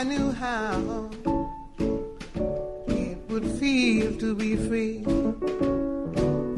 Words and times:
I 0.00 0.02
knew 0.02 0.32
how 0.32 1.10
it 2.88 3.18
would 3.28 3.46
feel 3.58 4.16
to 4.16 4.34
be 4.34 4.56
free. 4.56 5.04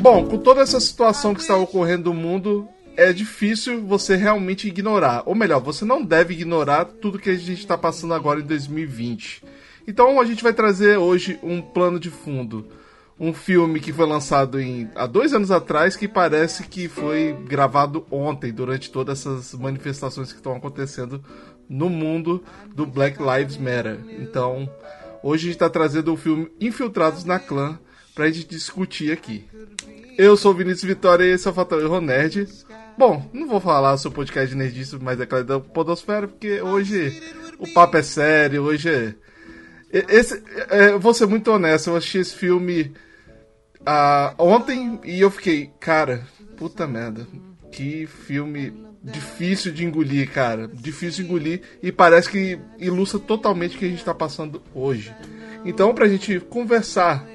Bom, 0.01 0.29
com 0.29 0.39
toda 0.39 0.61
essa 0.61 0.79
situação 0.79 1.35
que 1.35 1.41
está 1.41 1.57
ocorrendo 1.57 2.15
no 2.15 2.21
mundo, 2.21 2.69
é 2.97 3.13
difícil 3.13 3.85
você 3.85 4.15
realmente 4.15 4.69
ignorar. 4.69 5.25
Ou 5.27 5.35
melhor, 5.35 5.61
você 5.61 5.85
não 5.85 6.05
deve 6.05 6.35
ignorar 6.35 6.85
tudo 6.85 7.19
que 7.19 7.31
a 7.31 7.35
gente 7.35 7.59
está 7.59 7.77
passando 7.77 8.15
agora 8.15 8.39
em 8.39 8.45
2020. 8.45 9.43
Então 9.89 10.21
a 10.21 10.25
gente 10.25 10.45
vai 10.45 10.53
trazer 10.53 10.99
hoje 10.99 11.37
um 11.43 11.61
plano 11.61 11.99
de 11.99 12.11
fundo. 12.11 12.69
Um 13.19 13.35
filme 13.35 13.81
que 13.81 13.93
foi 13.93 14.07
lançado 14.07 14.61
em, 14.61 14.89
há 14.95 15.07
dois 15.07 15.35
anos 15.35 15.51
atrás 15.51 15.97
que 15.97 16.07
parece 16.07 16.63
que 16.69 16.89
foi 16.89 17.37
gravado 17.49 18.07
ontem, 18.09 18.53
durante 18.53 18.89
todas 18.89 19.19
essas 19.19 19.53
manifestações 19.55 20.31
que 20.31 20.39
estão 20.39 20.55
acontecendo 20.55 21.21
no 21.69 21.89
mundo 21.89 22.43
do 22.75 22.87
Black 22.87 23.19
Lives 23.21 23.57
Matter. 23.57 23.99
Então, 24.21 24.69
hoje 25.23 25.45
a 25.45 25.47
gente 25.47 25.57
está 25.57 25.71
trazendo 25.71 26.13
o 26.13 26.17
filme 26.17 26.51
Infiltrados 26.61 27.25
na 27.25 27.39
Clã 27.39 27.79
para 28.15 28.27
a 28.27 28.31
gente 28.31 28.49
discutir 28.49 29.13
aqui. 29.13 29.45
Eu 30.19 30.37
sou 30.37 30.53
o 30.53 30.55
Vinícius 30.55 30.85
Vitória 30.85 31.25
e 31.25 31.31
esse 31.31 31.49
é 31.49 31.51
o 31.51 31.55
Fator 31.55 31.81
Erro 31.81 32.01
Nerd. 32.01 32.47
Bom, 32.99 33.29
não 33.33 33.49
vou 33.49 33.61
falar 33.61 33.97
sobre 33.97 34.17
o 34.17 34.17
podcast 34.17 34.55
nerdice, 34.55 34.99
mas 35.01 35.19
é 35.19 35.27
claro 35.27 35.45
da 35.45 35.59
podosfera, 35.59 36.29
porque 36.29 36.61
hoje 36.61 37.23
o 37.59 37.67
papo 37.73 37.97
é 37.97 38.03
sério, 38.03 38.63
hoje 38.63 38.91
é... 38.91 39.15
Esse, 39.91 40.43
é, 40.71 40.97
vou 40.97 41.13
ser 41.13 41.27
muito 41.27 41.51
honesto, 41.51 41.91
eu 41.91 41.97
assisti 41.97 42.19
esse 42.19 42.35
filme 42.35 42.95
uh, 43.81 44.35
ontem 44.39 44.99
e 45.05 45.21
eu 45.21 45.31
fiquei, 45.31 45.71
cara, 45.79 46.27
puta 46.57 46.87
merda, 46.87 47.27
que 47.71 48.07
filme 48.07 48.73
difícil 49.03 49.73
de 49.73 49.85
engolir, 49.85 50.31
cara. 50.31 50.69
Difícil 50.73 51.25
de 51.25 51.31
engolir 51.31 51.63
e 51.83 51.91
parece 51.91 52.31
que 52.31 52.59
ilustra 52.79 53.19
totalmente 53.19 53.77
o 53.77 53.79
que 53.79 53.85
a 53.85 53.89
gente 53.89 53.99
está 53.99 54.15
passando 54.15 54.63
hoje. 54.75 55.15
Então, 55.65 55.95
pra 55.95 56.09
gente 56.09 56.41
conversar 56.41 57.27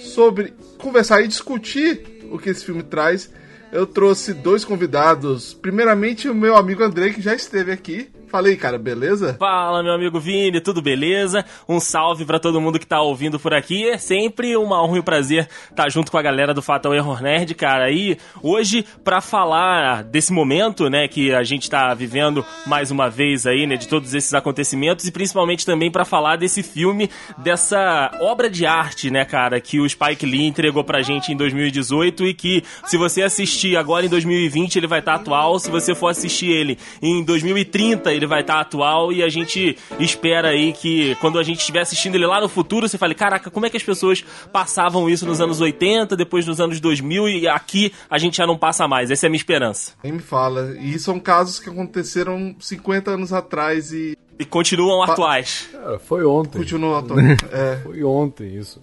sobre. 0.00 0.52
conversar 0.78 1.22
e 1.22 1.28
discutir 1.28 2.26
o 2.30 2.38
que 2.38 2.50
esse 2.50 2.64
filme 2.64 2.82
traz, 2.82 3.30
eu 3.72 3.86
trouxe 3.86 4.32
dois 4.32 4.64
convidados. 4.64 5.54
Primeiramente, 5.54 6.28
o 6.28 6.34
meu 6.34 6.56
amigo 6.56 6.82
André, 6.82 7.10
que 7.10 7.22
já 7.22 7.34
esteve 7.34 7.72
aqui. 7.72 8.08
Falei, 8.34 8.56
cara, 8.56 8.76
beleza? 8.76 9.36
Fala, 9.38 9.80
meu 9.80 9.92
amigo 9.92 10.18
Vini, 10.18 10.60
tudo 10.60 10.82
beleza? 10.82 11.44
Um 11.68 11.78
salve 11.78 12.24
para 12.24 12.40
todo 12.40 12.60
mundo 12.60 12.80
que 12.80 12.86
tá 12.86 13.00
ouvindo 13.00 13.38
por 13.38 13.54
aqui. 13.54 13.88
É 13.88 13.96
sempre 13.96 14.56
uma 14.56 14.82
honra 14.82 14.96
e 14.96 14.98
um 14.98 15.04
prazer 15.04 15.48
estar 15.70 15.84
tá 15.84 15.88
junto 15.88 16.10
com 16.10 16.18
a 16.18 16.22
galera 16.22 16.52
do 16.52 16.60
Fatal 16.60 16.92
Error 16.92 17.22
Nerd, 17.22 17.54
cara. 17.54 17.92
E 17.92 18.18
hoje, 18.42 18.84
para 19.04 19.20
falar 19.20 20.02
desse 20.02 20.32
momento, 20.32 20.90
né, 20.90 21.06
que 21.06 21.32
a 21.32 21.44
gente 21.44 21.70
tá 21.70 21.94
vivendo 21.94 22.44
mais 22.66 22.90
uma 22.90 23.08
vez 23.08 23.46
aí, 23.46 23.68
né, 23.68 23.76
de 23.76 23.86
todos 23.86 24.12
esses 24.12 24.34
acontecimentos 24.34 25.06
e 25.06 25.12
principalmente 25.12 25.64
também 25.64 25.88
para 25.88 26.04
falar 26.04 26.34
desse 26.34 26.60
filme, 26.60 27.08
dessa 27.38 28.10
obra 28.20 28.50
de 28.50 28.66
arte, 28.66 29.12
né, 29.12 29.24
cara, 29.24 29.60
que 29.60 29.78
o 29.78 29.88
Spike 29.88 30.26
Lee 30.26 30.44
entregou 30.44 30.82
pra 30.82 31.02
gente 31.02 31.30
em 31.30 31.36
2018 31.36 32.26
e 32.26 32.34
que, 32.34 32.64
se 32.86 32.96
você 32.96 33.22
assistir 33.22 33.76
agora 33.76 34.04
em 34.04 34.08
2020, 34.08 34.74
ele 34.74 34.88
vai 34.88 34.98
estar 34.98 35.18
tá 35.18 35.20
atual. 35.20 35.56
Se 35.60 35.70
você 35.70 35.94
for 35.94 36.08
assistir 36.08 36.50
ele 36.50 36.76
em 37.00 37.22
2030, 37.22 38.12
ele 38.12 38.23
ele 38.24 38.26
vai 38.26 38.40
estar 38.40 38.54
tá 38.54 38.60
atual 38.60 39.12
e 39.12 39.22
a 39.22 39.28
gente 39.28 39.76
espera 40.00 40.48
aí 40.48 40.72
que 40.72 41.14
quando 41.16 41.38
a 41.38 41.42
gente 41.42 41.60
estiver 41.60 41.80
assistindo 41.80 42.14
ele 42.14 42.26
lá 42.26 42.40
no 42.40 42.48
futuro, 42.48 42.88
você 42.88 42.98
fale, 42.98 43.14
caraca, 43.14 43.50
como 43.50 43.66
é 43.66 43.70
que 43.70 43.76
as 43.76 43.82
pessoas 43.82 44.24
passavam 44.52 45.08
isso 45.08 45.26
nos 45.26 45.40
anos 45.40 45.60
80, 45.60 46.16
depois 46.16 46.46
nos 46.46 46.60
anos 46.60 46.80
2000 46.80 47.28
e 47.28 47.48
aqui 47.48 47.92
a 48.08 48.18
gente 48.18 48.38
já 48.38 48.46
não 48.46 48.56
passa 48.56 48.88
mais. 48.88 49.10
Essa 49.10 49.26
é 49.26 49.28
a 49.28 49.30
minha 49.30 49.38
esperança. 49.38 49.92
Nem 50.02 50.12
me 50.12 50.20
fala. 50.20 50.76
E 50.80 50.98
são 50.98 51.20
casos 51.20 51.60
que 51.60 51.68
aconteceram 51.68 52.56
50 52.58 53.10
anos 53.10 53.32
atrás 53.32 53.92
e... 53.92 54.16
E 54.36 54.44
continuam 54.44 55.02
atuais. 55.02 55.68
Cara, 55.70 55.98
foi 56.00 56.24
ontem. 56.24 56.58
Continuam 56.58 56.96
atuais. 56.98 57.38
é. 57.52 57.76
Foi 57.84 58.02
ontem 58.02 58.56
isso. 58.56 58.80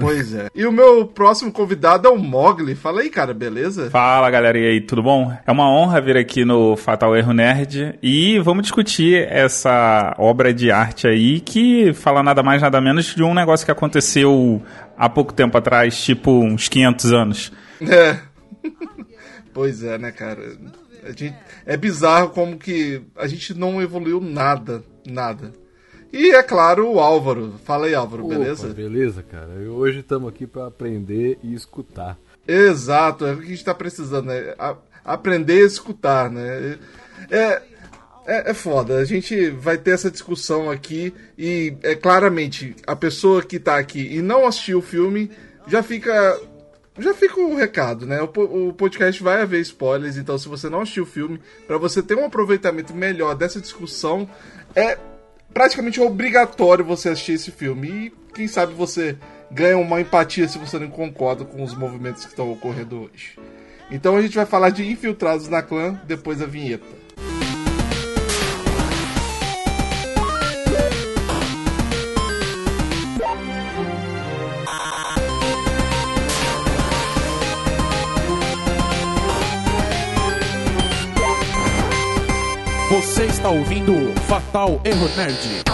Pois 0.00 0.32
é. 0.32 0.48
E 0.54 0.64
o 0.64 0.72
meu 0.72 1.06
próximo 1.06 1.50
convidado 1.50 2.06
é 2.06 2.10
o 2.10 2.18
Mogli. 2.18 2.74
Fala 2.74 3.00
aí, 3.00 3.10
cara, 3.10 3.34
beleza? 3.34 3.90
Fala, 3.90 4.30
galera. 4.30 4.58
E 4.58 4.66
aí, 4.66 4.80
tudo 4.80 5.02
bom? 5.02 5.36
É 5.46 5.50
uma 5.50 5.68
honra 5.68 6.00
vir 6.00 6.16
aqui 6.16 6.44
no 6.44 6.76
Fatal 6.76 7.16
Erro 7.16 7.32
Nerd 7.32 7.98
e 8.02 8.38
vamos 8.38 8.62
discutir 8.62 9.26
essa 9.28 10.14
obra 10.18 10.54
de 10.54 10.70
arte 10.70 11.08
aí 11.08 11.40
que 11.40 11.92
fala 11.92 12.22
nada 12.22 12.42
mais, 12.42 12.62
nada 12.62 12.80
menos 12.80 13.14
de 13.14 13.22
um 13.22 13.34
negócio 13.34 13.66
que 13.66 13.72
aconteceu 13.72 14.62
há 14.96 15.08
pouco 15.08 15.32
tempo 15.32 15.58
atrás, 15.58 16.00
tipo 16.02 16.30
uns 16.30 16.68
500 16.68 17.12
anos. 17.12 17.52
É. 17.80 18.18
pois 19.52 19.82
é, 19.82 19.98
né, 19.98 20.12
cara? 20.12 20.56
Gente, 21.16 21.34
é 21.66 21.76
bizarro 21.76 22.30
como 22.30 22.56
que 22.56 23.02
a 23.16 23.26
gente 23.26 23.54
não 23.54 23.80
evoluiu 23.80 24.20
nada, 24.20 24.82
nada. 25.06 25.52
E 26.12 26.30
é 26.30 26.42
claro, 26.42 26.90
o 26.90 27.00
Álvaro. 27.00 27.54
Fala 27.64 27.86
aí, 27.86 27.94
Álvaro, 27.94 28.24
Opa, 28.24 28.34
beleza? 28.34 28.68
Beleza, 28.68 29.22
cara. 29.22 29.54
E 29.62 29.68
hoje 29.68 30.00
estamos 30.00 30.28
aqui 30.28 30.46
para 30.46 30.66
aprender 30.66 31.38
e 31.42 31.54
escutar. 31.54 32.18
Exato, 32.46 33.26
é 33.26 33.32
o 33.32 33.36
que 33.36 33.42
a 33.42 33.48
gente 33.48 33.58
está 33.58 33.74
precisando, 33.74 34.26
né? 34.26 34.54
A 34.58 34.74
aprender 35.04 35.62
a 35.62 35.66
escutar, 35.66 36.30
né? 36.30 36.78
É, 37.30 37.62
é, 38.26 38.50
é 38.50 38.54
foda. 38.54 38.98
A 38.98 39.04
gente 39.04 39.50
vai 39.50 39.78
ter 39.78 39.92
essa 39.92 40.10
discussão 40.10 40.70
aqui 40.70 41.14
e 41.36 41.74
é 41.82 41.94
claramente 41.94 42.76
a 42.86 42.94
pessoa 42.94 43.42
que 43.42 43.56
está 43.56 43.78
aqui 43.78 44.16
e 44.16 44.20
não 44.20 44.46
assistiu 44.46 44.78
o 44.78 44.82
filme 44.82 45.30
já 45.66 45.82
fica 45.82 46.40
já 46.98 47.14
fica 47.14 47.40
o 47.40 47.54
recado, 47.54 48.06
né? 48.06 48.20
O, 48.20 48.68
o, 48.68 48.72
podcast 48.74 49.22
vai 49.22 49.40
haver 49.40 49.60
spoilers, 49.60 50.16
então 50.16 50.36
se 50.36 50.48
você 50.48 50.68
não 50.68 50.80
assistiu 50.80 51.04
o 51.04 51.06
filme, 51.06 51.40
para 51.66 51.78
você 51.78 52.02
ter 52.02 52.16
um 52.16 52.24
aproveitamento 52.24 52.92
melhor 52.92 53.36
dessa 53.36 53.60
discussão, 53.60 54.28
é 54.74 54.98
praticamente 55.52 56.00
obrigatório 56.00 56.84
você 56.84 57.08
assistir 57.10 57.32
esse 57.32 57.50
filme. 57.50 57.88
E 57.88 58.12
quem 58.34 58.48
sabe 58.48 58.74
você 58.74 59.16
ganha 59.50 59.78
uma 59.78 60.00
empatia 60.00 60.46
se 60.48 60.58
você 60.58 60.78
não 60.78 60.88
concorda 60.88 61.44
com 61.44 61.62
os 61.62 61.74
movimentos 61.74 62.24
que 62.24 62.30
estão 62.30 62.52
ocorrendo 62.52 63.02
hoje. 63.02 63.38
Então 63.90 64.16
a 64.16 64.22
gente 64.22 64.36
vai 64.36 64.46
falar 64.46 64.70
de 64.70 64.86
infiltrados 64.86 65.48
na 65.48 65.62
clã 65.62 66.00
depois 66.06 66.38
da 66.38 66.46
vinheta. 66.46 66.86
Você 82.90 83.24
está 83.24 83.48
ouvindo 83.50 83.92
Fatal 84.28 84.78
Error 84.84 85.08
Nerd. 85.16 85.64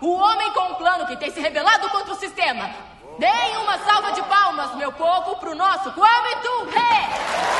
O 0.00 0.12
homem 0.12 0.52
com 0.52 0.72
um 0.72 0.74
plano 0.74 1.06
que 1.06 1.16
tem 1.16 1.30
se 1.30 1.40
rebelado 1.40 1.88
contra 1.88 2.12
o 2.12 2.16
sistema. 2.16 2.93
Deem 3.18 3.56
uma 3.58 3.78
salva 3.78 4.12
de 4.12 4.22
palmas, 4.22 4.74
meu 4.76 4.90
povo, 4.90 5.36
para 5.36 5.50
o 5.50 5.54
nosso 5.54 5.92
Kwame 5.92 6.34
Ture! 6.42 7.54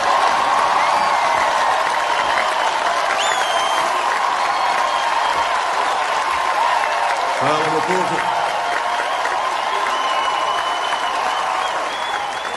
Fala, 7.39 7.69
meu 7.71 7.83
povo. 7.83 8.35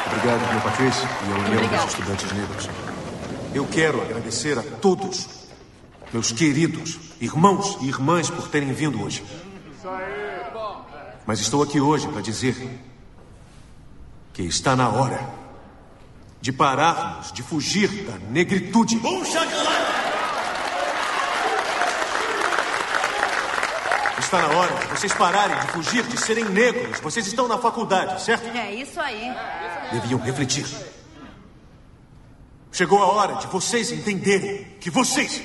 Obrigado, 0.07 0.51
meu 0.51 0.61
Patrícia, 0.61 1.09
e 1.27 1.31
ao 1.31 1.39
União 1.39 1.67
dos 1.67 1.85
Estudantes 1.85 2.31
Negros. 2.31 2.69
Eu 3.53 3.67
quero 3.67 4.01
agradecer 4.01 4.57
a 4.57 4.63
todos, 4.81 5.27
meus 6.11 6.31
queridos 6.31 6.97
irmãos 7.21 7.77
e 7.81 7.89
irmãs, 7.89 8.31
por 8.31 8.47
terem 8.47 8.73
vindo 8.73 9.03
hoje. 9.03 9.23
Mas 11.27 11.41
estou 11.41 11.61
aqui 11.61 11.81
hoje 11.81 12.07
para 12.07 12.21
dizer 12.21 12.79
que 14.37 14.43
está 14.43 14.75
na 14.75 14.87
hora 14.87 15.19
de 16.39 16.53
pararmos 16.53 17.31
de 17.31 17.41
fugir 17.41 17.89
da 18.03 18.19
negritude. 18.29 19.01
Está 24.19 24.41
na 24.43 24.47
hora 24.55 24.75
de 24.75 24.85
vocês 24.89 25.11
pararem 25.15 25.59
de 25.59 25.67
fugir 25.69 26.03
de 26.03 26.19
serem 26.19 26.45
negros. 26.45 26.99
Vocês 26.99 27.25
estão 27.25 27.47
na 27.47 27.57
faculdade, 27.57 28.21
certo? 28.21 28.55
É 28.55 28.75
isso 28.75 28.99
aí. 29.01 29.35
Deviam 29.91 30.19
refletir. 30.19 30.67
Chegou 32.71 33.01
a 33.01 33.07
hora 33.07 33.37
de 33.37 33.47
vocês 33.47 33.91
entenderem 33.91 34.65
que 34.79 34.91
vocês, 34.91 35.41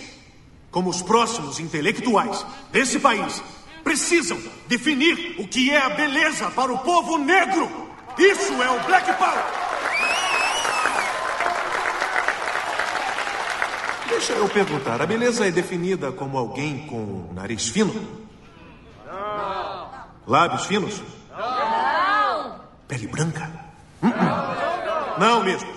como 0.71 0.91
os 0.91 1.01
próximos 1.01 1.59
intelectuais 1.59 2.45
desse 2.71 2.99
país, 2.99 3.43
precisam 3.83 4.39
definir 4.69 5.37
o 5.39 5.49
que 5.49 5.71
é 5.71 5.81
a 5.81 5.89
beleza 5.89 6.51
para 6.51 6.71
o 6.71 6.79
povo 6.81 7.17
negro. 7.17 7.92
Isso 8.19 8.63
é 8.63 8.71
o 8.71 8.81
Black 8.85 9.13
Power! 9.15 9.45
Deixa 14.09 14.33
eu 14.35 14.49
perguntar: 14.49 15.01
a 15.01 15.07
beleza 15.07 15.49
é 15.49 15.51
definida 15.51 16.13
como 16.13 16.37
alguém 16.39 16.87
com 16.87 17.33
nariz 17.33 17.69
fino? 17.69 17.93
Não. 19.07 19.91
Lábios 20.27 20.67
finos? 20.67 21.03
Não. 21.37 22.61
Pele 22.87 23.07
branca? 23.07 23.51
Não, 24.01 25.19
não 25.19 25.43
mesmo. 25.43 25.73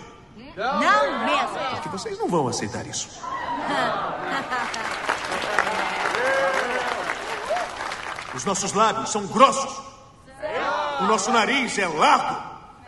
Não 0.56 1.26
mesmo. 1.26 1.60
Porque 1.72 1.90
vocês 1.90 2.20
não 2.20 2.28
vão 2.28 2.48
aceitar 2.48 2.86
isso. 2.86 3.10
Os 8.36 8.44
nossos 8.44 8.74
lábios 8.74 9.10
são 9.12 9.26
grossos. 9.28 9.95
O 11.02 11.04
nosso 11.06 11.32
nariz 11.32 11.78
é 11.78 11.88
largo. 11.88 12.36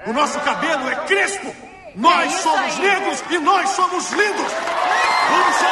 O 0.06 0.14
nosso 0.14 0.40
cabelo 0.40 0.90
é 0.90 0.96
crespo. 1.06 1.54
Nós 1.96 2.32
somos 2.34 2.78
negros 2.78 3.24
e 3.30 3.38
nós 3.40 3.70
somos 3.72 4.12
lindos. 4.12 4.54
Vamos 5.30 5.56
ser. 5.56 5.68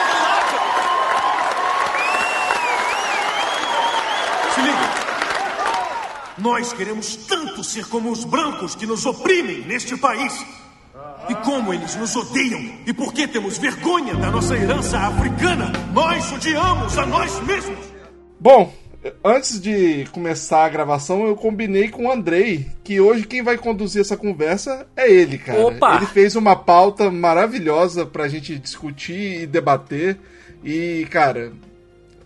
Se 4.54 4.62
liga. 4.62 4.90
Nós 6.38 6.74
queremos 6.74 7.16
tanto 7.16 7.64
ser 7.64 7.88
como 7.88 8.12
os 8.12 8.26
brancos 8.26 8.76
que 8.76 8.86
nos 8.86 9.06
oprimem 9.06 9.62
neste 9.62 9.96
país. 9.96 10.46
E 11.30 11.36
como 11.36 11.74
eles 11.74 11.96
nos 11.96 12.16
odeiam 12.16 12.62
e 12.86 12.94
por 12.94 13.14
que 13.14 13.28
temos 13.28 13.58
vergonha 13.58 14.14
da 14.16 14.30
nossa 14.30 14.56
herança 14.56 14.98
africana, 15.00 15.72
nós 15.92 16.32
odiamos 16.32 16.98
a 16.98 17.06
nós 17.06 17.40
mesmos. 17.42 17.80
Bom, 18.40 18.72
antes 19.24 19.60
de 19.60 20.06
começar 20.12 20.66
a 20.66 20.70
gravação, 20.70 21.26
eu 21.26 21.36
combinei 21.36 21.90
com 21.90 22.06
o 22.06 22.12
Andrei 22.12 22.68
que 22.84 23.00
hoje 23.00 23.28
quem 23.28 23.42
vai 23.42 23.58
conduzir 23.58 24.02
essa 24.02 24.18
conversa 24.18 24.88
é 24.96 25.12
ele, 25.12 25.38
cara. 25.38 25.60
Opa! 25.60 25.98
Ele 25.98 26.06
fez 26.06 26.36
uma 26.36 26.56
pauta 26.56 27.10
maravilhosa 27.12 28.06
pra 28.06 28.28
gente 28.28 28.58
discutir 28.58 29.42
e 29.42 29.48
debater. 29.48 30.18
E, 30.64 31.08
cara, 31.12 31.52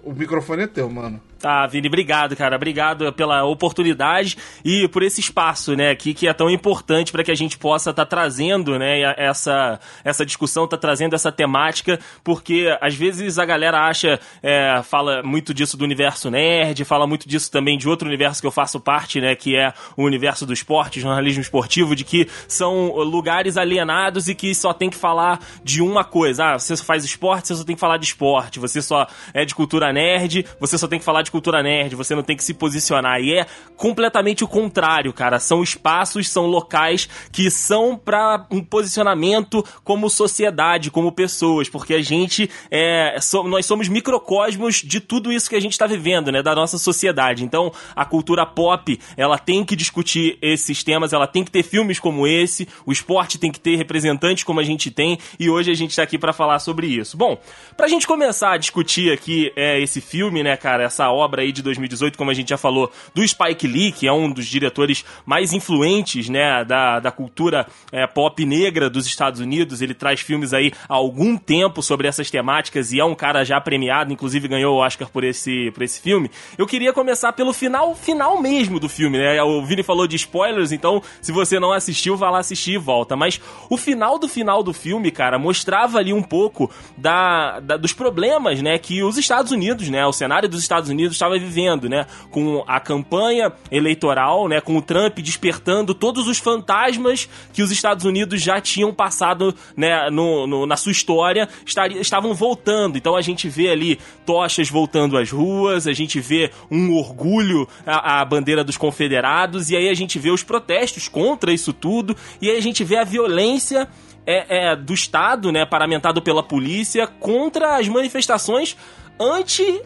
o 0.03 0.13
microfone 0.13 0.63
é 0.63 0.67
teu, 0.67 0.89
mano. 0.89 1.21
Tá, 1.39 1.65
Vini, 1.67 1.87
obrigado, 1.87 2.35
cara. 2.35 2.55
Obrigado 2.55 3.11
pela 3.13 3.45
oportunidade 3.45 4.37
e 4.63 4.87
por 4.89 5.03
esse 5.03 5.21
espaço, 5.21 5.75
né, 5.75 5.89
aqui 5.89 6.13
que 6.13 6.27
é 6.27 6.33
tão 6.33 6.49
importante 6.49 7.11
para 7.11 7.23
que 7.23 7.31
a 7.31 7.35
gente 7.35 7.57
possa 7.57 7.91
estar 7.91 8.05
tá 8.05 8.09
trazendo, 8.09 8.77
né, 8.77 9.01
essa, 9.17 9.79
essa 10.03 10.25
discussão, 10.25 10.67
tá 10.67 10.77
trazendo 10.77 11.15
essa 11.15 11.31
temática, 11.31 11.99
porque 12.23 12.75
às 12.81 12.93
vezes 12.93 13.39
a 13.39 13.45
galera 13.45 13.87
acha, 13.87 14.19
é, 14.43 14.81
fala 14.83 15.23
muito 15.23 15.53
disso 15.53 15.77
do 15.77 15.85
universo 15.85 16.29
nerd, 16.29 16.83
fala 16.83 17.07
muito 17.07 17.27
disso 17.27 17.49
também 17.49 17.77
de 17.77 17.87
outro 17.87 18.07
universo 18.07 18.41
que 18.41 18.47
eu 18.47 18.51
faço 18.51 18.79
parte, 18.79 19.21
né, 19.21 19.33
que 19.35 19.55
é 19.55 19.73
o 19.95 20.03
universo 20.03 20.45
do 20.45 20.53
esporte, 20.53 20.99
jornalismo 20.99 21.41
esportivo, 21.41 21.95
de 21.95 22.03
que 22.03 22.27
são 22.47 22.95
lugares 22.97 23.55
alienados 23.55 24.27
e 24.27 24.35
que 24.35 24.53
só 24.53 24.73
tem 24.73 24.89
que 24.89 24.97
falar 24.97 25.39
de 25.63 25.81
uma 25.81 26.03
coisa. 26.03 26.53
Ah, 26.53 26.59
você 26.59 26.75
faz 26.77 27.03
esporte, 27.05 27.47
você 27.47 27.55
só 27.55 27.63
tem 27.63 27.75
que 27.75 27.79
falar 27.79 27.97
de 27.97 28.05
esporte. 28.05 28.59
Você 28.59 28.81
só 28.81 29.07
é 29.33 29.45
de 29.45 29.55
cultura 29.55 29.91
nerd, 29.93 30.45
você 30.59 30.77
só 30.77 30.87
tem 30.87 30.99
que 30.99 31.05
falar 31.05 31.21
de 31.21 31.28
cultura 31.29 31.63
nerd, 31.63 31.95
você 31.95 32.15
não 32.15 32.23
tem 32.23 32.35
que 32.35 32.43
se 32.43 32.53
posicionar. 32.53 33.19
E 33.21 33.33
é 33.33 33.45
completamente 33.75 34.43
o 34.43 34.47
contrário, 34.47 35.13
cara. 35.13 35.39
São 35.39 35.63
espaços, 35.63 36.29
são 36.29 36.45
locais 36.45 37.07
que 37.31 37.49
são 37.49 37.97
para 37.97 38.45
um 38.51 38.63
posicionamento 38.63 39.63
como 39.83 40.09
sociedade, 40.09 40.91
como 40.91 41.11
pessoas, 41.11 41.69
porque 41.69 41.93
a 41.93 42.01
gente 42.01 42.49
é. 42.71 43.17
So, 43.21 43.43
nós 43.43 43.65
somos 43.65 43.87
microcosmos 43.87 44.75
de 44.77 44.99
tudo 44.99 45.31
isso 45.31 45.49
que 45.49 45.55
a 45.55 45.61
gente 45.61 45.73
está 45.73 45.87
vivendo, 45.87 46.31
né? 46.31 46.41
Da 46.41 46.55
nossa 46.55 46.77
sociedade. 46.77 47.43
Então, 47.43 47.71
a 47.95 48.05
cultura 48.05 48.45
pop, 48.45 48.99
ela 49.15 49.37
tem 49.37 49.63
que 49.63 49.75
discutir 49.75 50.37
esses 50.41 50.83
temas, 50.83 51.13
ela 51.13 51.27
tem 51.27 51.43
que 51.43 51.51
ter 51.51 51.63
filmes 51.63 51.99
como 51.99 52.27
esse, 52.27 52.67
o 52.85 52.91
esporte 52.91 53.37
tem 53.37 53.51
que 53.51 53.59
ter 53.59 53.75
representantes 53.75 54.43
como 54.43 54.59
a 54.59 54.63
gente 54.63 54.91
tem, 54.91 55.17
e 55.39 55.49
hoje 55.49 55.71
a 55.71 55.75
gente 55.75 55.91
está 55.91 56.03
aqui 56.03 56.17
para 56.17 56.33
falar 56.33 56.59
sobre 56.59 56.87
isso. 56.87 57.17
Bom, 57.17 57.37
pra 57.75 57.87
gente 57.87 58.07
começar 58.07 58.53
a 58.53 58.57
discutir 58.57 59.11
aqui 59.11 59.51
é, 59.55 59.79
esse 59.81 60.01
filme, 60.01 60.43
né, 60.43 60.57
cara, 60.57 60.83
essa 60.83 61.09
obra 61.19 61.41
aí 61.41 61.51
de 61.51 61.61
2018, 61.61 62.17
como 62.17 62.31
a 62.31 62.33
gente 62.33 62.49
já 62.49 62.57
falou, 62.57 62.91
do 63.13 63.27
Spike 63.27 63.67
Lee, 63.67 63.91
que 63.91 64.07
é 64.07 64.13
um 64.13 64.31
dos 64.31 64.45
diretores 64.45 65.05
mais 65.25 65.53
influentes, 65.53 66.29
né, 66.29 66.63
da, 66.65 66.99
da 66.99 67.11
cultura 67.11 67.67
é, 67.91 68.07
pop 68.07 68.43
negra 68.45 68.89
dos 68.89 69.05
Estados 69.05 69.39
Unidos. 69.39 69.81
Ele 69.81 69.93
traz 69.93 70.21
filmes 70.21 70.53
aí 70.53 70.71
há 70.87 70.93
algum 70.93 71.37
tempo 71.37 71.81
sobre 71.81 72.07
essas 72.07 72.29
temáticas 72.29 72.91
e 72.91 72.99
é 72.99 73.05
um 73.05 73.15
cara 73.15 73.43
já 73.43 73.59
premiado, 73.59 74.13
inclusive 74.13 74.47
ganhou 74.47 74.75
o 74.75 74.79
Oscar 74.79 75.09
por 75.09 75.23
esse, 75.23 75.71
por 75.71 75.83
esse 75.83 76.01
filme. 76.01 76.29
Eu 76.57 76.65
queria 76.65 76.93
começar 76.93 77.33
pelo 77.33 77.53
final, 77.53 77.95
final 77.95 78.41
mesmo 78.41 78.79
do 78.79 78.89
filme, 78.89 79.17
né? 79.17 79.41
O 79.43 79.65
Vini 79.65 79.83
falou 79.83 80.07
de 80.07 80.15
spoilers, 80.15 80.71
então 80.71 81.01
se 81.21 81.31
você 81.31 81.59
não 81.59 81.71
assistiu, 81.71 82.15
vá 82.15 82.29
lá 82.29 82.39
assistir 82.39 82.73
e 82.73 82.77
volta. 82.77 83.15
Mas 83.15 83.39
o 83.69 83.77
final 83.77 84.17
do 84.17 84.27
final 84.27 84.63
do 84.63 84.73
filme, 84.73 85.11
cara, 85.11 85.37
mostrava 85.37 85.97
ali 85.97 86.13
um 86.13 86.23
pouco 86.23 86.69
da, 86.97 87.59
da 87.59 87.77
dos 87.77 87.93
problemas, 87.93 88.61
né, 88.61 88.77
que 88.77 89.03
os 89.03 89.17
Estados 89.17 89.51
Unidos, 89.51 89.89
né, 89.89 90.05
o 90.05 90.13
cenário 90.13 90.47
dos 90.47 90.61
Estados 90.61 90.89
Unidos 90.89 91.08
estava 91.11 91.37
vivendo, 91.37 91.89
né? 91.89 92.05
Com 92.31 92.63
a 92.67 92.79
campanha 92.79 93.51
eleitoral, 93.71 94.47
né? 94.47 94.61
Com 94.61 94.77
o 94.77 94.81
Trump 94.81 95.19
despertando 95.19 95.93
todos 95.93 96.27
os 96.27 96.37
fantasmas 96.37 97.29
que 97.53 97.61
os 97.61 97.71
Estados 97.71 98.05
Unidos 98.05 98.41
já 98.41 98.59
tinham 98.59 98.93
passado, 98.93 99.53
né? 99.75 100.09
No, 100.09 100.47
no 100.47 100.65
na 100.65 100.77
sua 100.77 100.91
história, 100.91 101.49
estaria, 101.65 101.99
estavam 101.99 102.33
voltando. 102.33 102.97
Então 102.97 103.15
a 103.15 103.21
gente 103.21 103.49
vê 103.49 103.69
ali 103.69 103.99
tochas 104.25 104.69
voltando 104.69 105.17
às 105.17 105.31
ruas, 105.31 105.87
a 105.87 105.93
gente 105.93 106.19
vê 106.19 106.51
um 106.69 106.93
orgulho 106.95 107.67
à, 107.85 108.21
à 108.21 108.25
bandeira 108.25 108.63
dos 108.63 108.77
confederados, 108.77 109.69
e 109.69 109.75
aí 109.75 109.89
a 109.89 109.93
gente 109.93 110.19
vê 110.19 110.31
os 110.31 110.43
protestos 110.43 111.07
contra 111.07 111.51
isso 111.51 111.73
tudo, 111.73 112.15
e 112.41 112.49
aí 112.49 112.57
a 112.57 112.61
gente 112.61 112.83
vê 112.83 112.97
a 112.97 113.03
violência 113.03 113.87
é, 114.25 114.71
é, 114.71 114.75
do 114.75 114.93
Estado, 114.93 115.51
né, 115.51 115.65
paramentado 115.65 116.21
pela 116.21 116.43
polícia, 116.43 117.07
contra 117.07 117.77
as 117.77 117.87
manifestações 117.87 118.77
anti 119.19 119.81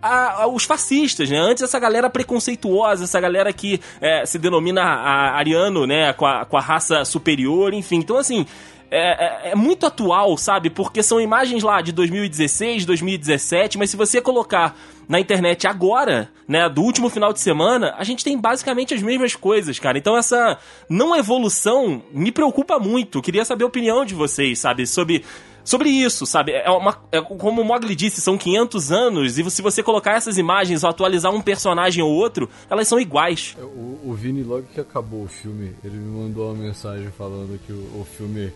a, 0.00 0.42
a, 0.42 0.46
os 0.46 0.64
fascistas, 0.64 1.30
né? 1.30 1.38
Antes 1.38 1.62
essa 1.62 1.78
galera 1.78 2.08
preconceituosa, 2.10 3.04
essa 3.04 3.20
galera 3.20 3.52
que 3.52 3.80
é, 4.00 4.24
se 4.26 4.38
denomina 4.38 4.82
a, 4.82 5.36
ariano, 5.36 5.86
né? 5.86 6.12
Com 6.12 6.26
a, 6.26 6.44
com 6.44 6.56
a 6.56 6.60
raça 6.60 7.04
superior, 7.04 7.72
enfim. 7.74 7.96
Então, 7.96 8.16
assim, 8.16 8.46
é, 8.90 9.48
é, 9.48 9.50
é, 9.50 9.54
muito 9.54 9.84
atual, 9.84 10.36
sabe? 10.36 10.70
Porque 10.70 11.02
são 11.02 11.20
imagens 11.20 11.62
lá 11.62 11.80
de 11.80 11.92
2016, 11.92 12.84
2017, 12.84 13.78
mas 13.78 13.90
se 13.90 13.96
você 13.96 14.20
colocar 14.20 14.76
na 15.08 15.18
internet 15.18 15.66
agora, 15.66 16.28
né, 16.46 16.68
do 16.68 16.82
último 16.82 17.08
final 17.08 17.32
de 17.32 17.40
semana, 17.40 17.94
a 17.98 18.04
gente 18.04 18.24
tem 18.24 18.38
basicamente 18.38 18.94
as 18.94 19.02
mesmas 19.02 19.34
coisas, 19.34 19.78
cara. 19.78 19.98
Então 19.98 20.16
essa 20.16 20.58
não 20.88 21.16
evolução 21.16 22.02
me 22.12 22.30
preocupa 22.30 22.78
muito. 22.78 23.20
queria 23.20 23.44
saber 23.44 23.64
a 23.64 23.68
opinião 23.68 24.04
de 24.04 24.14
vocês, 24.14 24.58
sabe? 24.60 24.86
Sobre 24.86 25.24
sobre 25.66 25.90
isso, 25.90 26.24
sabe? 26.24 26.52
É 26.52 26.70
uma, 26.70 26.96
é, 27.10 27.20
como 27.20 27.60
o 27.60 27.64
Mogli 27.64 27.96
disse, 27.96 28.20
são 28.20 28.38
500 28.38 28.92
anos 28.92 29.36
e 29.36 29.50
se 29.50 29.60
você 29.60 29.82
colocar 29.82 30.12
essas 30.12 30.38
imagens 30.38 30.84
ou 30.84 30.88
atualizar 30.88 31.34
um 31.34 31.42
personagem 31.42 32.02
ou 32.02 32.10
outro, 32.10 32.48
elas 32.70 32.86
são 32.86 33.00
iguais. 33.00 33.56
É, 33.58 33.64
o, 33.64 34.00
o 34.04 34.14
Vini, 34.14 34.44
logo 34.44 34.62
que 34.72 34.80
acabou 34.80 35.24
o 35.24 35.28
filme, 35.28 35.74
ele 35.84 35.96
me 35.96 36.22
mandou 36.22 36.52
uma 36.52 36.62
mensagem 36.62 37.10
falando 37.10 37.58
que 37.66 37.72
o, 37.72 38.00
o 38.00 38.06
filme. 38.16 38.52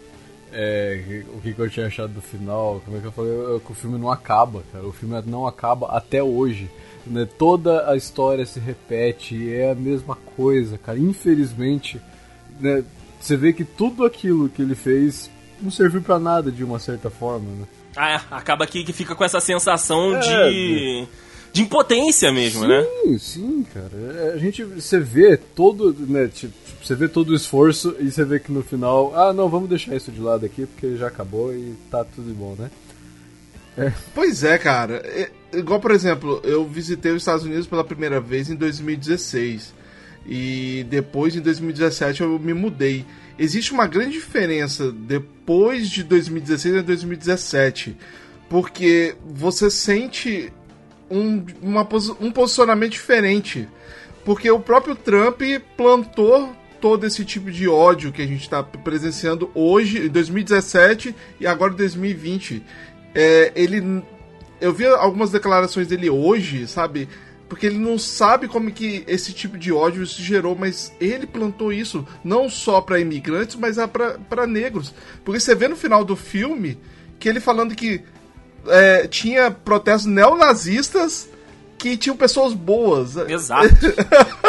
É, 0.52 1.25
o 1.33 1.40
que, 1.40 1.55
eu 1.57 1.71
tinha 1.71 1.87
achado 1.87 2.12
do 2.12 2.21
final, 2.21 2.83
como 2.85 2.97
é 2.97 3.00
que 3.00 3.07
eu 3.07 3.12
falei? 3.12 3.33
Eu, 3.33 3.61
que 3.61 3.71
o 3.71 3.75
filme 3.75 3.99
não 3.99 4.11
acaba, 4.11 4.64
cara. 4.73 4.87
O 4.87 4.93
filme 4.93 5.21
não 5.26 5.47
acaba 5.47 5.88
até 5.88 6.23
hoje. 6.23 6.71
Né? 7.07 7.26
Toda 7.38 7.88
a 7.88 7.97
história 7.97 8.45
se 8.45 8.59
repete, 8.59 9.52
é 9.52 9.71
a 9.71 9.75
mesma 9.76 10.17
coisa, 10.37 10.76
cara. 10.76 10.99
Infelizmente, 10.99 12.00
né? 12.59 12.85
você 13.21 13.37
vê 13.37 13.52
que 13.52 13.64
tudo 13.64 14.05
aquilo 14.05 14.49
que 14.49 14.61
ele 14.61 14.75
fez 14.75 15.31
não 15.62 15.71
serviu 15.71 16.00
para 16.02 16.19
nada 16.19 16.50
de 16.50 16.64
uma 16.64 16.79
certa 16.79 17.11
forma, 17.11 17.47
né? 17.50 17.67
Ah, 17.97 18.11
é. 18.12 18.21
acaba 18.31 18.64
aqui 18.64 18.85
que 18.85 18.93
fica 18.93 19.14
com 19.14 19.25
essa 19.25 19.40
sensação 19.40 20.17
é, 20.17 20.21
de 20.21 21.09
de 21.52 21.62
impotência 21.62 22.31
mesmo, 22.33 22.62
sim, 22.62 22.69
né? 22.69 22.87
Sim, 23.02 23.19
sim, 23.19 23.67
cara. 23.75 23.90
É, 23.95 24.33
a 24.35 24.38
gente 24.38 24.62
você 24.62 25.00
vê 25.00 25.37
todo, 25.37 25.95
né, 25.99 26.29
tipo, 26.29 26.52
você 26.83 26.95
vê 26.95 27.09
todo 27.09 27.31
o 27.31 27.35
esforço 27.35 27.97
e 27.99 28.11
você 28.11 28.25
vê 28.25 28.38
que 28.38 28.52
no 28.52 28.62
final, 28.62 29.12
ah, 29.14 29.33
não, 29.33 29.49
vamos 29.49 29.69
deixar 29.69 29.97
isso 29.97 30.11
de 30.11 30.21
lado 30.21 30.47
aqui 30.47 30.67
porque 30.67 30.97
já 30.97 31.09
acabou 31.09 31.52
e 31.52 31.75
tá 31.90 32.05
tudo 32.05 32.33
bom, 32.35 32.55
né? 32.59 32.71
É. 33.76 33.93
Pois 34.14 34.45
é, 34.45 34.59
cara. 34.59 34.97
É, 35.05 35.31
igual, 35.52 35.81
por 35.81 35.90
exemplo, 35.90 36.40
eu 36.45 36.64
visitei 36.67 37.12
os 37.12 37.23
Estados 37.23 37.45
Unidos 37.45 37.67
pela 37.67 37.85
primeira 37.85 38.21
vez 38.21 38.50
em 38.50 38.57
2016 38.57 39.75
e 40.26 40.87
depois 40.88 41.35
em 41.35 41.40
2017 41.40 42.23
eu 42.23 42.38
me 42.38 42.52
mudei 42.52 43.05
existe 43.40 43.73
uma 43.73 43.87
grande 43.87 44.12
diferença 44.12 44.92
depois 44.92 45.88
de 45.88 46.04
2016 46.04 46.76
e 46.76 46.82
2017, 46.82 47.97
porque 48.50 49.16
você 49.26 49.70
sente 49.70 50.52
um, 51.11 51.42
uma, 51.62 51.88
um 52.20 52.30
posicionamento 52.30 52.92
diferente. 52.92 53.66
Porque 54.26 54.50
o 54.50 54.61
próprio 54.61 54.94
Trump 54.94 55.40
plantou 55.75 56.54
todo 56.80 57.06
esse 57.06 57.25
tipo 57.25 57.50
de 57.50 57.66
ódio 57.66 58.12
que 58.12 58.20
a 58.20 58.26
gente 58.26 58.42
está 58.42 58.62
presenciando 58.62 59.50
hoje, 59.54 60.06
em 60.06 60.09
2017 60.09 61.14
e 61.40 61.47
agora 61.47 61.73
em 61.73 61.76
2020. 61.76 62.62
É, 63.14 63.52
ele. 63.56 64.04
Eu 64.61 64.75
vi 64.75 64.87
algumas 64.87 65.30
declarações 65.30 65.87
dele 65.87 66.11
hoje, 66.11 66.66
sabe? 66.66 67.09
Porque 67.50 67.66
ele 67.66 67.78
não 67.78 67.99
sabe 67.99 68.47
como 68.47 68.71
que 68.71 69.02
esse 69.09 69.33
tipo 69.33 69.59
de 69.59 69.73
ódio 69.73 70.07
se 70.07 70.23
gerou, 70.23 70.54
mas 70.54 70.92
ele 71.00 71.26
plantou 71.26 71.73
isso 71.73 72.07
não 72.23 72.49
só 72.49 72.80
para 72.80 73.00
imigrantes, 73.00 73.57
mas 73.57 73.76
para 74.28 74.47
negros. 74.47 74.95
Porque 75.25 75.40
você 75.40 75.52
vê 75.52 75.66
no 75.66 75.75
final 75.75 76.04
do 76.04 76.14
filme 76.14 76.78
que 77.19 77.28
ele 77.28 77.40
falando 77.40 77.75
que 77.75 78.02
é, 78.69 79.09
tinha 79.09 79.50
protestos 79.50 80.07
neonazistas 80.07 81.28
que 81.76 81.97
tinham 81.97 82.16
pessoas 82.16 82.54
boas. 82.54 83.16
Exato. 83.16 83.69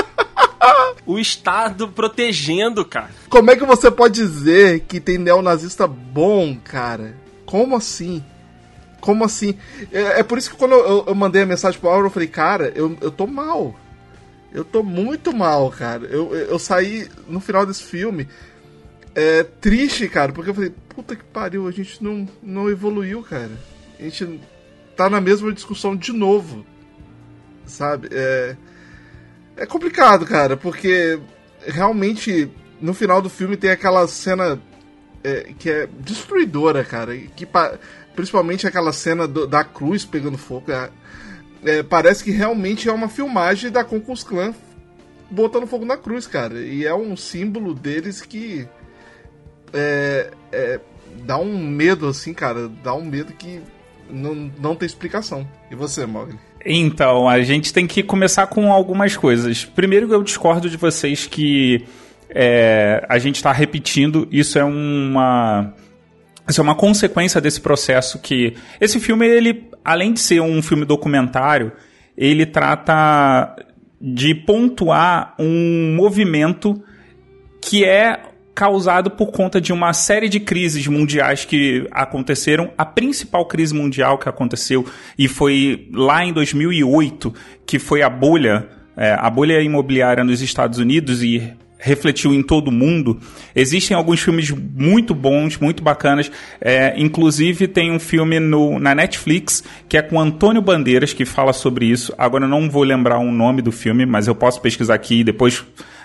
o 1.04 1.18
Estado 1.18 1.88
protegendo, 1.88 2.86
cara. 2.86 3.10
Como 3.30 3.50
é 3.50 3.56
que 3.56 3.66
você 3.66 3.90
pode 3.90 4.14
dizer 4.14 4.82
que 4.82 5.00
tem 5.00 5.18
neonazista 5.18 5.88
bom, 5.88 6.56
cara? 6.64 7.18
Como 7.48 7.76
assim? 7.76 8.24
Como 9.02 9.26
assim? 9.26 9.58
É, 9.92 10.20
é 10.20 10.24
por 10.24 10.38
isso 10.38 10.52
que 10.52 10.56
quando 10.56 10.76
eu, 10.76 11.04
eu, 11.08 11.16
mandei 11.16 11.42
a 11.42 11.46
mensagem 11.46 11.80
pro 11.80 11.90
Auro, 11.90 12.08
eu 12.08 12.12
falei, 12.12 12.28
cara, 12.28 12.72
eu, 12.76 12.96
eu 13.02 13.12
tô 13.12 13.28
mal. 13.28 13.76
Eu 14.54 14.64
tô 14.64 14.84
muito 14.84 15.36
mal, 15.36 15.70
cara. 15.72 16.06
Eu, 16.06 16.34
eu 16.36 16.60
saí 16.60 17.10
no 17.28 17.40
final 17.40 17.66
desse 17.66 17.84
filme 17.84 18.28
é, 19.16 19.44
triste, 19.44 20.08
cara, 20.08 20.32
porque 20.32 20.50
eu 20.50 20.54
falei, 20.54 20.74
puta 20.90 21.16
que 21.16 21.24
pariu, 21.24 21.68
a 21.68 21.72
gente 21.72 22.04
não, 22.04 22.28
não 22.42 22.70
evoluiu, 22.70 23.22
cara. 23.24 23.52
A 24.00 24.04
gente 24.04 24.40
tá 24.96 25.10
na 25.10 25.20
mesma 25.20 25.52
discussão 25.52 25.96
de 25.96 26.14
novo. 26.14 26.66
Sabe? 27.66 28.10
É, 28.12 28.56
é 29.58 29.66
complicado, 29.66 30.26
cara, 30.26 30.58
porque 30.58 31.20
realmente 31.66 32.50
no 32.82 32.94
final 32.94 33.22
do 33.22 33.30
filme 33.30 33.56
tem 33.56 33.70
aquela 33.70 34.08
cena 34.08 34.60
é, 35.24 35.54
que 35.58 35.70
é 35.70 35.88
destruidora, 36.00 36.84
cara. 36.84 37.16
Que, 37.36 37.48
principalmente 38.16 38.68
aquela 38.68 38.94
cena 38.94 39.28
do, 39.28 39.48
da 39.48 39.64
cruz 39.64 40.06
pegando 40.06 40.38
fogo. 40.38 40.72
É, 40.72 40.90
é, 41.64 41.84
parece 41.84 42.24
que 42.24 42.32
realmente 42.32 42.90
é 42.90 42.92
uma 42.92 43.10
filmagem 43.10 43.72
da 43.72 43.84
Klux 43.84 44.24
Klan 44.24 44.54
botando 45.30 45.68
fogo 45.68 45.86
na 45.86 45.98
cruz, 45.98 46.28
cara. 46.28 46.60
E 46.60 46.86
é 46.86 46.94
um 46.94 47.16
símbolo 47.16 47.74
deles 47.74 48.22
que 48.22 48.68
é, 49.74 50.32
é, 50.52 50.80
dá 51.24 51.38
um 51.38 51.58
medo, 51.58 52.08
assim, 52.08 52.34
cara. 52.34 52.68
Dá 52.84 52.94
um 52.94 53.06
medo 53.06 53.34
que 53.34 53.62
não, 54.10 54.52
não 54.60 54.76
tem 54.76 54.86
explicação. 54.86 55.48
E 55.70 55.76
você, 55.76 56.06
Mogli? 56.06 56.38
Então, 56.66 57.28
a 57.28 57.42
gente 57.42 57.74
tem 57.74 57.88
que 57.88 58.04
começar 58.04 58.48
com 58.48 58.72
algumas 58.72 59.18
coisas. 59.18 59.66
Primeiro, 59.66 60.12
eu 60.12 60.22
discordo 60.22 60.70
de 60.70 60.78
vocês 60.78 61.26
que 61.26 61.86
é, 62.30 63.06
a 63.10 63.18
gente 63.18 63.38
está 63.38 63.52
repetindo. 63.52 64.28
Isso 64.32 64.60
é 64.60 64.64
uma. 64.64 65.74
Isso 66.48 66.60
é 66.60 66.64
uma 66.64 66.76
consequência 66.76 67.40
desse 67.40 67.62
processo 67.62 68.20
que. 68.20 68.56
Esse 68.80 69.00
filme, 69.00 69.28
ele, 69.28 69.70
além 69.84 70.14
de 70.14 70.20
ser 70.20 70.42
um 70.42 70.62
filme 70.62 70.86
documentário, 70.86 71.72
ele 72.18 72.46
trata 72.46 73.56
de 74.00 74.34
pontuar 74.34 75.36
um 75.40 75.94
movimento 75.96 76.82
que 77.62 77.86
é 77.86 78.20
causado 78.54 79.12
por 79.12 79.32
conta 79.32 79.62
de 79.62 79.72
uma 79.72 79.94
série 79.94 80.28
de 80.28 80.40
crises 80.40 80.86
mundiais 80.88 81.46
que 81.46 81.88
aconteceram. 81.92 82.72
A 82.78 82.86
principal 82.86 83.46
crise 83.46 83.74
mundial 83.74 84.18
que 84.18 84.28
aconteceu 84.28 84.86
e 85.18 85.28
foi 85.28 85.88
lá 85.94 86.26
em 86.26 86.34
2008, 86.34 87.34
que 87.66 87.80
foi 87.80 88.02
a 88.02 88.10
bolha, 88.10 88.68
é, 88.98 89.14
a 89.18 89.30
bolha 89.30 89.62
imobiliária 89.62 90.24
nos 90.24 90.42
Estados 90.42 90.80
Unidos 90.80 91.24
e 91.24 91.54
refletiu 91.82 92.34
em 92.34 92.44
todo 92.44 92.72
mundo. 92.72 93.20
Existem 93.56 93.98
alguns 93.98 94.22
filmes 94.22 94.52
muito 94.52 95.14
bons, 95.14 95.58
muito 95.58 95.84
bacanas. 95.84 96.32
É, 96.62 96.94
inclusive 96.96 97.68
tem 97.68 97.92
um 97.92 98.00
filme 98.00 98.40
no, 98.40 98.80
na 98.80 98.96
Netflix 98.96 99.64
que 99.90 99.98
é 99.98 100.02
com 100.02 100.20
Antônio 100.20 100.62
Bandeiras 100.62 101.12
que 101.12 101.26
fala 101.26 101.52
sobre 101.52 101.86
isso. 101.86 102.14
Agora 102.18 102.46
eu 102.46 102.50
não 102.50 102.70
vou 102.70 102.84
lembrar 102.84 103.18
o 103.18 103.32
nome 103.32 103.62
do 103.62 103.72
filme, 103.72 104.06
mas 104.06 104.28
eu 104.28 104.36
posso 104.36 104.62
pesquisar 104.62 104.94
aqui 104.94 105.22
e 105.22 105.24
depois 105.24 105.64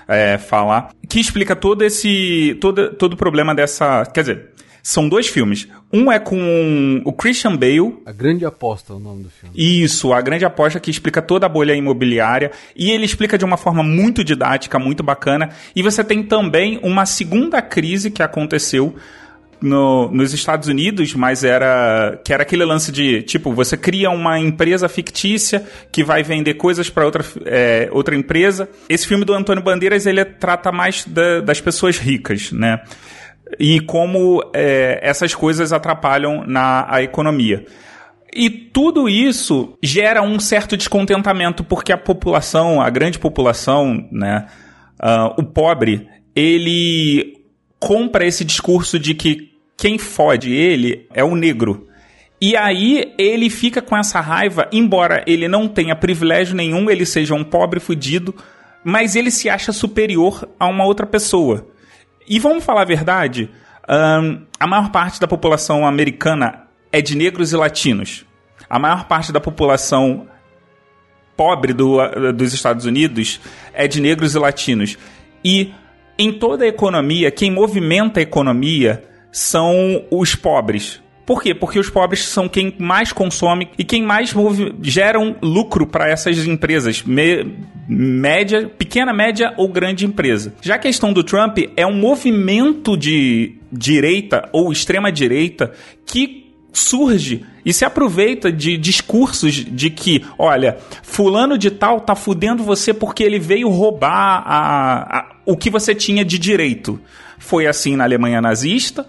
é, 0.09 0.39
falar, 0.39 0.91
que 1.09 1.21
explica 1.21 1.55
todo 1.55 1.83
esse 1.83 2.57
todo, 2.61 2.91
todo 2.95 3.15
o 3.15 3.17
problema 3.17 3.55
dessa, 3.55 4.05
quer 4.07 4.21
dizer, 4.21 4.51
são 4.87 5.09
dois 5.09 5.27
filmes. 5.27 5.67
Um 5.93 6.13
é 6.13 6.21
com 6.21 7.03
o 7.05 7.13
Christian 7.13 7.57
Bale. 7.57 7.97
A 8.07 8.13
Grande 8.13 8.47
Aposta 8.47 8.93
é 8.93 8.97
o 8.97 9.01
nome 9.01 9.25
do 9.25 9.31
filme. 9.31 9.53
Isso, 9.53 10.13
A 10.13 10.21
Grande 10.21 10.45
Aposta, 10.45 10.79
que 10.79 10.93
explica 10.93 11.21
toda 11.21 11.45
a 11.45 11.49
bolha 11.49 11.75
imobiliária. 11.75 12.53
E 12.77 12.93
ele 12.93 13.05
explica 13.05 13.37
de 13.37 13.45
uma 13.45 13.57
forma 13.57 13.83
muito 13.83 14.23
didática, 14.23 14.79
muito 14.79 15.03
bacana. 15.03 15.51
E 15.75 15.83
você 15.83 16.05
tem 16.05 16.23
também 16.23 16.79
uma 16.85 17.05
segunda 17.05 17.61
crise 17.61 18.13
que 18.13 18.23
aconteceu 18.23 18.95
no, 19.61 20.09
nos 20.13 20.33
Estados 20.33 20.69
Unidos, 20.69 21.13
mas 21.17 21.43
era 21.43 22.21
que 22.25 22.33
era 22.33 22.45
aquele 22.45 22.65
lance 22.65 22.93
de 22.93 23.23
tipo 23.23 23.53
você 23.53 23.77
cria 23.77 24.09
uma 24.11 24.39
empresa 24.39 24.89
fictícia 24.89 25.67
que 25.91 26.05
vai 26.05 26.23
vender 26.23 26.55
coisas 26.55 26.89
para 26.89 27.05
outra, 27.05 27.25
é, 27.45 27.89
outra 27.91 28.15
empresa. 28.15 28.69
Esse 28.89 29.05
filme 29.09 29.25
do 29.25 29.35
Antônio 29.35 29.65
Bandeiras 29.65 30.07
ele 30.07 30.25
trata 30.25 30.71
mais 30.71 31.05
da, 31.05 31.41
das 31.41 31.61
pessoas 31.61 31.99
ricas, 31.99 32.53
né? 32.53 32.81
E 33.59 33.81
como 33.81 34.43
é, 34.53 34.99
essas 35.03 35.35
coisas 35.35 35.73
atrapalham 35.73 36.45
na 36.47 36.87
a 36.89 37.03
economia. 37.03 37.65
E 38.35 38.51
tudo 38.51 39.09
isso 39.09 39.79
gera 39.83 40.21
um 40.21 40.39
certo 40.39 40.77
descontentamento 40.77 41.65
porque 41.65 41.93
a 41.93 41.97
população, 41.97 42.81
a 42.83 42.91
grande 42.91 43.19
população, 43.19 44.07
né, 44.13 44.47
uh, 45.01 45.41
o 45.41 45.43
pobre, 45.43 46.07
ele 46.35 47.41
compra 47.81 48.27
esse 48.27 48.45
discurso 48.45 48.99
de 48.99 49.15
que 49.15 49.53
quem 49.77 49.97
fode 49.97 50.53
ele 50.53 51.07
é 51.15 51.25
o 51.25 51.35
negro. 51.35 51.89
E 52.41 52.55
aí 52.55 53.15
ele 53.17 53.49
fica 53.49 53.81
com 53.81 53.97
essa 53.97 54.21
raiva, 54.21 54.69
embora 54.71 55.25
ele 55.27 55.49
não 55.49 55.67
tenha 55.67 55.97
privilégio 55.97 56.55
nenhum, 56.55 56.91
ele 56.91 57.07
seja 57.07 57.35
um 57.35 57.43
pobre 57.43 57.81
fudido, 57.81 58.35
mas 58.85 59.17
ele 59.17 59.31
se 59.31 59.49
acha 59.49 59.73
superior 59.73 60.47
a 60.61 60.67
uma 60.67 60.85
outra 60.85 61.07
pessoa. 61.07 61.67
E 62.29 62.39
vamos 62.39 62.65
falar 62.65 62.83
a 62.83 62.87
verdade, 62.87 63.51
um, 63.89 64.43
a 64.59 64.67
maior 64.67 64.91
parte 64.91 65.21
da 65.21 65.29
população 65.29 65.87
americana 65.87 66.65
é 66.91 67.01
de 67.01 67.17
negros 67.17 67.53
e 67.53 67.57
latinos. 67.57 68.25
A 68.69 68.79
maior 68.79 69.05
parte 69.05 69.33
da 69.33 69.41
população 69.41 70.27
pobre 71.37 71.73
do, 71.73 71.99
dos 72.33 72.53
Estados 72.53 72.85
Unidos 72.85 73.41
é 73.73 73.87
de 73.87 74.01
negros 74.01 74.35
e 74.35 74.39
latinos. 74.39 74.99
E 75.45 75.73
em 76.19 76.33
toda 76.33 76.65
a 76.65 76.69
economia, 76.69 77.31
quem 77.31 77.51
movimenta 77.51 78.19
a 78.19 78.23
economia 78.23 79.05
são 79.31 80.05
os 80.11 80.35
pobres. 80.35 81.01
Por 81.27 81.43
quê? 81.43 81.53
Porque 81.53 81.81
os 81.81 81.91
pobres 81.91 82.25
são 82.25 82.49
quem 82.49 82.73
mais 82.79 83.13
consome 83.13 83.69
e 83.77 83.83
quem 83.83 84.01
mais 84.01 84.33
geram 84.81 85.35
lucro 85.43 85.85
para 85.85 86.09
essas 86.09 86.39
empresas, 86.47 87.03
me, 87.03 87.45
média, 87.89 88.71
pequena, 88.79 89.13
média 89.13 89.53
ou 89.57 89.69
grande 89.69 90.07
empresa. 90.07 90.55
Já 90.63 90.77
a 90.77 90.79
questão 90.79 91.13
do 91.13 91.25
Trump 91.25 91.59
é 91.77 91.85
um 91.85 91.95
movimento 91.95 92.97
de 92.97 93.57
direita 93.73 94.49
ou 94.53 94.71
extrema 94.71 95.11
direita 95.11 95.73
que 96.07 96.47
surge 96.73 97.45
e 97.65 97.73
se 97.73 97.85
aproveita 97.85 98.53
de 98.53 98.77
discursos 98.77 99.55
de 99.55 99.91
que, 99.91 100.25
olha, 100.39 100.79
fulano 101.03 101.59
de 101.59 101.73
tal 101.73 102.01
tá 102.01 102.15
fudendo 102.15 102.63
você 102.63 102.95
porque 102.95 103.25
ele 103.25 103.41
veio 103.41 103.69
roubar 103.69 104.45
a, 104.47 105.19
a, 105.19 105.37
o 105.45 105.57
que 105.57 105.71
você 105.71 105.93
tinha 105.93 106.25
de 106.25 106.39
direito. 106.39 107.01
Foi 107.37 107.67
assim 107.67 107.97
na 107.97 108.05
Alemanha 108.05 108.41
nazista 108.41 109.05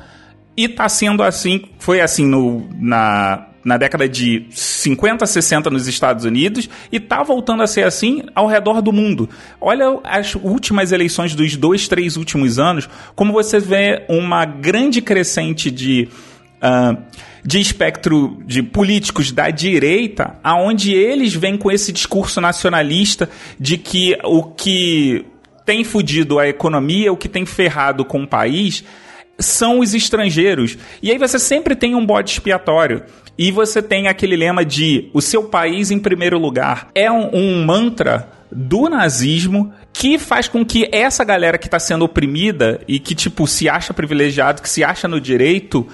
e 0.58 0.68
tá 0.68 0.90
sendo 0.90 1.22
assim, 1.22 1.66
foi 1.78 2.02
assim 2.02 2.26
no, 2.26 2.68
na, 2.74 3.46
na 3.64 3.78
década 3.78 4.10
de 4.10 4.48
50, 4.50 5.24
60 5.24 5.70
nos 5.70 5.88
Estados 5.88 6.26
Unidos 6.26 6.68
e 6.92 7.00
tá 7.00 7.22
voltando 7.22 7.62
a 7.62 7.68
ser 7.68 7.84
assim 7.84 8.24
ao 8.34 8.48
redor 8.48 8.82
do 8.82 8.92
mundo. 8.92 9.30
Olha 9.62 10.00
as 10.04 10.34
últimas 10.34 10.92
eleições 10.92 11.36
dos 11.36 11.56
dois, 11.56 11.88
três 11.88 12.18
últimos 12.18 12.58
anos, 12.58 12.90
como 13.16 13.32
você 13.32 13.60
vê 13.60 14.04
uma 14.10 14.46
grande 14.46 15.02
crescente 15.02 15.70
de. 15.70 16.10
Uh, 16.58 16.98
de 17.46 17.62
espectro 17.62 18.42
de 18.46 18.62
políticos 18.62 19.32
da 19.32 19.50
direita, 19.50 20.38
aonde 20.44 20.94
eles 20.94 21.34
vêm 21.34 21.56
com 21.56 21.72
esse 21.72 21.94
discurso 21.94 22.42
nacionalista 22.42 23.30
de 23.58 23.78
que 23.78 24.18
o 24.24 24.44
que 24.44 25.24
tem 25.66 25.86
fudido 25.86 26.40
a 26.40 26.48
economia, 26.48 27.14
o 27.14 27.16
que 27.16 27.30
tem 27.30 27.46
ferrado 27.46 28.04
com 28.04 28.24
o 28.24 28.28
país, 28.28 28.84
são 29.40 29.80
os 29.80 29.94
estrangeiros. 29.94 30.78
E 31.02 31.12
aí 31.12 31.18
você 31.18 31.38
sempre 31.38 31.76
tem 31.76 31.96
um 31.96 32.06
bode 32.06 32.32
expiatório. 32.32 33.04
E 33.38 33.52
você 33.52 33.82
tem 33.82 34.08
aquele 34.08 34.36
lema 34.36 34.66
de 34.66 35.10
o 35.14 35.22
seu 35.22 35.44
país 35.44 35.92
em 35.92 36.00
primeiro 36.00 36.40
lugar. 36.40 36.90
É 36.96 37.12
um, 37.12 37.30
um 37.34 37.66
mantra 37.66 38.30
do 38.52 38.90
nazismo 38.90 39.74
que 39.94 40.18
faz 40.18 40.48
com 40.48 40.66
que 40.66 40.90
essa 40.92 41.24
galera 41.24 41.58
que 41.58 41.68
está 41.68 41.80
sendo 41.80 42.06
oprimida 42.06 42.82
e 42.88 43.00
que, 43.00 43.14
tipo, 43.14 43.46
se 43.46 43.70
acha 43.70 43.94
privilegiado, 43.94 44.62
que 44.62 44.70
se 44.70 44.84
acha 44.84 45.08
no 45.08 45.20
direito, 45.20 45.88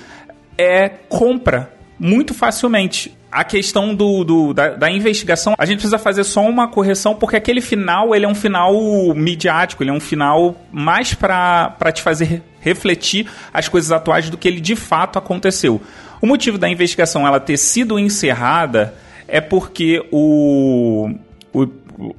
é 0.58 0.88
compra 0.88 1.74
muito 2.00 2.34
facilmente. 2.34 3.18
A 3.32 3.44
questão 3.44 3.96
do, 3.96 4.24
do 4.24 4.54
da, 4.54 4.70
da, 4.70 4.92
investigação, 4.92 5.56
a 5.58 5.66
gente 5.66 5.78
precisa 5.78 5.98
fazer 5.98 6.24
só 6.24 6.48
uma 6.48 6.68
correção, 6.68 7.16
porque 7.16 7.36
aquele 7.36 7.62
final 7.62 8.14
ele 8.14 8.26
é 8.26 8.28
um 8.28 8.36
final 8.36 8.74
midiático, 9.16 9.82
ele 9.82 9.90
é 9.90 9.94
um 9.94 10.00
final 10.00 10.56
mais 10.72 11.16
para 11.16 11.92
te 11.92 12.02
fazer 12.04 12.44
refletir 12.64 13.28
as 13.54 13.68
coisas 13.68 13.92
atuais 13.92 14.30
do 14.30 14.38
que 14.38 14.48
ele 14.48 14.62
de 14.62 14.76
fato 14.76 15.20
aconteceu. 15.20 15.82
O 16.22 16.26
motivo 16.26 16.58
da 16.58 16.70
investigação 16.70 17.28
ela 17.28 17.40
ter 17.40 17.58
sido 17.58 18.00
encerrada 18.00 18.96
é 19.28 19.42
porque 19.42 20.04
o, 20.12 21.10
o, 21.54 21.68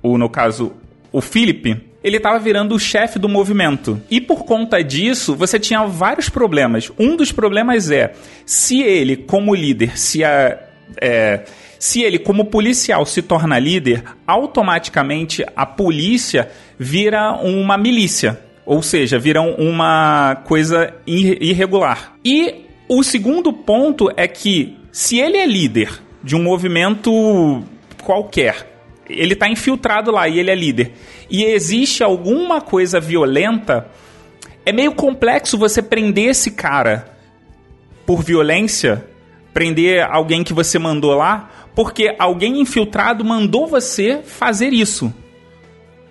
o 0.03 0.19
no 0.19 0.29
caso, 0.29 0.73
o 1.11 1.21
Philip, 1.21 1.81
ele 2.03 2.19
estava 2.19 2.39
virando 2.39 2.75
o 2.75 2.79
chefe 2.79 3.19
do 3.19 3.29
movimento. 3.29 3.99
E 4.11 4.21
por 4.21 4.45
conta 4.45 4.85
disso, 4.85 5.35
você 5.35 5.59
tinha 5.59 5.87
vários 5.87 6.29
problemas. 6.29 6.93
Um 6.99 7.17
dos 7.17 7.33
problemas 7.33 7.91
é 7.91 8.13
se 8.45 8.83
ele, 8.83 9.17
como 9.17 9.55
líder, 9.55 9.99
se 9.99 10.23
a, 10.23 10.59
é, 11.01 11.45
se 11.79 12.03
ele, 12.03 12.19
como 12.19 12.45
policial, 12.47 13.07
se 13.07 13.23
torna 13.23 13.59
líder, 13.59 14.05
automaticamente 14.27 15.45
a 15.57 15.65
polícia 15.65 16.51
vira 16.79 17.33
uma 17.33 17.79
milícia. 17.79 18.39
Ou 18.67 18.83
seja, 18.83 19.19
vira 19.19 19.43
uma 19.43 20.37
coisa 20.45 20.95
irregular. 21.07 22.15
E 22.25 22.65
o 22.89 23.03
segundo 23.03 23.53
ponto 23.53 24.11
é 24.17 24.27
que, 24.27 24.77
se 24.91 25.19
ele 25.19 25.37
é 25.37 25.47
líder 25.47 25.91
de 26.23 26.35
um 26.35 26.43
movimento 26.43 27.63
qualquer, 28.03 28.75
ele 29.09 29.35
está 29.35 29.49
infiltrado 29.49 30.11
lá 30.11 30.29
e 30.29 30.39
ele 30.39 30.51
é 30.51 30.55
líder, 30.55 30.93
e 31.31 31.45
existe 31.45 32.03
alguma 32.03 32.61
coisa 32.61 33.01
violenta, 33.01 33.87
é 34.65 34.73
meio 34.73 34.93
complexo 34.93 35.59
você 35.59 35.83
prender 35.83 36.31
esse 36.31 36.51
cara 36.51 37.15
por 38.07 38.23
violência, 38.23 39.05
prender 39.53 40.03
alguém 40.03 40.43
que 40.43 40.55
você 40.55 40.79
mandou 40.79 41.15
lá, 41.15 41.51
porque 41.75 42.15
alguém 42.19 42.61
infiltrado 42.61 43.25
mandou 43.25 43.67
você 43.67 44.21
fazer 44.25 44.73
isso. 44.73 45.13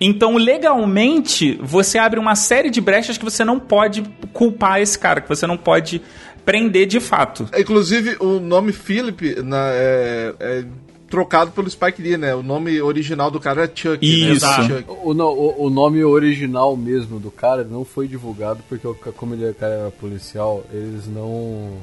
Então, 0.06 0.36
legalmente, 0.38 1.58
você 1.62 1.98
abre 1.98 2.20
uma 2.20 2.36
série 2.36 2.70
de 2.70 2.82
brechas 2.82 3.18
que 3.18 3.24
você 3.24 3.46
não 3.46 3.60
pode 3.60 4.04
culpar 4.34 4.82
esse 4.82 5.00
cara, 5.00 5.22
que 5.22 5.30
você 5.30 5.48
não 5.48 5.58
pode 5.58 6.02
prender 6.46 6.86
de 6.86 7.00
fato. 7.00 7.48
Inclusive, 7.58 8.18
o 8.20 8.40
nome 8.40 8.74
Philip 8.74 9.42
na, 9.42 9.70
é, 9.72 10.36
é 10.40 10.66
trocado 11.10 11.52
pelo 11.52 11.70
Spike 11.70 12.02
Lee, 12.02 12.18
né? 12.18 12.36
O 12.36 12.44
nome 12.44 12.82
original 12.82 13.32
do 13.32 13.40
cara 13.40 13.64
é 13.64 13.72
Chuck. 13.74 14.06
Né? 14.06 14.34
Isso. 14.34 14.46
Né? 14.46 14.68
Chuck. 14.68 14.86
O, 14.90 15.14
o, 15.14 15.66
o, 15.68 15.70
nome 15.70 16.04
original 16.04 16.76
mesmo 16.76 17.20
do 17.20 17.32
cara 17.32 17.64
não 17.64 17.86
foi 17.86 18.08
divulgado 18.08 18.62
porque, 18.68 18.86
como 19.14 19.36
ele 19.36 19.46
é 19.46 19.54
cara 19.54 19.74
era 19.74 19.92
policial, 19.92 20.66
eles 20.74 21.08
não. 21.08 21.78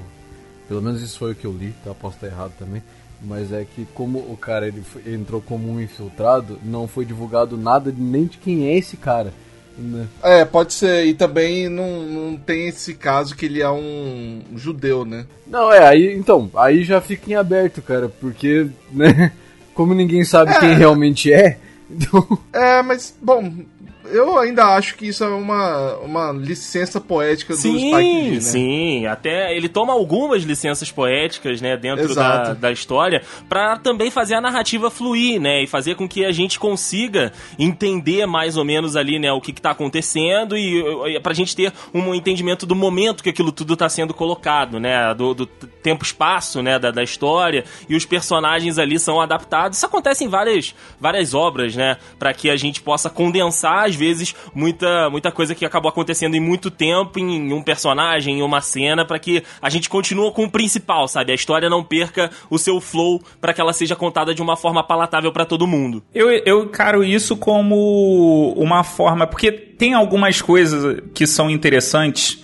Pelo 0.69 0.83
menos 0.83 1.01
isso 1.01 1.19
foi 1.19 1.33
o 1.33 1.35
que 1.35 1.47
eu 1.47 1.53
li, 1.53 1.75
tá? 1.83 1.95
Posso 1.95 2.17
estar 2.17 2.27
errado 2.27 2.53
também 2.59 2.83
mas 3.23 3.53
é 3.53 3.65
que 3.65 3.87
como 3.95 4.19
o 4.19 4.37
cara 4.37 4.67
ele, 4.67 4.83
ele 5.05 5.17
entrou 5.17 5.41
como 5.41 5.71
um 5.71 5.81
infiltrado, 5.81 6.59
não 6.65 6.89
foi 6.89 7.05
divulgado 7.05 7.57
nada 7.57 7.93
nem 7.97 8.27
de 8.27 8.39
quem 8.39 8.69
é 8.69 8.77
esse 8.77 8.97
cara. 8.97 9.33
Né? 9.77 10.07
É, 10.23 10.45
pode 10.45 10.75
ser. 10.75 11.07
E 11.07 11.15
também 11.15 11.69
não, 11.69 12.03
não 12.03 12.37
tem 12.37 12.69
esse 12.69 12.95
caso 12.95 13.35
que 13.35 13.47
ele 13.47 13.63
é 13.63 13.71
um 13.71 14.43
judeu, 14.55 15.05
né? 15.05 15.27
Não, 15.47 15.73
é, 15.73 15.87
aí 15.87 16.15
então, 16.15 16.51
aí 16.55 16.85
já 16.85 17.01
fica 17.01 17.31
em 17.31 17.35
aberto, 17.35 17.81
cara, 17.81 18.09
porque, 18.09 18.69
né, 18.93 19.33
como 19.75 19.95
ninguém 19.95 20.25
sabe 20.25 20.53
é. 20.53 20.61
quem 20.61 20.75
realmente 20.75 21.33
é. 21.33 21.59
Então... 21.93 22.39
É, 22.53 22.81
mas, 22.83 23.13
bom, 23.21 23.53
eu 24.13 24.39
ainda 24.39 24.65
acho 24.77 24.97
que 24.97 25.09
isso 25.09 25.25
é 25.25 25.29
uma, 25.29 25.97
uma 25.97 26.33
licença 26.33 27.01
poética 27.01 27.55
sim, 27.55 27.73
do 27.73 27.79
Spike 27.79 27.97
Lee, 27.97 28.31
né? 28.33 28.41
Sim, 28.41 29.07
até 29.07 29.57
ele 29.57 29.69
toma 29.69 29.93
algumas 29.93 30.43
licenças 30.43 30.91
poéticas, 30.91 31.61
né, 31.61 31.77
dentro 31.77 32.15
da, 32.15 32.55
da 32.55 32.73
história, 32.73 33.23
para 33.49 33.79
também 33.79 34.11
fazer 34.11 34.35
a 34.35 34.41
narrativa 34.41 34.91
fluir, 34.91 35.41
né, 35.41 35.63
e 35.63 35.67
fazer 35.67 35.95
com 35.95 36.09
que 36.09 36.25
a 36.25 36.33
gente 36.33 36.59
consiga 36.59 37.33
entender 37.59 38.27
mais 38.27 38.57
ou 38.57 38.65
menos 38.65 38.97
ali, 38.97 39.19
né, 39.19 39.33
o 39.33 39.41
que, 39.41 39.53
que 39.53 39.61
tá 39.61 39.71
acontecendo 39.71 40.57
e, 40.57 40.83
e 41.17 41.21
pra 41.21 41.33
gente 41.33 41.55
ter 41.55 41.73
um 41.93 42.15
entendimento 42.15 42.67
do 42.67 42.75
momento 42.75 43.23
que 43.23 43.31
aquilo 43.31 43.53
tudo 43.53 43.77
tá 43.77 43.89
sendo 43.89 44.13
colocado, 44.13 44.79
né, 44.79 45.15
do, 45.15 45.35
do 45.35 45.47
tempo-espaço, 45.47 46.63
né, 46.63 46.79
da, 46.79 46.91
da 46.91 47.03
história, 47.03 47.65
e 47.89 47.95
os 47.95 48.05
personagens 48.05 48.79
ali 48.79 48.99
são 48.99 49.21
adaptados. 49.21 49.79
Isso 49.79 49.87
acontece 49.87 50.25
em 50.25 50.29
várias, 50.29 50.75
várias 51.01 51.35
obras, 51.35 51.75
né, 51.75 51.97
para 52.19 52.33
que 52.33 52.51
a 52.51 52.57
gente 52.57 52.83
possa 52.83 53.09
condensar 53.09 53.87
as 53.87 53.95
vezes, 54.01 54.35
muita, 54.55 55.11
muita 55.11 55.31
coisa 55.31 55.55
que 55.55 55.65
acabou 55.65 55.91
acontecendo 55.91 56.35
em 56.35 56.41
muito 56.41 56.71
tempo 56.71 57.19
em 57.19 57.53
um 57.53 57.63
personagem, 57.63 58.39
em 58.39 58.43
uma 58.43 58.63
cena, 58.63 59.05
para 59.05 59.19
que 59.19 59.43
a 59.61 59.69
gente 59.69 59.89
continue 59.89 60.33
com 60.33 60.45
o 60.45 60.51
principal, 60.51 61.07
sabe? 61.07 61.33
A 61.33 61.35
história 61.35 61.69
não 61.69 61.85
perca 61.85 62.31
o 62.49 62.59
seu 62.59 62.81
flow 62.81 63.23
para 63.41 63.53
que 63.53 63.61
ela 63.61 63.75
seja 63.75 63.95
contada 63.95 64.35
de 64.35 64.41
uma 64.41 64.57
forma 64.57 64.83
palatável 64.83 65.31
para 65.31 65.45
todo 65.45 65.67
mundo. 65.67 66.03
Eu, 66.15 66.31
eu 66.31 66.65
encaro 66.65 67.05
isso 67.05 67.37
como 67.37 68.55
uma 68.57 68.83
forma, 68.83 69.27
porque 69.27 69.53
tem 69.53 69.93
algumas 69.93 70.41
coisas 70.41 71.03
que 71.15 71.27
são 71.27 71.51
interessantes, 71.51 72.43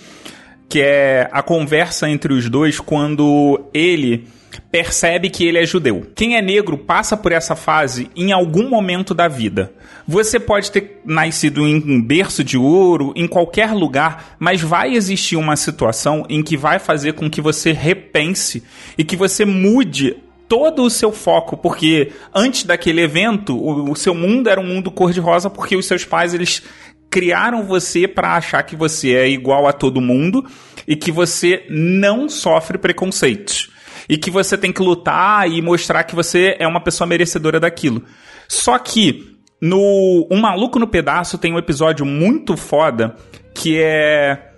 que 0.68 0.80
é 0.80 1.28
a 1.32 1.42
conversa 1.42 2.08
entre 2.10 2.34
os 2.34 2.50
dois 2.50 2.78
quando 2.78 3.68
ele 3.72 4.26
percebe 4.70 5.30
que 5.30 5.44
ele 5.44 5.58
é 5.58 5.66
judeu. 5.66 6.06
Quem 6.14 6.36
é 6.36 6.42
negro 6.42 6.76
passa 6.76 7.16
por 7.16 7.32
essa 7.32 7.54
fase 7.54 8.10
em 8.16 8.32
algum 8.32 8.68
momento 8.68 9.14
da 9.14 9.28
vida. 9.28 9.72
Você 10.08 10.38
pode 10.38 10.70
ter 10.70 11.00
nascido 11.04 11.66
em 11.66 11.76
um 11.76 12.00
berço 12.00 12.44
de 12.44 12.56
ouro, 12.56 13.12
em 13.16 13.26
qualquer 13.26 13.72
lugar, 13.72 14.36
mas 14.38 14.60
vai 14.60 14.94
existir 14.94 15.34
uma 15.36 15.56
situação 15.56 16.24
em 16.28 16.42
que 16.42 16.56
vai 16.56 16.78
fazer 16.78 17.14
com 17.14 17.28
que 17.28 17.40
você 17.40 17.72
repense 17.72 18.62
e 18.96 19.02
que 19.02 19.16
você 19.16 19.44
mude 19.44 20.16
todo 20.48 20.84
o 20.84 20.90
seu 20.90 21.10
foco, 21.10 21.56
porque 21.56 22.12
antes 22.32 22.62
daquele 22.62 23.00
evento, 23.00 23.56
o, 23.56 23.90
o 23.90 23.96
seu 23.96 24.14
mundo 24.14 24.48
era 24.48 24.60
um 24.60 24.66
mundo 24.66 24.92
cor-de-rosa 24.92 25.50
porque 25.50 25.74
os 25.74 25.86
seus 25.86 26.04
pais 26.04 26.32
eles 26.32 26.62
criaram 27.10 27.64
você 27.64 28.06
para 28.06 28.36
achar 28.36 28.62
que 28.62 28.76
você 28.76 29.12
é 29.12 29.28
igual 29.28 29.66
a 29.66 29.72
todo 29.72 30.00
mundo 30.00 30.46
e 30.86 30.94
que 30.94 31.10
você 31.10 31.64
não 31.68 32.28
sofre 32.28 32.78
preconceitos 32.78 33.70
e 34.08 34.16
que 34.16 34.30
você 34.30 34.56
tem 34.56 34.72
que 34.72 34.82
lutar 34.82 35.50
e 35.50 35.60
mostrar 35.60 36.04
que 36.04 36.14
você 36.14 36.54
é 36.60 36.66
uma 36.66 36.80
pessoa 36.80 37.08
merecedora 37.08 37.58
daquilo. 37.58 38.04
Só 38.46 38.78
que 38.78 39.35
no 39.60 40.26
Um 40.30 40.40
Maluco 40.40 40.78
no 40.78 40.86
Pedaço 40.86 41.38
tem 41.38 41.52
um 41.52 41.58
episódio 41.58 42.04
muito 42.04 42.56
foda 42.56 43.16
que 43.54 43.78
é 43.78 44.52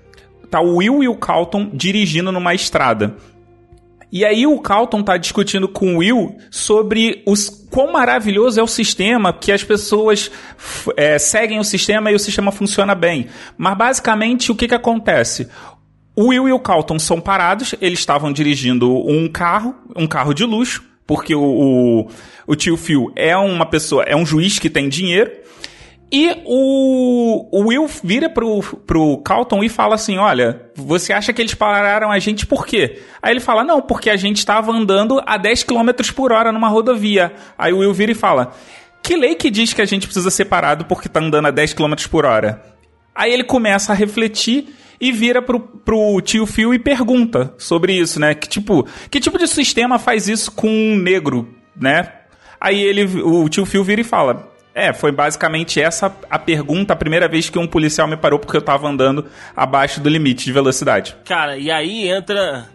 tá 0.50 0.60
o 0.60 0.76
Will 0.76 1.02
e 1.02 1.08
o 1.08 1.14
Calton 1.14 1.70
dirigindo 1.72 2.32
numa 2.32 2.54
estrada. 2.54 3.16
E 4.10 4.24
aí 4.24 4.46
o 4.46 4.58
Calton 4.58 5.02
tá 5.02 5.18
discutindo 5.18 5.68
com 5.68 5.94
o 5.94 5.98
Will 5.98 6.36
sobre 6.50 7.22
os 7.26 7.50
quão 7.70 7.92
maravilhoso 7.92 8.58
é 8.58 8.62
o 8.62 8.66
sistema, 8.66 9.34
que 9.34 9.52
as 9.52 9.62
pessoas 9.62 10.30
é, 10.96 11.18
seguem 11.18 11.58
o 11.58 11.64
sistema 11.64 12.10
e 12.10 12.14
o 12.14 12.18
sistema 12.18 12.50
funciona 12.50 12.94
bem. 12.94 13.26
Mas 13.58 13.76
basicamente 13.76 14.50
o 14.50 14.54
que, 14.54 14.66
que 14.66 14.74
acontece? 14.74 15.48
O 16.16 16.28
Will 16.28 16.48
e 16.48 16.52
o 16.52 16.58
Calton 16.58 16.98
são 16.98 17.20
parados, 17.20 17.74
eles 17.80 17.98
estavam 17.98 18.32
dirigindo 18.32 18.90
um 19.06 19.28
carro, 19.28 19.74
um 19.94 20.06
carro 20.06 20.32
de 20.32 20.44
luxo, 20.44 20.82
porque 21.08 21.34
o, 21.34 21.40
o, 21.40 22.08
o 22.46 22.54
tio 22.54 22.76
Phil 22.76 23.10
é 23.16 23.34
uma 23.34 23.64
pessoa, 23.64 24.02
é 24.04 24.14
um 24.14 24.26
juiz 24.26 24.58
que 24.58 24.68
tem 24.68 24.90
dinheiro. 24.90 25.32
E 26.12 26.42
o, 26.44 27.48
o 27.50 27.68
Will 27.68 27.88
vira 28.04 28.28
pro, 28.28 28.62
pro 28.86 29.16
Calton 29.18 29.64
e 29.64 29.70
fala 29.70 29.94
assim: 29.94 30.18
Olha, 30.18 30.70
você 30.74 31.12
acha 31.12 31.32
que 31.32 31.40
eles 31.40 31.54
pararam 31.54 32.12
a 32.12 32.18
gente 32.18 32.46
por 32.46 32.66
quê? 32.66 33.00
Aí 33.22 33.32
ele 33.32 33.40
fala: 33.40 33.64
Não, 33.64 33.80
porque 33.80 34.10
a 34.10 34.16
gente 34.16 34.36
estava 34.36 34.70
andando 34.70 35.22
a 35.26 35.38
10 35.38 35.64
km 35.64 35.90
por 36.14 36.30
hora 36.30 36.52
numa 36.52 36.68
rodovia. 36.68 37.32
Aí 37.56 37.72
o 37.72 37.78
Will 37.78 37.92
vira 37.94 38.12
e 38.12 38.14
fala: 38.14 38.52
Que 39.02 39.16
lei 39.16 39.34
que 39.34 39.50
diz 39.50 39.72
que 39.72 39.82
a 39.82 39.86
gente 39.86 40.06
precisa 40.06 40.30
ser 40.30 40.44
parado 40.44 40.84
porque 40.84 41.08
tá 41.08 41.20
andando 41.20 41.46
a 41.46 41.50
10 41.50 41.72
km 41.72 41.94
por 42.10 42.26
hora? 42.26 42.62
Aí 43.14 43.32
ele 43.32 43.44
começa 43.44 43.92
a 43.92 43.94
refletir 43.94 44.74
e 45.00 45.12
vira 45.12 45.40
pro, 45.40 45.60
pro 45.60 46.20
tio 46.20 46.46
Phil 46.46 46.74
e 46.74 46.78
pergunta 46.78 47.54
sobre 47.58 47.92
isso, 47.92 48.18
né? 48.18 48.34
Que 48.34 48.48
tipo, 48.48 48.86
que 49.10 49.20
tipo 49.20 49.38
de 49.38 49.46
sistema 49.46 49.98
faz 49.98 50.28
isso 50.28 50.50
com 50.52 50.68
um 50.68 50.96
negro, 50.96 51.48
né? 51.76 52.12
Aí 52.60 52.80
ele, 52.80 53.04
o 53.22 53.48
tio 53.48 53.64
Phil 53.64 53.84
vira 53.84 54.00
e 54.00 54.04
fala: 54.04 54.52
é, 54.74 54.92
foi 54.92 55.10
basicamente 55.10 55.80
essa 55.80 56.14
a 56.30 56.38
pergunta, 56.38 56.92
a 56.92 56.96
primeira 56.96 57.28
vez 57.28 57.50
que 57.50 57.58
um 57.58 57.66
policial 57.66 58.06
me 58.06 58.16
parou 58.16 58.38
porque 58.38 58.56
eu 58.56 58.62
tava 58.62 58.88
andando 58.88 59.26
abaixo 59.56 60.00
do 60.00 60.08
limite 60.08 60.44
de 60.44 60.52
velocidade. 60.52 61.16
Cara, 61.24 61.56
e 61.56 61.70
aí 61.70 62.08
entra 62.08 62.68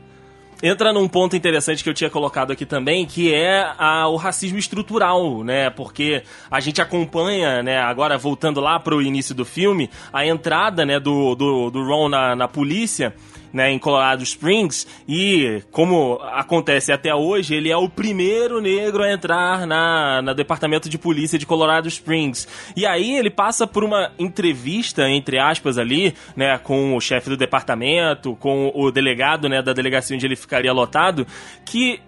entra 0.64 0.94
num 0.94 1.10
ponto 1.10 1.36
interessante 1.36 1.84
que 1.84 1.90
eu 1.90 1.94
tinha 1.94 2.10
colocado 2.10 2.52
aqui 2.52 2.66
também, 2.66 3.06
que 3.06 3.34
é 3.34 3.70
a, 3.78 4.08
o 4.08 4.16
racismo 4.16 4.58
estrutural, 4.58 5.44
né? 5.44 5.70
Porque 5.70 6.24
a 6.50 6.62
gente 6.62 6.82
acompanha, 6.82 7.62
né, 7.62 7.80
agora 7.80 8.18
voltando 8.18 8.62
lá 8.62 8.80
pro 8.80 9.02
início 9.02 9.36
do 9.36 9.44
filme, 9.44 9.90
a 10.14 10.26
entrada, 10.26 10.86
né, 10.86 11.02
do, 11.02 11.36
do, 11.36 11.70
do 11.70 11.84
Ron 11.84 12.08
na, 12.08 12.34
na 12.34 12.48
polícia 12.48 13.14
né, 13.54 13.72
em 13.72 13.78
Colorado 13.78 14.24
Springs 14.24 14.88
e 15.08 15.62
como 15.72 16.20
acontece 16.34 16.92
até 16.92 17.14
hoje, 17.14 17.54
ele 17.54 17.70
é 17.70 17.78
o 17.78 17.88
primeiro 17.88 18.60
negro 18.60 19.04
a 19.04 19.12
entrar 19.12 19.68
na, 19.68 20.22
na 20.22 20.34
departamento 20.34 20.90
de 20.90 20.98
polícia 20.98 21.38
de 21.38 21.46
Colorado 21.46 21.88
Springs. 21.88 22.48
E 22.76 22.86
aí 22.86 23.16
ele 23.16 23.30
passa 23.30 23.68
por 23.68 23.84
uma 23.84 24.12
entrevista 24.18 25.08
entre 25.08 25.38
aspas 25.38 25.78
ali, 25.78 26.16
né, 26.36 26.58
com 26.58 26.96
o 26.96 27.00
chefe 27.00 27.30
do 27.30 27.38
departamento, 27.38 28.36
com 28.38 28.72
o 28.74 28.92
delegado, 28.92 29.48
né, 29.48 29.62
da 29.62 29.74
delegacia 29.74 30.16
onde 30.16 30.26
ele 30.26 30.36
ficaria 30.36 30.74
lotado, 30.74 31.28
que 31.64 32.02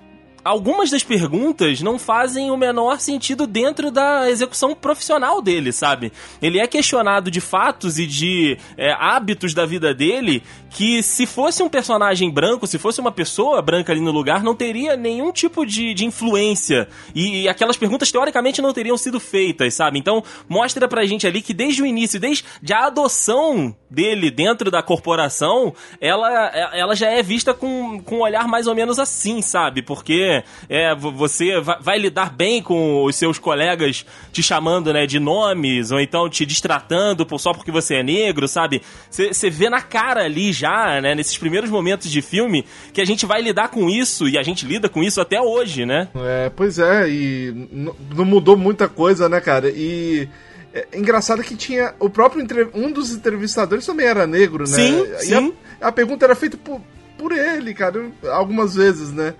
algumas 0.45 0.91
das 0.91 1.03
perguntas 1.03 1.81
não 1.81 1.97
fazem 1.97 2.51
o 2.51 2.55
menor 2.55 2.99
sentido 2.99 3.47
dentro 3.47 3.89
da 3.89 4.29
execução 4.29 4.75
profissional 4.75 5.41
dele, 5.41 5.71
sabe? 5.71 6.13
Ele 6.39 6.59
é 6.59 6.67
questionado 6.67 7.31
de 7.31 7.41
fatos 7.41 7.97
e 7.97 8.05
de 8.05 8.55
é, 8.77 8.93
hábitos 8.93 9.55
da 9.55 9.65
vida 9.65 9.91
dele 9.91 10.43
que, 10.69 11.01
se 11.01 11.25
fosse 11.25 11.63
um 11.63 11.69
personagem 11.69 12.29
branco, 12.29 12.67
se 12.67 12.77
fosse 12.77 13.01
uma 13.01 13.11
pessoa 13.11 13.61
branca 13.61 13.91
ali 13.91 14.01
no 14.01 14.11
lugar, 14.11 14.43
não 14.43 14.53
teria 14.53 14.95
nenhum 14.95 15.31
tipo 15.31 15.65
de, 15.65 15.93
de 15.93 16.05
influência. 16.05 16.87
E, 17.15 17.43
e 17.43 17.49
aquelas 17.49 17.77
perguntas, 17.77 18.11
teoricamente, 18.11 18.61
não 18.61 18.73
teriam 18.73 18.97
sido 18.97 19.19
feitas, 19.19 19.73
sabe? 19.73 19.97
Então, 19.97 20.23
mostra 20.47 20.87
pra 20.87 21.05
gente 21.05 21.25
ali 21.25 21.41
que 21.41 21.53
desde 21.53 21.81
o 21.81 21.85
início, 21.85 22.19
desde 22.19 22.43
a 22.71 22.85
adoção 22.85 23.75
dele 23.89 24.29
dentro 24.29 24.69
da 24.69 24.83
corporação, 24.83 25.73
ela, 25.99 26.29
ela 26.73 26.95
já 26.95 27.09
é 27.09 27.23
vista 27.23 27.53
com, 27.53 27.99
com 28.01 28.17
um 28.17 28.21
olhar 28.21 28.47
mais 28.47 28.67
ou 28.67 28.75
menos 28.75 28.99
assim, 28.99 29.41
sabe? 29.41 29.81
Porque 29.81 30.34
né? 30.35 30.43
É, 30.69 30.95
você 30.95 31.59
vai, 31.61 31.77
vai, 31.81 31.97
lidar 31.97 32.31
bem 32.31 32.61
com 32.61 33.03
os 33.03 33.15
seus 33.15 33.39
colegas 33.39 34.05
te 34.31 34.43
chamando, 34.43 34.91
né, 34.91 35.05
de 35.05 35.19
nomes, 35.19 35.91
ou 35.91 35.99
então 35.99 36.29
te 36.29 36.45
distratando 36.45 37.25
só 37.37 37.53
porque 37.53 37.71
você 37.71 37.95
é 37.95 38.03
negro, 38.03 38.47
sabe? 38.47 38.81
Você 39.09 39.49
vê 39.49 39.69
na 39.69 39.81
cara 39.81 40.23
ali 40.23 40.51
já, 40.51 40.99
né, 41.01 41.15
nesses 41.15 41.37
primeiros 41.37 41.69
momentos 41.69 42.09
de 42.09 42.21
filme, 42.21 42.65
que 42.93 43.01
a 43.01 43.05
gente 43.05 43.25
vai 43.25 43.41
lidar 43.41 43.69
com 43.69 43.89
isso, 43.89 44.27
e 44.27 44.37
a 44.37 44.43
gente 44.43 44.65
lida 44.65 44.89
com 44.89 45.03
isso 45.03 45.21
até 45.21 45.41
hoje, 45.41 45.85
né? 45.85 46.07
É, 46.15 46.51
pois 46.55 46.79
é, 46.79 47.09
e 47.09 47.67
não 48.13 48.25
mudou 48.25 48.57
muita 48.57 48.87
coisa, 48.87 49.29
né, 49.29 49.39
cara? 49.39 49.69
E 49.69 50.27
é 50.73 50.87
engraçado 50.93 51.41
que 51.41 51.55
tinha 51.55 51.93
o 51.99 52.09
próprio 52.09 52.45
um 52.73 52.91
dos 52.91 53.11
entrevistadores 53.11 53.85
também 53.85 54.05
era 54.05 54.27
negro, 54.27 54.65
né? 54.67 54.75
Sim, 54.75 55.03
e 55.03 55.25
sim. 55.25 55.53
A, 55.81 55.87
a, 55.87 55.91
pergunta 55.91 56.25
era 56.25 56.35
feita 56.35 56.57
por, 56.57 56.81
por 57.17 57.31
ele, 57.31 57.73
cara, 57.73 58.11
algumas 58.31 58.75
vezes, 58.75 59.11
né? 59.11 59.33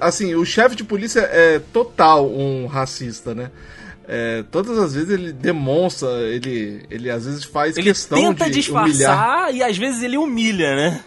Assim, 0.00 0.34
o 0.34 0.44
chefe 0.44 0.76
de 0.76 0.84
polícia 0.84 1.20
é 1.20 1.58
total 1.72 2.28
um 2.28 2.66
racista, 2.66 3.34
né? 3.34 3.50
É, 4.06 4.44
todas 4.50 4.76
as 4.76 4.94
vezes 4.94 5.08
ele 5.08 5.32
demonstra, 5.32 6.08
ele, 6.28 6.82
ele 6.90 7.08
às 7.08 7.24
vezes 7.24 7.42
faz 7.42 7.76
ele 7.78 7.88
questão 7.88 8.18
tenta 8.18 8.44
de 8.50 8.56
disfarçar 8.56 9.48
humilhar. 9.48 9.54
e 9.54 9.62
às 9.62 9.78
vezes 9.78 10.02
ele 10.02 10.18
humilha, 10.18 10.76
né? 10.76 11.00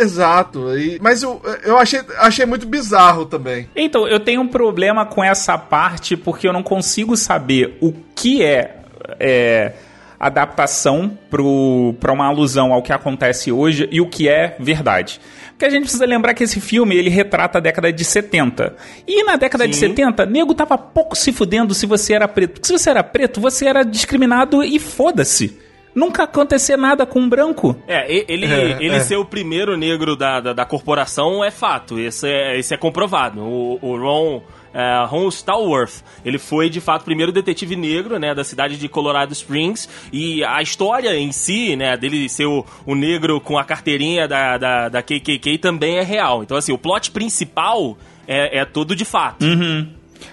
Exato. 0.00 0.76
E, 0.76 0.98
mas 1.00 1.22
eu, 1.22 1.40
eu 1.64 1.78
achei, 1.78 2.00
achei 2.18 2.44
muito 2.44 2.66
bizarro 2.66 3.26
também. 3.26 3.68
Então, 3.76 4.08
eu 4.08 4.18
tenho 4.18 4.40
um 4.40 4.48
problema 4.48 5.06
com 5.06 5.22
essa 5.22 5.56
parte 5.56 6.16
porque 6.16 6.48
eu 6.48 6.52
não 6.52 6.64
consigo 6.64 7.16
saber 7.16 7.78
o 7.80 7.92
que 8.14 8.42
é, 8.42 8.76
é 9.20 9.72
adaptação 10.22 11.18
para 11.28 12.12
uma 12.12 12.26
alusão 12.26 12.72
ao 12.72 12.80
que 12.80 12.92
acontece 12.92 13.50
hoje 13.50 13.88
e 13.90 14.00
o 14.00 14.06
que 14.06 14.28
é 14.28 14.54
verdade. 14.60 15.20
Porque 15.50 15.64
a 15.64 15.70
gente 15.70 15.82
precisa 15.82 16.06
lembrar 16.06 16.32
que 16.32 16.44
esse 16.44 16.60
filme, 16.60 16.96
ele 16.96 17.10
retrata 17.10 17.58
a 17.58 17.60
década 17.60 17.92
de 17.92 18.04
70. 18.04 18.76
E 19.06 19.24
na 19.24 19.34
década 19.34 19.64
Sim. 19.64 19.70
de 19.70 19.76
70, 19.76 20.26
nego 20.26 20.54
tava 20.54 20.78
pouco 20.78 21.16
se 21.16 21.32
fudendo 21.32 21.74
se 21.74 21.86
você 21.86 22.14
era 22.14 22.28
preto. 22.28 22.52
Porque 22.52 22.66
se 22.68 22.72
você 22.72 22.90
era 22.90 23.02
preto, 23.02 23.40
você 23.40 23.66
era 23.66 23.82
discriminado 23.82 24.62
e 24.62 24.78
foda-se 24.78 25.58
nunca 25.94 26.22
acontecer 26.22 26.76
nada 26.76 27.04
com 27.04 27.20
um 27.20 27.28
branco. 27.28 27.76
É, 27.86 28.10
ele, 28.10 28.46
é, 28.46 28.78
ele 28.80 28.96
é. 28.96 29.00
ser 29.00 29.16
o 29.16 29.24
primeiro 29.24 29.76
negro 29.76 30.16
da, 30.16 30.40
da, 30.40 30.52
da, 30.52 30.64
corporação 30.64 31.44
é 31.44 31.50
fato, 31.50 31.98
esse 31.98 32.26
é, 32.26 32.58
esse 32.58 32.72
é 32.72 32.76
comprovado. 32.76 33.40
O, 33.40 33.78
o 33.82 33.96
Ron 33.98 34.42
uh, 34.74 35.06
Ron 35.06 35.28
Stallworth. 35.28 36.02
Ele 36.24 36.38
foi, 36.38 36.68
de 36.68 36.80
fato, 36.80 37.02
o 37.02 37.04
primeiro 37.04 37.32
detetive 37.32 37.76
negro, 37.76 38.18
né, 38.18 38.34
da 38.34 38.44
cidade 38.44 38.76
de 38.76 38.88
Colorado 38.88 39.32
Springs. 39.32 39.88
E 40.12 40.44
a 40.44 40.60
história 40.62 41.16
em 41.16 41.32
si, 41.32 41.76
né, 41.76 41.96
dele 41.96 42.28
ser 42.28 42.46
o, 42.46 42.64
o 42.86 42.94
negro 42.94 43.40
com 43.40 43.58
a 43.58 43.64
carteirinha 43.64 44.26
da, 44.26 44.58
da, 44.58 44.88
da 44.88 45.02
KKK 45.02 45.58
também 45.58 45.98
é 45.98 46.02
real. 46.02 46.42
Então, 46.42 46.56
assim, 46.56 46.72
o 46.72 46.78
plot 46.78 47.10
principal 47.10 47.96
é, 48.26 48.60
é 48.60 48.64
todo 48.64 48.94
de 48.96 49.04
fato. 49.04 49.44
Uhum. 49.44 49.88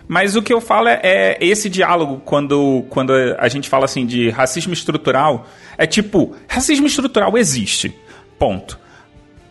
Mas 0.08 0.36
o 0.36 0.42
que 0.42 0.54
eu 0.54 0.62
falo 0.62 0.88
é, 0.88 1.00
é, 1.04 1.38
esse 1.40 1.70
diálogo 1.70 2.22
quando, 2.24 2.84
quando 2.90 3.14
a 3.38 3.48
gente 3.48 3.70
fala 3.70 3.86
assim 3.86 4.06
de 4.06 4.30
racismo 4.30 4.74
estrutural. 4.74 5.48
É 5.78 5.86
tipo, 5.86 6.36
racismo 6.48 6.88
estrutural 6.88 7.38
existe. 7.38 7.94
Ponto. 8.38 8.80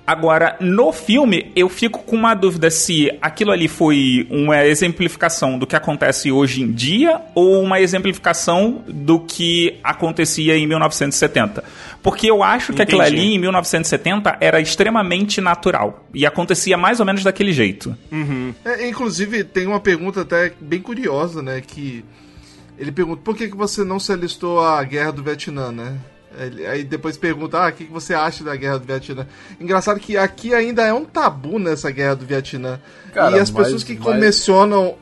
Agora, 0.08 0.56
no 0.58 0.90
filme, 0.90 1.52
eu 1.54 1.68
fico 1.68 2.02
com 2.02 2.16
uma 2.16 2.32
dúvida 2.32 2.70
se 2.70 3.10
aquilo 3.20 3.52
ali 3.52 3.68
foi 3.68 4.26
uma 4.30 4.64
exemplificação 4.64 5.58
do 5.58 5.66
que 5.66 5.76
acontece 5.76 6.32
hoje 6.32 6.62
em 6.62 6.72
dia 6.72 7.20
ou 7.34 7.62
uma 7.62 7.78
exemplificação 7.78 8.82
do 8.88 9.20
que 9.20 9.78
acontecia 9.84 10.56
em 10.56 10.66
1970. 10.66 11.62
Porque 12.02 12.30
eu 12.30 12.42
acho 12.42 12.72
que 12.72 12.80
Entendi. 12.80 13.02
aquilo 13.02 13.02
ali, 13.02 13.34
em 13.34 13.38
1970, 13.38 14.38
era 14.40 14.58
extremamente 14.62 15.42
natural. 15.42 16.06
E 16.14 16.24
acontecia 16.24 16.78
mais 16.78 17.00
ou 17.00 17.04
menos 17.04 17.22
daquele 17.22 17.52
jeito. 17.52 17.94
Uhum. 18.10 18.54
É, 18.64 18.88
inclusive, 18.88 19.44
tem 19.44 19.66
uma 19.66 19.78
pergunta 19.78 20.22
até 20.22 20.54
bem 20.58 20.80
curiosa, 20.80 21.42
né? 21.42 21.60
Que 21.60 22.02
ele 22.78 22.92
pergunta 22.92 23.20
por 23.22 23.36
que, 23.36 23.46
que 23.46 23.56
você 23.56 23.84
não 23.84 24.00
se 24.00 24.10
alistou 24.10 24.58
à 24.64 24.82
guerra 24.84 25.12
do 25.12 25.22
Vietnã, 25.22 25.70
né? 25.70 25.98
Aí 26.70 26.84
depois 26.84 27.16
pergunta, 27.16 27.58
ah, 27.58 27.68
o 27.68 27.72
que 27.72 27.84
você 27.84 28.14
acha 28.14 28.44
da 28.44 28.54
guerra 28.54 28.78
do 28.78 28.86
Vietnã? 28.86 29.26
Engraçado 29.60 29.98
que 29.98 30.16
aqui 30.16 30.54
ainda 30.54 30.84
é 30.84 30.92
um 30.92 31.04
tabu 31.04 31.58
nessa 31.58 31.90
guerra 31.90 32.16
do 32.16 32.26
Vietnã. 32.26 32.78
Cara, 33.12 33.36
e 33.36 33.40
as 33.40 33.50
pessoas 33.50 33.82
que 33.82 33.96
comissionam. 33.96 34.94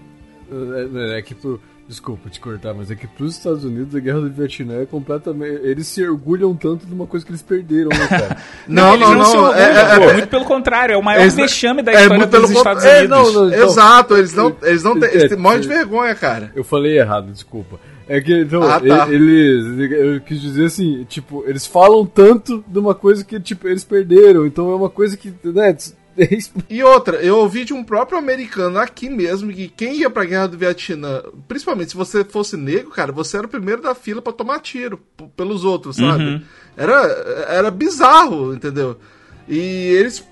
É, 0.51 1.15
é, 1.17 1.19
é 1.19 1.23
que 1.23 1.35
pro. 1.35 1.61
Desculpa 1.89 2.29
te 2.29 2.41
cortar, 2.41 2.75
mas 2.75 2.91
é 2.91 2.97
que 2.97 3.07
pros 3.07 3.37
Estados 3.37 3.63
Unidos 3.63 3.95
a 3.95 4.01
guerra 4.01 4.21
do 4.21 4.29
Vietnã 4.29 4.83
é 4.83 4.87
completamente. 4.87 5.65
Eles 5.65 5.87
se 5.87 6.05
orgulham 6.05 6.53
tanto 6.53 6.85
de 6.85 6.93
uma 6.93 7.07
coisa 7.07 7.25
que 7.25 7.31
eles 7.31 7.43
perderam, 7.43 7.91
né, 7.91 8.09
cara? 8.09 8.37
não, 8.67 8.97
não, 8.97 9.15
não. 9.15 9.23
não, 9.23 9.35
não 9.43 9.55
é, 9.55 9.63
é, 9.63 9.95
é, 9.95 10.13
muito 10.15 10.27
pelo 10.27 10.45
contrário, 10.45 10.95
é 10.95 10.97
o 10.97 11.03
maior 11.03 11.21
eles, 11.21 11.35
vexame 11.35 11.83
da 11.83 11.93
história 11.93 12.27
dos 12.27 12.51
Estados 12.51 12.83
Unidos. 12.83 13.09
Não, 13.09 13.33
não, 13.33 13.49
então, 13.49 13.69
Exato, 13.69 14.17
eles 14.17 14.35
não, 14.35 14.57
eles 14.63 14.83
não 14.83 14.99
têm. 14.99 15.11
Eles 15.11 15.37
morrem 15.37 15.61
de 15.61 15.69
vergonha, 15.69 16.13
cara. 16.17 16.51
Eu 16.57 16.65
falei 16.65 16.99
errado, 16.99 17.31
desculpa. 17.31 17.79
É 18.09 18.21
que, 18.21 18.43
então, 18.43 18.63
ah, 18.63 18.81
tá. 18.81 19.09
eles. 19.13 19.91
Eu 19.91 20.21
quis 20.21 20.41
dizer 20.41 20.67
assim, 20.67 21.05
tipo, 21.05 21.45
eles 21.47 21.67
falam 21.67 22.07
tanto 22.07 22.65
de 22.67 22.79
uma 22.79 22.95
coisa 22.95 23.25
que, 23.25 23.39
tipo, 23.41 23.67
eles 23.67 23.85
perderam. 23.85 24.47
Então 24.47 24.71
é 24.71 24.77
uma 24.77 24.91
coisa 24.91 25.17
que, 25.17 25.33
né? 25.45 25.77
E 26.71 26.83
outra, 26.83 27.17
eu 27.19 27.37
ouvi 27.37 27.65
de 27.65 27.75
um 27.75 27.85
próprio 27.85 28.19
americano 28.19 28.79
aqui 28.79 29.11
mesmo 29.11 29.53
que 29.53 29.69
quem 29.69 29.99
ia 29.99 30.09
pra 30.09 30.25
guerra 30.25 30.49
do 30.49 30.57
Vietnã, 30.57 31.23
principalmente 31.47 31.91
se 31.91 31.97
você 31.97 32.25
fosse 32.25 32.57
negro, 32.57 32.91
cara, 32.91 33.13
você 33.13 33.37
era 33.37 33.47
o 33.47 33.51
primeiro 33.51 33.83
da 33.83 33.95
fila 33.95 34.23
para 34.23 34.33
tomar 34.33 34.61
tiro 34.61 34.99
pelos 35.37 35.63
outros, 35.63 35.97
sabe? 35.97 36.25
Uhum. 36.25 36.43
Era, 36.75 36.95
era 37.49 37.71
bizarro, 37.71 38.55
entendeu? 38.55 38.99
E 39.49 39.59
eles 39.59 40.25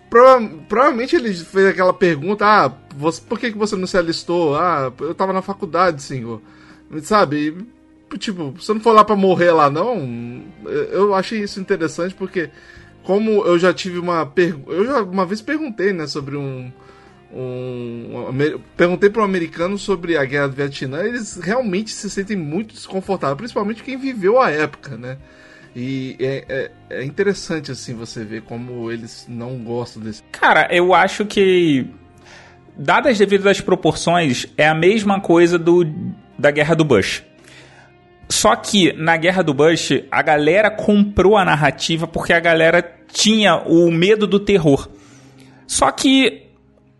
provavelmente 0.68 1.14
ele 1.14 1.32
fez 1.34 1.66
aquela 1.66 1.92
pergunta: 1.92 2.44
ah, 2.46 2.72
você, 2.96 3.20
por 3.20 3.38
que, 3.38 3.52
que 3.52 3.58
você 3.58 3.76
não 3.76 3.86
se 3.86 3.96
alistou? 3.96 4.56
Ah, 4.56 4.92
eu 5.00 5.14
tava 5.14 5.32
na 5.32 5.42
faculdade, 5.42 6.02
senhor. 6.02 6.40
Sabe? 7.02 7.66
Tipo, 8.18 8.54
se 8.60 8.72
não 8.72 8.80
for 8.80 8.92
lá 8.92 9.04
pra 9.04 9.16
morrer 9.16 9.50
lá, 9.50 9.70
não. 9.70 10.42
Eu 10.64 11.14
achei 11.14 11.40
isso 11.40 11.60
interessante 11.60 12.14
porque, 12.14 12.50
como 13.02 13.44
eu 13.44 13.58
já 13.58 13.72
tive 13.72 13.98
uma 13.98 14.24
pergunta. 14.24 14.70
Eu 14.72 14.86
já 14.86 15.02
uma 15.02 15.26
vez 15.26 15.42
perguntei, 15.42 15.92
né, 15.92 16.06
sobre 16.06 16.36
um. 16.36 16.72
Um, 17.36 18.32
perguntei 18.76 19.10
para 19.10 19.22
um 19.22 19.24
americano 19.24 19.76
sobre 19.76 20.16
a 20.16 20.24
guerra 20.24 20.46
do 20.46 20.54
Vietnã, 20.54 21.02
eles 21.02 21.34
realmente 21.34 21.90
se 21.90 22.08
sentem 22.08 22.36
muito 22.36 22.74
desconfortáveis, 22.74 23.38
principalmente 23.38 23.82
quem 23.82 23.96
viveu 23.96 24.40
a 24.40 24.52
época, 24.52 24.96
né? 24.96 25.18
E 25.74 26.16
é, 26.20 26.44
é, 26.48 26.70
é, 26.90 27.04
interessante, 27.04 27.72
assim, 27.72 27.94
você 27.94 28.24
ver 28.24 28.42
como 28.42 28.88
eles 28.92 29.26
não 29.28 29.58
gostam 29.58 30.00
desse. 30.00 30.22
Cara, 30.30 30.68
eu 30.70 30.94
acho 30.94 31.26
que, 31.26 31.88
dadas 32.76 33.12
as 33.12 33.18
devidas 33.18 33.60
proporções, 33.60 34.46
é 34.56 34.68
a 34.68 34.74
mesma 34.74 35.20
coisa 35.20 35.58
do 35.58 35.84
da 36.38 36.50
guerra 36.50 36.74
do 36.74 36.84
Bush. 36.84 37.22
Só 38.28 38.56
que 38.56 38.92
na 38.94 39.16
guerra 39.16 39.42
do 39.42 39.52
Bush, 39.52 40.02
a 40.10 40.22
galera 40.22 40.70
comprou 40.70 41.36
a 41.36 41.44
narrativa 41.44 42.06
porque 42.06 42.32
a 42.32 42.40
galera 42.40 42.82
tinha 43.12 43.56
o 43.56 43.90
medo 43.90 44.26
do 44.26 44.40
terror. 44.40 44.88
Só 45.66 45.90
que 45.90 46.46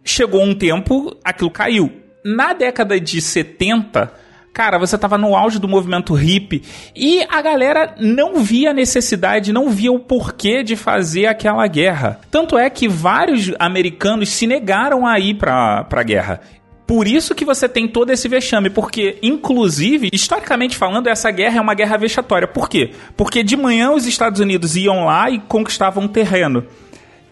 chegou 0.05 0.43
um 0.43 0.55
tempo, 0.55 1.17
aquilo 1.25 1.51
caiu. 1.51 1.91
Na 2.25 2.53
década 2.53 2.99
de 2.99 3.21
70, 3.21 4.13
cara, 4.53 4.79
você 4.79 4.95
estava 4.95 5.19
no 5.19 5.37
auge 5.37 5.59
do 5.59 5.69
movimento 5.69 6.15
hippie 6.15 6.63
e 6.95 7.23
a 7.29 7.43
galera 7.43 7.95
não 7.99 8.37
via 8.43 8.73
necessidade, 8.73 9.53
não 9.53 9.69
via 9.69 9.93
o 9.93 9.99
porquê 9.99 10.63
de 10.63 10.77
fazer 10.77 11.27
aquela 11.27 11.67
guerra. 11.67 12.21
Tanto 12.31 12.57
é 12.57 12.71
que 12.71 12.89
vários 12.89 13.53
americanos 13.59 14.31
se 14.31 14.47
negaram 14.47 15.07
a 15.07 15.19
ir 15.19 15.35
para 15.35 15.87
a 15.91 16.03
guerra. 16.03 16.41
Por 16.87 17.09
isso 17.09 17.35
que 17.35 17.45
você 17.45 17.67
tem 17.67 17.89
todo 17.89 18.11
esse 18.11 18.29
vexame, 18.29 18.69
porque, 18.69 19.17
inclusive, 19.23 20.11
historicamente 20.13 20.77
falando, 20.77 21.07
essa 21.07 21.31
guerra 21.31 21.59
é 21.59 21.61
uma 21.61 21.75
guerra 21.75 21.97
vexatória. 21.97 22.47
Por 22.47 22.69
quê? 22.69 22.91
Porque 23.17 23.43
de 23.43 23.57
manhã 23.57 23.91
os 23.93 24.07
Estados 24.07 24.39
Unidos 24.39 24.77
iam 24.77 25.07
lá 25.07 25.31
e 25.31 25.39
conquistavam 25.39 26.07
terreno. 26.07 26.65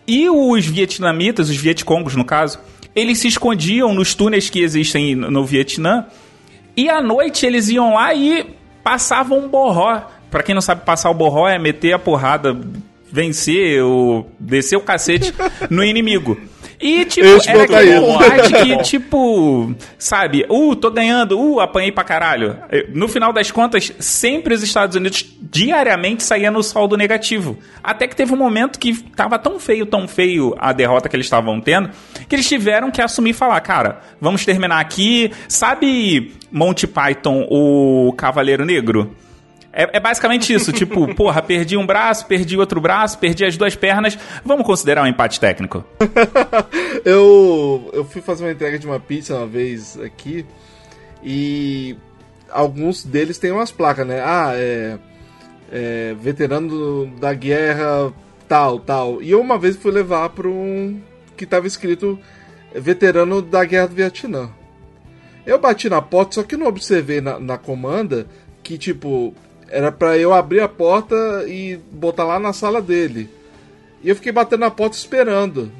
E 0.07 0.29
os 0.31 0.67
vietnamitas, 0.67 1.51
os 1.51 1.57
vietcongos 1.57 2.17
no 2.17 2.25
caso, 2.25 2.59
eles 2.95 3.19
se 3.19 3.29
escondiam 3.29 3.95
nos 3.95 4.15
túneis 4.15 4.49
que 4.49 4.61
existem 4.61 5.15
no 5.15 5.45
Vietnã. 5.45 6.07
E 6.77 6.89
à 6.89 7.03
noite 7.03 7.45
eles 7.45 7.69
iam 7.69 7.95
lá 7.95 8.15
e 8.15 8.47
passavam 8.83 9.39
um 9.39 9.49
borró. 9.49 10.03
Para 10.31 10.43
quem 10.43 10.55
não 10.55 10.63
sabe, 10.63 10.85
passar 10.85 11.11
o 11.11 11.15
borró 11.15 11.47
é 11.47 11.59
meter 11.59 11.93
a 11.93 11.99
porrada, 11.99 12.59
vencer, 13.11 13.83
ou 13.83 14.31
descer 14.41 14.77
o 14.77 14.81
cacete 14.81 15.35
no 15.69 15.85
inimigo. 15.85 16.41
E, 16.83 17.05
tipo, 17.05 17.27
era 17.49 17.63
aquele 17.63 18.77
que, 18.77 18.83
tipo, 18.83 19.73
sabe, 19.97 20.45
uh, 20.51 20.75
tô 20.75 20.91
ganhando, 20.91 21.39
uh, 21.39 21.61
apanhei 21.61 21.93
pra 21.93 22.03
caralho. 22.03 22.59
No 22.93 23.07
final 23.07 23.33
das 23.33 23.53
contas, 23.53 23.93
sempre 24.01 24.53
os 24.53 24.65
Estados 24.65 24.97
Unidos 24.97 25.25
diariamente 25.41 26.25
saíam 26.25 26.53
no 26.53 26.63
saldo 26.63 26.97
negativo. 26.97 27.57
Até 27.85 28.09
que 28.09 28.17
teve 28.17 28.33
um 28.33 28.37
momento 28.37 28.81
que 28.81 29.01
tava 29.01 29.39
tão 29.39 29.61
feio, 29.61 29.87
tão 29.87 30.09
feio 30.09 30.57
a 30.59 30.73
derrota 30.73 31.09
que 31.09 31.15
eles 31.15 31.27
estavam 31.27 31.61
tendo, 31.61 31.91
que 32.29 32.35
eles 32.35 32.49
tiveram 32.49 32.91
que 32.91 33.01
assumir 33.01 33.31
e 33.31 33.35
falar, 33.35 33.61
cara, 33.61 34.01
vamos 34.21 34.45
terminar 34.45 34.81
aqui. 34.81 35.31
Sabe 35.47 36.33
Monty 36.51 36.89
Python, 36.89 37.47
o 37.49 38.13
Cavaleiro 38.17 38.65
Negro? 38.65 39.15
É, 39.73 39.97
é 39.97 40.01
basicamente 40.01 40.53
isso, 40.53 40.71
tipo, 40.75 41.15
porra, 41.15 41.41
perdi 41.41 41.77
um 41.77 41.87
braço, 41.87 42.27
perdi 42.27 42.57
outro 42.59 42.81
braço, 42.81 43.19
perdi 43.19 43.45
as 43.45 43.57
duas 43.57 43.75
pernas. 43.75 44.19
Vamos 44.45 44.67
considerar 44.67 45.03
um 45.03 45.07
empate 45.07 45.41
técnico. 45.41 45.85
eu, 47.05 47.91
eu 47.93 48.05
fui 48.05 48.21
fazer 48.21 48.45
uma 48.45 48.53
entrega 48.53 48.79
de 48.79 48.87
uma 48.87 49.01
pizza 49.01 49.35
uma 49.35 49.47
vez 49.47 49.99
aqui 49.99 50.45
e 51.23 51.97
alguns 52.51 53.05
deles 53.05 53.39
têm 53.39 53.51
umas 53.51 53.73
placas, 53.73 54.07
né? 54.07 54.21
Ah, 54.21 54.53
é, 54.55 54.99
é 55.71 56.15
veterano 56.21 57.07
da 57.19 57.33
guerra 57.33 58.13
tal, 58.47 58.79
tal. 58.79 59.23
E 59.23 59.31
eu 59.31 59.41
uma 59.41 59.59
vez 59.59 59.77
fui 59.77 59.91
levar 59.91 60.29
para 60.31 60.49
um 60.49 61.01
que 61.37 61.47
tava 61.47 61.67
escrito 61.67 62.19
veterano 62.75 63.41
da 63.41 63.65
guerra 63.65 63.89
do 63.89 63.95
Vietnã. 63.95 64.51
Eu 65.45 65.59
bati 65.59 65.89
na 65.89 66.01
porta, 66.01 66.37
só 66.37 66.43
que 66.43 66.57
não 66.57 66.67
observei 66.67 67.21
na, 67.21 67.39
na 67.41 67.59
comanda 67.59 68.27
que, 68.63 68.79
tipo, 68.79 69.35
era 69.73 69.91
para 69.91 70.19
eu 70.19 70.35
abrir 70.35 70.61
a 70.61 70.69
porta 70.69 71.17
e 71.49 71.79
botar 71.91 72.25
lá 72.25 72.39
na 72.39 72.53
sala 72.53 72.83
dele. 72.83 73.31
E 74.03 74.09
eu 74.11 74.15
fiquei 74.15 74.31
batendo 74.31 74.61
na 74.61 74.71
porta 74.71 74.95
esperando. 74.95 75.73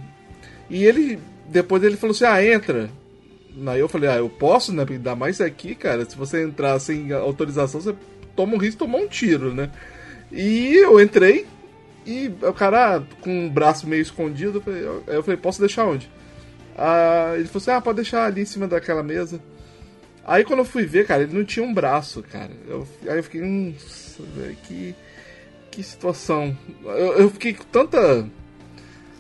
E 0.71 0.83
ele, 0.83 1.19
depois 1.47 1.83
ele 1.85 1.99
falou 1.99 2.13
assim: 2.13 2.25
ah, 2.25 2.43
entra. 2.43 2.89
Aí 3.67 3.79
eu 3.79 3.89
falei: 3.91 4.09
ah, 4.09 4.17
eu 4.17 4.31
posso, 4.31 4.73
né? 4.73 4.87
Ainda 4.89 5.15
mais 5.15 5.43
aqui, 5.43 5.75
cara. 5.75 6.09
Se 6.09 6.17
você 6.17 6.43
entrar 6.43 6.79
sem 6.79 7.13
autorização, 7.13 7.83
você 7.83 7.95
toma 8.35 8.55
um 8.55 8.59
risco 8.59 8.73
de 8.73 8.91
tomar 8.91 8.99
um 8.99 9.07
tiro, 9.07 9.53
né? 9.53 9.71
E 10.33 10.75
eu 10.75 10.99
entrei. 10.99 11.47
E 12.07 12.33
o 12.41 12.53
cara, 12.55 13.03
com 13.21 13.47
o 13.47 13.51
braço 13.51 13.87
meio 13.87 14.03
escondido, 14.03 14.61
eu 15.07 15.23
falei, 15.23 15.37
posso 15.37 15.61
deixar 15.61 15.85
onde? 15.85 16.11
Ah, 16.79 17.33
ele 17.35 17.45
falou 17.45 17.61
assim: 17.61 17.71
ah, 17.73 17.81
pode 17.83 17.97
deixar 17.97 18.25
ali 18.25 18.41
em 18.41 18.47
cima 18.47 18.67
daquela 18.67 19.03
mesa. 19.03 19.39
Aí 20.25 20.45
quando 20.45 20.61
eu 20.61 20.65
fui 20.65 20.85
ver, 20.85 21.07
cara, 21.07 21.23
ele 21.23 21.37
não 21.37 21.45
tinha 21.45 21.65
um 21.65 21.75
braço, 21.75 22.23
cara. 22.23 22.51
Eu, 22.69 22.87
aí 23.09 23.17
eu 23.17 23.25
fiquei, 23.25 23.43
hum, 23.43 23.75
que, 24.65 24.95
que 25.71 25.83
situação. 25.83 26.57
Eu, 26.85 27.19
eu 27.19 27.31
fiquei 27.31 27.55
com 27.55 27.65
tanta. 27.65 28.27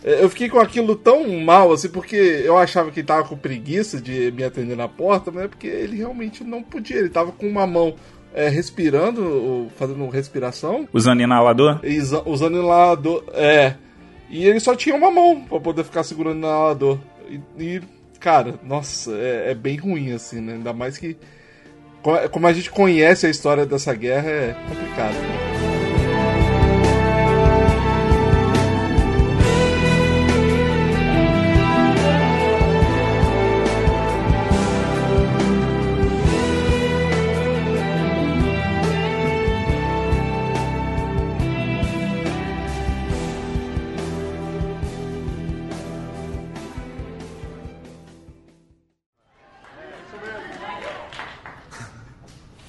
Eu 0.05 0.29
fiquei 0.29 0.49
com 0.49 0.59
aquilo 0.59 0.97
tão 0.97 1.29
mal, 1.41 1.73
assim, 1.73 1.89
porque 1.89 2.17
eu 2.17 2.59
achava 2.59 2.91
que 2.91 3.01
ele 3.01 3.07
tava 3.07 3.29
com 3.29 3.37
preguiça 3.37 4.01
de 4.01 4.33
me 4.33 4.43
atender 4.43 4.77
na 4.77 4.89
porta, 4.89 5.31
mas 5.31 5.45
é 5.45 5.49
porque 5.49 5.69
ele 5.69 5.97
realmente 5.97 6.43
não 6.43 6.63
podia. 6.63 6.99
Ele 6.99 7.09
tava 7.09 7.31
com 7.31 7.47
uma 7.47 7.67
mão 7.67 7.95
é, 8.35 8.49
respirando, 8.49 9.69
fazendo 9.77 10.09
respiração. 10.09 10.89
Usando 10.93 11.21
inalador? 11.21 11.81
Usando 12.27 12.59
inalador, 12.59 13.25
é. 13.33 13.77
E 14.29 14.45
ele 14.45 14.59
só 14.61 14.75
tinha 14.75 14.97
uma 14.97 15.11
mão 15.11 15.43
para 15.43 15.61
poder 15.61 15.85
ficar 15.85 16.03
segurando 16.03 16.37
o 16.37 16.39
inalador. 16.39 16.99
E, 17.29 17.41
e 17.63 17.83
cara, 18.23 18.55
nossa, 18.63 19.11
é, 19.13 19.51
é, 19.51 19.55
bem 19.55 19.77
ruim, 19.77 20.13
assim, 20.13 20.41
né? 20.41 20.55
Ainda 20.55 20.73
mais 20.73 20.97
que. 20.97 21.17
Como 22.31 22.47
a 22.47 22.53
gente 22.53 22.71
conhece 22.71 23.27
a 23.27 23.31
história 23.31 23.67
dessa 23.67 23.95
guerra, 23.95 24.31
é 24.31 24.57
complicado. 24.69 25.15
Né? 25.15 25.72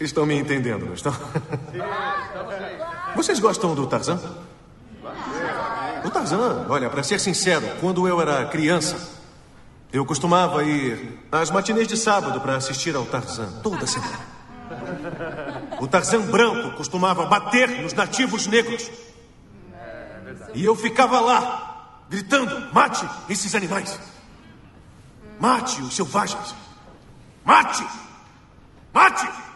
Estão 0.03 0.25
me 0.25 0.35
entendendo, 0.35 0.85
não 0.85 0.93
estão? 0.93 1.15
Vocês 3.15 3.39
gostam 3.39 3.73
do 3.73 3.87
Tarzan? 3.87 4.19
O 6.03 6.09
Tarzan, 6.09 6.65
olha, 6.67 6.89
para 6.89 7.01
ser 7.03 7.19
sincero, 7.19 7.65
quando 7.79 8.05
eu 8.05 8.19
era 8.19 8.45
criança, 8.47 8.97
eu 9.93 10.05
costumava 10.05 10.61
ir 10.63 11.19
às 11.31 11.49
matinês 11.49 11.87
de 11.87 11.95
sábado 11.95 12.41
para 12.41 12.57
assistir 12.57 12.93
ao 12.95 13.05
Tarzan, 13.05 13.49
toda 13.63 13.87
semana. 13.87 14.19
O 15.79 15.87
Tarzan 15.87 16.21
branco 16.23 16.75
costumava 16.75 17.25
bater 17.25 17.69
nos 17.81 17.93
nativos 17.93 18.45
negros. 18.45 18.91
E 20.53 20.65
eu 20.65 20.75
ficava 20.75 21.21
lá, 21.21 21.99
gritando: 22.09 22.73
mate 22.73 23.07
esses 23.29 23.55
animais. 23.55 23.97
Mate 25.39 25.81
os 25.81 25.95
selvagens. 25.95 26.53
Mate! 27.45 27.85
Mate! 28.93 29.52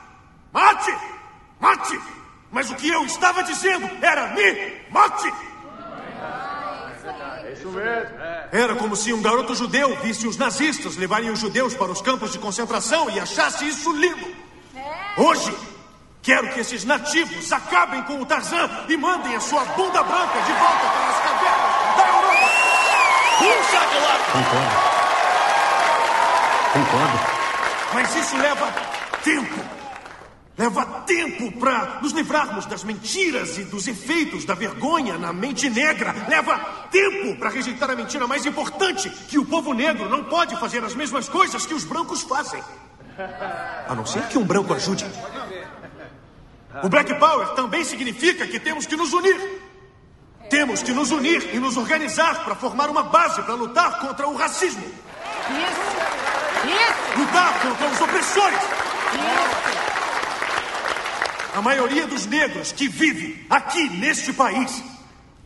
Mate! 0.51 0.97
Mate! 1.59 1.99
Mas 2.51 2.69
o 2.71 2.75
que 2.75 2.89
eu 2.89 3.05
estava 3.05 3.43
dizendo 3.43 3.89
era 4.01 4.27
me 4.29 4.81
mate! 4.89 5.31
Era 8.51 8.75
como 8.75 8.95
se 8.95 9.13
um 9.13 9.21
garoto 9.21 9.55
judeu 9.55 9.95
visse 9.97 10.27
os 10.27 10.37
nazistas 10.37 10.95
levarem 10.95 11.29
os 11.29 11.39
judeus 11.39 11.73
para 11.73 11.91
os 11.91 12.01
campos 12.01 12.31
de 12.31 12.39
concentração 12.39 13.09
e 13.09 13.19
achasse 13.19 13.67
isso 13.67 13.91
lindo. 13.91 14.35
Hoje, 15.17 15.55
quero 16.21 16.49
que 16.53 16.59
esses 16.59 16.85
nativos 16.85 17.51
acabem 17.51 18.03
com 18.03 18.21
o 18.21 18.25
Tarzan 18.25 18.69
e 18.87 18.97
mandem 18.97 19.35
a 19.35 19.39
sua 19.39 19.63
bunda 19.65 20.03
branca 20.03 20.41
de 20.41 20.53
volta 20.53 20.87
para 20.87 21.07
as 21.07 21.19
cavernas 21.19 21.97
da 21.97 22.07
Europa. 22.07 22.49
Puxa 23.37 23.85
de 23.87 23.99
lá! 23.99 24.17
Concordo. 24.33 24.97
Concordo. 26.73 27.19
Mas 27.93 28.15
isso 28.15 28.37
leva 28.37 28.73
tempo. 29.23 29.76
Leva 30.57 30.83
tempo 31.05 31.51
para 31.59 31.99
nos 32.01 32.13
livrarmos 32.13 32.65
das 32.65 32.83
mentiras 32.83 33.59
e 33.59 33.63
dos 33.63 33.87
efeitos 33.87 34.43
da 34.43 34.55
vergonha 34.55 35.15
na 35.15 35.31
mente 35.31 35.69
negra. 35.69 36.15
Leva 36.27 36.57
tempo 36.89 37.37
para 37.37 37.51
rejeitar 37.51 37.91
a 37.91 37.95
mentira 37.95 38.25
mais 38.25 38.43
importante: 38.43 39.07
que 39.29 39.37
o 39.37 39.45
povo 39.45 39.71
negro 39.71 40.09
não 40.09 40.23
pode 40.23 40.59
fazer 40.59 40.83
as 40.83 40.95
mesmas 40.95 41.29
coisas 41.29 41.63
que 41.63 41.75
os 41.75 41.83
brancos 41.83 42.23
fazem. 42.23 42.63
A 43.87 43.93
não 43.93 44.03
ser 44.03 44.23
que 44.29 44.37
um 44.37 44.43
branco 44.43 44.73
ajude. 44.73 45.05
O 46.83 46.89
Black 46.89 47.13
Power 47.15 47.49
também 47.49 47.83
significa 47.83 48.47
que 48.47 48.59
temos 48.59 48.87
que 48.87 48.95
nos 48.95 49.13
unir. 49.13 49.61
Temos 50.49 50.81
que 50.81 50.91
nos 50.91 51.11
unir 51.11 51.53
e 51.53 51.59
nos 51.59 51.77
organizar 51.77 52.43
para 52.43 52.55
formar 52.55 52.89
uma 52.89 53.03
base 53.03 53.43
para 53.43 53.53
lutar 53.53 53.99
contra 53.99 54.27
o 54.27 54.35
racismo. 54.35 54.83
Isso! 54.83 55.97
Isso! 56.65 57.19
Lutar 57.19 57.61
contra 57.61 57.87
os 57.89 58.01
opressores. 58.01 58.86
A 61.57 61.61
maioria 61.61 62.05
dos 62.05 62.27
negros 62.27 62.71
que 62.71 62.87
vive 62.87 63.47
aqui 63.49 63.89
neste 63.89 64.31
país 64.31 64.83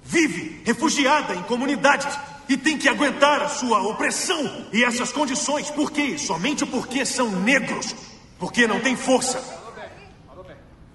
vive 0.03 0.61
refugiada 0.65 1.33
em 1.33 1.41
comunidades 1.43 2.19
e 2.49 2.57
tem 2.57 2.77
que 2.77 2.89
aguentar 2.89 3.41
a 3.41 3.47
sua 3.47 3.81
opressão 3.81 4.67
e 4.73 4.83
essas 4.83 5.09
condições. 5.13 5.71
Por 5.71 5.89
quê? 5.89 6.17
Somente 6.17 6.65
porque 6.65 7.05
são 7.05 7.31
negros. 7.31 7.95
Porque 8.37 8.67
não 8.67 8.81
tem 8.81 8.93
força. 8.93 9.41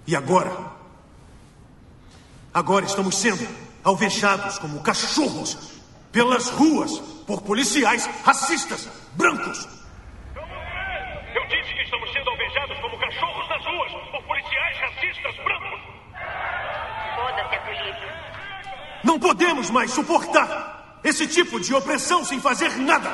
E 0.05 0.15
agora? 0.15 0.55
Agora 2.53 2.85
estamos 2.85 3.17
sendo 3.17 3.47
alvejados 3.83 4.59
como 4.59 4.83
cachorros 4.83 5.79
pelas 6.11 6.47
ruas 6.49 6.99
por 7.25 7.41
policiais 7.41 8.07
racistas 8.23 8.87
brancos. 9.13 9.67
Eu 11.33 11.47
disse 11.47 11.73
que 11.73 11.81
estamos 11.81 12.13
sendo 12.13 12.29
alvejados 12.29 12.77
como 12.81 12.99
cachorros 12.99 13.49
nas 13.49 13.65
ruas 13.65 13.91
por 14.11 14.21
policiais 14.21 14.36
racistas 14.79 15.35
brancos. 15.43 15.79
Foda-se 17.15 17.55
a 17.55 17.59
polícia. 17.61 18.13
Não 19.03 19.19
podemos 19.19 19.69
mais 19.69 19.91
suportar 19.91 20.99
esse 21.03 21.27
tipo 21.27 21.59
de 21.59 21.73
opressão 21.73 22.23
sem 22.23 22.39
fazer 22.39 22.77
nada. 22.77 23.09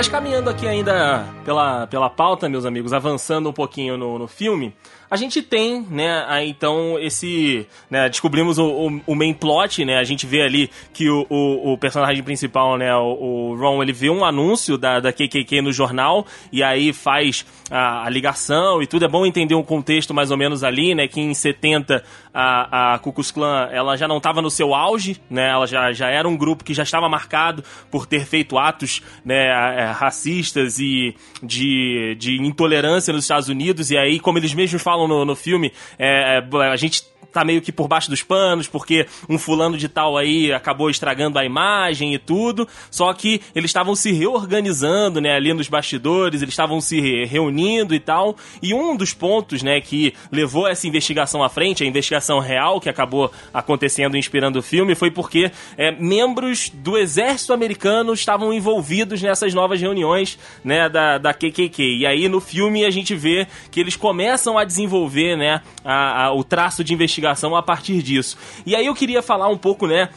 Mas 0.00 0.08
caminhando 0.08 0.48
aqui 0.48 0.66
ainda 0.66 1.26
pela, 1.44 1.86
pela 1.86 2.08
pauta, 2.08 2.48
meus 2.48 2.64
amigos, 2.64 2.90
avançando 2.94 3.50
um 3.50 3.52
pouquinho 3.52 3.98
no, 3.98 4.18
no 4.18 4.26
filme, 4.26 4.74
a 5.10 5.16
gente 5.16 5.42
tem, 5.42 5.84
né, 5.90 6.24
aí, 6.28 6.48
então 6.48 6.96
esse, 7.00 7.66
né, 7.90 8.08
descobrimos 8.08 8.58
o, 8.58 8.64
o, 8.64 9.00
o, 9.08 9.14
main 9.16 9.34
plot, 9.34 9.84
né, 9.84 9.98
a 9.98 10.04
gente 10.04 10.24
vê 10.24 10.40
ali 10.40 10.70
que 10.92 11.10
o, 11.10 11.26
o, 11.28 11.72
o 11.72 11.78
personagem 11.78 12.22
principal, 12.22 12.78
né, 12.78 12.94
o, 12.94 13.50
o, 13.50 13.56
Ron, 13.56 13.82
ele 13.82 13.92
vê 13.92 14.08
um 14.08 14.24
anúncio 14.24 14.78
da, 14.78 15.00
da 15.00 15.12
KKK 15.12 15.62
no 15.62 15.72
jornal 15.72 16.24
e 16.52 16.62
aí 16.62 16.92
faz 16.92 17.44
a, 17.68 18.06
a, 18.06 18.08
ligação 18.08 18.80
e 18.80 18.86
tudo, 18.86 19.04
é 19.04 19.08
bom 19.08 19.26
entender 19.26 19.56
um 19.56 19.64
contexto 19.64 20.14
mais 20.14 20.30
ou 20.30 20.36
menos 20.36 20.62
ali, 20.62 20.94
né, 20.94 21.08
que 21.08 21.20
em 21.20 21.34
70 21.34 22.04
a, 22.32 22.94
a 22.94 22.98
Ku 23.00 23.12
Klux 23.12 23.32
Klan, 23.32 23.68
ela 23.72 23.96
já 23.96 24.06
não 24.06 24.18
estava 24.18 24.40
no 24.40 24.48
seu 24.48 24.76
auge, 24.76 25.20
né, 25.28 25.50
ela 25.50 25.66
já, 25.66 25.92
já 25.92 26.08
era 26.08 26.28
um 26.28 26.36
grupo 26.36 26.62
que 26.62 26.72
já 26.72 26.84
estava 26.84 27.08
marcado 27.08 27.64
por 27.90 28.06
ter 28.06 28.24
feito 28.24 28.56
atos, 28.56 29.02
né, 29.24 29.48
é, 29.48 29.90
racistas 29.90 30.78
e 30.78 31.16
de, 31.42 32.16
de 32.16 32.40
intolerância 32.40 33.12
nos 33.12 33.24
Estados 33.24 33.48
Unidos, 33.48 33.90
e 33.90 33.98
aí, 33.98 34.20
como 34.20 34.38
eles 34.38 34.54
mesmos 34.54 34.80
falam 34.80 34.99
no, 35.06 35.24
no 35.24 35.36
filme, 35.36 35.72
é, 35.98 36.38
é 36.38 36.68
a 36.68 36.76
gente 36.76 37.04
tá 37.32 37.44
meio 37.44 37.62
que 37.62 37.72
por 37.72 37.88
baixo 37.88 38.10
dos 38.10 38.22
panos, 38.22 38.66
porque 38.66 39.06
um 39.28 39.38
fulano 39.38 39.78
de 39.78 39.88
tal 39.88 40.16
aí 40.16 40.52
acabou 40.52 40.90
estragando 40.90 41.38
a 41.38 41.44
imagem 41.44 42.14
e 42.14 42.18
tudo. 42.18 42.66
Só 42.90 43.12
que 43.12 43.40
eles 43.54 43.70
estavam 43.70 43.94
se 43.94 44.12
reorganizando, 44.12 45.20
né, 45.20 45.34
ali 45.34 45.52
nos 45.54 45.68
bastidores, 45.68 46.42
eles 46.42 46.52
estavam 46.52 46.80
se 46.80 47.24
reunindo 47.24 47.94
e 47.94 48.00
tal. 48.00 48.36
E 48.62 48.74
um 48.74 48.96
dos 48.96 49.12
pontos, 49.12 49.62
né, 49.62 49.80
que 49.80 50.12
levou 50.30 50.66
essa 50.66 50.86
investigação 50.86 51.42
à 51.42 51.48
frente, 51.48 51.82
a 51.82 51.86
investigação 51.86 52.38
real 52.38 52.80
que 52.80 52.88
acabou 52.88 53.30
acontecendo 53.52 54.16
inspirando 54.16 54.58
o 54.58 54.62
filme, 54.62 54.94
foi 54.94 55.10
porque 55.10 55.50
é, 55.76 55.92
membros 55.92 56.70
do 56.70 56.98
exército 56.98 57.52
americano 57.52 58.12
estavam 58.12 58.52
envolvidos 58.52 59.22
nessas 59.22 59.54
novas 59.54 59.80
reuniões, 59.80 60.38
né, 60.64 60.88
da, 60.88 61.18
da 61.18 61.32
KKK. 61.32 61.98
E 62.00 62.06
aí 62.06 62.28
no 62.28 62.40
filme 62.40 62.84
a 62.84 62.90
gente 62.90 63.14
vê 63.14 63.46
que 63.70 63.80
eles 63.80 63.96
começam 63.96 64.58
a 64.58 64.64
desenvolver, 64.64 65.36
né, 65.36 65.62
a, 65.84 66.24
a, 66.24 66.32
o 66.34 66.42
traço 66.42 66.82
de 66.82 66.92
investigação 66.92 67.19
investigação 67.20 67.54
a 67.54 67.62
partir 67.62 68.02
disso. 68.02 68.36
E 68.64 68.74
aí 68.74 68.86
eu 68.86 68.94
queria 68.94 69.22
falar 69.22 69.48
um 69.48 69.58
pouco, 69.58 69.86
né, 69.86 70.08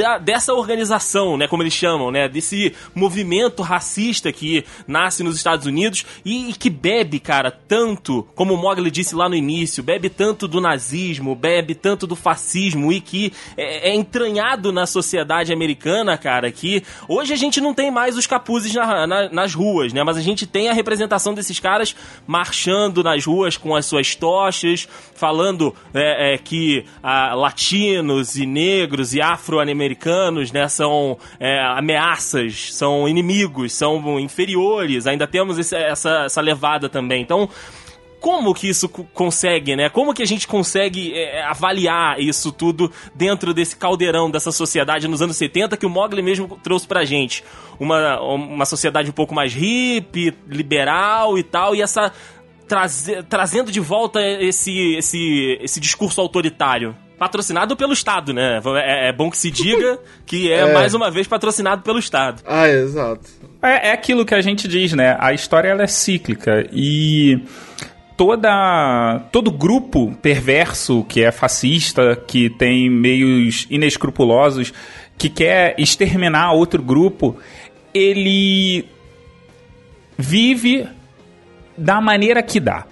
da, 0.00 0.18
dessa 0.18 0.52
organização, 0.52 1.36
né, 1.36 1.48
como 1.48 1.62
eles 1.62 1.72
chamam, 1.72 2.10
né, 2.10 2.28
desse 2.28 2.74
movimento 2.94 3.62
racista 3.62 4.30
que 4.30 4.64
nasce 4.86 5.22
nos 5.22 5.36
Estados 5.36 5.66
Unidos 5.66 6.04
e, 6.24 6.50
e 6.50 6.52
que 6.52 6.68
bebe, 6.68 7.18
cara, 7.18 7.50
tanto, 7.50 8.26
como 8.34 8.54
o 8.54 8.56
Mogli 8.56 8.90
disse 8.90 9.14
lá 9.14 9.28
no 9.28 9.34
início, 9.34 9.82
bebe 9.82 10.10
tanto 10.10 10.46
do 10.46 10.60
nazismo, 10.60 11.34
bebe 11.34 11.74
tanto 11.74 12.06
do 12.06 12.14
fascismo 12.14 12.92
e 12.92 13.00
que 13.00 13.32
é, 13.56 13.90
é 13.90 13.94
entranhado 13.94 14.70
na 14.70 14.86
sociedade 14.86 15.52
americana, 15.52 16.18
cara, 16.18 16.50
que 16.52 16.82
hoje 17.08 17.32
a 17.32 17.36
gente 17.36 17.60
não 17.60 17.72
tem 17.72 17.90
mais 17.90 18.16
os 18.16 18.26
capuzes 18.26 18.74
na, 18.74 19.06
na, 19.06 19.28
nas 19.30 19.54
ruas, 19.54 19.92
né, 19.92 20.02
mas 20.02 20.16
a 20.16 20.22
gente 20.22 20.46
tem 20.46 20.68
a 20.68 20.74
representação 20.74 21.32
desses 21.32 21.58
caras 21.58 21.96
marchando 22.26 23.02
nas 23.02 23.24
ruas 23.24 23.56
com 23.56 23.74
as 23.74 23.86
suas 23.86 24.14
tochas, 24.14 24.86
falando 25.14 25.74
é, 25.94 26.34
é, 26.34 26.38
que 26.38 26.84
ah, 27.02 27.34
latinos 27.34 28.36
e 28.36 28.44
negros 28.44 29.14
e 29.14 29.20
afro-americanos 29.20 29.85
né, 30.52 30.68
são 30.68 31.18
é, 31.38 31.60
ameaças, 31.60 32.72
são 32.74 33.08
inimigos, 33.08 33.72
são 33.72 34.18
inferiores. 34.18 35.06
Ainda 35.06 35.26
temos 35.26 35.58
esse, 35.58 35.76
essa, 35.76 36.24
essa 36.24 36.40
levada 36.40 36.88
também. 36.88 37.22
Então, 37.22 37.48
como 38.20 38.54
que 38.54 38.68
isso 38.68 38.88
consegue, 38.88 39.76
né? 39.76 39.88
Como 39.88 40.12
que 40.12 40.22
a 40.22 40.26
gente 40.26 40.48
consegue 40.48 41.12
é, 41.14 41.44
avaliar 41.44 42.18
isso 42.18 42.50
tudo 42.50 42.90
dentro 43.14 43.54
desse 43.54 43.76
caldeirão 43.76 44.30
dessa 44.30 44.50
sociedade 44.50 45.06
nos 45.06 45.22
anos 45.22 45.36
70 45.36 45.76
que 45.76 45.86
o 45.86 45.90
Mogli 45.90 46.22
mesmo 46.22 46.58
trouxe 46.62 46.86
pra 46.86 47.04
gente? 47.04 47.44
Uma, 47.78 48.20
uma 48.20 48.64
sociedade 48.64 49.10
um 49.10 49.12
pouco 49.12 49.34
mais 49.34 49.54
hippie, 49.54 50.34
liberal 50.48 51.38
e 51.38 51.42
tal, 51.42 51.76
e 51.76 51.82
essa 51.82 52.12
traze, 52.66 53.22
trazendo 53.24 53.70
de 53.70 53.80
volta 53.80 54.20
esse, 54.20 54.96
esse, 54.96 55.58
esse 55.60 55.78
discurso 55.78 56.20
autoritário. 56.20 56.96
Patrocinado 57.18 57.76
pelo 57.76 57.92
Estado, 57.92 58.32
né? 58.32 58.60
É, 58.84 59.08
é 59.08 59.12
bom 59.12 59.30
que 59.30 59.38
se 59.38 59.50
diga 59.50 59.98
que 60.26 60.52
é, 60.52 60.58
é, 60.58 60.74
mais 60.74 60.94
uma 60.94 61.10
vez 61.10 61.26
patrocinado 61.26 61.82
pelo 61.82 61.98
Estado. 61.98 62.42
Ah, 62.46 62.68
exato. 62.68 63.28
É, 63.62 63.88
é 63.88 63.92
aquilo 63.92 64.24
que 64.24 64.34
a 64.34 64.40
gente 64.40 64.68
diz, 64.68 64.92
né? 64.92 65.16
A 65.18 65.32
história 65.32 65.68
ela 65.68 65.82
é 65.82 65.86
cíclica 65.86 66.66
e 66.70 67.40
toda 68.16 69.20
todo 69.30 69.50
grupo 69.50 70.14
perverso 70.20 71.04
que 71.04 71.22
é 71.22 71.30
fascista, 71.30 72.16
que 72.16 72.50
tem 72.50 72.90
meios 72.90 73.66
inescrupulosos, 73.70 74.72
que 75.16 75.28
quer 75.30 75.74
exterminar 75.78 76.52
outro 76.52 76.82
grupo, 76.82 77.36
ele 77.94 78.86
vive 80.18 80.86
da 81.76 82.00
maneira 82.00 82.42
que 82.42 82.60
dá. 82.60 82.86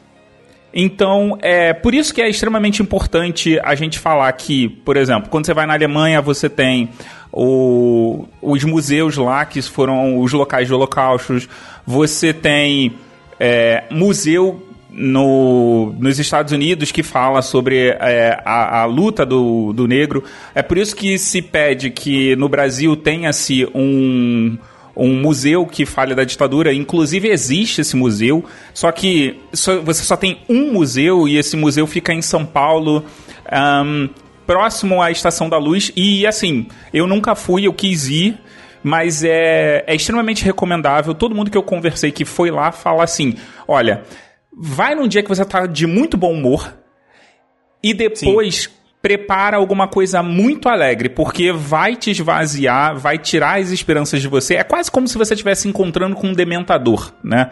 Então, 0.75 1.39
é 1.41 1.73
por 1.73 1.95
isso 1.95 2.13
que 2.13 2.21
é 2.21 2.29
extremamente 2.29 2.83
importante 2.83 3.61
a 3.63 3.77
gente 3.77 3.97
falar 4.01 4.33
que, 4.33 4.69
por 4.69 4.97
exemplo, 4.97 5.31
quando 5.31 5.47
você 5.47 5.55
vai 5.55 5.67
na 5.67 5.75
Alemanha, 5.75 6.21
você 6.21 6.49
tem 6.49 6.91
o, 7.33 8.27
os 8.43 8.65
museus 8.65 9.17
lá, 9.17 9.45
que 9.45 9.63
foram 9.63 10.19
os 10.21 10.33
locais 10.33 10.67
de 10.67 10.75
holocaustos, 10.75 11.49
você 11.87 12.33
tem 12.33 12.95
é, 13.39 13.85
museu 13.89 14.67
no, 14.91 15.95
nos 15.99 16.19
Estados 16.19 16.53
Unidos 16.53 16.91
que 16.91 17.03
fala 17.03 17.41
sobre 17.41 17.91
é, 18.01 18.41
a, 18.45 18.81
a, 18.81 18.85
luta 18.85 19.25
do, 19.25 19.73
do 19.73 19.87
negro. 19.87 20.25
É 20.57 20.63
por 20.63 20.77
isso 20.77 20.97
que 20.97 21.19
se 21.19 21.41
pede 21.41 21.91
que 21.91 22.35
no 22.37 22.49
Brasil 22.49 22.97
tenha-se 22.97 23.65
um 23.73 24.59
um 24.97 25.21
museu 25.21 25.67
que 25.67 25.85
fale 25.85 26.15
da 26.15 26.25
ditadura. 26.25 26.73
Inclusive 26.73 27.29
existe 27.29 27.81
esse 27.81 27.97
museu, 27.97 28.45
só 28.73 28.93
que 28.93 29.41
só, 29.53 29.81
você 29.81 30.03
só 30.05 30.17
tem 30.17 30.39
um 30.49 30.73
museu 30.73 31.29
e 31.29 31.37
esse 31.37 31.57
museu 31.57 31.87
fica 31.87 32.13
em 32.13 32.23
São 32.23 32.45
Paulo. 32.45 33.05
Um, 33.53 34.09
próximo 34.47 35.01
à 35.01 35.11
Estação 35.11 35.49
da 35.49 35.57
Luz. 35.57 35.91
E 35.97 36.27
assim, 36.27 36.67
eu 36.93 37.07
nunca 37.07 37.35
fui, 37.35 37.67
eu 37.67 37.73
quis 37.73 38.09
ir 38.09 38.39
mas 38.87 39.25
é, 39.25 39.83
é, 39.87 39.95
extremamente 39.95 40.45
recomendável. 40.45 41.15
Todo 41.15 41.35
mundo 41.35 41.51
que 41.51 41.57
eu 41.57 41.63
conversei 41.63 42.13
que 42.13 42.27
foi 42.27 42.51
lá 42.51 42.71
fala 42.71 43.03
assim: 43.03 43.35
olha, 43.67 44.03
vai 44.55 44.95
num 44.95 45.09
dia 45.09 45.23
que 45.23 45.29
você 45.31 45.43
tá 45.43 45.65
de 45.65 45.87
muito 45.87 46.19
bom 46.19 46.35
humor 46.35 46.77
e 47.83 47.95
depois 47.95 48.65
Sim 48.65 48.84
prepara 49.05 49.59
alguma 49.59 49.87
coisa 49.87 50.23
muito 50.23 50.67
alegre, 50.67 51.11
porque 51.11 51.53
vai 51.53 51.95
te 51.95 52.11
esvaziar, 52.11 52.97
vai 52.99 53.19
tirar 53.19 53.61
as 53.61 53.71
esperanças 53.71 54.23
de 54.23 54.29
você. 54.29 54.55
É 54.55 54.65
quase 54.65 54.91
como 54.91 55.07
se 55.07 55.19
você 55.19 55.35
estivesse 55.35 55.69
encontrando 55.69 56.17
com 56.17 56.29
um 56.29 56.33
dementador, 56.33 57.13
né? 57.23 57.51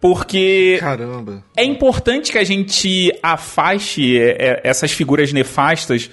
Porque 0.00 0.78
Caramba. 0.80 1.44
é 1.56 1.64
importante 1.64 2.32
que 2.32 2.38
a 2.38 2.42
gente 2.42 3.16
afaste 3.22 4.18
é, 4.18 4.30
é, 4.30 4.60
essas 4.64 4.90
figuras 4.90 5.32
nefastas, 5.32 6.10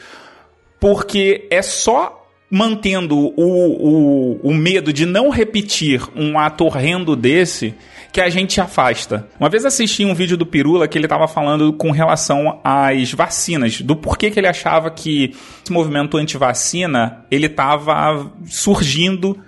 porque 0.80 1.48
é 1.50 1.64
só 1.64 2.24
mantendo 2.48 3.18
o, 3.18 3.32
o, 3.36 4.40
o 4.44 4.54
medo 4.54 4.94
de 4.94 5.08
não 5.08 5.30
repetir 5.30 6.04
um 6.16 6.38
ato 6.38 6.66
horrendo 6.66 7.16
desse 7.16 7.74
que 8.12 8.20
a 8.20 8.30
gente 8.30 8.60
afasta. 8.60 9.28
Uma 9.40 9.50
vez 9.50 9.64
assisti 9.66 10.04
um 10.04 10.14
vídeo 10.14 10.36
do 10.36 10.46
Pirula 10.46 10.88
que 10.88 10.98
ele 10.98 11.06
estava 11.06 11.28
falando 11.28 11.72
com 11.72 11.92
relação 11.92 12.60
às 12.64 13.12
vacinas, 13.14 13.82
do 13.82 13.96
porquê 13.96 14.30
que 14.30 14.40
ele 14.40 14.48
achava 14.48 14.92
que 14.92 15.34
esse 15.64 15.72
movimento 15.72 16.18
anti-vacina 16.18 17.26
ele 17.32 17.46
estava 17.46 18.32
surgindo 18.46 19.40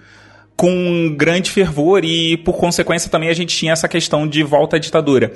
com 0.55 1.13
grande 1.17 1.51
fervor 1.51 2.05
e, 2.05 2.37
por 2.37 2.57
consequência, 2.57 3.09
também 3.09 3.29
a 3.29 3.33
gente 3.33 3.55
tinha 3.55 3.73
essa 3.73 3.87
questão 3.87 4.27
de 4.27 4.43
volta 4.43 4.77
à 4.77 4.79
ditadura. 4.79 5.33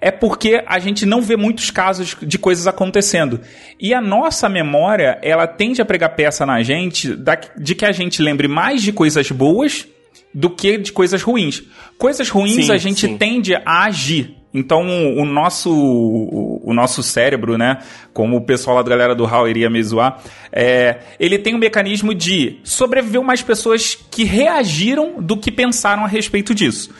É 0.00 0.12
porque 0.12 0.62
a 0.66 0.78
gente 0.78 1.04
não 1.04 1.20
vê 1.20 1.36
muitos 1.36 1.72
casos 1.72 2.16
de 2.22 2.38
coisas 2.38 2.68
acontecendo. 2.68 3.40
E 3.80 3.92
a 3.92 4.00
nossa 4.00 4.48
memória, 4.48 5.18
ela 5.22 5.46
tende 5.46 5.82
a 5.82 5.84
pregar 5.84 6.14
peça 6.14 6.46
na 6.46 6.62
gente 6.62 7.18
de 7.56 7.74
que 7.74 7.84
a 7.84 7.90
gente 7.90 8.22
lembre 8.22 8.46
mais 8.46 8.82
de 8.82 8.92
coisas 8.92 9.28
boas 9.32 9.88
do 10.34 10.50
que 10.50 10.78
de 10.78 10.92
coisas 10.92 11.22
ruins. 11.22 11.62
Coisas 11.96 12.28
ruins 12.28 12.66
sim, 12.66 12.72
a 12.72 12.76
gente 12.76 13.06
sim. 13.06 13.16
tende 13.16 13.54
a 13.54 13.84
agir. 13.84 14.36
Então, 14.52 14.82
o 15.16 15.26
nosso, 15.26 15.70
o, 15.70 16.72
nosso 16.72 17.02
cérebro, 17.02 17.58
né, 17.58 17.78
como 18.14 18.38
o 18.38 18.40
pessoal 18.40 18.76
lá 18.76 18.82
da 18.82 18.88
galera 18.88 19.14
do 19.14 19.26
HAL 19.26 19.46
iria 19.46 19.68
me 19.68 19.82
zoar, 19.82 20.22
é, 20.50 21.00
ele 21.20 21.38
tem 21.38 21.54
um 21.54 21.58
mecanismo 21.58 22.14
de 22.14 22.58
sobreviver 22.64 23.22
mais 23.22 23.42
pessoas 23.42 23.94
que 24.10 24.24
reagiram 24.24 25.20
do 25.20 25.36
que 25.36 25.52
pensaram 25.52 26.02
a 26.02 26.08
respeito 26.08 26.54
disso. 26.54 26.90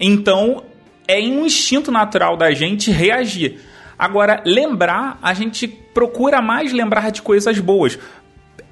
Então, 0.00 0.64
é 1.06 1.18
um 1.20 1.44
instinto 1.44 1.92
natural 1.92 2.38
da 2.38 2.52
gente 2.52 2.90
reagir. 2.90 3.60
Agora, 3.98 4.42
lembrar, 4.44 5.18
a 5.22 5.34
gente 5.34 5.68
procura 5.68 6.40
mais 6.40 6.72
lembrar 6.72 7.10
de 7.10 7.22
coisas 7.22 7.58
boas. 7.58 7.98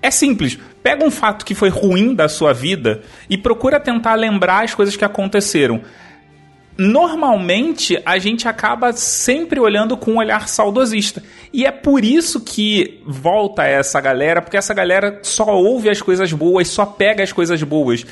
É 0.03 0.11
simples. 0.11 0.59
Pega 0.83 1.05
um 1.05 1.11
fato 1.11 1.47
que 1.47 1.55
foi 1.55 1.69
ruim 1.69 2.13
da 2.13 2.29
sua 2.29 2.53
vida 2.53 3.03
e 3.31 3.39
procura 3.39 3.79
tentar 3.79 4.17
lembrar 4.17 4.65
as 4.65 4.75
coisas 4.75 4.97
que 4.97 5.05
aconteceram. 5.05 5.81
Normalmente 6.77 8.01
a 8.05 8.19
gente 8.19 8.49
acaba 8.49 8.93
sempre 8.93 9.61
olhando 9.61 9.97
com 9.97 10.13
um 10.13 10.19
olhar 10.19 10.49
saudosista. 10.49 11.23
E 11.53 11.65
é 11.65 11.71
por 11.71 12.05
isso 12.05 12.41
que 12.41 13.01
volta 13.07 13.63
essa 13.63 14.01
galera, 14.01 14.43
porque 14.43 14.57
essa 14.57 14.75
galera 14.75 15.21
só 15.23 15.55
ouve 15.55 15.89
as 15.89 16.03
coisas 16.03 16.33
boas, 16.33 16.67
só 16.67 16.85
pega 16.85 17.23
as 17.23 17.33
coisas 17.33 17.63
boas. 17.63 18.05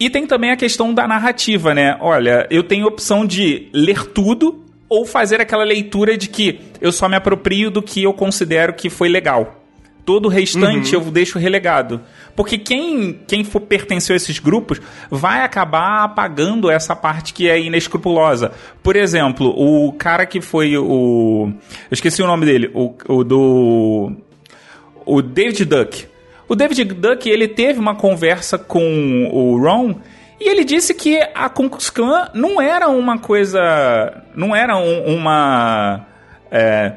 E 0.00 0.10
tem 0.10 0.26
também 0.26 0.50
a 0.50 0.56
questão 0.56 0.92
da 0.92 1.06
narrativa, 1.06 1.72
né? 1.72 1.96
Olha, 2.00 2.48
eu 2.50 2.64
tenho 2.64 2.86
opção 2.86 3.24
de 3.24 3.68
ler 3.72 4.06
tudo 4.06 4.64
ou 4.88 5.06
fazer 5.06 5.40
aquela 5.40 5.62
leitura 5.62 6.16
de 6.16 6.28
que 6.28 6.58
eu 6.80 6.90
só 6.90 7.08
me 7.08 7.14
aproprio 7.14 7.70
do 7.70 7.80
que 7.80 8.02
eu 8.02 8.12
considero 8.12 8.74
que 8.74 8.90
foi 8.90 9.08
legal. 9.08 9.61
Todo 10.04 10.26
o 10.26 10.28
restante 10.28 10.96
Uhum. 10.96 11.02
eu 11.04 11.10
deixo 11.12 11.38
relegado. 11.38 12.00
Porque 12.34 12.58
quem, 12.58 13.20
quem 13.26 13.44
for 13.44 13.60
pertenceu 13.60 14.14
a 14.14 14.16
esses 14.16 14.38
grupos 14.40 14.80
vai 15.10 15.42
acabar 15.44 16.02
apagando 16.02 16.68
essa 16.70 16.96
parte 16.96 17.32
que 17.32 17.48
é 17.48 17.60
inescrupulosa. 17.60 18.50
Por 18.82 18.96
exemplo, 18.96 19.48
o 19.56 19.92
cara 19.92 20.26
que 20.26 20.40
foi 20.40 20.76
o. 20.76 21.52
Eu 21.90 21.92
esqueci 21.94 22.20
o 22.22 22.26
nome 22.26 22.46
dele. 22.46 22.70
O, 22.74 22.94
o 23.08 23.22
do. 23.22 24.12
O 25.06 25.22
David 25.22 25.64
Duck. 25.66 26.06
O 26.48 26.54
David 26.56 26.84
Duck, 26.84 27.28
ele 27.30 27.46
teve 27.48 27.78
uma 27.78 27.94
conversa 27.94 28.58
com 28.58 29.28
o 29.32 29.56
Ron 29.62 29.94
e 30.40 30.48
ele 30.48 30.64
disse 30.64 30.92
que 30.94 31.20
a 31.34 31.48
Klux 31.48 31.88
Klan 31.90 32.28
não 32.34 32.60
era 32.60 32.88
uma 32.88 33.18
coisa... 33.18 34.22
Não 34.34 34.54
era 34.54 34.76
um- 34.76 35.14
uma... 35.16 36.04
é, 36.50 36.94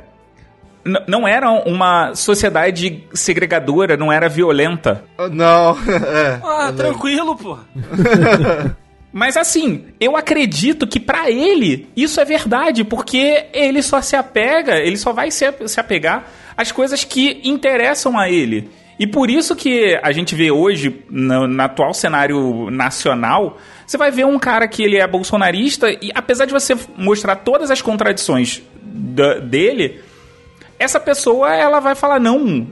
não 1.08 1.28
era 1.28 1.50
uma 1.50 2.14
sociedade 2.16 3.04
segregadora, 3.14 3.98
não 3.98 4.12
era 4.12 4.30
violenta. 4.30 5.04
Ah, 5.18 5.28
Não, 5.28 5.72
é. 5.90 6.40
Ah, 6.44 6.66
lembro. 6.68 6.76
tranquilo, 6.78 7.36
pô. 7.36 7.58
Mas 9.12 9.38
assim, 9.38 9.86
eu 10.00 10.18
acredito 10.18 10.86
que 10.86 11.00
pra 11.00 11.32
ele 11.32 11.88
isso 11.96 12.20
é 12.20 12.26
verdade, 12.26 12.84
porque 12.84 13.46
ele 13.54 13.82
só 13.82 14.02
se 14.02 14.16
apega, 14.16 14.78
ele 14.78 14.98
só 14.98 15.14
vai 15.14 15.32
se, 15.32 15.46
se 15.68 15.80
apegar 15.80 16.26
às 16.58 16.72
coisas 16.72 17.04
que 17.06 17.40
interessam 17.44 18.20
a 18.20 18.30
ele. 18.30 18.70
E 19.00 19.08
por 19.08 19.30
isso 19.30 19.56
que 19.56 19.98
a 20.04 20.12
gente 20.12 20.36
vê 20.36 20.52
hoje, 20.52 21.02
no, 21.10 21.48
no 21.48 21.64
atual 21.64 21.94
cenário 21.94 22.70
nacional, 22.70 23.58
você 23.88 23.98
vai 23.98 24.12
ver 24.12 24.26
um 24.26 24.38
cara 24.40 24.68
que 24.68 24.84
ele 24.84 24.98
é 24.98 25.08
bolsonarista 25.08 25.90
e 25.90 26.12
apesar 26.14 26.46
de 26.46 26.54
você 26.54 26.78
mostrar 26.98 27.38
todas 27.38 27.72
as 27.72 27.82
contradições 27.82 28.62
da- 28.84 29.36
dele, 29.40 30.02
essa 30.78 31.00
pessoa 31.00 31.54
ela 31.54 31.80
vai 31.80 31.96
falar 31.96 32.20
não, 32.20 32.68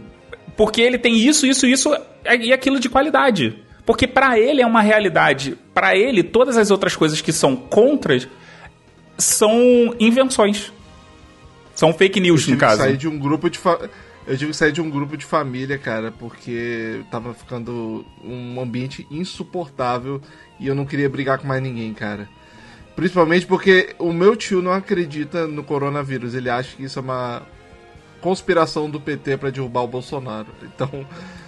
porque 0.56 0.82
ele 0.82 0.98
tem 0.98 1.18
isso, 1.18 1.46
isso, 1.46 1.66
isso 1.66 1.96
e 2.26 2.54
aquilo 2.54 2.80
de 2.80 2.90
qualidade. 2.90 3.64
Porque 3.86 4.08
pra 4.08 4.40
ele 4.40 4.62
é 4.62 4.66
uma 4.66 4.82
realidade. 4.82 5.58
Pra 5.74 5.96
ele 5.96 6.24
todas 6.24 6.58
as 6.58 6.72
outras 6.72 6.96
coisas 6.96 7.20
que 7.22 7.34
são 7.34 7.56
contras 7.56 8.28
são 9.18 9.94
invenções. 10.00 10.72
São 11.76 11.94
fake 11.94 12.20
news 12.20 12.48
no 12.48 12.58
caso. 12.58 12.82
sair 12.82 12.98
de 12.98 13.08
um 13.08 13.18
grupo 13.18 13.50
de 13.50 13.58
fa... 13.58 13.90
Eu 14.26 14.38
tive 14.38 14.52
que 14.52 14.58
sair 14.58 14.72
de 14.72 14.80
um 14.80 14.90
grupo 14.90 15.18
de 15.18 15.26
família, 15.26 15.78
cara, 15.78 16.14
porque 16.18 17.02
tava 17.12 17.34
ficando 17.34 18.06
um 18.24 18.62
ambiente 18.62 19.06
insuportável 19.12 20.22
e 20.60 20.68
eu 20.68 20.74
não 20.74 20.86
queria 20.86 21.10
brigar 21.10 21.40
com 21.40 21.46
mais 21.46 21.62
ninguém, 21.62 21.94
cara. 21.94 22.30
Principalmente 22.96 23.46
porque 23.46 23.94
o 24.00 24.14
meu 24.14 24.36
tio 24.36 24.62
não 24.62 24.72
acredita 24.72 25.46
no 25.46 25.62
coronavírus. 25.62 26.36
Ele 26.36 26.50
acha 26.50 26.74
que 26.78 26.84
isso 26.84 27.00
é 27.00 27.02
uma 27.02 27.42
conspiração 28.24 28.90
do 28.90 29.00
PT 29.00 29.38
pra 29.38 29.50
derrubar 29.52 29.82
o 29.84 29.88
Bolsonaro. 29.88 30.48
Então, 30.64 30.90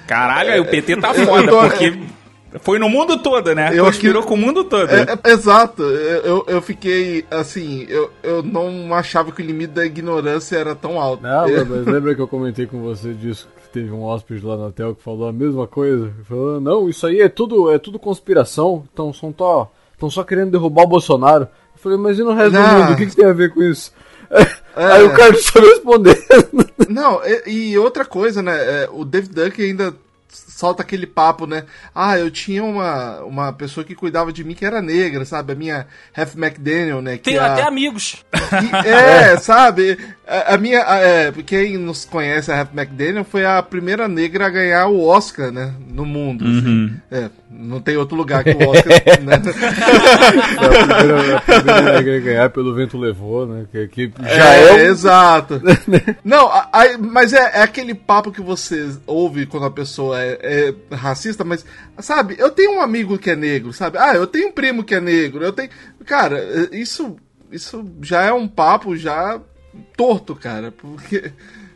Caralho, 0.06 0.52
aí 0.52 0.60
o 0.60 0.66
PT 0.66 0.98
tá 0.98 1.14
foda, 1.16 1.48
tô- 1.48 1.60
porque 1.62 1.98
foi 2.62 2.78
no 2.80 2.88
mundo 2.88 3.18
todo, 3.18 3.54
né? 3.56 3.72
Eu 3.74 3.86
Conspirou 3.86 4.20
aqui- 4.20 4.30
com 4.30 4.36
o 4.36 4.38
mundo 4.38 4.64
todo. 4.66 4.90
É, 4.90 5.02
é- 5.24 5.32
exato, 5.32 5.82
eu, 5.82 6.22
eu- 6.24 6.46
eu 6.48 6.62
fiquei 6.62 7.26
assim, 7.32 7.86
eu, 7.90 8.12
eu 8.22 8.44
não 8.44 8.94
achava 8.94 9.32
que 9.32 9.42
o 9.42 9.46
limite 9.46 9.74
da 9.74 9.86
ignorância 9.86 10.56
era 10.58 10.76
tão 10.76 11.00
alto. 11.02 11.24
Não, 11.24 11.48
Eu- 11.48 11.66
mas 11.68 11.86
lembra 11.86 12.14
que 12.14 12.22
eu 12.22 12.28
comentei 12.28 12.66
com 12.68 12.82
você 12.82 13.14
disso 13.14 13.48
que 13.64 13.70
teve 13.70 13.92
um 13.92 14.04
hóspede 14.04 14.46
lá 14.46 14.56
na 14.56 14.68
hotel 14.68 14.94
que 14.96 15.02
falou 15.02 15.28
a 15.28 15.34
mesma 15.34 15.66
coisa? 15.68 16.12
Falou, 16.30 16.62
não, 16.62 16.88
isso 16.88 17.06
aí 17.08 17.20
é 17.22 17.28
tudo, 17.30 17.72
é 17.72 17.78
tudo 17.80 17.98
conspiração, 17.98 18.84
estão 18.90 19.12
só, 19.12 19.32
tão- 19.32 19.68
tão 20.00 20.10
só 20.10 20.24
querendo 20.24 20.52
derrubar 20.52 20.84
o 20.84 20.88
Bolsonaro. 20.88 21.44
Eu 21.76 21.80
falei, 21.82 21.98
mas 21.98 22.18
e 22.20 22.24
no 22.24 22.34
resto 22.34 22.52
do 22.54 22.60
Não. 22.60 22.80
mundo? 22.84 22.94
O 22.94 22.96
que, 22.96 23.06
que 23.08 23.16
tem 23.16 23.26
a 23.26 23.34
ver 23.34 23.54
com 23.54 23.62
isso? 23.64 23.92
Aí 24.76 25.04
o 25.04 25.14
cara 25.14 25.32
não 25.32 25.42
sabe 25.42 25.68
responder. 25.68 26.26
Não, 26.90 27.22
e, 27.46 27.72
e 27.72 27.78
outra 27.78 28.04
coisa, 28.06 28.42
né? 28.42 28.54
é, 28.56 28.90
o 28.92 29.04
David 29.06 29.34
Duck 29.34 29.62
ainda 29.62 29.94
solta 30.30 30.82
aquele 30.84 31.08
papo, 31.08 31.48
né? 31.48 31.64
Ah, 31.94 32.18
eu 32.20 32.30
tinha 32.30 32.62
uma, 32.64 33.22
uma 33.24 33.54
pessoa 33.54 33.86
que 33.86 33.96
cuidava 33.96 34.34
de 34.34 34.44
mim 34.44 34.54
que 34.54 34.66
era 34.66 34.82
negra, 34.82 35.24
sabe? 35.24 35.54
A 35.54 35.56
minha 35.56 35.88
Half 36.16 36.36
McDaniel, 36.36 37.02
né? 37.02 37.18
Que 37.18 37.24
Tenho 37.32 37.42
a- 37.42 37.54
até 37.54 37.62
amigos. 37.64 38.24
que- 38.32 38.76
é, 38.88 39.38
sabe? 39.38 39.98
A, 40.28 40.56
a 40.56 40.58
minha. 40.58 40.84
a- 40.86 41.00
é, 41.00 41.32
quem 41.46 41.78
nos 41.78 42.04
conhece 42.04 42.52
a 42.52 42.60
Half 42.62 42.70
McDaniel 42.74 43.24
foi 43.24 43.46
a 43.46 43.62
primeira 43.64 44.08
negra 44.10 44.48
a 44.48 44.50
ganhar 44.50 44.88
o 44.88 45.06
Oscar, 45.06 45.52
né? 45.52 45.74
No 45.88 46.06
mundo. 46.06 46.44
assim. 46.46 46.94
É, 47.10 47.30
não 47.58 47.80
tem 47.80 47.96
outro 47.98 48.16
lugar 48.18 48.44
que 48.44 48.52
o 48.52 48.70
Oscar. 48.70 49.02
né? 49.24 49.36
a 50.58 50.98
primeira, 50.98 51.38
a 51.38 51.42
primeira 51.42 52.18
a 52.18 52.20
ganhar 52.22 52.50
pelo 52.50 52.74
vento 52.74 52.98
levou, 52.98 53.46
né? 53.48 53.66
Que, 53.72 53.88
que 53.88 54.12
já 54.24 54.54
é, 54.56 54.64
é, 54.82 54.86
exato. 54.88 55.62
Não, 56.24 56.48
a- 56.48 56.70
a- 56.72 56.98
mas 56.98 57.34
é, 57.34 57.60
é 57.60 57.62
aquele 57.62 57.94
papo 57.94 58.32
que 58.32 58.42
você 58.42 58.90
ouve 59.08 59.46
quando 59.46 59.66
a 59.66 59.72
pessoa 59.72 60.22
é, 60.22 60.74
é 60.92 60.96
racista, 60.96 61.44
mas, 61.44 61.66
sabe, 62.00 62.36
eu 62.38 62.52
tenho 62.52 62.74
um 62.78 62.82
amigo 62.82 63.18
que 63.18 63.30
é 63.32 63.36
negro, 63.36 63.74
sabe? 63.74 63.98
Ah, 63.98 64.14
eu 64.16 64.28
tenho 64.28 64.50
um 64.50 64.52
primo 64.52 64.84
que 64.84 64.96
é 64.96 65.00
negro, 65.02 65.44
eu 65.44 65.52
tenho. 65.54 65.70
Cara, 66.06 66.38
é, 66.40 66.76
isso, 66.78 67.16
isso 67.52 67.86
já 68.02 68.24
é 68.24 68.34
um 68.34 68.48
papo 68.48 68.96
já 68.96 69.40
torto, 69.96 70.36
cara, 70.36 70.72
porque. 70.72 71.32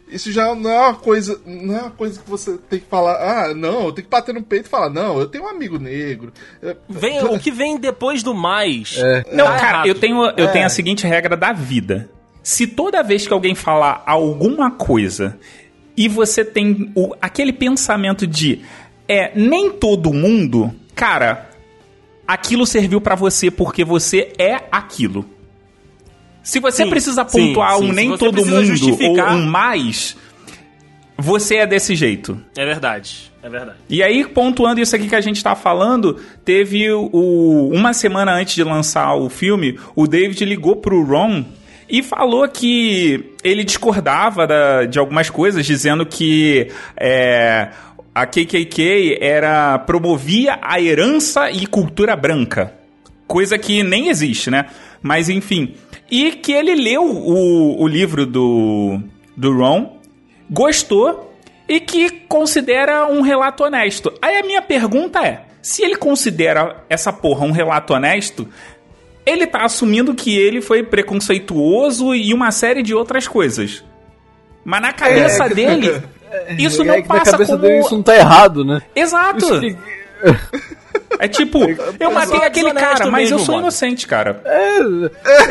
Isso 0.10 0.32
já 0.32 0.53
não 0.55 0.70
é 0.70 0.80
uma 0.80 0.95
coisa, 0.95 1.39
não 1.45 1.78
é 1.78 1.82
uma 1.82 1.91
coisa 1.91 2.20
que 2.20 2.30
você 2.30 2.57
tem 2.70 2.80
que 2.80 2.86
falar, 2.88 3.14
ah, 3.16 3.53
não, 3.53 3.86
eu 3.86 3.91
tenho 3.91 4.05
que 4.05 4.10
bater 4.12 4.34
no 4.34 4.41
peito 4.41 4.66
e 4.66 4.70
falar, 4.70 4.89
não, 4.89 5.20
eu 5.20 5.28
tenho 5.28 5.43
um 5.43 5.47
amigo 5.47 5.78
negro. 5.78 6.34
É, 6.64 6.76
Vem, 6.89 7.24
o 7.24 7.38
que 7.39 7.51
vem 7.51 7.78
depois 7.78 8.24
do 8.24 8.34
mais. 8.34 8.97
Não, 9.32 9.45
tá 9.45 9.57
cara, 9.57 9.70
errado. 9.78 9.88
eu 9.88 9.95
tenho, 9.95 10.24
eu 10.38 10.45
É. 10.45 10.51
tenho 10.51 10.66
a 10.66 10.70
seguinte 10.70 11.05
regra 11.05 11.38
da 11.38 11.53
vida. 11.53 12.10
Se 12.41 12.66
toda 12.66 13.03
vez 13.03 13.28
que 13.28 13.34
alguém 13.34 13.53
falar 13.53 14.01
alguma 14.05 14.72
coisa 14.72 15.38
e 15.95 16.07
você 16.07 16.43
tem 16.43 16.91
o, 16.95 17.14
aquele 17.22 17.53
pensamento 17.53 18.26
de 18.26 18.62
é, 19.07 19.32
nem 19.36 19.70
todo 19.72 20.14
mundo, 20.14 20.74
cara, 20.95 21.49
aquilo 22.28 22.66
serviu 22.66 22.99
pra 23.01 23.14
você 23.16 23.51
porque 23.51 23.84
você 23.84 24.32
é 24.39 24.55
aquilo. 24.72 25.26
Se 26.43 26.59
você 26.59 26.83
Sim, 26.83 26.89
precisa 26.89 27.23
pontuar 27.25 27.75
sim. 27.77 27.89
um 27.89 27.91
nem 27.91 28.17
todo 28.17 28.45
mundo 28.45 28.63
justificar- 28.65 29.33
ou 29.33 29.39
um 29.39 29.45
mais, 29.45 30.15
você 31.17 31.55
é 31.57 31.67
desse 31.67 31.95
jeito. 31.95 32.39
É 32.57 32.65
verdade. 32.65 33.29
É 33.41 33.49
verdade. 33.49 33.77
E 33.89 34.01
aí, 34.03 34.25
pontuando 34.25 34.81
isso 34.81 34.95
aqui 34.95 35.07
que 35.07 35.15
a 35.15 35.21
gente 35.21 35.41
tá 35.43 35.55
falando, 35.55 36.17
teve 36.43 36.91
o, 36.91 37.69
uma 37.73 37.93
semana 37.93 38.33
antes 38.33 38.55
de 38.55 38.63
lançar 38.63 39.13
o 39.15 39.29
filme, 39.29 39.79
o 39.95 40.07
David 40.07 40.43
ligou 40.45 40.75
pro 40.77 41.03
Ron 41.03 41.45
e 41.89 42.03
falou 42.03 42.47
que 42.49 43.33
ele 43.43 43.63
discordava 43.63 44.45
da- 44.45 44.85
de 44.85 44.99
algumas 44.99 45.29
coisas, 45.29 45.65
dizendo 45.65 46.05
que 46.05 46.67
é, 46.97 47.69
a 48.13 48.25
KKK 48.25 49.17
era 49.21 49.79
promovia 49.79 50.59
a 50.61 50.81
herança 50.81 51.49
e 51.49 51.65
cultura 51.65 52.15
branca. 52.15 52.73
Coisa 53.25 53.57
que 53.57 53.83
nem 53.83 54.09
existe, 54.09 54.49
né? 54.49 54.65
Mas 55.01 55.29
enfim. 55.29 55.75
E 56.12 56.32
que 56.32 56.51
ele 56.51 56.76
leu 56.76 57.03
o, 57.03 57.82
o 57.84 57.88
livro 57.88 58.26
do, 58.26 58.99
do 59.38 59.55
Ron, 59.57 59.97
gostou 60.49 61.34
e 61.68 61.80
que 61.80 62.10
considera 62.28 63.05
um 63.07 63.22
relato 63.22 63.64
honesto. 63.64 64.12
Aí 64.22 64.38
a 64.38 64.43
minha 64.43 64.62
pergunta 64.62 65.20
é: 65.24 65.43
se 65.62 65.84
ele 65.84 65.95
considera 65.95 66.84
essa 66.89 67.14
porra 67.14 67.45
um 67.45 67.51
relato 67.51 67.93
honesto, 67.93 68.47
ele 69.26 69.45
tá 69.45 69.64
assumindo 69.64 70.16
que 70.16 70.36
ele 70.38 70.62
foi 70.62 70.82
preconceituoso 70.82 72.16
e 72.16 72.34
uma 72.34 72.49
série 72.51 72.82
de 72.82 72.95
outras 72.95 73.28
coisas. 73.28 73.84
Mas 74.66 74.82
na 74.82 74.91
cabeça 74.93 75.45
É, 75.45 75.49
dele, 75.53 76.01
isso 76.57 76.82
é 76.82 76.86
não 76.86 76.95
que 76.95 77.01
na 77.01 77.07
passa 77.07 77.32
cabeça 77.32 77.51
como. 77.51 77.62
dele 77.62 77.80
isso 77.80 77.95
não 77.95 78.03
tá 78.03 78.16
errado, 78.16 78.66
né? 78.66 78.82
Exato! 78.95 79.38
Isso 79.45 79.60
que- 79.60 79.78
É 81.20 81.28
tipo, 81.28 81.59
eu 81.99 82.11
matei 82.11 82.39
aquele 82.43 82.74
cara, 82.74 83.11
mas 83.11 83.30
eu 83.30 83.36
mesmo, 83.38 83.45
sou 83.45 83.55
mano. 83.55 83.67
inocente, 83.67 84.07
cara. 84.07 84.41
É, 84.45 84.78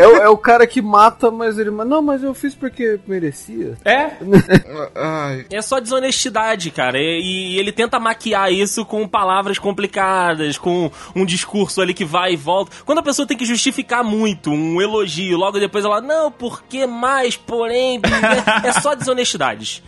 é, 0.02 0.06
o- 0.08 0.16
é 0.22 0.28
o 0.28 0.36
cara 0.38 0.66
que 0.66 0.80
mata, 0.80 1.30
mas 1.30 1.58
ele. 1.58 1.70
Não, 1.70 2.00
mas 2.00 2.22
eu 2.22 2.32
fiz 2.32 2.54
porque 2.54 2.98
merecia. 3.06 3.74
É? 3.84 4.12
É 5.50 5.62
só 5.62 5.78
desonestidade, 5.78 6.70
cara. 6.70 6.98
E, 6.98 7.54
e 7.54 7.58
ele 7.58 7.72
tenta 7.72 7.98
maquiar 8.00 8.52
isso 8.52 8.84
com 8.84 9.06
palavras 9.06 9.58
complicadas, 9.58 10.56
com 10.58 10.90
um 11.14 11.24
discurso 11.24 11.80
ali 11.80 11.92
que 11.94 12.04
vai 12.04 12.32
e 12.32 12.36
volta. 12.36 12.70
Quando 12.84 12.98
a 12.98 13.02
pessoa 13.02 13.26
tem 13.26 13.36
que 13.36 13.44
justificar 13.44 14.02
muito 14.02 14.50
um 14.50 14.80
elogio, 14.80 15.36
logo 15.36 15.58
depois 15.58 15.84
ela, 15.84 16.00
não, 16.00 16.30
porque 16.30 16.86
mais, 16.86 17.36
porém, 17.36 18.00
é 18.64 18.72
só 18.80 18.94
desonestidades. 18.94 19.82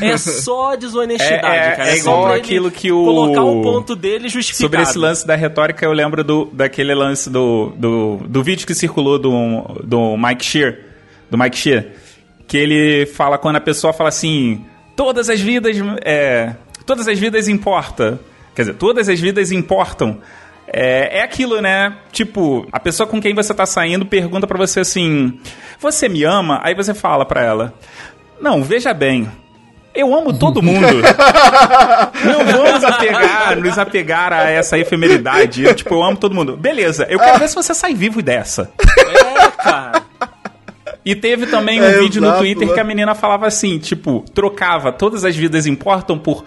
É 0.00 0.16
só 0.18 0.74
desonestidade, 0.74 1.46
É- 1.46 1.68
é- 1.72 1.76
cara. 1.76 1.88
é 1.90 1.96
só 1.96 2.10
igual 2.18 2.32
aquilo 2.32 2.70
que 2.70 2.90
o- 2.90 3.04
Colocar 3.04 3.42
o 3.44 3.62
ponto 3.62 3.94
dele 3.94 4.28
justificado. 4.28 4.72
Sobre 4.72 4.82
esse 4.82 4.98
lance 4.98 5.26
da 5.26 5.34
retórica, 5.36 5.84
eu 5.84 5.92
lembro 5.92 6.24
do, 6.24 6.46
daquele 6.52 6.94
lance 6.94 7.30
do, 7.30 7.72
do, 7.76 8.16
do 8.26 8.42
vídeo 8.42 8.66
que 8.66 8.74
circulou 8.74 9.18
do, 9.18 9.30
do 9.84 10.16
Mike 10.16 10.44
Shear, 10.44 10.76
do 11.30 11.38
Mike 11.38 11.56
Shear, 11.56 11.86
que 12.48 12.56
ele 12.56 13.06
fala 13.06 13.38
quando 13.38 13.56
a 13.56 13.60
pessoa 13.60 13.92
fala 13.92 14.08
assim, 14.08 14.64
todas 14.96 15.28
as 15.30 15.40
vidas, 15.40 15.76
é, 16.04 16.54
todas 16.84 17.06
as 17.06 17.18
vidas 17.18 17.46
importam, 17.48 18.18
quer 18.54 18.62
dizer, 18.62 18.74
todas 18.74 19.08
as 19.08 19.20
vidas 19.20 19.52
importam. 19.52 20.18
É, 20.68 21.18
é 21.18 21.22
aquilo, 21.22 21.60
né? 21.60 21.96
Tipo, 22.10 22.66
a 22.72 22.80
pessoa 22.80 23.06
com 23.06 23.20
quem 23.20 23.32
você 23.32 23.54
tá 23.54 23.64
saindo 23.64 24.04
pergunta 24.04 24.48
pra 24.48 24.58
você 24.58 24.80
assim: 24.80 25.38
Você 25.78 26.08
me 26.08 26.24
ama? 26.24 26.58
Aí 26.60 26.74
você 26.74 26.92
fala 26.92 27.24
pra 27.24 27.40
ela: 27.44 27.72
Não, 28.40 28.64
veja 28.64 28.92
bem. 28.92 29.30
Eu 29.96 30.14
amo 30.14 30.38
todo 30.38 30.62
mundo. 30.62 30.86
Não 32.24 32.44
vamos 32.44 32.84
apegar, 32.84 33.56
nos 33.56 33.78
apegar 33.78 34.32
a 34.32 34.50
essa 34.50 34.78
efemeridade. 34.78 35.64
Eu, 35.64 35.74
tipo, 35.74 35.94
eu 35.94 36.04
amo 36.04 36.16
todo 36.16 36.34
mundo. 36.34 36.56
Beleza, 36.56 37.06
eu 37.08 37.18
quero 37.18 37.38
ver 37.38 37.48
se 37.48 37.54
você 37.54 37.74
sai 37.74 37.94
vivo 37.94 38.22
dessa. 38.22 38.70
É, 38.80 39.48
cara. 39.62 40.02
E 41.04 41.14
teve 41.14 41.46
também 41.46 41.80
um 41.80 41.84
É, 41.84 41.98
vídeo 41.98 42.20
no 42.20 42.28
exato, 42.28 42.40
Twitter 42.40 42.68
né? 42.68 42.74
que 42.74 42.80
a 42.80 42.84
menina 42.84 43.14
falava 43.14 43.46
assim, 43.46 43.78
tipo, 43.78 44.24
trocava 44.34 44.90
todas 44.92 45.24
as 45.24 45.36
vidas 45.36 45.66
importam 45.66 46.18
por 46.18 46.44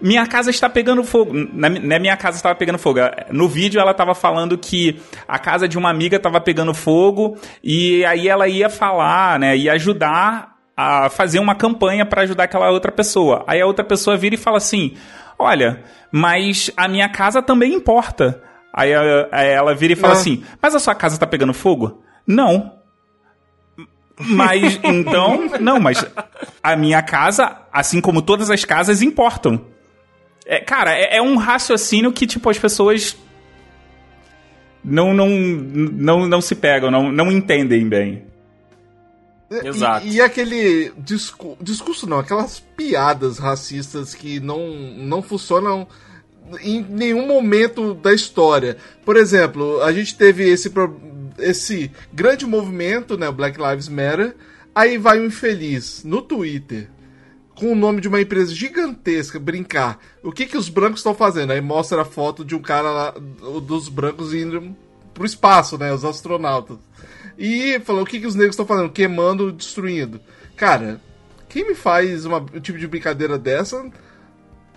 minha 0.00 0.26
casa 0.26 0.50
está 0.50 0.68
pegando 0.68 1.04
fogo. 1.04 1.32
Na, 1.52 1.68
não 1.68 1.94
é 1.94 1.98
minha 1.98 2.16
casa 2.16 2.36
estava 2.38 2.54
pegando 2.54 2.78
fogo. 2.78 3.00
No 3.30 3.46
vídeo 3.46 3.80
ela 3.80 3.90
estava 3.90 4.14
falando 4.14 4.56
que 4.56 4.98
a 5.28 5.38
casa 5.38 5.68
de 5.68 5.76
uma 5.76 5.90
amiga 5.90 6.16
estava 6.16 6.40
pegando 6.40 6.72
fogo 6.72 7.36
e 7.62 8.04
aí 8.06 8.28
ela 8.28 8.48
ia 8.48 8.70
falar, 8.70 9.38
né, 9.38 9.56
ia 9.56 9.74
ajudar 9.74 10.49
a 11.04 11.10
fazer 11.10 11.38
uma 11.38 11.54
campanha 11.54 12.04
para 12.06 12.22
ajudar 12.22 12.44
aquela 12.44 12.70
outra 12.70 12.90
pessoa. 12.92 13.44
Aí 13.46 13.60
a 13.60 13.66
outra 13.66 13.84
pessoa 13.84 14.16
vira 14.16 14.34
e 14.34 14.38
fala 14.38 14.56
assim: 14.58 14.96
"Olha, 15.38 15.82
mas 16.10 16.70
a 16.76 16.86
minha 16.88 17.08
casa 17.08 17.42
também 17.42 17.74
importa". 17.74 18.42
Aí, 18.72 18.94
a- 18.94 19.28
aí 19.32 19.48
ela 19.48 19.74
vira 19.74 19.92
e 19.92 19.96
fala 19.96 20.14
Ah. 20.14 20.16
assim: 20.16 20.44
"Mas 20.62 20.74
a 20.74 20.78
sua 20.78 20.94
casa 20.94 21.16
está 21.16 21.26
pegando 21.26 21.52
fogo?" 21.54 22.02
Não. 22.26 22.78
Mas 24.18 24.78
então, 24.84 25.48
não, 25.60 25.80
mas 25.80 26.04
a 26.62 26.76
minha 26.76 27.02
casa, 27.02 27.56
assim 27.72 28.00
como 28.00 28.20
todas 28.22 28.50
as 28.50 28.64
casas, 28.64 29.02
importam. 29.02 29.64
É, 30.46 30.60
cara, 30.60 30.92
é, 30.94 31.16
é 31.16 31.22
um 31.22 31.36
raciocínio 31.36 32.12
que, 32.12 32.26
tipo, 32.26 32.48
as 32.50 32.58
pessoas 32.58 33.16
não, 34.84 35.12
não, 35.14 35.28
não, 35.28 36.26
não 36.26 36.40
se 36.40 36.54
pegam, 36.54 36.90
não, 36.90 37.10
não 37.12 37.30
entendem 37.30 37.88
bem. 37.88 38.24
Exato. 39.50 40.06
E, 40.06 40.16
e 40.16 40.20
aquele 40.20 40.92
discu 40.98 41.56
discurso, 41.60 42.06
não, 42.06 42.20
aquelas 42.20 42.60
piadas 42.60 43.38
racistas 43.38 44.14
que 44.14 44.38
não, 44.38 44.70
não 44.96 45.22
funcionam 45.22 45.88
em 46.60 46.82
nenhum 46.82 47.26
momento 47.26 47.94
da 47.94 48.14
história. 48.14 48.76
Por 49.04 49.16
exemplo, 49.16 49.82
a 49.82 49.92
gente 49.92 50.16
teve 50.16 50.48
esse, 50.48 50.72
esse 51.38 51.90
grande 52.12 52.46
movimento, 52.46 53.18
né, 53.18 53.28
o 53.28 53.32
Black 53.32 53.60
Lives 53.60 53.88
Matter, 53.88 54.36
aí 54.74 54.96
vai 54.96 55.20
um 55.20 55.26
infeliz 55.26 56.04
no 56.04 56.22
Twitter 56.22 56.88
com 57.54 57.72
o 57.72 57.76
nome 57.76 58.00
de 58.00 58.08
uma 58.08 58.20
empresa 58.20 58.54
gigantesca 58.54 59.38
brincar. 59.38 59.98
O 60.22 60.32
que 60.32 60.46
que 60.46 60.56
os 60.56 60.68
brancos 60.68 61.00
estão 61.00 61.14
fazendo? 61.14 61.52
Aí 61.52 61.60
mostra 61.60 62.02
a 62.02 62.06
foto 62.06 62.44
de 62.44 62.54
um 62.54 62.62
cara 62.62 62.90
lá, 62.90 63.14
dos 63.60 63.88
brancos 63.88 64.32
indo 64.32 64.74
pro 65.12 65.26
espaço, 65.26 65.76
né, 65.76 65.92
os 65.92 66.04
astronautas. 66.04 66.78
E 67.42 67.80
falou 67.80 68.02
o 68.02 68.06
que 68.06 68.20
que 68.20 68.26
os 68.26 68.34
negros 68.34 68.52
estão 68.52 68.66
fazendo? 68.66 68.90
Queimando, 68.90 69.50
destruindo. 69.50 70.20
Cara, 70.56 71.00
quem 71.48 71.66
me 71.66 71.74
faz 71.74 72.26
uma- 72.26 72.38
um 72.54 72.60
tipo 72.60 72.78
de 72.78 72.86
brincadeira 72.86 73.38
dessa 73.38 73.76
É 73.78 73.90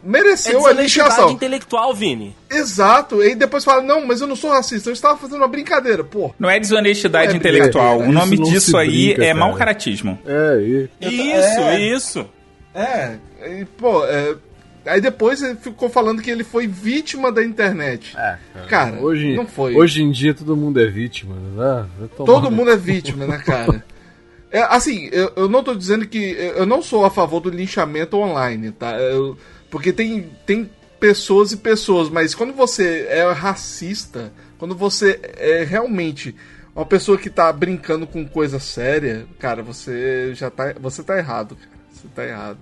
mereceu 0.01 0.59
a 0.65 0.69
desonestidade 0.71 0.81
lixação. 1.09 1.29
intelectual, 1.31 1.93
Vini. 1.93 2.33
Exato. 2.49 3.21
E 3.21 3.35
depois 3.35 3.63
fala, 3.65 3.81
não, 3.81 4.05
mas 4.05 4.21
eu 4.21 4.27
não 4.27 4.35
sou 4.35 4.49
racista, 4.51 4.89
eu 4.89 4.93
estava 4.93 5.17
fazendo 5.17 5.37
uma 5.37 5.47
brincadeira. 5.47 6.03
Pô, 6.05 6.33
Não 6.39 6.49
é 6.49 6.57
desonestidade 6.59 7.33
É, 7.33 7.35
intelectual. 7.35 8.01
é, 8.01 8.07
o 8.07 8.11
nome 8.13 8.35
isso 8.35 8.43
não 8.43 8.49
disso 8.51 8.77
aí 8.77 9.07
brinca, 9.07 9.23
é 9.23 9.27
cara. 9.27 9.39
mau 9.39 9.53
caratismo. 9.55 10.17
É, 10.25 10.61
e... 10.61 10.89
Isso, 11.01 11.59
É. 11.59 11.79
isso. 11.81 12.25
É, 12.73 13.15
e, 13.59 13.65
pô, 13.65 14.05
é, 14.05 14.35
aí 14.85 14.99
depois 15.01 15.41
ele 15.41 15.55
ficou 15.55 15.89
falando 15.89 16.21
que 16.21 16.29
ele 16.31 16.43
foi 16.43 16.67
vítima 16.67 17.31
da 17.31 17.43
internet. 17.43 18.15
É, 18.17 18.37
Cara, 18.67 18.99
hoje, 18.99 19.35
não 19.35 19.45
foi. 19.47 19.75
Hoje 19.75 20.01
em 20.03 20.11
dia 20.11 20.33
todo 20.33 20.55
mundo 20.55 20.79
é 20.79 20.87
vítima, 20.87 21.35
né? 21.35 21.85
Todo 22.15 22.51
mundo 22.51 22.71
é 22.71 22.77
vítima, 22.77 23.25
né, 23.27 23.37
cara? 23.39 23.83
É, 24.51 24.61
assim, 24.63 25.09
eu, 25.11 25.31
eu 25.35 25.49
não 25.49 25.63
tô 25.63 25.73
dizendo 25.73 26.05
que. 26.07 26.17
Eu 26.55 26.65
não 26.65 26.81
sou 26.81 27.05
a 27.05 27.09
favor 27.09 27.39
do 27.39 27.49
linchamento 27.49 28.17
online, 28.17 28.71
tá? 28.71 28.91
Eu- 28.99 29.37
porque 29.71 29.91
tem, 29.91 30.29
tem 30.45 30.69
pessoas 30.99 31.51
e 31.51 31.57
pessoas, 31.57 32.07
mas 32.09 32.35
quando 32.35 32.53
você 32.53 33.07
é 33.09 33.23
racista, 33.31 34.31
quando 34.59 34.75
você 34.75 35.19
é 35.37 35.63
realmente 35.63 36.35
uma 36.75 36.85
pessoa 36.85 37.17
que 37.17 37.29
tá 37.29 37.51
brincando 37.51 38.05
com 38.05 38.23
coisa 38.27 38.59
séria, 38.59 39.25
cara, 39.39 39.63
você 39.63 40.33
já 40.35 40.49
tá. 40.51 40.73
Você 40.79 41.01
tá 41.03 41.17
errado, 41.17 41.55
cara. 41.55 41.71
Você 41.91 42.07
tá 42.13 42.23
errado. 42.25 42.57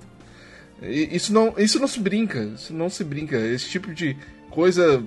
Isso 0.81 1.31
não, 1.33 1.53
isso 1.57 1.79
não 1.79 1.87
se 1.87 1.99
brinca, 1.99 2.43
isso 2.55 2.73
não 2.73 2.89
se 2.89 3.03
brinca. 3.03 3.37
Esse 3.37 3.69
tipo 3.69 3.93
de 3.93 4.15
coisa 4.49 5.03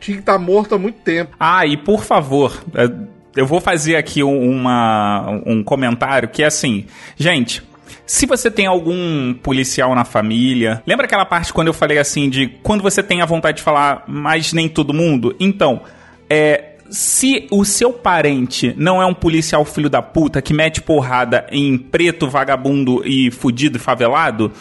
tinha 0.00 0.16
que 0.16 0.22
estar 0.22 0.38
morto 0.38 0.74
há 0.74 0.78
muito 0.78 0.98
tempo. 1.00 1.36
Ah, 1.38 1.64
e 1.66 1.76
por 1.76 2.02
favor, 2.04 2.62
é, 2.74 2.90
eu 3.36 3.46
vou 3.46 3.60
fazer 3.60 3.96
aqui 3.96 4.22
um- 4.22 4.50
uma, 4.50 5.30
um 5.46 5.62
comentário 5.62 6.28
que 6.28 6.42
é 6.42 6.46
assim, 6.46 6.86
gente. 7.16 7.62
Se 8.04 8.26
você 8.26 8.50
tem 8.50 8.66
algum 8.66 9.32
policial 9.32 9.94
na 9.94 10.04
família, 10.04 10.82
lembra 10.86 11.06
aquela 11.06 11.24
parte 11.24 11.52
quando 11.52 11.68
eu 11.68 11.72
falei 11.74 11.98
assim 11.98 12.28
de 12.28 12.48
quando 12.62 12.82
você 12.82 13.02
tem 13.02 13.22
a 13.22 13.26
vontade 13.26 13.58
de 13.58 13.62
falar, 13.62 14.04
mas 14.08 14.52
nem 14.52 14.68
todo 14.68 14.92
mundo? 14.92 15.36
Então, 15.38 15.82
é, 16.28 16.71
se 16.92 17.46
o 17.50 17.64
seu 17.64 17.90
parente 17.90 18.74
não 18.76 19.00
é 19.00 19.06
um 19.06 19.14
policial 19.14 19.64
filho 19.64 19.88
da 19.88 20.02
puta 20.02 20.42
que 20.42 20.52
mete 20.52 20.82
porrada 20.82 21.46
em 21.50 21.78
preto, 21.78 22.28
vagabundo 22.28 23.02
e 23.06 23.30
fudido 23.30 23.78
e 23.78 23.80
favelado, 23.80 24.52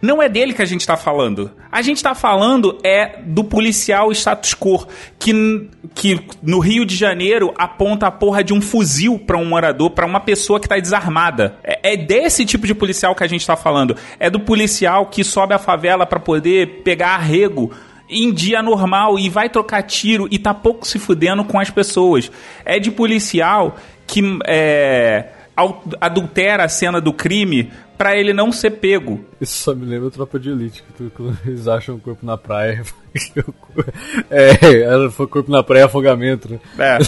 não 0.00 0.22
é 0.22 0.28
dele 0.28 0.54
que 0.54 0.62
a 0.62 0.66
gente 0.66 0.86
tá 0.86 0.96
falando. 0.96 1.50
A 1.70 1.82
gente 1.82 2.02
tá 2.02 2.14
falando 2.14 2.78
é 2.82 3.20
do 3.22 3.44
policial 3.44 4.10
status 4.12 4.54
quo 4.54 4.86
que, 5.18 5.68
que 5.94 6.20
no 6.42 6.60
Rio 6.60 6.86
de 6.86 6.96
Janeiro 6.96 7.52
aponta 7.58 8.06
a 8.06 8.10
porra 8.10 8.42
de 8.42 8.54
um 8.54 8.60
fuzil 8.60 9.18
pra 9.18 9.36
um 9.36 9.44
morador, 9.44 9.90
pra 9.90 10.06
uma 10.06 10.20
pessoa 10.20 10.58
que 10.58 10.68
tá 10.68 10.78
desarmada. 10.78 11.56
É, 11.62 11.92
é 11.92 11.96
desse 11.96 12.46
tipo 12.46 12.66
de 12.66 12.74
policial 12.74 13.14
que 13.14 13.24
a 13.24 13.28
gente 13.28 13.46
tá 13.46 13.56
falando. 13.56 13.96
É 14.18 14.30
do 14.30 14.40
policial 14.40 15.06
que 15.06 15.22
sobe 15.22 15.52
a 15.52 15.58
favela 15.58 16.06
pra 16.06 16.18
poder 16.18 16.82
pegar 16.84 17.16
arrego 17.16 17.70
em 18.08 18.32
dia 18.32 18.62
normal 18.62 19.18
e 19.18 19.28
vai 19.28 19.48
trocar 19.48 19.82
tiro 19.82 20.28
e 20.30 20.38
tá 20.38 20.54
pouco 20.54 20.86
se 20.86 20.98
fudendo 20.98 21.44
com 21.44 21.58
as 21.58 21.70
pessoas. 21.70 22.30
É 22.64 22.78
de 22.78 22.90
policial 22.90 23.76
que 24.06 24.22
é, 24.46 25.26
adultera 26.00 26.64
a 26.64 26.68
cena 26.68 27.00
do 27.00 27.12
crime 27.12 27.70
pra 27.98 28.16
ele 28.16 28.32
não 28.32 28.52
ser 28.52 28.70
pego. 28.70 29.20
Isso 29.40 29.54
só 29.64 29.74
me 29.74 29.84
lembra 29.84 30.10
Tropa 30.10 30.38
de 30.38 30.50
Elite, 30.50 30.84
que 30.96 31.10
quando 31.10 31.36
eles 31.44 31.66
acham 31.66 31.96
o 31.96 32.00
corpo 32.00 32.24
na 32.24 32.38
praia. 32.38 32.82
é, 34.30 35.10
foi 35.10 35.26
corpo 35.26 35.50
na 35.50 35.62
praia 35.62 35.86
afogamento, 35.86 36.48
né? 36.48 36.60
É. 36.78 36.98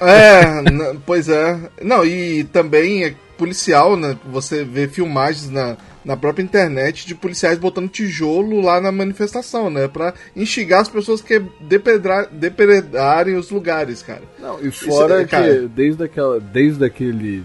É, 0.00 0.96
pois 1.04 1.28
é. 1.28 1.70
Não, 1.82 2.04
e 2.04 2.44
também 2.44 3.04
é 3.04 3.14
policial, 3.36 3.96
né? 3.96 4.16
Você 4.32 4.64
vê 4.64 4.88
filmagens 4.88 5.50
na, 5.50 5.76
na 6.08 6.16
própria 6.16 6.42
internet 6.42 7.06
de 7.06 7.14
policiais 7.14 7.58
botando 7.58 7.90
tijolo 7.90 8.62
lá 8.62 8.80
na 8.80 8.90
manifestação, 8.90 9.68
né? 9.68 9.86
Pra 9.86 10.14
instigar 10.34 10.80
as 10.80 10.88
pessoas 10.88 11.20
que 11.20 11.38
depredar, 11.60 12.30
depredarem 12.32 13.36
os 13.36 13.50
lugares, 13.50 14.02
cara. 14.02 14.22
Não, 14.40 14.58
e 14.58 14.70
fora 14.70 15.20
é, 15.20 15.24
que 15.24 15.30
cara. 15.30 15.68
desde, 15.68 16.02
aquela, 16.02 16.40
desde 16.40 16.82
aquele 16.82 17.44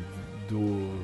do. 0.49 1.03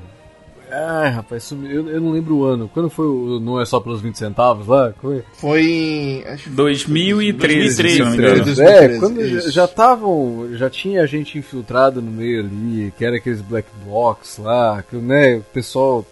Ai, 0.72 1.10
rapaz, 1.10 1.43
isso 1.43 1.60
eu, 1.66 1.89
eu 1.89 1.99
não 1.99 2.12
lembro 2.12 2.38
o 2.38 2.45
ano. 2.45 2.70
Quando 2.74 2.89
foi 2.89 3.07
o 3.07 3.41
Não 3.41 3.60
é 3.60 3.66
só 3.66 3.82
pelos 3.82 3.99
20 4.01 4.18
centavos 4.18 4.66
lá? 4.68 4.93
Foi? 5.01 5.22
Foi 5.34 5.62
em. 5.66 6.24
Acho 6.28 6.43
que 6.43 6.49
foi 6.51 6.55
2013, 6.55 7.74
se 7.76 7.99
não 7.99 8.12
me 8.12 8.18
2013. 8.18 8.22
engano. 8.22 8.45
2013, 8.45 8.95
É, 8.95 8.99
quando 8.99 9.22
isso. 9.22 9.51
já 9.51 9.66
estavam. 9.66 10.47
Já 10.53 10.70
tinha 10.70 11.05
gente 11.05 11.38
infiltrada 11.38 11.99
no 11.99 12.10
meio 12.10 12.39
ali, 12.39 12.93
que 12.97 13.03
era 13.03 13.18
aqueles 13.18 13.41
black 13.41 13.68
blocs 13.84 14.38
lá, 14.38 14.82
que 14.82 14.95
né, 14.95 15.39
o 15.39 15.43
pessoal 15.53 16.05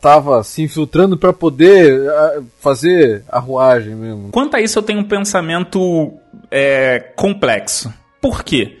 tava 0.00 0.42
se 0.42 0.62
infiltrando 0.62 1.16
pra 1.16 1.32
poder 1.32 2.00
fazer 2.60 3.24
a 3.28 3.38
ruagem 3.38 3.94
mesmo. 3.94 4.30
Quanto 4.30 4.56
a 4.56 4.60
isso, 4.60 4.78
eu 4.78 4.82
tenho 4.82 5.00
um 5.00 5.04
pensamento 5.04 6.12
é, 6.50 7.12
complexo. 7.14 7.92
Por 8.20 8.42
quê? 8.42 8.78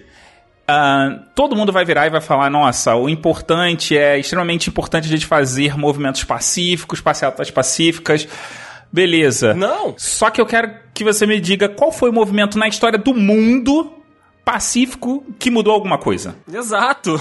Ah, 0.68 1.20
todo 1.34 1.54
mundo 1.54 1.72
vai 1.72 1.84
virar 1.84 2.06
e 2.06 2.10
vai 2.10 2.20
falar: 2.20 2.50
nossa, 2.50 2.94
o 2.96 3.08
importante 3.08 3.96
é 3.96 4.18
extremamente 4.18 4.68
importante 4.68 5.06
a 5.06 5.10
gente 5.10 5.26
fazer 5.26 5.76
movimentos 5.78 6.24
pacíficos, 6.24 7.00
passeatas 7.00 7.50
pacíficas. 7.50 8.26
Beleza. 8.92 9.54
Não. 9.54 9.94
Só 9.96 10.30
que 10.30 10.40
eu 10.40 10.46
quero 10.46 10.72
que 10.94 11.04
você 11.04 11.26
me 11.26 11.40
diga 11.40 11.68
qual 11.68 11.92
foi 11.92 12.10
o 12.10 12.12
movimento 12.12 12.58
na 12.58 12.66
história 12.66 12.98
do 12.98 13.14
mundo 13.14 13.92
pacífico 14.44 15.24
que 15.38 15.50
mudou 15.50 15.72
alguma 15.72 15.98
coisa. 15.98 16.36
Exato. 16.52 17.20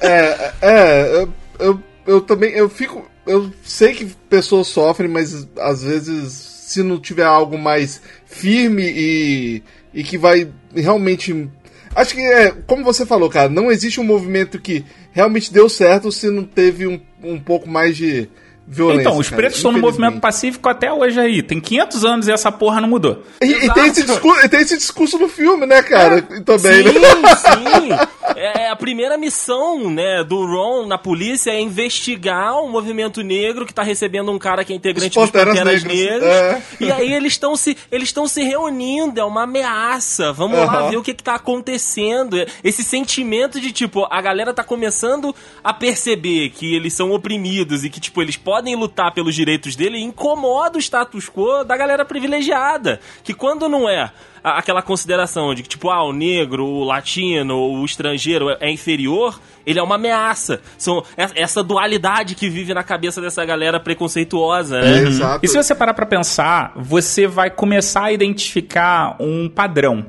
É, 0.00 0.52
é, 0.60 1.22
eu, 1.22 1.32
eu, 1.58 1.82
eu 2.06 2.20
também, 2.20 2.52
eu 2.52 2.68
fico, 2.68 3.04
eu 3.26 3.52
sei 3.62 3.92
que 3.92 4.06
pessoas 4.28 4.68
sofrem, 4.68 5.10
mas 5.10 5.46
às 5.58 5.82
vezes 5.82 6.32
se 6.32 6.82
não 6.82 7.00
tiver 7.00 7.24
algo 7.24 7.58
mais 7.58 8.00
firme 8.24 8.82
e, 8.84 9.62
e 9.94 10.02
que 10.02 10.18
vai 10.18 10.48
realmente, 10.74 11.48
acho 11.94 12.14
que 12.14 12.20
é, 12.20 12.50
como 12.66 12.84
você 12.84 13.06
falou, 13.06 13.28
cara, 13.28 13.48
não 13.48 13.70
existe 13.70 14.00
um 14.00 14.04
movimento 14.04 14.60
que 14.60 14.84
realmente 15.12 15.52
deu 15.52 15.68
certo 15.68 16.10
se 16.10 16.28
não 16.28 16.44
teve 16.44 16.86
um, 16.86 17.00
um 17.22 17.38
pouco 17.38 17.68
mais 17.68 17.96
de 17.96 18.28
violência. 18.66 19.00
Então, 19.02 19.18
os 19.18 19.28
cara, 19.28 19.42
pretos 19.42 19.58
estão 19.58 19.72
no 19.72 19.78
movimento 19.78 20.20
pacífico 20.20 20.68
até 20.68 20.92
hoje 20.92 21.20
aí. 21.20 21.42
Tem 21.42 21.60
500 21.60 22.04
anos 22.04 22.28
e 22.28 22.32
essa 22.32 22.50
porra 22.50 22.80
não 22.80 22.88
mudou. 22.88 23.22
E, 23.40 23.46
e 23.46 23.72
tem 23.72 23.86
esse 23.86 24.04
discurso, 24.04 24.44
e 24.44 24.48
tem 24.48 24.60
esse 24.60 24.76
discurso 24.76 25.18
no 25.18 25.28
filme, 25.28 25.66
né, 25.66 25.82
cara? 25.82 26.22
Também, 26.22 26.82
sim, 26.82 26.98
né? 26.98 27.36
sim. 27.36 28.16
É, 28.34 28.68
a 28.68 28.76
primeira 28.76 29.16
missão, 29.16 29.90
né, 29.90 30.24
do 30.24 30.44
Ron 30.44 30.86
na 30.86 30.98
polícia 30.98 31.52
é 31.52 31.60
investigar 31.60 32.60
o 32.60 32.68
movimento 32.68 33.22
negro 33.22 33.64
que 33.64 33.72
tá 33.72 33.82
recebendo 33.82 34.30
um 34.30 34.38
cara 34.38 34.64
que 34.64 34.72
é 34.72 34.76
integrante 34.76 35.18
Os 35.18 35.30
dos 35.30 35.30
Panteras 35.30 35.84
Negras, 35.84 36.22
é. 36.22 36.62
E 36.80 36.90
aí 36.90 37.12
eles 37.12 37.32
estão 37.32 37.56
se 37.56 37.76
eles 37.90 38.08
estão 38.08 38.26
se 38.26 38.42
reunindo, 38.42 39.20
é 39.20 39.24
uma 39.24 39.44
ameaça. 39.44 40.32
Vamos 40.32 40.58
lá 40.58 40.64
Aham. 40.64 40.90
ver 40.90 40.96
o 40.96 41.02
que 41.02 41.14
que 41.14 41.22
tá 41.22 41.36
acontecendo. 41.36 42.36
Esse 42.64 42.82
sentimento 42.82 43.60
de 43.60 43.70
tipo, 43.72 44.06
a 44.10 44.20
galera 44.20 44.52
tá 44.52 44.64
começando 44.64 45.34
a 45.62 45.72
perceber 45.72 46.50
que 46.50 46.74
eles 46.74 46.92
são 46.92 47.12
oprimidos 47.12 47.84
e 47.84 47.90
que 47.90 48.00
tipo 48.00 48.20
eles 48.20 48.36
podem 48.36 48.55
lutar 48.76 49.12
pelos 49.12 49.34
direitos 49.34 49.76
dele 49.76 49.98
e 49.98 50.02
incomoda 50.02 50.78
o 50.78 50.80
status 50.80 51.28
quo 51.28 51.64
da 51.64 51.76
galera 51.76 52.04
privilegiada, 52.04 53.00
que 53.24 53.34
quando 53.34 53.68
não 53.68 53.88
é 53.88 54.10
aquela 54.42 54.80
consideração 54.80 55.52
de 55.54 55.62
que, 55.64 55.68
tipo, 55.68 55.90
ah, 55.90 56.04
o 56.04 56.12
negro, 56.12 56.64
o 56.64 56.84
latino, 56.84 57.56
o 57.56 57.84
estrangeiro 57.84 58.48
é- 58.50 58.56
é 58.60 58.70
inferior, 58.70 59.40
ele 59.66 59.78
é 59.80 59.82
uma 59.82 59.96
ameaça. 59.96 60.60
São 60.78 61.02
é- 61.16 61.42
essa 61.42 61.62
dualidade 61.64 62.36
que 62.36 62.48
vive 62.48 62.72
na 62.72 62.84
cabeça 62.84 63.20
dessa 63.20 63.44
galera 63.44 63.80
preconceituosa, 63.80 64.80
né? 64.80 64.98
É, 64.98 65.02
exato. 65.02 65.44
E 65.44 65.48
se 65.48 65.56
você 65.56 65.74
parar 65.74 65.94
pra 65.94 66.06
pensar, 66.06 66.72
você 66.76 67.26
vai 67.26 67.50
começar 67.50 68.04
a 68.04 68.12
identificar 68.12 69.16
um 69.18 69.48
padrão. 69.48 70.06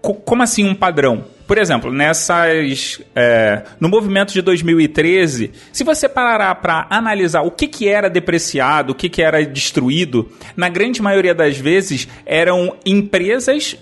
Co- 0.00 0.14
como 0.14 0.42
assim 0.44 0.64
um 0.64 0.74
padrão? 0.74 1.24
Por 1.46 1.58
exemplo, 1.58 1.92
nessas. 1.92 3.00
é, 3.14 3.62
no 3.78 3.88
movimento 3.88 4.32
de 4.32 4.42
2013, 4.42 5.52
se 5.72 5.84
você 5.84 6.08
parar 6.08 6.54
para 6.56 6.86
analisar 6.90 7.42
o 7.42 7.50
que, 7.50 7.68
que 7.68 7.88
era 7.88 8.10
depreciado, 8.10 8.92
o 8.92 8.94
que, 8.94 9.08
que 9.08 9.22
era 9.22 9.44
destruído, 9.46 10.28
na 10.56 10.68
grande 10.68 11.00
maioria 11.00 11.34
das 11.34 11.56
vezes 11.56 12.08
eram 12.24 12.76
empresas 12.84 13.76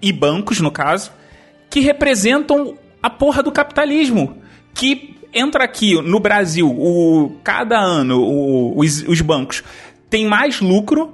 e 0.00 0.12
bancos, 0.12 0.60
no 0.60 0.70
caso, 0.70 1.12
que 1.68 1.80
representam 1.80 2.78
a 3.02 3.10
porra 3.10 3.42
do 3.42 3.52
capitalismo. 3.52 4.38
Que 4.72 5.16
entra 5.34 5.62
aqui 5.64 6.00
no 6.00 6.18
Brasil, 6.20 6.68
o, 6.70 7.36
cada 7.44 7.78
ano 7.78 8.20
o- 8.22 8.78
os, 8.78 9.02
os 9.06 9.20
bancos 9.20 9.62
têm 10.08 10.26
mais 10.26 10.60
lucro 10.60 11.12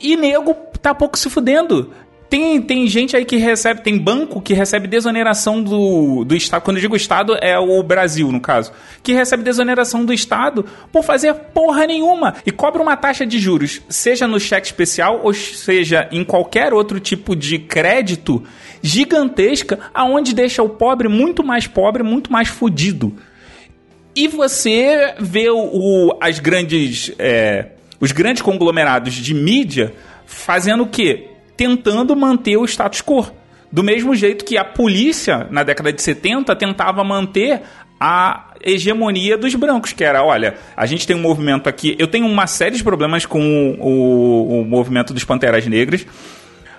e 0.00 0.16
nego 0.16 0.54
tá 0.82 0.94
pouco 0.94 1.18
se 1.18 1.28
fudendo. 1.30 1.92
Tem, 2.30 2.60
tem 2.60 2.86
gente 2.86 3.16
aí 3.16 3.24
que 3.24 3.36
recebe, 3.38 3.80
tem 3.82 3.96
banco 3.96 4.42
que 4.42 4.52
recebe 4.52 4.86
desoneração 4.86 5.62
do, 5.62 6.24
do 6.24 6.34
Estado. 6.36 6.60
Quando 6.62 6.76
eu 6.76 6.80
digo 6.82 6.94
Estado, 6.94 7.34
é 7.40 7.58
o 7.58 7.82
Brasil, 7.82 8.30
no 8.30 8.38
caso. 8.38 8.70
Que 9.02 9.14
recebe 9.14 9.42
desoneração 9.42 10.04
do 10.04 10.12
Estado 10.12 10.62
por 10.92 11.02
fazer 11.02 11.32
porra 11.34 11.86
nenhuma. 11.86 12.34
E 12.44 12.50
cobra 12.50 12.82
uma 12.82 12.96
taxa 12.98 13.24
de 13.24 13.38
juros, 13.38 13.80
seja 13.88 14.26
no 14.26 14.38
cheque 14.38 14.66
especial 14.66 15.20
ou 15.24 15.32
seja 15.32 16.06
em 16.12 16.22
qualquer 16.22 16.74
outro 16.74 17.00
tipo 17.00 17.34
de 17.34 17.58
crédito 17.58 18.44
gigantesca, 18.82 19.78
aonde 19.94 20.34
deixa 20.34 20.62
o 20.62 20.68
pobre 20.68 21.08
muito 21.08 21.42
mais 21.42 21.66
pobre, 21.66 22.02
muito 22.02 22.30
mais 22.30 22.48
fudido. 22.48 23.16
E 24.14 24.28
você 24.28 25.14
vê 25.18 25.48
o, 25.48 25.58
o- 25.58 26.18
as 26.20 26.38
grandes, 26.40 27.10
é, 27.18 27.68
os 27.98 28.12
grandes 28.12 28.42
conglomerados 28.42 29.14
de 29.14 29.32
mídia 29.32 29.94
fazendo 30.26 30.82
o 30.82 30.86
quê? 30.88 31.28
Tentando 31.58 32.16
manter 32.16 32.56
o 32.56 32.64
status 32.64 33.02
quo. 33.02 33.26
Do 33.70 33.82
mesmo 33.82 34.14
jeito 34.14 34.46
que 34.46 34.56
a 34.56 34.64
polícia, 34.64 35.46
na 35.50 35.62
década 35.62 35.92
de 35.92 36.00
70, 36.00 36.56
tentava 36.56 37.04
manter 37.04 37.60
a 38.00 38.52
hegemonia 38.64 39.36
dos 39.36 39.54
brancos, 39.56 39.92
que 39.92 40.02
era, 40.04 40.22
olha, 40.24 40.54
a 40.76 40.86
gente 40.86 41.06
tem 41.06 41.14
um 41.16 41.20
movimento 41.20 41.68
aqui, 41.68 41.94
eu 41.98 42.06
tenho 42.06 42.26
uma 42.26 42.46
série 42.46 42.76
de 42.76 42.82
problemas 42.84 43.26
com 43.26 43.40
o, 43.78 43.82
o- 43.84 44.60
o 44.60 44.64
movimento 44.64 45.12
dos 45.12 45.24
Panteras 45.24 45.66
Negras, 45.66 46.06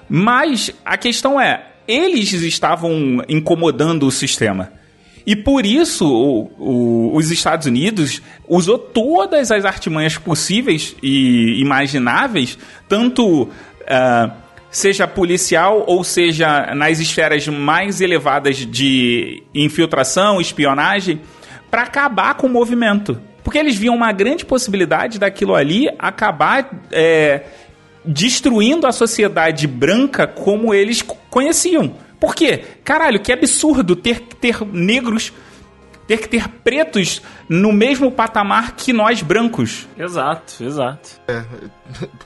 mas 0.08 0.72
a 0.84 0.98
questão 0.98 1.40
é, 1.40 1.64
eles 1.88 2.32
estavam 2.34 3.22
incomodando 3.28 4.08
o 4.08 4.12
sistema. 4.12 4.72
E 5.26 5.36
por 5.36 5.66
isso 5.66 6.08
o- 6.10 6.52
o- 6.58 7.16
os 7.16 7.30
Estados 7.32 7.68
Unidos 7.68 8.22
usou 8.48 8.80
todas 8.80 9.52
as 9.52 9.66
artimanhas 9.66 10.18
possíveis 10.18 10.96
e 11.04 11.60
imagináveis, 11.62 12.58
tanto 12.88 13.50
ah, 13.88 14.32
seja 14.72 15.08
policial 15.08 15.84
ou 15.88 16.04
seja 16.04 16.74
nas 16.76 17.00
esferas 17.00 17.48
mais 17.48 18.02
elevadas 18.02 18.58
de 18.58 19.44
infiltração, 19.54 20.40
espionagem, 20.40 21.22
para 21.70 21.84
acabar 21.84 22.36
com 22.36 22.48
o 22.48 22.50
movimento. 22.50 23.20
Porque 23.44 23.58
eles 23.58 23.76
viam 23.76 23.96
uma 23.96 24.12
grande 24.12 24.46
possibilidade 24.46 25.18
daquilo 25.18 25.56
ali 25.56 25.88
acabar 25.98 26.70
é, 26.92 27.44
destruindo 28.06 28.86
a 28.86 28.92
sociedade 28.92 29.66
branca 29.68 30.28
como 30.28 30.74
eles 30.74 31.02
conheciam. 31.30 31.96
Por 32.20 32.36
quê? 32.36 32.64
Caralho, 32.84 33.20
que 33.20 33.32
absurdo 33.32 33.96
ter 33.96 34.20
ter 34.20 34.64
negros, 34.66 35.32
ter 36.10 36.18
que 36.18 36.28
ter 36.28 36.50
pretos 36.50 37.22
no 37.48 37.72
mesmo 37.72 38.12
patamar 38.12 38.76
que 38.76 38.92
nós 38.92 39.22
brancos. 39.22 39.88
Exato, 39.96 40.64
exato. 40.64 41.22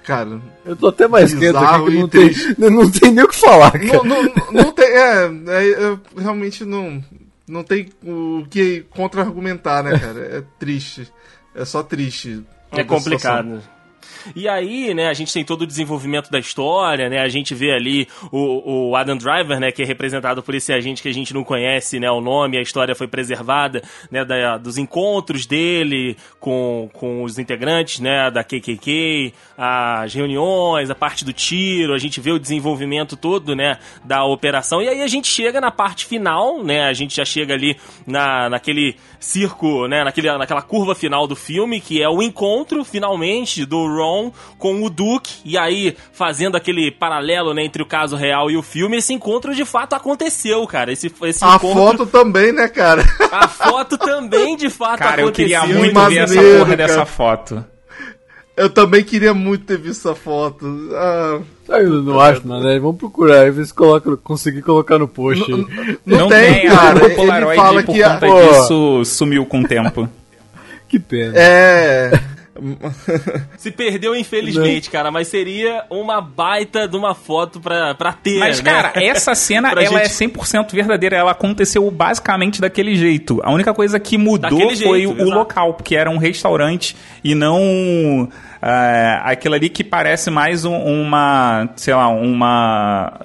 Cara, 0.05 0.39
Eu 0.65 0.73
tô 0.73 0.87
até 0.87 1.05
mais 1.05 1.33
quieto 1.33 1.57
aqui 1.57 1.85
que 1.91 1.99
não 1.99 2.07
tem, 2.07 2.31
não, 2.57 2.89
tem 2.89 3.11
nem 3.11 3.25
o 3.25 3.27
que 3.27 3.35
falar, 3.35 3.71
cara. 3.71 4.03
não, 4.05 4.23
não, 4.23 4.33
não 4.53 4.71
tem. 4.71 4.85
É, 4.85 5.25
é, 5.47 5.83
eu 5.83 5.99
realmente 6.17 6.63
não. 6.63 7.03
Não 7.45 7.61
tem 7.61 7.89
o 8.01 8.45
que 8.49 8.85
contra-argumentar, 8.89 9.83
né, 9.83 9.99
cara? 9.99 10.37
É 10.37 10.43
triste. 10.57 11.11
É 11.53 11.65
só 11.65 11.83
triste. 11.83 12.41
É 12.71 12.81
a 12.81 12.99
situação. 12.99 13.61
E 14.35 14.47
aí, 14.47 14.93
né, 14.93 15.07
a 15.07 15.13
gente 15.13 15.33
tem 15.33 15.43
todo 15.43 15.63
o 15.63 15.67
desenvolvimento 15.67 16.29
da 16.31 16.39
história, 16.39 17.09
né? 17.09 17.19
A 17.19 17.27
gente 17.27 17.53
vê 17.55 17.71
ali 17.71 18.07
o, 18.31 18.89
o 18.89 18.95
Adam 18.95 19.17
Driver, 19.17 19.59
né, 19.59 19.71
que 19.71 19.81
é 19.81 19.85
representado 19.85 20.41
por 20.43 20.53
esse 20.55 20.71
agente 20.73 21.01
que 21.01 21.09
a 21.09 21.13
gente 21.13 21.33
não 21.33 21.43
conhece, 21.43 21.99
né, 21.99 22.09
o 22.11 22.21
nome, 22.21 22.57
a 22.57 22.61
história 22.61 22.95
foi 22.95 23.07
preservada, 23.07 23.81
né, 24.11 24.23
da- 24.23 24.57
dos 24.57 24.77
encontros 24.77 25.45
dele 25.45 26.15
com, 26.39 26.89
com 26.93 27.23
os 27.23 27.37
integrantes, 27.39 27.99
né, 27.99 28.29
da 28.29 28.43
KKK, 28.43 29.33
as 29.57 30.13
reuniões, 30.13 30.89
a 30.89 30.95
parte 30.95 31.25
do 31.25 31.33
tiro, 31.33 31.93
a 31.93 31.97
gente 31.97 32.19
vê 32.21 32.31
o 32.31 32.39
desenvolvimento 32.39 33.15
todo, 33.17 33.55
né, 33.55 33.77
da 34.03 34.23
operação. 34.23 34.81
E 34.81 34.87
aí 34.89 35.01
a 35.01 35.07
gente 35.07 35.27
chega 35.27 35.59
na 35.59 35.71
parte 35.71 36.05
final, 36.05 36.63
né, 36.63 36.83
a 36.83 36.93
gente 36.93 37.15
já 37.15 37.25
chega 37.25 37.53
ali 37.53 37.75
na, 38.05 38.49
naquele 38.49 38.95
circo, 39.19 39.87
né, 39.87 40.03
naquele, 40.03 40.31
naquela 40.37 40.61
curva 40.61 40.93
final 40.93 41.25
do 41.27 41.35
filme, 41.35 41.79
que 41.81 42.01
é 42.01 42.09
o 42.09 42.21
encontro, 42.21 42.83
finalmente, 42.83 43.65
do 43.65 43.87
Ron 43.87 44.12
com 44.57 44.83
o 44.83 44.89
Duke, 44.89 45.33
e 45.45 45.57
aí, 45.57 45.95
fazendo 46.11 46.55
aquele 46.55 46.91
paralelo, 46.91 47.53
né, 47.53 47.63
entre 47.65 47.81
o 47.81 47.85
caso 47.85 48.15
real 48.15 48.49
e 48.51 48.57
o 48.57 48.61
filme, 48.61 48.97
esse 48.97 49.13
encontro 49.13 49.53
de 49.55 49.65
fato 49.65 49.93
aconteceu, 49.93 50.65
cara. 50.67 50.91
Esse, 50.91 51.11
esse 51.23 51.43
A 51.43 51.55
encontro, 51.55 51.73
foto 51.73 52.05
também, 52.05 52.51
né, 52.51 52.67
cara? 52.67 53.03
a 53.31 53.47
foto 53.47 53.97
também 53.97 54.55
de 54.55 54.69
fato 54.69 54.99
Cara, 54.99 55.21
eu 55.21 55.27
aconteceu. 55.27 55.61
queria 55.61 55.77
muito 55.79 55.99
ver 56.09 56.17
essa 56.17 56.35
maneiro, 56.35 56.57
porra 56.59 56.75
cara. 56.75 56.87
dessa 56.87 57.05
foto. 57.05 57.65
Eu 58.55 58.69
também 58.69 59.03
queria 59.03 59.33
muito 59.33 59.65
ter 59.65 59.79
visto 59.79 60.07
essa 60.07 60.13
foto. 60.15 60.65
Ah, 60.93 61.39
eu 61.79 62.03
não 62.03 62.19
acho, 62.19 62.47
não, 62.47 62.61
né? 62.61 62.77
Vamos 62.77 62.97
procurar 62.97 63.41
aí, 63.41 63.49
ver 63.49 63.65
se 63.65 63.73
coloca, 63.73 64.15
conseguir 64.17 64.61
colocar 64.61 64.99
no 64.99 65.07
post 65.07 65.51
aí. 65.51 65.97
não, 66.05 66.29
tem, 66.29 66.67
cara. 66.67 67.01
o 67.01 67.05
Ele 67.07 67.15
Polaroid 67.15 67.55
fala 67.55 67.81
por 67.83 67.95
que. 67.95 68.03
a- 68.03 68.09
conta 68.13 68.27
Pô. 68.27 68.41
disso 68.51 69.05
sumiu 69.05 69.43
com 69.47 69.61
o 69.61 69.67
tempo. 69.67 70.07
Que 70.87 70.99
pena. 70.99 71.33
É. 71.35 72.11
Se 73.57 73.71
perdeu, 73.71 74.15
infelizmente, 74.15 74.89
cara, 74.89 75.09
mas 75.09 75.27
seria 75.27 75.85
uma 75.89 76.21
baita 76.21 76.87
de 76.87 76.95
uma 76.95 77.15
foto 77.15 77.59
pra, 77.59 77.95
pra 77.95 78.13
ter, 78.13 78.37
Mas, 78.39 78.61
né? 78.61 78.71
cara, 78.71 78.91
essa 78.95 79.33
cena, 79.35 79.71
ela 79.71 79.81
gente- 79.81 80.23
é 80.23 80.27
100% 80.27 80.71
verdadeira. 80.73 81.15
Ela 81.15 81.31
aconteceu 81.31 81.89
basicamente 81.89 82.61
daquele 82.61 82.95
jeito. 82.95 83.39
A 83.43 83.51
única 83.51 83.73
coisa 83.73 83.99
que 83.99 84.17
mudou 84.17 84.51
Daquele 84.59 84.75
foi 84.75 84.99
jeito, 84.99 85.13
o 85.13 85.15
exato. 85.23 85.29
local, 85.31 85.73
porque 85.73 85.95
era 85.95 86.09
um 86.09 86.17
restaurante 86.17 86.95
e 87.23 87.33
não 87.35 88.29
ah, 88.61 89.21
aquilo 89.25 89.55
ali 89.55 89.69
que 89.69 89.83
parece 89.83 90.29
mais 90.29 90.63
um- 90.65 90.77
uma, 90.77 91.69
sei 91.75 91.93
lá, 91.93 92.07
uma, 92.07 93.19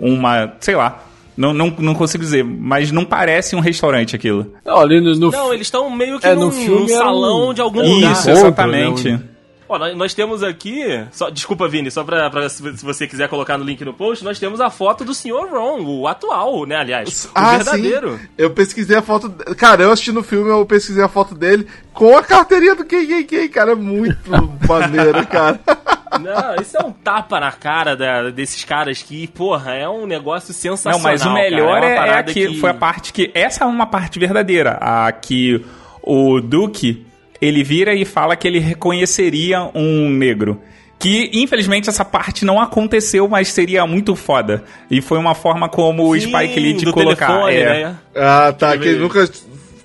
uma, 0.00 0.52
sei 0.60 0.74
lá, 0.76 1.02
não, 1.36 1.52
não, 1.52 1.74
não 1.78 1.94
consigo 1.94 2.22
dizer, 2.22 2.44
mas 2.44 2.90
não 2.92 3.04
parece 3.04 3.54
um 3.56 3.60
restaurante 3.60 4.14
aquilo. 4.16 4.52
Não, 4.64 4.78
ali 4.78 5.00
no, 5.00 5.14
no 5.14 5.30
Não, 5.30 5.52
eles 5.52 5.66
estão 5.66 5.88
meio 5.90 6.18
que 6.20 6.26
É, 6.26 6.34
num, 6.34 6.46
no 6.46 6.52
filme 6.52 6.80
num 6.82 6.88
salão 6.88 7.50
um- 7.50 7.54
de 7.54 7.60
algum 7.60 7.82
Isso, 7.82 7.94
lugar. 7.94 8.12
Isso, 8.12 8.30
encontro, 8.30 8.46
exatamente. 8.46 9.10
né, 9.12 9.20
Ó, 9.66 9.78
nós, 9.78 9.96
nós 9.96 10.14
temos 10.14 10.42
aqui. 10.42 10.82
Só, 11.10 11.30
desculpa, 11.30 11.66
Vini, 11.66 11.90
só 11.90 12.04
pra, 12.04 12.28
pra 12.28 12.50
se 12.50 12.76
se 12.76 12.84
você 12.84 13.06
quiser 13.08 13.30
colocar 13.30 13.56
no 13.56 13.64
link 13.64 13.82
no 13.82 13.94
post, 13.94 14.22
nós 14.22 14.38
temos 14.38 14.60
a 14.60 14.68
foto 14.68 15.06
do 15.06 15.14
Sr. 15.14 15.48
Ron, 15.50 15.80
o 15.86 16.06
atual, 16.06 16.66
né? 16.66 16.76
Aliás, 16.76 17.24
o 17.24 17.30
Ah, 17.34 17.56
verdadeiro. 17.56 18.18
sim. 18.18 18.28
Eu 18.36 18.50
pesquisei 18.50 18.94
a 18.94 19.00
foto. 19.00 19.30
Cara, 19.56 19.82
eu 19.84 19.90
assisti 19.90 20.12
no 20.12 20.22
filme, 20.22 20.50
eu 20.50 20.66
pesquisei 20.66 21.02
a 21.02 21.08
foto 21.08 21.34
dele 21.34 21.66
com 21.94 22.14
a 22.14 22.22
carteirinha 22.22 22.74
do 22.74 22.84
KKK, 22.84 23.48
cara. 23.48 23.72
É 23.72 23.74
muito 23.74 24.18
maneiro, 24.68 25.26
cara. 25.26 25.58
Não, 26.20 26.54
isso 26.60 26.76
é 26.76 26.84
um 26.84 26.90
tapa 26.92 27.38
na 27.40 27.52
cara 27.52 27.96
da- 27.96 28.30
desses 28.30 28.64
caras 28.64 29.02
que, 29.02 29.26
porra, 29.28 29.74
é 29.74 29.88
um 29.88 30.06
negócio 30.06 30.48
Não, 30.50 30.54
sensacional. 30.76 31.00
mas 31.00 31.24
o 31.24 31.32
melhor 31.32 31.80
cara. 31.80 31.86
é, 31.86 32.08
é 32.10 32.14
aqui, 32.18 32.46
que- 32.48 32.60
foi 32.60 32.70
a 32.70 32.74
parte 32.74 33.12
que 33.12 33.30
essa 33.34 33.64
é 33.64 33.66
uma 33.66 33.86
parte 33.86 34.18
verdadeira, 34.18 34.78
a 34.80 35.10
que 35.12 35.64
o 36.02 36.40
Duke 36.40 37.06
ele 37.40 37.62
vira 37.62 37.94
e 37.94 38.04
fala 38.04 38.36
que 38.36 38.46
ele 38.48 38.58
reconheceria 38.58 39.70
um 39.74 40.08
negro. 40.10 40.60
Que, 40.98 41.28
infelizmente, 41.34 41.88
essa 41.90 42.04
parte 42.04 42.44
não 42.46 42.58
aconteceu, 42.58 43.28
mas 43.28 43.48
seria 43.48 43.86
muito 43.86 44.14
foda. 44.16 44.64
E 44.90 45.02
foi 45.02 45.18
uma 45.18 45.34
forma 45.34 45.68
como 45.68 46.08
o 46.08 46.14
Sim, 46.18 46.28
Spike 46.28 46.58
Lee 46.60 46.72
de 46.72 46.90
colocar. 46.90 47.26
telefone, 47.26 47.56
é. 47.56 47.64
né? 47.84 47.96
Ah, 48.16 48.52
tá. 48.56 48.74
Ele- 48.74 48.82
Que 48.82 48.88
ele 48.90 48.98
nunca 49.00 49.28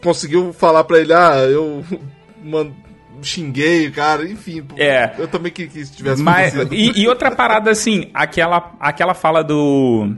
conseguiu 0.01 0.53
falar 0.53 0.83
pra 0.85 0.99
ele, 0.99 1.11
ah, 1.11 1.35
eu 1.49 1.83
man- 2.41 2.71
xinguei 3.23 3.87
o 3.87 3.91
cara, 3.91 4.27
enfim. 4.27 4.63
É. 4.77 5.11
Eu 5.17 5.27
também 5.27 5.51
queria 5.51 5.71
que 5.71 5.79
isso 5.79 5.95
tivesse 5.95 6.21
Mas, 6.21 6.55
acontecido. 6.55 6.97
e, 6.97 7.01
e 7.03 7.07
outra 7.07 7.31
parada 7.31 7.71
assim, 7.71 8.09
aquela, 8.13 8.73
aquela 8.79 9.13
fala 9.13 9.43
do. 9.43 10.15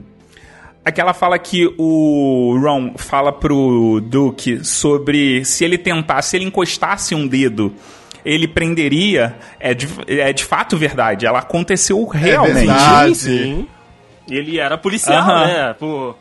Aquela 0.84 1.14
fala 1.14 1.38
que 1.38 1.72
o 1.78 2.58
Ron 2.60 2.94
fala 2.96 3.32
pro 3.32 4.00
Duke 4.04 4.64
sobre 4.64 5.44
se 5.44 5.64
ele 5.64 5.78
tentasse, 5.78 6.30
se 6.30 6.36
ele 6.36 6.44
encostasse 6.46 7.14
um 7.14 7.24
dedo, 7.26 7.72
ele 8.24 8.48
prenderia, 8.48 9.36
é 9.60 9.74
de, 9.74 9.86
é 10.08 10.32
de 10.32 10.44
fato 10.44 10.76
verdade. 10.76 11.24
Ela 11.24 11.38
aconteceu 11.38 12.04
realmente. 12.06 12.66
verdade. 12.66 13.14
Sim. 13.14 13.66
Ele 14.28 14.58
era 14.58 14.76
policial, 14.76 15.18
Aham. 15.18 15.46
né? 15.46 15.74
Por, 15.74 16.16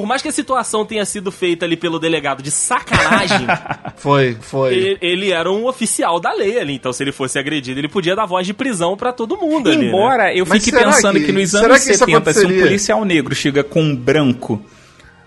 por 0.00 0.06
mais 0.06 0.20
que 0.22 0.28
a 0.28 0.32
situação 0.32 0.84
tenha 0.84 1.04
sido 1.04 1.30
feita 1.32 1.64
ali 1.64 1.76
pelo 1.76 1.98
delegado 1.98 2.42
de 2.42 2.50
sacanagem, 2.50 3.46
Foi, 3.96 4.36
foi. 4.40 4.74
ele, 4.74 4.98
ele 5.00 5.32
era 5.32 5.50
um 5.50 5.66
oficial 5.66 6.20
da 6.20 6.32
lei 6.32 6.58
ali. 6.60 6.74
Então, 6.74 6.92
se 6.92 7.02
ele 7.02 7.12
fosse 7.12 7.38
agredido, 7.38 7.80
ele 7.80 7.88
podia 7.88 8.14
dar 8.14 8.26
voz 8.26 8.46
de 8.46 8.52
prisão 8.52 8.96
pra 8.96 9.12
todo 9.12 9.36
mundo 9.38 9.68
ali. 9.70 9.78
né? 9.78 9.84
Embora 9.86 10.34
eu 10.34 10.44
Mas 10.46 10.62
fique 10.64 10.76
pensando 10.76 11.18
que, 11.18 11.26
que- 11.26 11.32
nos 11.32 11.54
anos 11.54 11.84
que 11.84 11.90
isso 11.92 12.04
70, 12.04 12.32
se 12.32 12.44
um 12.46 12.60
policial 12.60 13.04
negro 13.04 13.34
chega 13.34 13.64
com 13.64 13.82
um 13.82 13.96
branco, 13.96 14.62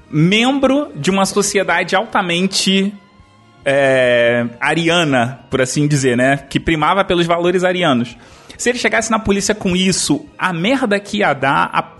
membro 0.09 0.91
de 0.95 1.09
uma 1.09 1.25
sociedade 1.25 1.95
altamente 1.95 2.93
é, 3.65 4.45
ariana, 4.59 5.39
por 5.49 5.61
assim 5.61 5.87
dizer, 5.87 6.15
né? 6.15 6.37
Que 6.49 6.59
primava 6.59 7.03
pelos 7.03 7.25
valores 7.25 7.63
arianos. 7.63 8.15
Se 8.57 8.69
ele 8.69 8.77
chegasse 8.79 9.09
na 9.11 9.19
polícia 9.19 9.53
com 9.55 9.75
isso, 9.75 10.25
a 10.37 10.51
merda 10.53 10.99
que 10.99 11.17
ia 11.19 11.33
dar, 11.33 11.69
a, 11.73 11.91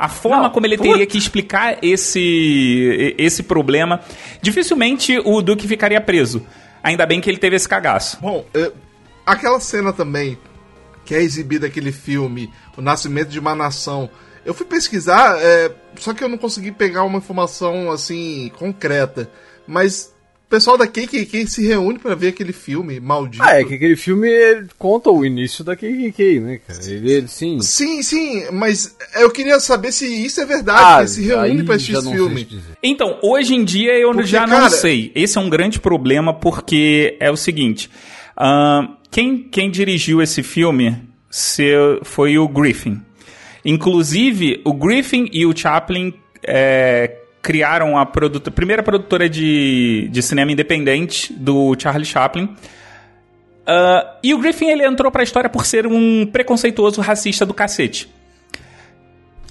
a 0.00 0.08
forma 0.08 0.44
Não, 0.44 0.50
como 0.50 0.64
ele 0.64 0.78
teria 0.78 1.04
que 1.04 1.18
explicar 1.18 1.76
esse, 1.82 3.14
esse 3.18 3.42
problema, 3.42 4.00
dificilmente 4.40 5.20
o 5.22 5.42
Duque 5.42 5.68
ficaria 5.68 6.00
preso. 6.00 6.42
Ainda 6.82 7.04
bem 7.04 7.20
que 7.20 7.28
ele 7.28 7.36
teve 7.36 7.56
esse 7.56 7.68
cagaço. 7.68 8.18
Bom, 8.18 8.46
eh, 8.54 8.72
aquela 9.26 9.60
cena 9.60 9.92
também, 9.92 10.38
que 11.04 11.14
é 11.14 11.20
exibida 11.20 11.66
aquele 11.66 11.92
filme, 11.92 12.50
O 12.78 12.80
Nascimento 12.80 13.28
de 13.28 13.38
uma 13.38 13.54
Nação. 13.54 14.08
Eu 14.42 14.54
fui 14.54 14.64
pesquisar, 14.64 15.36
eh, 15.38 15.70
só 15.96 16.14
que 16.14 16.24
eu 16.24 16.30
não 16.30 16.38
consegui 16.38 16.72
pegar 16.72 17.04
uma 17.04 17.18
informação 17.18 17.92
assim 17.92 18.50
concreta. 18.58 19.30
Mas 19.66 20.14
pessoal 20.50 20.76
da 20.76 20.86
KKK 20.86 21.46
se 21.46 21.64
reúne 21.66 21.98
pra 21.98 22.14
ver 22.14 22.28
aquele 22.28 22.52
filme 22.52 22.98
maldito. 23.00 23.42
Ah, 23.42 23.60
é 23.60 23.64
que 23.64 23.74
aquele 23.74 23.96
filme 23.96 24.28
conta 24.78 25.08
o 25.10 25.24
início 25.24 25.62
da 25.64 25.76
KKK, 25.76 26.40
né, 26.40 26.60
cara? 26.66 26.80
Ele, 26.86 27.12
ele 27.12 27.28
sim. 27.28 27.60
Sim, 27.60 28.02
sim, 28.02 28.50
mas 28.52 28.96
eu 29.20 29.30
queria 29.30 29.60
saber 29.60 29.92
se 29.92 30.06
isso 30.06 30.40
é 30.40 30.44
verdade, 30.44 30.80
Ah, 30.84 31.02
que 31.02 31.08
se 31.10 31.22
reúne 31.22 31.62
pra 31.62 31.76
assistir 31.76 31.96
esse 31.96 32.10
filme. 32.12 32.48
Então, 32.82 33.18
hoje 33.22 33.54
em 33.54 33.64
dia 33.64 33.92
eu 33.98 34.10
Porque, 34.12 34.26
já 34.26 34.46
não 34.46 34.56
cara- 34.58 34.70
sei. 34.70 35.12
Esse 35.14 35.38
é 35.38 35.40
um 35.40 35.48
grande 35.48 35.78
problema 35.78 36.34
porque 36.34 37.16
é 37.20 37.30
o 37.30 37.36
seguinte: 37.36 37.88
ahn, 38.36 38.88
quem, 39.10 39.38
quem 39.44 39.70
dirigiu 39.70 40.20
esse 40.20 40.42
filme 40.42 40.96
se- 41.30 41.72
foi 42.02 42.36
o 42.38 42.48
Griffin. 42.48 43.00
Inclusive, 43.64 44.60
o 44.64 44.72
Griffin 44.72 45.28
e 45.32 45.46
o 45.46 45.56
Chaplin 45.56 46.12
é, 46.42 47.18
criaram 47.42 47.96
a 47.96 48.06
primeira 48.06 48.82
produtora 48.82 49.28
de, 49.28 50.08
de 50.10 50.22
cinema 50.22 50.52
independente 50.52 51.32
do 51.32 51.74
Charlie 51.78 52.04
Chaplin. 52.04 52.54
Ah, 53.66 54.16
e 54.22 54.34
o 54.34 54.38
Griffin 54.38 54.68
ele 54.68 54.84
entrou 54.84 55.12
pra 55.12 55.22
história 55.22 55.48
por 55.48 55.64
ser 55.64 55.86
um 55.86 56.26
preconceituoso 56.26 57.00
racista 57.00 57.46
do 57.46 57.54
cacete. 57.54 58.08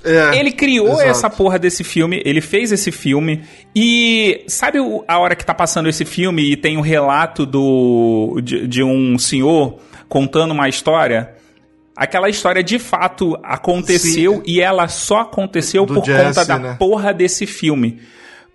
É, 0.03 0.39
Ele 0.39 0.51
criou 0.51 0.93
exato. 0.93 1.09
essa 1.09 1.29
porra 1.29 1.59
desse 1.59 1.83
filme, 1.83 2.21
ele 2.25 2.39
fez 2.39 2.71
esse 2.71 2.89
filme 2.89 3.43
e 3.75 4.45
sabe 4.47 4.79
a 5.05 5.19
hora 5.19 5.35
que 5.35 5.45
tá 5.45 5.53
passando 5.53 5.89
esse 5.89 6.05
filme 6.05 6.53
e 6.53 6.55
tem 6.55 6.77
o 6.77 6.81
relato 6.81 7.45
do 7.45 8.39
de, 8.41 8.65
de 8.65 8.81
um 8.81 9.19
senhor 9.19 9.77
contando 10.07 10.51
uma 10.51 10.69
história? 10.69 11.35
Aquela 12.01 12.29
história 12.29 12.63
de 12.63 12.79
fato 12.79 13.37
aconteceu 13.43 14.35
Sim. 14.37 14.43
e 14.45 14.61
ela 14.61 14.87
só 14.87 15.19
aconteceu 15.19 15.85
Do 15.85 15.95
por 15.95 16.05
Jesse, 16.05 16.23
conta 16.39 16.45
da 16.45 16.57
né? 16.57 16.75
porra 16.79 17.13
desse 17.13 17.45
filme. 17.45 17.99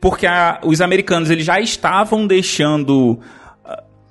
Porque 0.01 0.27
a- 0.27 0.61
os 0.65 0.81
americanos 0.81 1.29
eles 1.29 1.45
já 1.45 1.61
estavam 1.61 2.27
deixando 2.27 3.21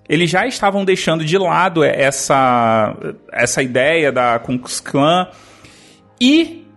eles 0.07 0.29
já 0.29 0.45
estavam 0.45 0.85
deixando 0.85 1.23
de 1.25 1.37
lado 1.37 1.83
essa, 1.83 2.93
essa 3.31 3.63
ideia 3.63 4.11
da 4.11 4.37
Ku 4.37 4.59
Klux 4.59 4.79
Klan 4.81 5.27
e 6.21 6.67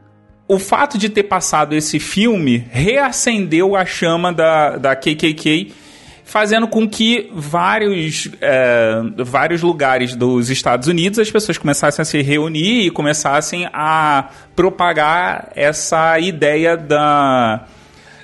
o 0.49 0.59
fato 0.59 0.97
de 0.97 1.09
ter 1.09 1.25
passado 1.25 1.75
esse 1.75 1.99
filme 1.99 2.65
reacendeu 2.71 3.75
a 3.77 3.85
chama 3.85 4.33
da, 4.33 4.77
da 4.79 4.95
KKK, 4.97 5.73
fazendo 6.27 6.67
com 6.67 6.89
que 6.89 7.31
vários, 7.33 8.29
é, 8.41 9.01
vários 9.25 9.63
lugares 9.63 10.17
dos 10.17 10.51
Estados 10.51 10.89
Unidos 10.89 11.21
as 11.21 11.31
pessoas 11.31 11.57
começassem 11.57 12.03
a 12.03 12.05
se 12.05 12.21
reunir 12.21 12.87
e 12.87 12.91
começassem 12.91 13.69
a 13.73 14.29
propagar 14.55 15.53
essa 15.55 16.19
ideia 16.19 16.77
da, 16.77 17.65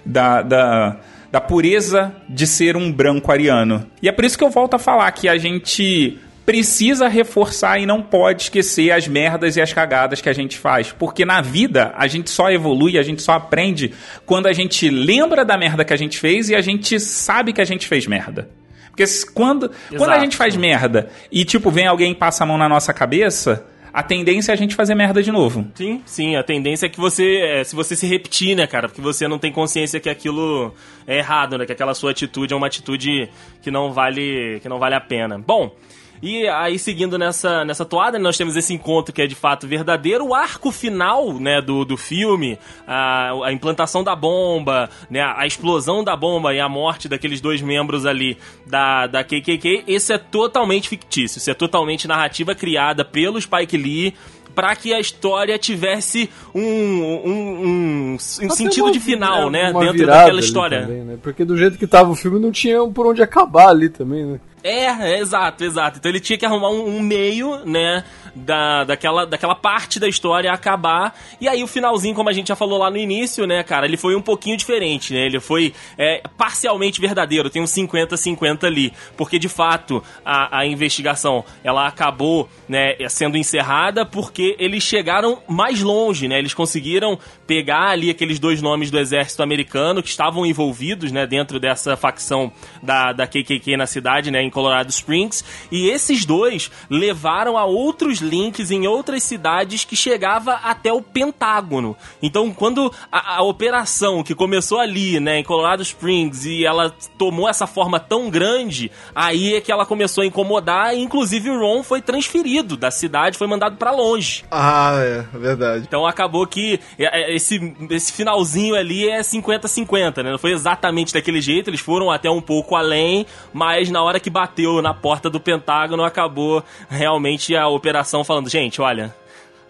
da, 0.04 0.42
da, 0.42 0.96
da 1.30 1.40
pureza 1.40 2.12
de 2.28 2.44
ser 2.44 2.76
um 2.76 2.92
branco 2.92 3.30
ariano. 3.30 3.86
E 4.02 4.08
é 4.08 4.12
por 4.12 4.24
isso 4.24 4.36
que 4.36 4.42
eu 4.42 4.50
volto 4.50 4.74
a 4.74 4.80
falar 4.80 5.10
que 5.12 5.28
a 5.28 5.38
gente 5.38 6.18
precisa 6.44 7.08
reforçar 7.08 7.78
e 7.78 7.86
não 7.86 8.02
pode 8.02 8.42
esquecer 8.42 8.90
as 8.90 9.06
merdas 9.06 9.56
e 9.56 9.60
as 9.60 9.72
cagadas 9.72 10.20
que 10.20 10.28
a 10.28 10.32
gente 10.32 10.58
faz. 10.58 10.92
Porque 10.92 11.24
na 11.24 11.40
vida 11.40 11.92
a 11.96 12.06
gente 12.06 12.30
só 12.30 12.50
evolui, 12.50 12.98
a 12.98 13.02
gente 13.02 13.22
só 13.22 13.32
aprende 13.32 13.92
quando 14.26 14.46
a 14.46 14.52
gente 14.52 14.88
lembra 14.90 15.44
da 15.44 15.56
merda 15.56 15.84
que 15.84 15.92
a 15.92 15.96
gente 15.96 16.18
fez 16.18 16.48
e 16.48 16.54
a 16.54 16.60
gente 16.60 16.98
sabe 16.98 17.52
que 17.52 17.60
a 17.60 17.64
gente 17.64 17.86
fez 17.86 18.06
merda. 18.06 18.50
Porque 18.88 19.04
quando, 19.32 19.70
quando 19.96 20.10
a 20.10 20.18
gente 20.18 20.36
faz 20.36 20.54
merda 20.54 21.08
e, 21.30 21.44
tipo, 21.44 21.70
vem 21.70 21.86
alguém 21.86 22.12
e 22.12 22.14
passa 22.14 22.44
a 22.44 22.46
mão 22.46 22.58
na 22.58 22.68
nossa 22.68 22.92
cabeça, 22.92 23.64
a 23.92 24.02
tendência 24.02 24.52
é 24.52 24.54
a 24.54 24.56
gente 24.56 24.74
fazer 24.74 24.94
merda 24.94 25.22
de 25.22 25.32
novo. 25.32 25.66
Sim, 25.74 26.02
sim, 26.04 26.36
a 26.36 26.42
tendência 26.42 26.86
é 26.86 26.88
que 26.88 27.00
você, 27.00 27.36
é, 27.38 27.64
se 27.64 27.74
você 27.74 27.96
se 27.96 28.06
repetir, 28.06 28.54
né, 28.54 28.66
cara, 28.66 28.88
porque 28.88 29.00
você 29.00 29.26
não 29.26 29.38
tem 29.38 29.50
consciência 29.50 29.98
que 29.98 30.10
aquilo 30.10 30.74
é 31.06 31.18
errado, 31.18 31.56
né, 31.56 31.64
que 31.64 31.72
aquela 31.72 31.94
sua 31.94 32.10
atitude 32.10 32.52
é 32.52 32.56
uma 32.56 32.66
atitude 32.66 33.30
que 33.62 33.70
não 33.70 33.92
vale, 33.92 34.60
que 34.60 34.68
não 34.68 34.78
vale 34.78 34.94
a 34.94 35.00
pena. 35.00 35.38
Bom, 35.38 35.74
e 36.22 36.46
aí 36.48 36.78
seguindo 36.78 37.18
nessa, 37.18 37.64
nessa 37.64 37.84
toada, 37.84 38.18
nós 38.18 38.36
temos 38.38 38.56
esse 38.56 38.72
encontro 38.72 39.12
que 39.12 39.20
é 39.20 39.26
de 39.26 39.34
fato 39.34 39.66
verdadeiro, 39.66 40.24
o 40.28 40.34
arco 40.34 40.70
final, 40.70 41.32
né, 41.34 41.60
do, 41.60 41.84
do 41.84 41.96
filme, 41.96 42.58
a, 42.86 43.32
a 43.46 43.52
implantação 43.52 44.04
da 44.04 44.14
bomba, 44.14 44.88
né, 45.10 45.20
a 45.20 45.44
explosão 45.46 46.04
da 46.04 46.14
bomba 46.16 46.54
e 46.54 46.60
a 46.60 46.68
morte 46.68 47.08
daqueles 47.08 47.40
dois 47.40 47.60
membros 47.60 48.06
ali 48.06 48.38
da, 48.66 49.06
da 49.08 49.24
KKK, 49.24 49.84
esse 49.88 50.12
é 50.12 50.18
totalmente 50.18 50.88
fictício, 50.88 51.38
isso 51.38 51.50
é 51.50 51.54
totalmente 51.54 52.06
narrativa 52.06 52.54
criada 52.54 53.04
pelo 53.04 53.40
Spike 53.40 53.76
Lee, 53.76 54.14
para 54.54 54.76
que 54.76 54.92
a 54.92 55.00
história 55.00 55.58
tivesse 55.58 56.28
um, 56.54 56.60
um, 56.62 57.26
um- 57.26 58.12
um 58.14 58.18
sentido 58.18 58.84
uma- 58.84 58.92
de 58.92 59.00
final, 59.00 59.48
né? 59.50 59.72
Dentro 59.72 60.06
daquela 60.06 60.40
história. 60.40 60.82
também, 60.82 61.02
né? 61.04 61.18
Porque 61.22 61.42
do 61.44 61.56
jeito 61.56 61.78
que 61.78 61.86
tava 61.86 62.10
o 62.10 62.14
filme 62.14 62.38
não 62.38 62.50
tinha 62.52 62.86
por 62.86 63.06
onde 63.06 63.22
acabar 63.22 63.68
ali 63.70 63.88
também, 63.88 64.26
né? 64.26 64.40
É, 64.62 64.86
é, 64.86 65.18
exato, 65.18 65.64
exato. 65.64 65.98
Então 65.98 66.10
ele 66.10 66.20
tinha 66.20 66.38
que 66.38 66.46
arrumar 66.46 66.70
um, 66.70 66.96
um 66.96 67.00
meio, 67.00 67.64
né, 67.64 68.04
da, 68.34 68.84
daquela, 68.84 69.26
daquela 69.26 69.54
parte 69.54 69.98
da 69.98 70.08
história 70.08 70.52
acabar. 70.52 71.14
E 71.40 71.48
aí 71.48 71.62
o 71.62 71.66
finalzinho, 71.66 72.14
como 72.14 72.28
a 72.28 72.32
gente 72.32 72.48
já 72.48 72.56
falou 72.56 72.78
lá 72.78 72.90
no 72.90 72.96
início, 72.96 73.46
né, 73.46 73.62
cara, 73.62 73.86
ele 73.86 73.96
foi 73.96 74.14
um 74.14 74.22
pouquinho 74.22 74.56
diferente, 74.56 75.12
né? 75.12 75.26
Ele 75.26 75.40
foi 75.40 75.74
é, 75.98 76.22
parcialmente 76.36 77.00
verdadeiro, 77.00 77.50
tem 77.50 77.60
um 77.60 77.66
50-50 77.66 78.64
ali. 78.64 78.92
Porque, 79.16 79.38
de 79.38 79.48
fato, 79.48 80.02
a, 80.24 80.60
a 80.60 80.66
investigação, 80.66 81.44
ela 81.64 81.86
acabou, 81.86 82.48
né, 82.68 82.96
sendo 83.08 83.36
encerrada 83.36 84.06
porque 84.06 84.56
eles 84.58 84.82
chegaram 84.82 85.42
mais 85.48 85.80
longe, 85.80 86.28
né? 86.28 86.38
Eles 86.38 86.54
conseguiram 86.54 87.18
pegar 87.46 87.90
ali 87.90 88.10
aqueles 88.10 88.38
dois 88.38 88.62
nomes 88.62 88.90
do 88.90 88.98
exército 88.98 89.42
americano 89.42 90.02
que 90.02 90.08
estavam 90.08 90.46
envolvidos, 90.46 91.12
né, 91.12 91.26
dentro 91.26 91.58
dessa 91.58 91.96
facção 91.96 92.52
da, 92.82 93.12
da 93.12 93.26
KKK 93.26 93.76
na 93.76 93.86
cidade, 93.86 94.30
né, 94.30 94.42
Colorado 94.52 94.90
Springs, 94.90 95.44
e 95.70 95.88
esses 95.88 96.24
dois 96.24 96.70
levaram 96.88 97.56
a 97.56 97.64
outros 97.64 98.18
links 98.20 98.70
em 98.70 98.86
outras 98.86 99.22
cidades 99.22 99.84
que 99.84 99.96
chegava 99.96 100.54
até 100.62 100.92
o 100.92 101.02
Pentágono. 101.02 101.96
Então, 102.22 102.52
quando 102.52 102.92
a, 103.10 103.36
a 103.38 103.42
operação 103.42 104.22
que 104.22 104.34
começou 104.34 104.78
ali, 104.78 105.18
né, 105.18 105.38
em 105.38 105.44
Colorado 105.44 105.82
Springs, 105.82 106.44
e 106.44 106.64
ela 106.64 106.94
tomou 107.18 107.48
essa 107.48 107.66
forma 107.66 107.98
tão 107.98 108.30
grande, 108.30 108.90
aí 109.14 109.54
é 109.54 109.60
que 109.60 109.72
ela 109.72 109.86
começou 109.86 110.22
a 110.22 110.26
incomodar, 110.26 110.94
e 110.94 111.00
inclusive 111.00 111.50
o 111.50 111.58
Ron 111.58 111.82
foi 111.82 112.00
transferido 112.00 112.76
da 112.76 112.90
cidade, 112.90 113.38
foi 113.38 113.46
mandado 113.46 113.76
pra 113.76 113.90
longe. 113.90 114.44
Ah, 114.50 114.94
é, 114.96 115.24
verdade. 115.36 115.84
Então 115.86 116.06
acabou 116.06 116.46
que 116.46 116.78
é, 116.98 117.32
é, 117.32 117.34
esse, 117.34 117.74
esse 117.90 118.12
finalzinho 118.12 118.74
ali 118.74 119.08
é 119.08 119.20
50-50, 119.20 120.22
né? 120.22 120.30
Não 120.30 120.38
foi 120.38 120.52
exatamente 120.52 121.12
daquele 121.12 121.40
jeito, 121.40 121.70
eles 121.70 121.80
foram 121.80 122.10
até 122.10 122.30
um 122.30 122.40
pouco 122.40 122.76
além, 122.76 123.26
mas 123.52 123.90
na 123.90 124.02
hora 124.02 124.20
que 124.20 124.30
bateu 124.42 124.82
na 124.82 124.92
porta 124.92 125.30
do 125.30 125.38
Pentágono, 125.38 126.02
acabou 126.02 126.64
realmente 126.88 127.54
a 127.54 127.68
operação 127.68 128.24
falando, 128.24 128.48
gente, 128.48 128.80
olha, 128.80 129.14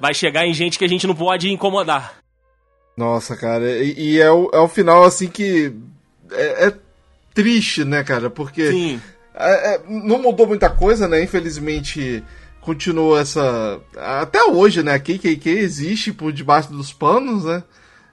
vai 0.01 0.15
chegar 0.15 0.47
em 0.47 0.55
gente 0.55 0.79
que 0.79 0.85
a 0.85 0.89
gente 0.89 1.07
não 1.07 1.15
pode 1.15 1.51
incomodar. 1.53 2.15
Nossa, 2.97 3.37
cara, 3.37 3.71
e, 3.83 4.15
e 4.15 4.21
é, 4.21 4.31
o, 4.31 4.51
é 4.53 4.59
o 4.59 4.69
final 4.69 5.03
assim 5.03 5.29
que 5.29 5.75
é, 6.33 6.69
é 6.69 6.75
triste, 7.35 7.85
né, 7.85 8.03
cara? 8.03 8.31
Porque 8.31 8.71
Sim. 8.71 9.01
é, 9.35 9.75
é, 9.75 9.83
não 9.87 10.21
mudou 10.23 10.47
muita 10.47 10.71
coisa, 10.71 11.07
né? 11.07 11.23
Infelizmente 11.23 12.25
continua 12.61 13.21
essa. 13.21 13.81
Até 13.97 14.43
hoje, 14.45 14.83
né? 14.83 14.95
A 14.95 14.99
KKK 14.99 15.51
existe 15.51 16.13
por 16.13 16.33
debaixo 16.33 16.73
dos 16.73 16.93
panos, 16.93 17.45
né? 17.45 17.63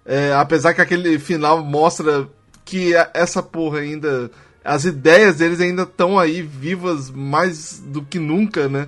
É, 0.05 0.34
apesar 0.34 0.74
que 0.74 0.82
aquele 0.82 1.20
final 1.20 1.64
mostra 1.64 2.28
que 2.66 2.93
essa 3.14 3.41
porra 3.43 3.80
ainda. 3.80 4.32
As 4.64 4.86
ideias 4.86 5.38
deles 5.38 5.60
ainda 5.62 5.84
estão 5.84 6.20
aí 6.20 6.41
vivas 6.41 7.10
mais 7.10 7.80
do 7.80 8.03
que 8.03 8.20
nunca, 8.20 8.68
né? 8.68 8.88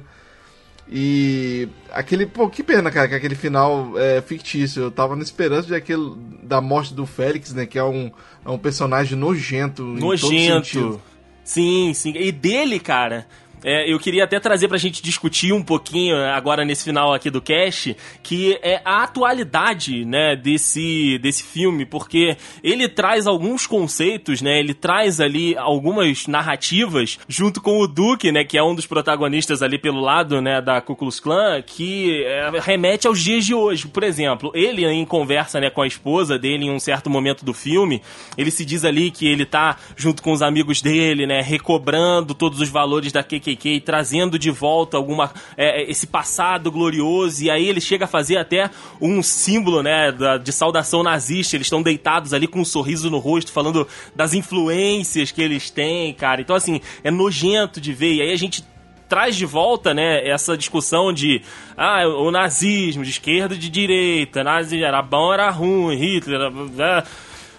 E 0.93 1.69
aquele, 1.89 2.26
pô, 2.26 2.49
que 2.49 2.61
pena, 2.61 2.91
cara, 2.91 3.07
que 3.07 3.15
aquele 3.15 3.36
final 3.36 3.93
é 3.97 4.22
fictício. 4.22 4.84
Eu 4.84 4.91
tava 4.91 5.15
na 5.15 5.24
esperança 5.24 5.67
de 5.67 5.74
aquele 5.74 6.13
da 6.43 6.59
morte 6.59 6.93
do 6.93 7.05
Félix, 7.05 7.53
né, 7.53 7.65
que 7.65 7.80
é 7.80 7.84
um, 7.84 8.11
é 8.45 8.49
um 8.49 8.57
personagem 8.57 9.17
nojento, 9.17 9.84
Nojento. 9.84 11.01
Sim, 11.45 11.93
sim. 11.93 12.13
E 12.15 12.30
dele, 12.32 12.78
cara. 12.78 13.26
É, 13.64 13.91
eu 13.91 13.99
queria 13.99 14.24
até 14.24 14.39
trazer 14.39 14.68
pra 14.68 14.78
gente 14.78 15.01
discutir 15.01 15.53
um 15.53 15.64
pouquinho 15.64 16.16
é, 16.16 16.32
agora 16.32 16.66
nesse 16.66 16.84
final 16.84 17.14
aqui 17.14 17.30
do 17.30 17.41
cast, 17.41 17.95
que 18.24 18.57
é 18.62 18.82
a 18.84 19.03
atualidade, 19.03 20.03
né, 20.05 20.36
desse, 20.36 21.18
desse 21.20 21.43
filme, 21.43 21.86
porque 21.86 22.38
ele 22.64 22.88
traz 22.88 23.28
alguns 23.28 23.68
conceitos, 23.68 24.41
né, 24.41 24.59
ele 24.59 24.74
traz 24.74 25.20
ali 25.20 25.55
algumas 25.57 26.28
narrativas 26.28 27.20
junto 27.28 27.62
com 27.62 27.80
o 27.80 27.88
Duke, 27.88 28.32
né, 28.32 28.43
que 28.43 28.57
é 28.57 28.64
um 28.64 28.76
dos 28.76 28.86
protagonistas 28.86 29.62
ali 29.62 29.78
pelo 29.78 30.01
lado, 30.01 30.41
né, 30.41 30.62
da 30.62 30.82
Ku 30.82 30.95
Klux 30.95 31.20
Klan, 31.20 31.62
que 31.62 32.24
é, 32.24 32.51
remete 32.59 33.07
aos 33.07 33.22
dias 33.22 33.45
de 33.45 33.53
hoje. 33.53 33.88
Por 33.88 34.03
exemplo, 34.03 34.51
ele 34.53 34.86
em 34.86 35.05
conversa, 35.05 35.59
né, 35.59 35.70
com 35.70 35.82
a 35.82 35.88
esposa 35.88 36.38
dele 36.38 36.66
em 36.66 36.72
um 36.72 36.80
certo 36.80 37.09
momento 37.09 37.45
do 37.45 37.53
filme, 37.53 38.01
ele 38.38 38.51
se 38.51 38.66
diz 38.66 38.84
ali 38.84 39.12
que 39.12 39.28
ele 39.28 39.45
tá 39.45 39.78
junto 39.95 40.24
com 40.24 40.32
os 40.32 40.41
amigos 40.41 40.82
dele, 40.82 41.28
né, 41.28 41.41
recobrando 41.41 42.34
todos 42.34 42.59
os 42.59 42.70
valores 42.70 43.12
da 43.12 43.24
KKK, 43.24 43.51
trazendo 43.86 44.38
de 44.39 44.49
volta 44.52 44.97
alguma 44.97 45.32
é, 45.58 45.89
esse 45.89 46.08
passado 46.08 46.72
glorioso, 46.72 47.43
e 47.43 47.49
aí 47.49 47.68
ele 47.68 47.82
chega 47.82 48.06
a 48.06 48.08
fazer 48.08 48.38
até 48.38 48.70
um 48.99 49.22
símbolo, 49.24 49.82
né, 49.84 50.12
da- 50.12 50.38
de 50.38 50.52
saudação 50.52 51.04
nazista. 51.04 51.56
Eles 51.56 51.68
estão 51.68 51.82
deitados 51.82 52.34
ali 52.34 52.47
com 52.47 52.60
um 52.60 52.66
sorriso 52.66 53.10
no 53.10 53.18
rosto, 53.20 53.52
falando 53.52 53.88
das 54.16 54.34
influências 54.34 55.32
que 55.32 55.41
eles 55.41 55.70
têm, 55.70 56.14
cara. 56.14 56.41
Então, 56.41 56.56
assim, 56.56 56.82
é 57.04 57.12
nojento 57.12 57.80
de 57.82 57.93
ver. 57.93 58.14
E 58.16 58.22
aí 58.22 58.32
a 58.32 58.38
gente 58.38 58.64
traz 59.10 59.36
de 59.36 59.45
volta, 59.45 59.93
né, 59.93 60.26
essa 60.26 60.56
discussão 60.58 61.12
de 61.12 61.41
ah, 61.76 62.08
o 62.08 62.32
nazismo, 62.32 63.04
de 63.04 63.10
esquerda 63.10 63.54
e 63.56 63.58
de 63.58 63.70
direita, 63.70 64.41
nazi 64.41 64.82
era 64.82 65.02
bom, 65.02 65.34
era 65.34 65.49
ruim, 65.49 65.97
Hitler, 65.97 66.39
era, 66.78 67.04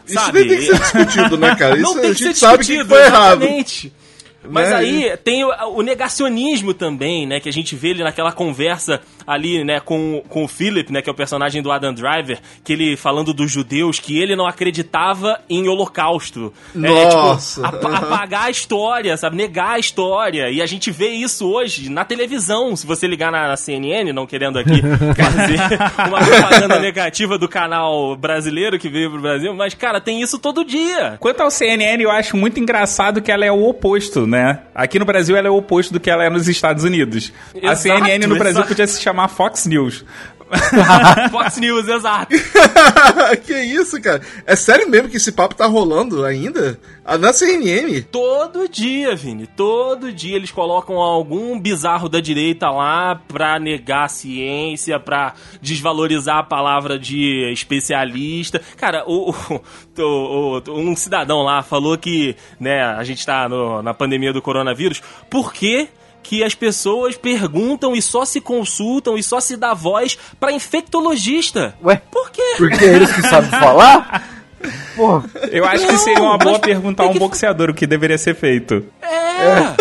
Isso 0.06 0.14
sabe? 0.14 0.40
nem 0.40 0.48
tem 0.48 0.58
que 0.58 0.64
ser 0.64 0.78
discutido, 0.80 1.36
né, 1.36 1.54
cara? 1.54 1.76
Não 1.76 1.90
Isso 1.90 1.98
a 2.00 2.06
gente 2.06 2.18
ser 2.22 2.34
sabe 2.36 2.64
que 2.64 2.82
foi 2.84 3.02
errado. 3.04 3.44
Mas 4.48 4.70
Né? 4.70 4.76
aí 4.76 5.16
tem 5.18 5.44
o, 5.44 5.50
o 5.76 5.82
negacionismo 5.82 6.74
também, 6.74 7.26
né? 7.26 7.40
Que 7.40 7.48
a 7.48 7.52
gente 7.52 7.74
vê 7.76 7.88
ele 7.90 8.02
naquela 8.02 8.32
conversa 8.32 9.00
ali, 9.26 9.62
né, 9.62 9.78
com, 9.78 10.22
com 10.28 10.44
o 10.44 10.48
Philip, 10.48 10.92
né? 10.92 11.00
Que 11.00 11.08
é 11.08 11.12
o 11.12 11.16
personagem 11.16 11.62
do 11.62 11.70
Adam 11.70 11.94
Driver, 11.94 12.40
que 12.64 12.72
ele 12.72 12.96
falando 12.96 13.32
dos 13.32 13.50
judeus, 13.50 13.98
que 14.00 14.18
ele 14.18 14.34
não 14.34 14.46
acreditava 14.46 15.38
em 15.48 15.68
holocausto. 15.68 16.52
Nossa. 16.74 17.60
É, 17.60 17.70
tipo, 17.70 17.86
apa- 17.86 17.96
apagar 17.98 18.44
a 18.46 18.50
história, 18.50 19.16
sabe? 19.16 19.36
Negar 19.36 19.72
a 19.74 19.78
história. 19.78 20.50
E 20.50 20.60
a 20.60 20.66
gente 20.66 20.90
vê 20.90 21.08
isso 21.10 21.46
hoje 21.48 21.88
na 21.88 22.04
televisão. 22.04 22.74
Se 22.74 22.86
você 22.86 23.06
ligar 23.06 23.30
na, 23.30 23.48
na 23.48 23.56
CNN, 23.56 24.12
não 24.12 24.26
querendo 24.26 24.58
aqui 24.58 24.80
fazer 25.16 26.08
uma 26.08 26.18
propaganda 26.24 26.78
negativa 26.80 27.38
do 27.38 27.48
canal 27.48 28.16
brasileiro 28.16 28.78
que 28.78 28.88
veio 28.88 29.10
pro 29.10 29.20
Brasil, 29.20 29.54
mas, 29.54 29.74
cara, 29.74 30.00
tem 30.00 30.20
isso 30.20 30.38
todo 30.38 30.64
dia. 30.64 31.16
Quanto 31.20 31.40
ao 31.42 31.50
CNN, 31.50 32.02
eu 32.02 32.10
acho 32.10 32.36
muito 32.36 32.58
engraçado 32.58 33.22
que 33.22 33.30
ela 33.30 33.44
é 33.44 33.52
o 33.52 33.68
oposto, 33.68 34.26
né? 34.32 34.60
Aqui 34.74 34.98
no 34.98 35.04
Brasil 35.04 35.36
ela 35.36 35.46
é 35.46 35.50
o 35.50 35.56
oposto 35.56 35.92
do 35.92 36.00
que 36.00 36.10
ela 36.10 36.24
é 36.24 36.30
nos 36.30 36.48
Estados 36.48 36.82
Unidos. 36.82 37.32
a 37.54 37.58
Exato, 37.58 37.82
CNN 37.82 38.26
no 38.26 38.34
Brasil 38.36 38.58
exato. 38.58 38.68
podia 38.68 38.86
se 38.86 39.00
chamar 39.00 39.28
Fox 39.28 39.66
News. 39.66 40.04
Fox 41.30 41.56
News, 41.58 41.88
exato. 41.88 42.34
que 43.44 43.54
isso, 43.62 44.00
cara? 44.00 44.20
É 44.46 44.54
sério 44.54 44.88
mesmo 44.88 45.08
que 45.08 45.16
esse 45.16 45.32
papo 45.32 45.54
tá 45.54 45.66
rolando 45.66 46.24
ainda? 46.24 46.78
Ah, 47.04 47.16
Na 47.18 47.32
CNN? 47.32 48.02
Todo 48.02 48.68
dia, 48.68 49.16
Vini, 49.16 49.46
todo 49.46 50.12
dia 50.12 50.36
eles 50.36 50.50
colocam 50.50 50.96
algum 50.96 51.58
bizarro 51.58 52.08
da 52.08 52.20
direita 52.20 52.70
lá 52.70 53.20
pra 53.28 53.58
negar 53.58 54.04
a 54.04 54.08
ciência, 54.08 55.00
pra 55.00 55.34
desvalorizar 55.60 56.38
a 56.38 56.42
palavra 56.44 56.98
de 56.98 57.50
especialista. 57.52 58.60
Cara, 58.76 59.04
o, 59.06 59.30
o- 59.98 60.02
o- 60.02 60.62
um 60.70 60.94
cidadão 60.94 61.42
lá 61.42 61.62
falou 61.62 61.96
que, 61.98 62.36
né, 62.60 62.82
a 62.84 63.02
gente 63.04 63.24
tá 63.24 63.48
no- 63.48 63.82
na 63.82 63.94
pandemia 63.94 64.32
do 64.32 64.42
coronavírus, 64.42 65.02
por 65.30 65.52
que 65.52 65.88
que 66.22 66.42
as 66.44 66.54
pessoas 66.54 67.16
perguntam 67.16 67.94
e 67.96 68.00
só 68.02 68.24
se 68.24 68.40
consultam 68.40 69.16
e 69.18 69.22
só 69.22 69.40
se 69.40 69.56
dá 69.56 69.74
voz 69.74 70.16
pra 70.38 70.52
infectologista? 70.52 71.74
Ué? 71.84 72.00
Por 72.10 72.30
quê? 72.30 72.42
Porque 72.56 72.84
é 72.84 72.94
eles 72.96 73.12
que 73.12 73.22
sabem 73.22 73.50
falar? 73.50 74.28
Pô, 74.94 75.20
Eu 75.50 75.64
acho 75.64 75.84
que 75.86 75.98
seria 75.98 76.22
uma 76.22 76.38
boa 76.38 76.58
perguntar 76.60 77.04
a 77.04 77.06
um 77.08 77.12
que- 77.12 77.18
boxeador 77.18 77.70
o 77.70 77.74
que 77.74 77.86
deveria 77.86 78.16
ser 78.16 78.34
feito. 78.36 78.84
É! 79.02 79.74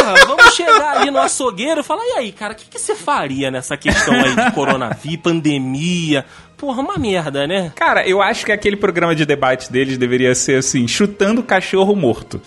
Porra, 0.00 0.14
vamos 0.26 0.54
chegar 0.54 0.96
ali 0.98 1.10
no 1.12 1.18
açougueiro 1.20 1.80
e 1.80 1.84
falar, 1.84 2.02
e 2.04 2.12
aí, 2.18 2.32
cara, 2.32 2.52
o 2.52 2.56
que, 2.56 2.64
que 2.66 2.78
você 2.78 2.94
faria 2.96 3.50
nessa 3.52 3.76
questão 3.76 4.12
aí 4.14 4.34
de 4.34 4.50
coronavírus, 4.52 5.20
pandemia? 5.22 6.24
Porra, 6.56 6.80
uma 6.82 6.96
merda, 6.96 7.46
né? 7.46 7.70
Cara, 7.76 8.04
eu 8.08 8.20
acho 8.20 8.44
que 8.44 8.50
aquele 8.50 8.76
programa 8.76 9.14
de 9.14 9.24
debate 9.24 9.70
deles 9.70 9.96
deveria 9.98 10.34
ser 10.34 10.58
assim, 10.58 10.88
chutando 10.88 11.42
cachorro 11.42 11.94
morto. 11.94 12.40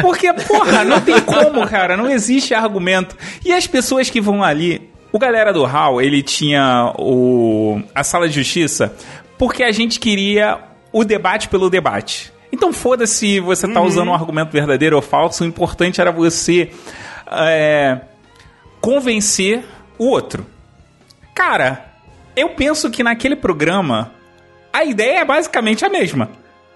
Porque, 0.00 0.32
porra, 0.32 0.84
não 0.84 1.00
tem 1.00 1.20
como, 1.20 1.66
cara, 1.66 1.96
não 1.96 2.10
existe 2.10 2.54
argumento. 2.54 3.16
E 3.44 3.52
as 3.52 3.66
pessoas 3.66 4.10
que 4.10 4.20
vão 4.20 4.42
ali, 4.42 4.90
o 5.12 5.18
galera 5.18 5.52
do 5.52 5.64
HAL, 5.64 6.00
ele 6.00 6.22
tinha 6.22 6.92
o 6.98 7.80
a 7.94 8.02
sala 8.02 8.28
de 8.28 8.34
justiça 8.34 8.94
porque 9.38 9.62
a 9.62 9.72
gente 9.72 9.98
queria 9.98 10.58
o 10.92 11.04
debate 11.04 11.48
pelo 11.48 11.68
debate. 11.68 12.32
Então 12.52 12.72
foda-se 12.72 13.14
se 13.14 13.40
você 13.40 13.66
tá 13.66 13.80
usando 13.80 14.08
um 14.08 14.14
argumento 14.14 14.52
verdadeiro 14.52 14.96
ou 14.96 15.02
falso, 15.02 15.42
o 15.42 15.46
importante 15.46 16.00
era 16.00 16.12
você 16.12 16.70
é, 17.30 18.00
convencer 18.80 19.64
o 19.98 20.06
outro. 20.06 20.46
Cara, 21.34 21.84
eu 22.36 22.50
penso 22.50 22.90
que 22.90 23.02
naquele 23.02 23.34
programa 23.34 24.12
a 24.72 24.84
ideia 24.84 25.20
é 25.20 25.24
basicamente 25.24 25.84
a 25.84 25.88
mesma. 25.88 26.30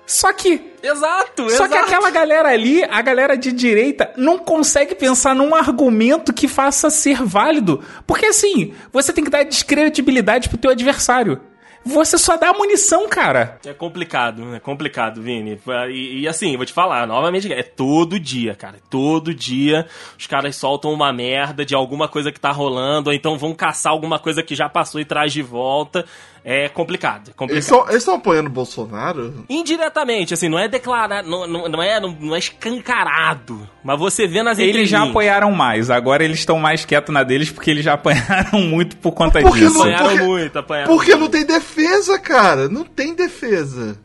Só 0.09 0.33
que 0.33 0.73
Exato, 0.83 1.51
só 1.51 1.67
exato. 1.67 1.71
que 1.71 1.77
aquela 1.77 2.11
galera 2.11 2.49
ali, 2.49 2.83
a 2.85 3.03
galera 3.03 3.37
de 3.37 3.53
direita, 3.53 4.11
não 4.17 4.39
consegue 4.39 4.95
pensar 4.95 5.35
num 5.35 5.55
argumento 5.55 6.33
que 6.33 6.49
faça 6.49 6.89
ser 6.89 7.23
válido. 7.23 7.83
Porque 8.07 8.27
assim, 8.27 8.73
você 8.93 9.13
tem 9.13 9.23
que 9.23 9.31
dar 9.31 9.45
descredibilidade 9.45 10.49
pro 10.49 10.57
teu 10.57 10.71
adversário. 10.71 11.41
Você 11.85 12.19
só 12.19 12.37
dá 12.37 12.53
munição, 12.53 13.09
cara. 13.09 13.59
É 13.65 13.73
complicado, 13.73 14.55
é 14.55 14.61
complicado, 14.61 15.23
Vini. 15.23 15.59
E, 15.91 16.21
e 16.21 16.29
assim, 16.29 16.57
vou 16.57 16.67
te 16.67 16.73
falar, 16.73 17.07
novamente, 17.07 17.51
é 17.53 17.63
todo 17.63 18.21
dia, 18.21 18.55
cara. 18.55 18.77
Todo 18.91 19.35
dia 19.35 19.87
os 20.19 20.27
caras 20.27 20.57
soltam 20.57 20.93
uma 20.93 21.13
merda 21.13 21.65
de 21.65 21.75
alguma 21.75 22.07
coisa 22.07 22.31
que 22.31 22.41
tá 22.41 22.51
rolando, 22.51 23.11
ou 23.11 23.15
então 23.15 23.39
vão 23.39 23.55
caçar 23.55 23.93
alguma 23.93 24.19
coisa 24.19 24.43
que 24.43 24.55
já 24.55 24.69
passou 24.69 25.01
e 25.01 25.05
traz 25.05 25.33
de 25.33 25.43
volta. 25.43 26.05
É 26.51 26.67
complicado, 26.67 27.29
é 27.39 27.45
Eles 27.53 27.67
complicado. 27.69 27.95
estão 27.95 28.15
apoiando 28.15 28.49
o 28.49 28.53
Bolsonaro? 28.53 29.45
Indiretamente, 29.51 30.33
assim, 30.33 30.49
não 30.49 30.59
é 30.59 30.67
declarado, 30.67 31.29
não, 31.29 31.47
não, 31.47 31.69
não 31.69 31.83
é, 31.83 32.01
não, 32.01 32.17
não 32.19 32.35
é 32.35 32.39
escancarado, 32.39 33.69
mas 33.85 33.99
você 33.99 34.27
vê 34.27 34.43
nas 34.43 34.59
Eles 34.59 34.89
já 34.89 35.03
apoiaram 35.03 35.53
mais, 35.53 35.91
agora 35.91 36.25
eles 36.25 36.39
estão 36.39 36.59
mais 36.59 36.87
quietos 36.87 37.13
na 37.13 37.23
deles 37.23 37.51
porque 37.51 37.71
eles 37.71 37.85
já 37.85 37.93
apanharam 38.01 38.63
muito 38.63 38.97
por 38.97 39.13
conta 39.13 39.43
Por 39.43 39.53
que 39.53 39.59
disso. 39.61 39.75
não- 39.75 39.83
Apanharam 39.83 40.09
Porque- 40.09 40.23
muito, 40.25 40.59
apanharam 40.59 40.89
Porque 40.97 41.11
muito. 41.11 41.21
não 41.21 41.29
tem 41.31 41.45
defesa, 41.45 42.19
cara. 42.19 42.69
Não 42.69 42.85
tem 42.85 43.15
defesa. 43.15 43.99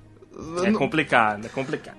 É 0.66 0.72
complicado, 0.72 1.46
é 1.46 1.50
complicado. 1.50 1.96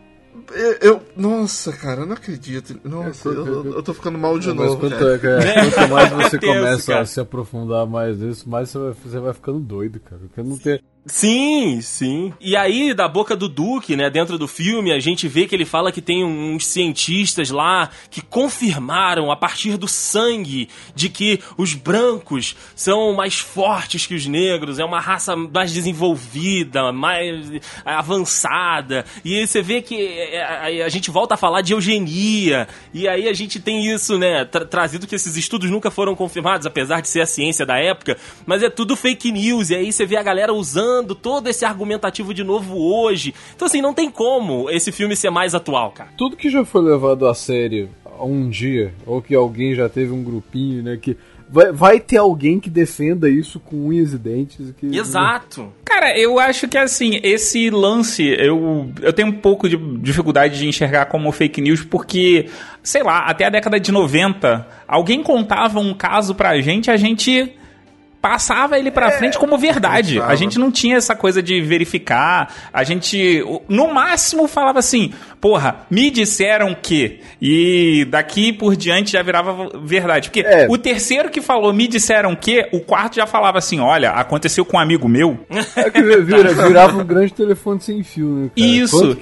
Eu, 0.53 0.73
eu- 0.81 1.03
nossa, 1.17 1.73
cara, 1.73 2.03
eu 2.03 2.07
não 2.07 2.15
acredito. 2.15 2.79
Nossa, 2.85 3.29
eu, 3.29 3.47
eu- 3.47 3.73
eu 3.75 3.83
tô 3.83 3.95
ficando 3.95 4.19
mal 4.19 4.39
de 4.39 4.49
mas 4.49 4.57
novo. 4.57 4.79
quanto, 4.81 4.97
cara. 4.97 5.15
é, 5.15 5.19
cara, 5.19 5.71
quanto 5.71 5.91
mais 5.91 6.11
você 6.31 6.39
começa 6.39 6.99
a 6.99 7.07
se 7.07 7.21
aprofundar 7.21 7.87
mais 7.87 8.19
nisso, 8.19 8.49
mais 8.49 8.69
você 8.71 8.79
vai, 8.79 8.93
você 8.93 9.19
vai 9.21 9.33
ficando 9.35 9.61
doido, 9.61 10.01
cara. 10.01 10.21
Porque 10.23 10.43
não 10.43 10.59
tem, 10.59 10.81
Sim, 11.07 11.83
sim. 11.83 12.33
E 12.41 12.57
aí, 12.57 12.95
da 12.95 13.07
boca 13.07 13.37
do 13.37 13.47
Duque, 13.47 13.95
né, 13.95 14.09
dentro 14.09 14.39
do 14.39 14.49
filme, 14.49 14.91
a 14.91 14.99
gente 14.99 15.29
vê 15.29 15.47
que 15.47 15.55
ele 15.55 15.67
fala 15.67 15.93
que 15.93 16.01
tem 16.01 16.25
uns 16.25 16.67
cientistas 16.67 17.51
lá 17.51 17.91
que 18.11 18.23
confirmaram 18.23 19.31
a 19.31 19.37
partir 19.37 19.77
do 19.77 19.87
sangue 19.87 20.67
de 20.95 21.11
que 21.11 21.41
os 21.59 21.75
brancos 21.75 22.57
são 22.75 23.13
mais 23.13 23.39
fortes 23.39 24.07
que 24.07 24.15
os 24.15 24.27
negros, 24.27 24.79
é 24.79 24.85
uma 24.85 24.99
raça 24.99 25.37
mais 25.37 25.75
desenvolvida, 25.75 26.91
mais 26.91 27.51
avançada. 27.85 29.05
E 29.23 29.47
você 29.47 29.61
vê 29.61 29.83
que 29.83 29.97
é, 29.97 30.83
a 30.83 30.89
gente 30.89 31.11
volta 31.11 31.35
a 31.35 31.37
falar 31.37 31.61
de 31.61 31.75
eugenia, 31.75 32.67
e 32.95 33.07
aí 33.07 33.29
a 33.29 33.35
gente 33.35 33.61
tem 33.61 33.93
isso, 33.93 34.19
né, 34.19 34.47
tra 34.47 34.65
trazido 34.65 35.07
que 35.07 35.15
esses 35.15 35.37
estudos 35.37 35.71
nunca 35.71 35.91
foram 35.91 36.17
confirmados, 36.17 36.67
apesar 36.67 37.03
de 37.03 37.09
ser 37.09 37.21
a 37.21 37.27
ciência 37.27 37.67
da 37.67 37.79
época, 37.79 38.17
mas 38.47 38.63
é 38.63 38.71
tudo 38.71 38.97
fake 38.97 39.31
news, 39.31 39.69
e 39.69 39.75
aí 39.75 39.93
você 39.93 40.07
vê 40.07 40.17
a 40.17 40.23
galera 40.23 40.53
usando 40.53 40.94
todo 41.03 41.49
esse 41.49 41.65
argumentativo 41.65 42.35
de 42.35 42.45
novo 42.45 42.77
hoje. 42.77 43.35
Então, 43.57 43.67
assim, 43.67 43.81
não 43.81 43.95
tem 43.95 44.11
como 44.11 44.71
esse 44.71 44.93
filme 44.93 45.17
ser 45.17 45.31
mais 45.31 45.55
atual, 45.55 45.91
cara. 45.93 46.11
Tudo 46.17 46.37
que 46.37 46.51
já 46.51 46.65
foi 46.65 46.83
levado 46.83 47.27
a 47.27 47.35
sério 47.35 47.89
um 48.21 48.49
dia, 48.49 48.95
ou 49.07 49.21
que 49.21 49.35
alguém 49.35 49.75
já 49.75 49.89
teve 49.89 50.13
um 50.13 50.23
grupinho, 50.23 50.83
né, 50.83 50.97
que 51.01 51.17
vai, 51.49 51.73
vai 51.73 52.01
ter 52.01 52.17
alguém 52.17 52.59
que 52.59 52.71
defenda 52.71 53.29
isso 53.29 53.61
com 53.61 53.89
unhas 53.89 54.13
e 54.13 54.19
dentes. 54.19 54.73
Que... 54.77 54.97
Exato. 54.97 55.73
Cara, 55.85 56.19
eu 56.19 56.39
acho 56.39 56.69
que 56.69 56.79
assim, 56.79 57.21
esse 57.23 57.71
lance, 57.71 58.25
eu, 58.25 58.91
eu 59.03 59.13
tenho 59.13 59.29
um 59.29 59.33
pouco 59.33 59.69
de 59.69 59.77
dificuldade 60.01 60.59
de 60.59 60.67
enxergar 60.67 61.07
como 61.07 61.31
fake 61.33 61.61
news, 61.61 61.83
porque, 61.83 62.49
sei 62.83 63.03
lá, 63.03 63.21
até 63.21 63.47
a 63.47 63.51
década 63.51 63.79
de 63.79 63.93
90, 63.93 64.67
alguém 64.87 65.23
contava 65.23 65.79
um 65.79 65.95
caso 65.95 66.35
pra 66.35 66.61
gente, 66.61 66.91
a 66.91 66.97
gente 66.97 67.53
passava 68.25 68.79
ele 68.79 68.91
pra 68.91 69.09
é, 69.09 69.19
frente 69.19 69.39
como 69.39 69.59
verdade. 69.59 70.19
A 70.19 70.35
gente 70.35 70.59
não 70.59 70.73
tinha 70.73 70.97
essa 70.97 71.15
coisa 71.15 71.43
de 71.43 71.61
verificar. 71.61 72.71
A 72.73 72.83
gente, 72.83 73.45
no 73.69 73.93
máximo, 73.93 74.49
falava 74.49 74.79
assim: 74.79 75.13
porra, 75.39 75.81
me 75.91 76.11
disseram 76.11 76.75
que. 76.75 77.21
E 77.39 78.07
daqui 78.09 78.51
por 78.51 78.77
diante 78.77 79.13
já 79.13 79.23
virava 79.23 79.69
verdade. 79.79 80.31
Porque 80.31 80.41
é. 80.41 80.67
o 80.71 80.79
terceiro 80.79 81.29
que 81.29 81.43
falou 81.43 81.71
me 81.75 81.87
disseram 81.87 82.35
que, 82.35 82.67
o 82.73 82.81
quarto 82.81 83.17
já 83.17 83.27
falava 83.27 83.59
assim: 83.59 83.79
olha, 83.79 84.13
aconteceu 84.13 84.65
com 84.65 84.79
um 84.79 84.81
amigo 84.81 85.07
meu. 85.07 85.39
É 85.77 85.91
que 85.91 86.01
vira, 86.01 86.55
virava 86.55 86.97
um 86.97 87.05
grande 87.05 87.35
telefone 87.35 87.79
sem 87.83 88.03
fio, 88.03 88.29
né? 88.29 88.51
Cara? 88.57 88.67
Isso. 88.67 89.19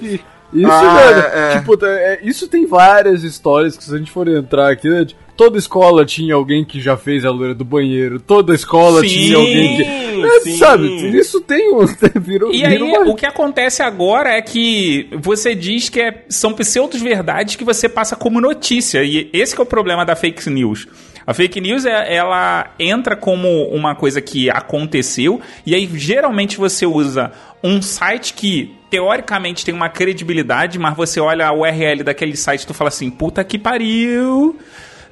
Isso, 0.53 0.71
ah, 0.71 0.97
velho, 0.97 1.19
é, 1.19 1.51
é. 1.53 1.59
tipo, 1.59 1.85
é, 1.85 2.19
isso 2.21 2.47
tem 2.47 2.67
várias 2.67 3.23
histórias 3.23 3.75
que 3.75 3.83
se 3.83 3.93
a 3.93 3.97
gente 3.97 4.11
for 4.11 4.27
entrar 4.27 4.71
aqui, 4.71 4.87
né, 4.87 5.03
toda 5.35 5.57
escola 5.57 6.05
tinha 6.05 6.35
alguém 6.35 6.63
que 6.63 6.79
já 6.79 6.95
fez 6.95 7.25
a 7.25 7.31
loira 7.31 7.53
do 7.53 7.65
banheiro, 7.65 8.19
toda 8.19 8.53
escola 8.53 9.01
sim, 9.01 9.07
tinha 9.07 9.37
alguém 9.37 9.77
que. 9.77 9.83
É, 10.23 10.57
sabe, 10.57 11.17
isso 11.17 11.41
tem 11.41 11.73
um. 11.73 11.85
Virou, 12.19 12.53
e 12.53 12.63
aí, 12.63 12.81
uma... 12.81 13.01
o 13.09 13.15
que 13.15 13.25
acontece 13.25 13.81
agora 13.81 14.29
é 14.29 14.41
que 14.41 15.07
você 15.19 15.53
diz 15.55 15.89
que 15.89 16.01
é, 16.01 16.23
são 16.29 16.53
pseudos 16.53 17.01
verdades 17.01 17.55
que 17.55 17.63
você 17.63 17.89
passa 17.89 18.15
como 18.15 18.39
notícia. 18.39 19.03
E 19.03 19.29
esse 19.33 19.57
é 19.57 19.61
o 19.61 19.65
problema 19.65 20.05
da 20.05 20.15
fake 20.15 20.49
news. 20.49 20.87
A 21.25 21.33
fake 21.33 21.61
news, 21.61 21.85
é, 21.85 22.13
ela 22.13 22.73
entra 22.77 23.15
como 23.15 23.63
uma 23.69 23.95
coisa 23.95 24.21
que 24.21 24.49
aconteceu, 24.49 25.39
e 25.65 25.73
aí 25.73 25.89
geralmente 25.95 26.57
você 26.57 26.85
usa 26.85 27.31
um 27.63 27.81
site 27.81 28.33
que 28.33 28.75
teoricamente 28.89 29.65
tem 29.65 29.73
uma 29.73 29.89
credibilidade, 29.89 30.77
mas 30.77 30.95
você 30.95 31.19
olha 31.19 31.47
a 31.47 31.53
URL 31.53 32.03
daquele 32.03 32.35
site 32.35 32.63
e 32.63 32.67
tu 32.67 32.73
fala 32.73 32.89
assim, 32.89 33.09
puta 33.09 33.43
que 33.43 33.57
pariu 33.57 34.59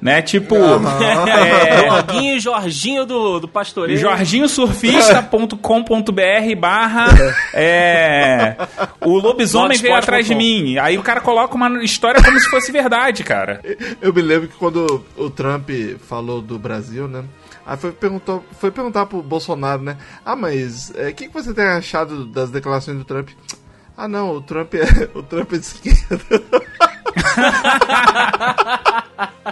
né? 0.02 0.20
Tipo, 0.20 0.56
uhum. 0.56 0.84
é, 1.00 1.88
Bloguinho 1.88 2.40
Jorginho 2.40 3.06
do, 3.06 3.38
do 3.38 3.46
Pastoreiro. 3.46 4.00
jorginhosurfista.com.br 4.00 6.56
barra 6.58 7.06
é, 7.54 8.56
o 9.00 9.16
lobisomem 9.16 9.78
veio 9.78 9.94
atrás 9.94 10.26
de 10.26 10.34
mim. 10.34 10.76
Aí 10.78 10.98
o 10.98 11.02
cara 11.02 11.20
coloca 11.20 11.54
uma 11.54 11.84
história 11.84 12.20
como 12.20 12.40
se 12.40 12.50
fosse 12.50 12.72
verdade, 12.72 13.22
cara. 13.22 13.60
Eu 14.00 14.12
me 14.12 14.20
lembro 14.20 14.48
que 14.48 14.56
quando 14.56 15.04
o 15.16 15.30
Trump 15.30 15.70
falou 16.08 16.42
do 16.42 16.58
Brasil, 16.58 17.06
né? 17.06 17.22
Aí 17.64 17.76
foi, 17.76 17.92
perguntou, 17.92 18.44
foi 18.58 18.72
perguntar 18.72 19.06
pro 19.06 19.22
Bolsonaro, 19.22 19.82
né? 19.82 19.96
Ah, 20.24 20.34
mas 20.34 20.90
o 20.90 21.00
é, 21.00 21.12
que, 21.12 21.28
que 21.28 21.32
você 21.32 21.54
tem 21.54 21.64
achado 21.64 22.26
das 22.26 22.50
declarações 22.50 22.98
do 22.98 23.04
Trump? 23.04 23.28
Ah, 23.96 24.08
não, 24.08 24.34
o 24.34 24.40
Trump 24.40 24.74
é, 24.74 24.82
o 25.14 25.22
Trump 25.22 25.52
é 25.52 25.58
de 25.58 25.64
esquerda. 25.64 26.42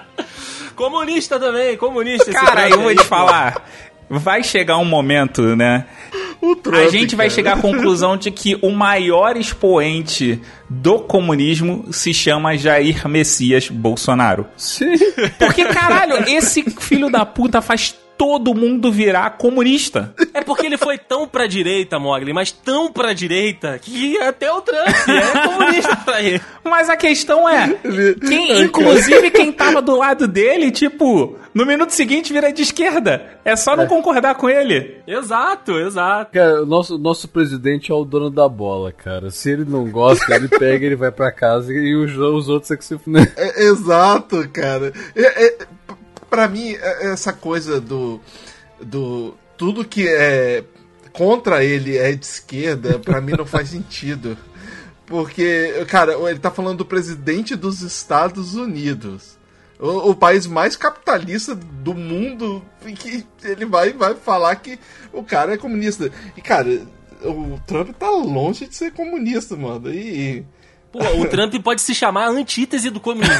Comunista 0.80 1.38
também, 1.38 1.76
comunista. 1.76 2.32
Cara, 2.32 2.70
eu 2.70 2.80
vou 2.80 2.94
te 2.94 3.04
falar. 3.04 3.68
Vai 4.08 4.42
chegar 4.42 4.78
um 4.78 4.84
momento, 4.84 5.54
né? 5.54 5.84
Trump, 6.62 6.74
a 6.74 6.88
gente 6.88 7.14
vai 7.14 7.28
chegar 7.28 7.58
à 7.58 7.60
conclusão 7.60 8.16
de 8.16 8.30
que 8.30 8.58
o 8.62 8.70
maior 8.70 9.36
expoente 9.36 10.40
do 10.70 11.00
comunismo 11.00 11.92
se 11.92 12.14
chama 12.14 12.56
Jair 12.56 13.06
Messias 13.06 13.68
Bolsonaro. 13.68 14.46
Sim. 14.56 14.94
Porque, 15.38 15.66
caralho, 15.66 16.24
esse 16.26 16.62
filho 16.62 17.10
da 17.10 17.26
puta 17.26 17.60
faz 17.60 17.94
todo 18.20 18.54
mundo 18.54 18.92
virar 18.92 19.38
comunista. 19.38 20.14
É 20.34 20.44
porque 20.44 20.66
ele 20.66 20.76
foi 20.76 20.98
tão 20.98 21.26
pra 21.26 21.46
direita, 21.46 21.98
Mogli, 21.98 22.34
mas 22.34 22.52
tão 22.52 22.92
pra 22.92 23.14
direita, 23.14 23.78
que 23.78 24.18
até 24.18 24.52
o 24.52 24.60
Trump 24.60 24.86
é 25.08 25.40
comunista 25.48 25.96
pra 25.96 26.20
ele. 26.20 26.38
Mas 26.62 26.90
a 26.90 26.98
questão 26.98 27.48
é, 27.48 27.74
quem, 28.28 28.60
inclusive 28.60 29.30
quem 29.30 29.50
tava 29.50 29.80
do 29.80 29.96
lado 29.96 30.28
dele, 30.28 30.70
tipo, 30.70 31.38
no 31.54 31.64
minuto 31.64 31.90
seguinte 31.90 32.30
vira 32.30 32.52
de 32.52 32.60
esquerda. 32.60 33.38
É 33.42 33.56
só 33.56 33.74
não 33.74 33.84
é. 33.84 33.86
concordar 33.86 34.34
com 34.34 34.50
ele. 34.50 34.98
Exato, 35.06 35.78
exato. 35.78 36.32
Cara, 36.32 36.62
o 36.62 36.66
nosso, 36.66 36.98
nosso 36.98 37.26
presidente 37.26 37.90
é 37.90 37.94
o 37.94 38.04
dono 38.04 38.28
da 38.28 38.46
bola, 38.46 38.92
cara. 38.92 39.30
Se 39.30 39.50
ele 39.50 39.64
não 39.64 39.90
gosta, 39.90 40.34
ele 40.34 40.48
pega, 40.48 40.84
ele 40.84 40.94
vai 40.94 41.10
pra 41.10 41.32
casa 41.32 41.72
e 41.72 41.96
os, 41.96 42.14
os 42.16 42.50
outros 42.50 42.70
é 42.70 42.76
que 42.76 42.84
se... 42.84 43.00
É, 43.36 43.64
exato, 43.64 44.46
cara. 44.52 44.92
É, 45.16 45.46
é, 45.46 45.58
para 46.30 46.48
mim, 46.48 46.72
é, 46.72 47.12
essa 47.12 47.32
coisa 47.32 47.80
do. 47.80 48.20
do 48.80 49.34
tudo 49.58 49.84
que 49.84 50.08
é 50.08 50.64
contra 51.12 51.62
ele 51.62 51.98
é 51.98 52.12
de 52.12 52.24
esquerda, 52.24 52.98
para 52.98 53.20
mim 53.20 53.32
não 53.32 53.44
faz 53.44 53.70
sentido. 53.70 54.38
Porque, 55.04 55.84
cara, 55.88 56.14
ele 56.30 56.38
tá 56.38 56.50
falando 56.50 56.78
do 56.78 56.84
presidente 56.84 57.56
dos 57.56 57.82
Estados 57.82 58.54
Unidos. 58.54 59.36
O, 59.78 60.10
o, 60.10 60.14
país 60.14 60.46
mais 60.46 60.76
capitalista 60.76 61.54
do 61.54 61.94
mundo, 61.94 62.62
que 62.96 63.26
ele 63.42 63.66
vai, 63.66 63.92
vai 63.92 64.14
falar 64.14 64.54
que 64.56 64.78
o 65.12 65.24
cara 65.24 65.54
é 65.54 65.56
comunista. 65.56 66.12
E, 66.36 66.40
cara, 66.40 66.86
o 67.24 67.58
Trump 67.66 67.90
tá 67.98 68.08
longe 68.08 68.66
de 68.66 68.76
ser 68.76 68.92
comunista, 68.92 69.56
mano. 69.56 69.92
E, 69.92 70.44
Pô, 70.92 70.98
o 71.20 71.26
Trump 71.26 71.54
pode 71.62 71.80
se 71.82 71.94
chamar 71.94 72.24
a 72.24 72.30
antítese 72.30 72.90
do 72.90 72.98
comunismo. 72.98 73.34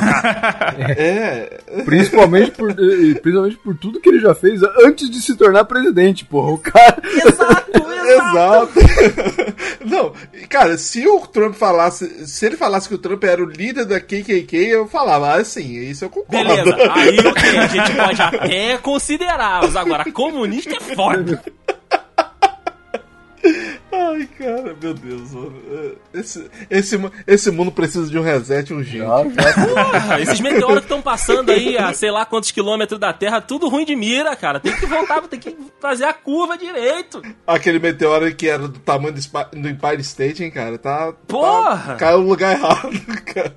é. 0.97 1.59
Principalmente 1.85 2.53
por, 2.53 2.73
principalmente 2.75 3.57
por 3.57 3.77
tudo 3.77 4.01
que 4.01 4.09
ele 4.09 4.21
já 4.21 4.35
fez 4.35 4.63
antes 4.85 5.11
de 5.11 5.21
se 5.21 5.37
tornar 5.37 5.65
presidente, 5.65 6.25
porra. 6.25 6.53
O 6.53 6.59
cara. 6.59 7.03
Exato, 7.05 7.73
exato. 8.07 8.79
exato. 8.79 9.55
Não, 9.85 10.13
cara, 10.49 10.79
se 10.79 11.05
o 11.09 11.27
Trump 11.27 11.55
falasse. 11.55 12.27
Se 12.29 12.47
ele 12.47 12.57
falasse 12.57 12.89
que 12.89 12.95
o 12.95 12.99
Trump 12.99 13.25
era 13.25 13.43
o 13.43 13.47
líder 13.47 13.85
da 13.85 13.99
KKK, 13.99 14.57
eu 14.57 14.87
falava, 14.87 15.35
assim, 15.35 15.81
isso 15.81 16.05
eu 16.05 16.11
concordo. 16.11 16.55
Beleza, 16.55 16.93
aí 16.93 17.19
ok, 17.19 17.59
a 17.59 17.67
gente 17.67 17.97
pode 17.97 18.23
até 18.23 18.79
considerar, 18.79 19.63
mas 19.63 19.75
agora 19.75 20.11
comunista 20.13 20.71
é 20.77 20.95
foda. 20.95 21.43
Ai, 24.01 24.27
cara, 24.39 24.77
meu 24.81 24.95
Deus, 24.95 25.33
mano. 25.33 25.53
Esse, 26.15 26.51
esse, 26.71 26.99
esse 27.27 27.51
mundo 27.51 27.71
precisa 27.71 28.09
de 28.09 28.19
um 28.19 28.23
reset 28.23 28.73
urgente. 28.73 29.05
Porra, 29.05 30.21
esses 30.21 30.41
meteoros 30.41 30.79
que 30.79 30.85
estão 30.85 31.03
passando 31.03 31.51
aí 31.51 31.77
a 31.77 31.93
sei 31.93 32.11
lá 32.11 32.25
quantos 32.25 32.51
quilômetros 32.51 32.99
da 32.99 33.13
Terra, 33.13 33.41
tudo 33.41 33.69
ruim 33.69 33.85
de 33.85 33.95
mira, 33.95 34.35
cara. 34.35 34.59
Tem 34.59 34.75
que 34.75 34.87
voltar, 34.87 35.21
tem 35.29 35.39
que 35.39 35.57
fazer 35.81 36.05
a 36.05 36.15
curva 36.15 36.57
direito. 36.57 37.21
Aquele 37.47 37.79
meteoro 37.79 38.35
que 38.35 38.49
era 38.49 38.67
do 38.67 38.79
tamanho 38.79 39.15
do 39.15 39.69
Empire 39.69 40.01
State, 40.01 40.43
hein, 40.43 40.51
cara? 40.51 40.79
Tá. 40.79 41.13
Porra! 41.29 41.93
Tá, 41.93 41.97
caiu 41.97 42.21
no 42.21 42.29
lugar 42.29 42.57
errado, 42.57 42.91
cara. 43.27 43.55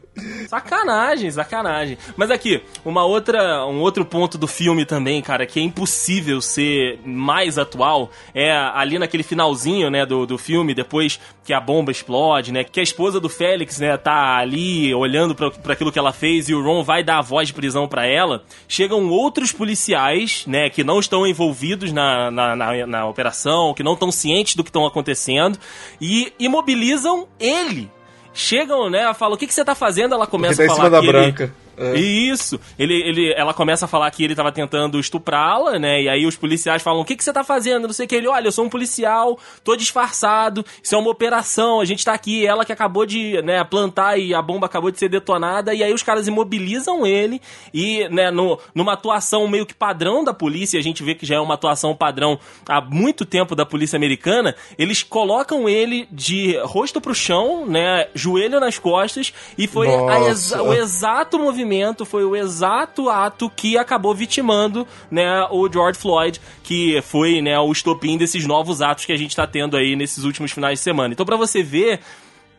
Sacanagem, 0.53 1.31
sacanagem. 1.31 1.97
Mas 2.15 2.29
aqui, 2.29 2.61
uma 2.85 3.03
outra, 3.03 3.65
um 3.65 3.79
outro 3.79 4.05
ponto 4.05 4.37
do 4.37 4.47
filme 4.47 4.85
também, 4.85 5.19
cara, 5.19 5.47
que 5.47 5.59
é 5.59 5.63
impossível 5.63 6.39
ser 6.41 6.99
mais 7.03 7.57
atual, 7.57 8.11
é 8.35 8.51
ali 8.51 8.99
naquele 8.99 9.23
finalzinho, 9.23 9.89
né, 9.89 10.05
do, 10.05 10.27
do 10.27 10.37
filme, 10.37 10.75
depois 10.75 11.19
que 11.43 11.53
a 11.53 11.59
bomba 11.59 11.91
explode, 11.91 12.51
né, 12.51 12.63
que 12.63 12.79
a 12.79 12.83
esposa 12.83 13.19
do 13.19 13.29
Félix, 13.29 13.79
né, 13.79 13.97
tá 13.97 14.37
ali 14.37 14.93
olhando 14.93 15.33
para 15.33 15.73
aquilo 15.73 15.91
que 15.91 15.97
ela 15.97 16.13
fez 16.13 16.47
e 16.47 16.53
o 16.53 16.63
Ron 16.63 16.83
vai 16.83 17.03
dar 17.03 17.17
a 17.17 17.23
voz 17.23 17.47
de 17.47 17.53
prisão 17.55 17.87
para 17.87 18.05
ela, 18.05 18.43
chegam 18.67 19.09
outros 19.09 19.51
policiais, 19.51 20.45
né, 20.45 20.69
que 20.69 20.83
não 20.83 20.99
estão 20.99 21.25
envolvidos 21.25 21.91
na, 21.91 22.29
na, 22.29 22.55
na, 22.55 22.85
na 22.85 23.07
operação, 23.07 23.73
que 23.73 23.81
não 23.81 23.93
estão 23.93 24.11
cientes 24.11 24.55
do 24.55 24.63
que 24.63 24.69
estão 24.69 24.85
acontecendo 24.85 25.57
e 25.99 26.31
imobilizam 26.37 27.27
ele 27.39 27.89
chegam, 28.33 28.89
né? 28.89 29.13
Falam, 29.13 29.35
o 29.35 29.37
que, 29.37 29.47
que 29.47 29.53
você 29.53 29.63
tá 29.63 29.75
fazendo? 29.75 30.13
Ela 30.13 30.27
começa 30.27 30.57
tá 30.57 30.63
a 30.63 30.75
falar. 30.75 30.87
Em 30.87 30.91
cima 30.91 31.01
da 31.01 31.01
branca. 31.01 31.53
É. 31.77 31.95
Isso. 31.97 32.59
Ele, 32.77 32.93
ele, 32.93 33.33
ela 33.35 33.53
começa 33.53 33.85
a 33.85 33.87
falar 33.87 34.09
que 34.11 34.23
ele 34.23 34.35
tava 34.35 34.51
tentando 34.51 34.99
estuprá-la, 34.99 35.79
né? 35.79 36.03
E 36.03 36.09
aí 36.09 36.25
os 36.25 36.35
policiais 36.35 36.81
falam: 36.81 37.01
O 37.01 37.05
que, 37.05 37.15
que 37.15 37.23
você 37.23 37.33
tá 37.33 37.43
fazendo? 37.43 37.87
Não 37.87 37.93
sei 37.93 38.05
o 38.05 38.09
que. 38.09 38.15
Ele, 38.15 38.27
olha, 38.27 38.47
eu 38.47 38.51
sou 38.51 38.65
um 38.65 38.69
policial, 38.69 39.39
tô 39.63 39.75
disfarçado, 39.75 40.65
isso 40.81 40.93
é 40.93 40.97
uma 40.97 41.09
operação, 41.09 41.79
a 41.79 41.85
gente 41.85 42.03
tá 42.05 42.13
aqui. 42.13 42.45
Ela 42.45 42.65
que 42.65 42.71
acabou 42.71 43.05
de 43.05 43.41
né, 43.41 43.63
plantar 43.63 44.17
e 44.17 44.33
a 44.33 44.41
bomba 44.41 44.65
acabou 44.67 44.91
de 44.91 44.99
ser 44.99 45.09
detonada. 45.09 45.73
E 45.73 45.83
aí 45.83 45.93
os 45.93 46.03
caras 46.03 46.27
imobilizam 46.27 47.05
ele 47.05 47.41
e, 47.73 48.07
né, 48.09 48.29
no, 48.29 48.59
numa 48.75 48.93
atuação 48.93 49.47
meio 49.47 49.65
que 49.65 49.73
padrão 49.73 50.23
da 50.23 50.33
polícia, 50.33 50.79
a 50.79 50.83
gente 50.83 51.03
vê 51.03 51.15
que 51.15 51.25
já 51.25 51.35
é 51.35 51.39
uma 51.39 51.53
atuação 51.55 51.95
padrão 51.95 52.39
há 52.67 52.81
muito 52.81 53.25
tempo 53.25 53.55
da 53.55 53.65
polícia 53.65 53.97
americana, 53.97 54.55
eles 54.77 55.01
colocam 55.03 55.67
ele 55.67 56.07
de 56.11 56.57
rosto 56.63 56.99
pro 57.01 57.15
chão, 57.15 57.65
né? 57.65 58.07
Joelho 58.13 58.59
nas 58.59 58.77
costas, 58.77 59.33
e 59.57 59.67
foi 59.67 59.87
exa- 60.27 60.61
o 60.61 60.73
exato 60.73 61.39
movimento, 61.39 61.62
foi 62.05 62.23
o 62.23 62.35
exato 62.35 63.09
ato 63.09 63.49
que 63.49 63.77
acabou 63.77 64.13
vitimando, 64.13 64.87
né, 65.09 65.47
o 65.51 65.71
George 65.71 65.99
Floyd, 65.99 66.39
que 66.63 67.01
foi, 67.01 67.41
né, 67.41 67.59
o 67.59 67.71
estopim 67.71 68.17
desses 68.17 68.45
novos 68.45 68.81
atos 68.81 69.05
que 69.05 69.11
a 69.13 69.17
gente 69.17 69.35
tá 69.35 69.45
tendo 69.47 69.77
aí 69.77 69.95
nesses 69.95 70.23
últimos 70.23 70.51
finais 70.51 70.79
de 70.79 70.83
semana. 70.83 71.13
Então, 71.13 71.25
pra 71.25 71.37
você 71.37 71.61
ver 71.63 71.99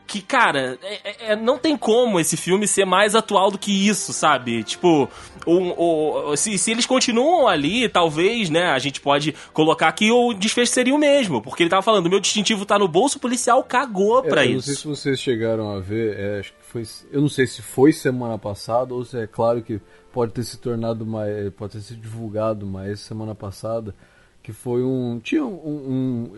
que, 0.07 0.21
cara, 0.21 0.79
é- 0.83 1.01
é- 1.05 1.33
é- 1.33 1.37
não 1.37 1.57
tem 1.57 1.79
como 1.79 2.21
esse 2.21 2.37
filme 2.37 2.69
ser 2.69 2.85
mais 2.85 3.15
atual 3.15 3.51
do 3.51 3.57
que 3.57 3.89
isso, 3.89 4.13
sabe? 4.13 4.63
Tipo, 4.63 5.09
o, 5.47 6.37
se, 6.37 6.59
se 6.59 6.71
eles 6.71 6.85
continuam 6.85 7.49
ali, 7.49 7.89
talvez, 7.89 8.51
né, 8.51 8.67
a 8.71 8.79
gente 8.79 9.01
pode 9.01 9.35
colocar 9.53 9.91
que 9.93 10.11
o 10.11 10.35
desfecho 10.35 10.73
seria 10.73 10.95
o 10.95 10.99
mesmo, 10.99 11.41
porque 11.41 11.63
ele 11.63 11.71
tava 11.71 11.81
falando, 11.83 12.11
meu 12.11 12.21
distintivo 12.21 12.67
tá 12.67 12.79
no 12.79 12.87
bolso, 12.87 13.17
o 13.17 13.21
policial 13.21 13.63
cagou 13.65 14.23
pra 14.23 14.45
É, 14.45 14.49
eu 14.49 14.55
não 14.55 14.61
sei 14.61 14.73
isso. 14.75 14.83
se 14.83 14.89
vocês 14.89 15.19
chegaram 15.21 15.71
a 15.71 15.81
ver, 15.81 16.17
é, 16.19 16.41
acho 16.41 16.51
que 16.53 16.64
foi, 16.75 16.85
eu 17.13 17.21
não 17.21 17.29
sei 17.29 17.47
se 17.47 17.63
foi 17.63 17.93
semana 17.93 18.37
passada 18.37 18.93
ou 18.93 19.05
se 19.05 19.17
é 19.17 19.29
claro 19.29 19.63
que 19.63 19.81
pode 20.13 20.33
ter 20.33 20.43
se 20.43 20.59
tornado 20.59 21.07
mais, 21.07 21.49
pode 21.55 21.75
ter 21.75 21.81
sido 21.81 22.01
divulgado 22.01 22.67
mais 22.67 22.99
semana 22.99 23.33
passada, 23.33 23.95
que 24.43 24.53
foi 24.53 24.83
um, 24.83 25.21
tinha 25.23 25.45
um, 25.45 25.53
um 25.55 26.31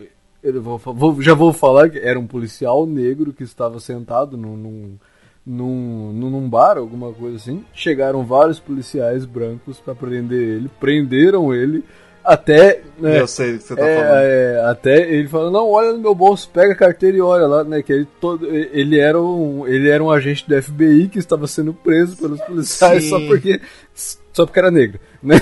eu 0.43 0.61
vou, 0.61 0.77
vou- 0.77 1.21
já 1.23 1.33
vou 1.33 1.51
falar 1.51 1.89
que 1.89 1.97
era 1.97 2.19
um 2.19 2.27
policial 2.27 2.85
negro 2.85 3.33
que 3.33 3.41
estava 3.43 3.79
sentado 3.79 4.37
num, 4.37 4.55
num, 4.55 4.97
num, 5.43 6.13
num 6.13 6.47
bar, 6.49 6.77
alguma 6.77 7.11
coisa 7.11 7.37
assim. 7.37 7.65
Chegaram 7.73 8.23
vários 8.23 8.59
policiais 8.59 9.25
brancos 9.25 9.79
para 9.79 9.95
prender 9.95 10.39
ele, 10.57 10.69
prenderam 10.79 11.51
ele 11.51 11.83
até 12.27 12.81
né, 12.99 13.21
Eu 13.21 13.27
sei 13.27 13.55
o 13.55 13.57
que 13.57 13.63
você 13.63 13.75
tá 13.75 13.87
é, 13.87 13.95
falando. 13.95 14.21
é, 14.21 14.69
até 14.69 15.11
ele 15.13 15.27
falou, 15.29 15.49
não, 15.49 15.69
olha 15.69 15.93
no 15.93 15.99
meu 15.99 16.13
bolso, 16.13 16.49
pega 16.51 16.73
a 16.73 16.75
carteira 16.75 17.15
e 17.15 17.21
olha 17.21 17.47
lá, 17.47 17.63
né? 17.63 17.81
Que 17.81 17.93
ele, 17.93 18.07
todo, 18.19 18.45
ele, 18.53 18.99
era 18.99 19.21
um, 19.21 19.65
ele 19.65 19.87
era 19.87 20.03
um 20.03 20.11
agente 20.11 20.47
do 20.47 20.61
FBI 20.61 21.07
que 21.07 21.19
estava 21.19 21.47
sendo 21.47 21.73
preso 21.73 22.17
pelos 22.17 22.41
policiais 22.41 23.03
Sim. 23.03 23.09
só 23.09 23.19
porque. 23.21 23.61
Só 24.33 24.45
porque 24.45 24.59
era 24.59 24.69
negro, 24.69 24.99
né? 25.23 25.41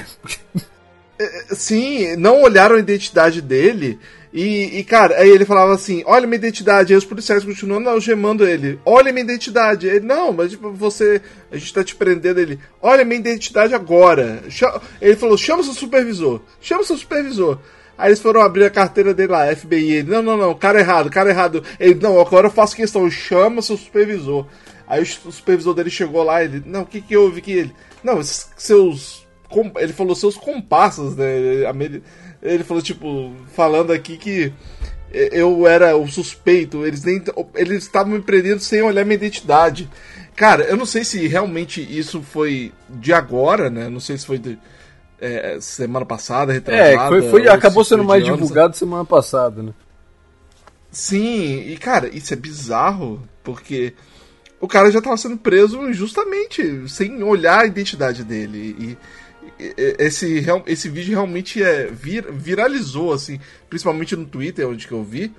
Sim, 1.52 2.16
não 2.18 2.44
olharam 2.44 2.76
a 2.76 2.80
identidade 2.80 3.42
dele. 3.42 4.00
E, 4.36 4.80
e, 4.80 4.84
cara, 4.84 5.16
aí 5.18 5.30
ele 5.30 5.46
falava 5.46 5.74
assim: 5.74 6.04
Olha 6.06 6.28
minha 6.28 6.36
identidade. 6.36 6.92
Aí 6.92 6.98
os 6.98 7.06
policiais 7.06 7.46
continuando 7.46 7.90
algemando 7.90 8.46
ele: 8.46 8.78
Olha 8.86 9.14
minha 9.14 9.24
identidade. 9.24 9.88
Ele: 9.88 10.06
Não, 10.06 10.34
mas 10.34 10.52
tipo, 10.52 10.74
você. 10.74 11.22
A 11.50 11.56
gente 11.56 11.74
tá 11.74 11.82
te 11.82 11.96
prendendo. 11.96 12.38
Ele: 12.38 12.60
Olha 12.82 13.06
minha 13.06 13.18
identidade 13.18 13.74
agora. 13.74 14.44
Ele 15.02 15.16
falou: 15.16 15.38
Chama 15.38 15.64
seu 15.64 15.74
supervisor. 15.74 16.42
Chama 16.60 16.84
seu 16.84 16.98
supervisor. 16.98 17.60
Aí 17.98 18.10
eles 18.10 18.20
foram 18.20 18.42
abrir 18.42 18.66
a 18.66 18.70
carteira 18.70 19.14
dele 19.14 19.32
lá, 19.32 19.56
FBI. 19.56 19.94
Ele: 19.94 20.12
Não, 20.12 20.22
não, 20.22 20.36
não, 20.36 20.54
cara 20.54 20.82
errado, 20.82 21.10
cara 21.10 21.30
errado. 21.30 21.64
Ele: 21.80 21.98
Não, 22.02 22.20
agora 22.20 22.48
eu 22.48 22.52
faço 22.52 22.76
questão. 22.76 23.10
Chama 23.10 23.62
seu 23.62 23.78
supervisor. 23.78 24.46
Aí 24.86 25.02
o 25.02 25.06
supervisor 25.06 25.74
dele 25.74 25.90
chegou 25.90 26.24
lá. 26.24 26.44
Ele: 26.44 26.62
Não, 26.66 26.82
o 26.82 26.86
que 26.86 27.00
que 27.00 27.16
houve 27.16 27.40
que 27.40 27.54
ele? 27.54 27.74
Não, 28.04 28.20
esses 28.20 28.50
seus 28.58 29.26
ele 29.78 29.94
falou 29.94 30.16
seus 30.16 30.36
comparsas, 30.36 31.16
né? 31.16 31.66
Ameri- 31.68 32.04
Ele 32.46 32.64
falou, 32.64 32.82
tipo, 32.82 33.34
falando 33.54 33.92
aqui 33.92 34.18
que 34.18 34.54
eu 35.12 35.68
era 35.68 35.96
o 35.96 36.08
suspeito, 36.08 36.86
eles 36.86 37.04
nem 37.04 37.24
eles 37.56 37.84
estavam 37.84 38.14
me 38.14 38.22
prendendo 38.22 38.60
sem 38.60 38.82
olhar 38.82 39.04
minha 39.04 39.16
identidade. 39.16 39.90
Cara, 40.36 40.64
eu 40.66 40.76
não 40.76 40.86
sei 40.86 41.04
se 41.04 41.26
realmente 41.28 41.82
isso 41.82 42.22
foi 42.22 42.72
de 42.90 43.14
agora, 43.14 43.70
né? 43.70 43.88
Não 43.88 44.00
sei 44.00 44.18
se 44.18 44.26
foi 44.26 44.38
de 44.38 44.60
é, 45.20 45.58
semana 45.62 46.06
passada, 46.06 46.52
retrasada. 46.52 46.90
É, 46.90 47.08
foi, 47.08 47.30
foi, 47.30 47.48
ou 47.48 47.54
acabou 47.54 47.84
se 47.84 47.90
sendo 47.90 48.04
mais 48.04 48.24
anos- 48.24 48.40
divulgado 48.40 48.76
semana 48.76 49.06
passada, 49.06 49.64
né? 49.64 49.74
Sim, 50.92 51.62
e 51.68 51.78
cara, 51.78 52.08
isso 52.14 52.34
é 52.34 52.38
bizarro, 52.38 53.22
porque 53.44 53.94
o 54.60 54.68
cara 54.68 54.92
já 54.92 55.02
tava 55.02 55.18
sendo 55.18 55.38
preso 55.38 55.88
injustamente, 55.90 56.88
sem 56.90 57.22
olhar 57.24 57.62
a 57.62 57.66
identidade 57.66 58.24
dele. 58.24 58.76
E- 58.80 58.98
esse, 59.58 60.44
esse 60.68 60.90
vídeo 60.90 61.14
realmente 61.14 61.62
é, 61.64 61.88
vir- 61.88 62.32
viralizou, 62.32 63.14
assim, 63.14 63.40
principalmente 63.70 64.16
no 64.16 64.26
Twitter, 64.26 64.68
onde 64.68 64.88
que 64.88 64.94
eu 64.94 65.04
vi. 65.04 65.32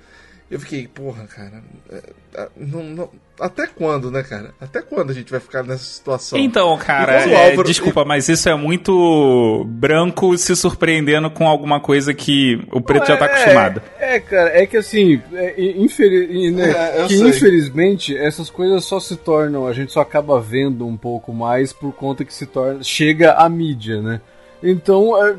Eu 0.49 0.59
fiquei, 0.61 0.87
porra, 0.87 1.25
cara, 1.25 1.61
é, 1.91 2.01
é, 2.35 2.47
não- 2.55 2.83
não- 2.83 3.09
até 3.37 3.67
quando, 3.67 4.09
né, 4.09 4.23
cara? 4.23 4.53
Até 4.61 4.81
quando 4.81 5.09
a 5.09 5.13
gente 5.13 5.29
vai 5.29 5.41
ficar 5.41 5.61
nessa 5.61 5.83
situação? 5.83 6.39
Então, 6.39 6.75
cara, 6.77 7.15
é, 7.29 7.49
Álvaro- 7.49 7.67
desculpa, 7.67 8.05
mas 8.05 8.29
isso 8.29 8.47
é 8.47 8.55
muito 8.55 9.65
branco 9.67 10.37
se 10.37 10.55
surpreendendo 10.55 11.29
com 11.29 11.45
alguma 11.47 11.81
coisa 11.81 12.13
que 12.13 12.65
o 12.71 12.79
preto 12.79 13.07
já 13.07 13.17
tá 13.17 13.25
acostumado. 13.25 13.81
É, 13.99 14.15
é, 14.15 14.19
cara, 14.21 14.49
é 14.57 14.65
que 14.65 14.77
assim, 14.77 15.21
é, 15.33 15.53
infeli- 15.77 16.47
e, 16.47 16.51
né, 16.51 16.71
É, 17.01 17.07
que 17.07 17.17
sei. 17.17 17.27
infelizmente 17.29 18.17
essas 18.17 18.49
coisas 18.49 18.85
só 18.85 18.99
se 19.01 19.17
tornam, 19.17 19.67
a 19.67 19.73
gente 19.73 19.91
só 19.91 19.99
acaba 19.99 20.39
vendo 20.39 20.87
um 20.87 20.95
pouco 20.95 21.33
mais 21.33 21.73
por 21.73 21.91
conta 21.93 22.23
que 22.23 22.33
se 22.33 22.45
torna, 22.45 22.81
chega 22.83 23.33
a 23.33 23.49
mídia, 23.49 24.01
né? 24.01 24.21
Então, 24.63 25.23
é, 25.23 25.35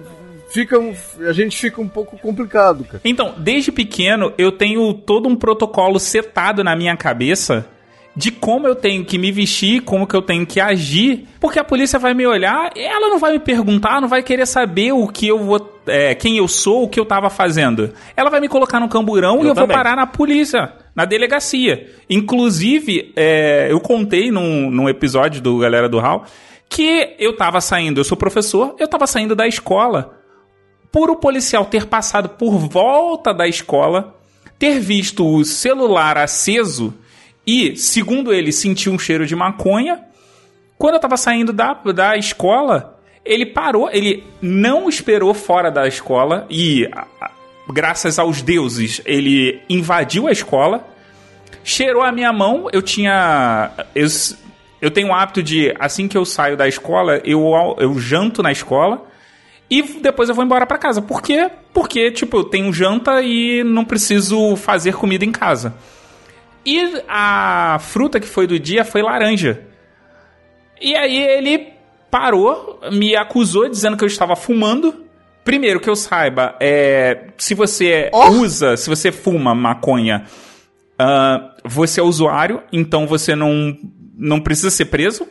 fica, 0.48 0.78
um- 0.78 0.94
a 1.26 1.32
gente 1.32 1.56
fica 1.56 1.80
um 1.80 1.88
pouco 1.88 2.16
complicado, 2.18 2.84
cara. 2.84 3.00
Então, 3.04 3.34
desde 3.38 3.70
pequeno, 3.72 4.32
eu 4.38 4.50
tenho 4.52 4.92
todo 4.94 5.28
um 5.28 5.36
protocolo 5.36 5.98
setado 5.98 6.62
na 6.64 6.74
minha 6.76 6.96
cabeça 6.96 7.66
de 8.16 8.32
como 8.32 8.66
eu 8.66 8.74
tenho 8.74 9.04
que 9.04 9.16
me 9.16 9.30
vestir, 9.30 9.82
como 9.82 10.04
que 10.04 10.14
eu 10.16 10.20
tenho 10.22 10.44
que 10.44 10.58
agir, 10.60 11.28
porque 11.38 11.56
a 11.56 11.62
polícia 11.62 12.00
vai 12.00 12.14
me 12.14 12.26
olhar, 12.26 12.72
ela 12.74 13.08
não 13.10 13.18
vai 13.20 13.32
me 13.34 13.38
perguntar, 13.38 14.00
não 14.00 14.08
vai 14.08 14.24
querer 14.24 14.44
saber 14.44 14.90
o 14.90 15.06
que 15.06 15.28
eu 15.28 15.38
vou, 15.38 15.80
é, 15.86 16.16
quem 16.16 16.36
eu 16.36 16.48
sou, 16.48 16.82
o 16.82 16.88
que 16.88 16.98
eu 16.98 17.04
tava 17.04 17.30
fazendo. 17.30 17.92
Ela 18.16 18.28
vai 18.28 18.40
me 18.40 18.48
colocar 18.48 18.80
no 18.80 18.88
camburão 18.88 19.36
e 19.36 19.42
Eu 19.42 19.48
eu 19.50 19.54
vou 19.54 19.62
também. 19.64 19.76
parar 19.76 19.94
na 19.94 20.04
polícia, 20.04 20.72
na 20.96 21.04
delegacia. 21.04 21.86
Inclusive, 22.10 23.12
é, 23.14 23.68
eu 23.70 23.78
contei 23.80 24.32
num, 24.32 24.68
num 24.68 24.88
episódio 24.88 25.40
do 25.40 25.56
Galera 25.58 25.88
do 25.88 25.98
Hall 26.00 26.24
que 26.68 27.14
eu 27.18 27.36
tava 27.36 27.60
saindo, 27.60 28.00
eu 28.00 28.04
sou 28.04 28.16
professor, 28.16 28.74
eu 28.78 28.88
tava 28.88 29.06
saindo 29.06 29.34
da 29.34 29.46
escola 29.46 30.17
por 30.90 31.10
o 31.10 31.16
policial 31.16 31.64
ter 31.66 31.86
passado 31.86 32.30
por 32.30 32.58
volta 32.58 33.32
da 33.32 33.46
escola, 33.46 34.14
ter 34.58 34.80
visto 34.80 35.26
o 35.26 35.44
celular 35.44 36.18
aceso 36.18 36.94
e, 37.46 37.76
segundo 37.76 38.32
ele, 38.32 38.52
sentiu 38.52 38.92
um 38.92 38.98
cheiro 38.98 39.26
de 39.26 39.36
maconha. 39.36 40.00
Quando 40.76 40.94
eu 40.94 41.00
tava 41.00 41.16
saindo 41.16 41.52
da, 41.52 41.74
da 41.74 42.16
escola, 42.16 42.98
ele 43.24 43.46
parou, 43.46 43.90
ele 43.90 44.24
não 44.40 44.88
esperou 44.88 45.32
fora 45.34 45.70
da 45.70 45.86
escola 45.86 46.46
e, 46.50 46.88
graças 47.68 48.18
aos 48.18 48.42
deuses, 48.42 49.00
ele 49.04 49.60
invadiu 49.68 50.26
a 50.26 50.32
escola, 50.32 50.86
cheirou 51.62 52.02
a 52.02 52.12
minha 52.12 52.32
mão. 52.32 52.68
Eu 52.72 52.82
tinha. 52.82 53.70
Eu, 53.94 54.06
eu 54.80 54.90
tenho 54.90 55.08
o 55.08 55.14
hábito 55.14 55.42
de, 55.42 55.74
assim 55.78 56.08
que 56.08 56.16
eu 56.16 56.24
saio 56.24 56.56
da 56.56 56.66
escola, 56.66 57.20
eu, 57.24 57.76
eu 57.78 57.98
janto 57.98 58.42
na 58.42 58.52
escola. 58.52 59.06
E 59.70 59.82
depois 59.82 60.28
eu 60.28 60.34
vou 60.34 60.44
embora 60.44 60.66
pra 60.66 60.78
casa. 60.78 61.02
Por 61.02 61.22
quê? 61.22 61.50
Porque, 61.74 62.10
tipo, 62.10 62.38
eu 62.38 62.44
tenho 62.44 62.72
janta 62.72 63.22
e 63.22 63.62
não 63.64 63.84
preciso 63.84 64.56
fazer 64.56 64.94
comida 64.94 65.24
em 65.24 65.32
casa. 65.32 65.74
E 66.64 67.02
a 67.08 67.78
fruta 67.80 68.18
que 68.18 68.26
foi 68.26 68.46
do 68.46 68.58
dia 68.58 68.84
foi 68.84 69.02
laranja. 69.02 69.62
E 70.80 70.94
aí 70.94 71.18
ele 71.18 71.72
parou, 72.10 72.80
me 72.92 73.16
acusou 73.16 73.68
dizendo 73.68 73.96
que 73.96 74.04
eu 74.04 74.08
estava 74.08 74.34
fumando. 74.36 75.04
Primeiro, 75.44 75.80
que 75.80 75.88
eu 75.88 75.96
saiba, 75.96 76.54
é, 76.60 77.28
se 77.38 77.54
você 77.54 78.10
usa, 78.30 78.76
se 78.76 78.88
você 78.88 79.10
fuma 79.10 79.54
maconha, 79.54 80.26
ah, 80.98 81.54
você 81.64 82.00
é 82.00 82.02
usuário, 82.02 82.62
então 82.70 83.06
você 83.06 83.34
não, 83.34 83.74
não 84.14 84.40
precisa 84.40 84.70
ser 84.70 84.86
preso. 84.86 85.26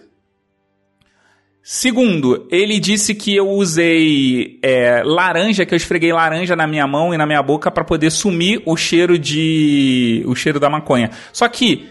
Segundo, 1.70 2.48
ele 2.50 2.80
disse 2.80 3.14
que 3.14 3.36
eu 3.36 3.50
usei 3.50 4.58
é, 4.64 5.04
laranja, 5.04 5.66
que 5.66 5.74
eu 5.74 5.76
esfreguei 5.76 6.14
laranja 6.14 6.56
na 6.56 6.66
minha 6.66 6.88
mão 6.88 7.14
e 7.14 7.18
na 7.18 7.26
minha 7.26 7.44
boca 7.44 7.70
para 7.70 7.84
poder 7.84 8.10
sumir 8.10 8.62
o 8.66 8.78
cheiro 8.78 9.20
de 9.20 10.24
o 10.26 10.34
cheiro 10.34 10.62
da 10.62 10.70
maconha. 10.70 11.12
Só 11.34 11.46
que 11.50 11.86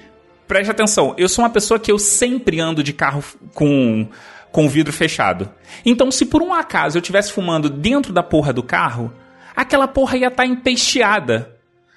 preste 0.49 0.71
atenção, 0.71 1.15
eu 1.19 1.29
sou 1.29 1.45
uma 1.45 1.51
pessoa 1.51 1.79
que 1.79 1.93
eu 1.93 1.99
sempre 1.99 2.59
ando 2.59 2.83
de 2.83 2.95
carro 2.95 3.23
com 3.53 4.09
com 4.51 4.65
o 4.65 4.69
vidro 4.71 4.95
fechado. 4.95 5.47
Então, 5.85 6.11
se 6.11 6.25
por 6.25 6.41
um 6.41 6.55
acaso 6.55 6.97
eu 6.97 7.03
estivesse 7.03 7.31
fumando 7.31 7.69
dentro 7.69 8.15
da 8.15 8.23
porra 8.23 8.55
do 8.55 8.63
carro, 8.63 9.13
aquela 9.55 9.87
porra 9.87 10.17
ia 10.17 10.29
estar 10.29 10.47
empesteada. 10.47 11.55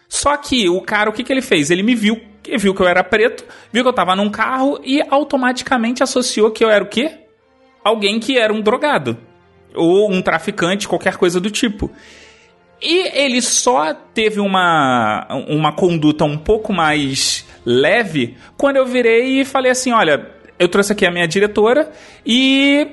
Só 0.09 0.35
que 0.35 0.67
o 0.67 0.81
cara, 0.81 1.09
o 1.09 1.13
que, 1.13 1.23
que 1.23 1.31
ele 1.31 1.41
fez? 1.41 1.71
Ele 1.71 1.83
me 1.83 1.95
viu, 1.95 2.19
viu 2.57 2.75
que 2.75 2.81
eu 2.81 2.87
era 2.89 3.05
preto, 3.05 3.45
viu 3.71 3.83
que 3.83 3.89
eu 3.89 3.93
tava 3.93 4.17
num 4.17 4.29
carro 4.29 4.81
e 4.83 5.01
automaticamente 5.09 6.03
associou 6.03 6.51
que 6.51 6.61
eu 6.61 6.69
era 6.69 6.83
o 6.83 6.87
quê? 6.87 7.28
Alguém 7.83 8.19
que 8.19 8.37
era 8.37 8.53
um 8.53 8.61
drogado 8.61 9.17
ou 9.75 10.11
um 10.11 10.21
traficante, 10.21 10.87
qualquer 10.87 11.17
coisa 11.17 11.39
do 11.39 11.49
tipo. 11.49 11.91
E 12.81 13.09
ele 13.17 13.41
só 13.41 13.93
teve 13.93 14.39
uma, 14.39 15.27
uma 15.47 15.73
conduta 15.73 16.23
um 16.23 16.37
pouco 16.37 16.71
mais 16.71 17.45
leve 17.65 18.37
quando 18.57 18.77
eu 18.77 18.85
virei 18.85 19.41
e 19.41 19.45
falei 19.45 19.71
assim: 19.71 19.91
olha, 19.91 20.29
eu 20.57 20.67
trouxe 20.69 20.93
aqui 20.93 21.05
a 21.05 21.11
minha 21.11 21.27
diretora 21.27 21.91
e 22.25 22.87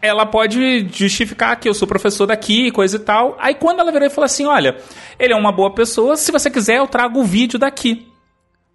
ela 0.00 0.24
pode 0.24 0.88
justificar 0.92 1.58
que 1.58 1.68
eu 1.68 1.74
sou 1.74 1.88
professor 1.88 2.26
daqui, 2.26 2.70
coisa 2.70 2.96
e 2.96 3.00
tal. 3.00 3.36
Aí 3.40 3.54
quando 3.54 3.80
ela 3.80 3.90
virou 3.90 4.06
e 4.06 4.10
falou 4.10 4.26
assim: 4.26 4.46
olha, 4.46 4.76
ele 5.18 5.32
é 5.32 5.36
uma 5.36 5.50
boa 5.50 5.74
pessoa, 5.74 6.16
se 6.16 6.30
você 6.30 6.48
quiser 6.48 6.78
eu 6.78 6.86
trago 6.86 7.20
o 7.20 7.24
vídeo 7.24 7.58
daqui. 7.58 8.06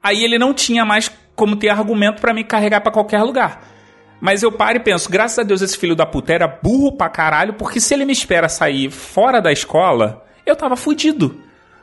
Aí 0.04 0.24
ele 0.24 0.38
não 0.38 0.54
tinha 0.54 0.86
mais 0.86 1.10
como 1.36 1.56
ter 1.56 1.70
argumento 1.70 2.22
para 2.22 2.34
me 2.34 2.44
carregar 2.44 2.82
para 2.82 2.92
qualquer 2.92 3.24
lugar. 3.24 3.75
Mas 4.20 4.44
eu 4.44 4.52
paro 4.52 4.78
e 4.78 4.80
penso, 4.80 5.10
graças 5.10 5.40
a 5.40 5.44
Deus 5.44 5.62
esse 5.62 5.78
filho 5.78 5.96
da 5.96 6.06
puta 6.06 6.34
era 6.34 6.48
burro 6.48 6.92
pra 6.94 7.10
caralho, 7.10 7.54
porque 7.54 7.80
se 7.80 7.94
ele 7.94 8.06
me 8.06 8.14
espera 8.14 8.50
sair 8.50 8.90
fora 8.90 9.42
da 9.42 9.52
escola, 9.52 10.26
eu 10.46 10.56
tava 10.56 10.76
fudido. 10.76 11.42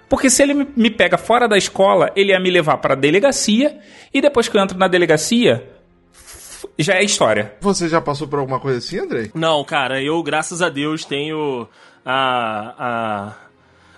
Porque 0.08 0.28
se 0.28 0.42
ele 0.42 0.66
me 0.76 0.90
pega 0.90 1.16
fora 1.16 1.48
da 1.48 1.56
escola, 1.56 2.10
ele 2.14 2.32
ia 2.32 2.40
me 2.40 2.50
levar 2.50 2.76
pra 2.78 2.94
delegacia, 2.94 3.78
e 4.12 4.20
depois 4.20 4.48
que 4.48 4.56
eu 4.56 4.62
entro 4.62 4.76
na 4.76 4.86
delegacia, 4.86 5.66
já 6.78 6.94
é 6.94 7.02
história. 7.02 7.54
Você 7.60 7.88
já 7.88 8.00
passou 8.00 8.28
por 8.28 8.38
alguma 8.38 8.60
coisa 8.60 8.78
assim, 8.78 8.98
Andrei? 8.98 9.30
Não, 9.34 9.64
cara, 9.64 10.02
eu, 10.02 10.22
graças 10.22 10.60
a 10.60 10.68
Deus, 10.68 11.04
tenho 11.04 11.68
a. 12.04 12.74
a... 12.78 13.34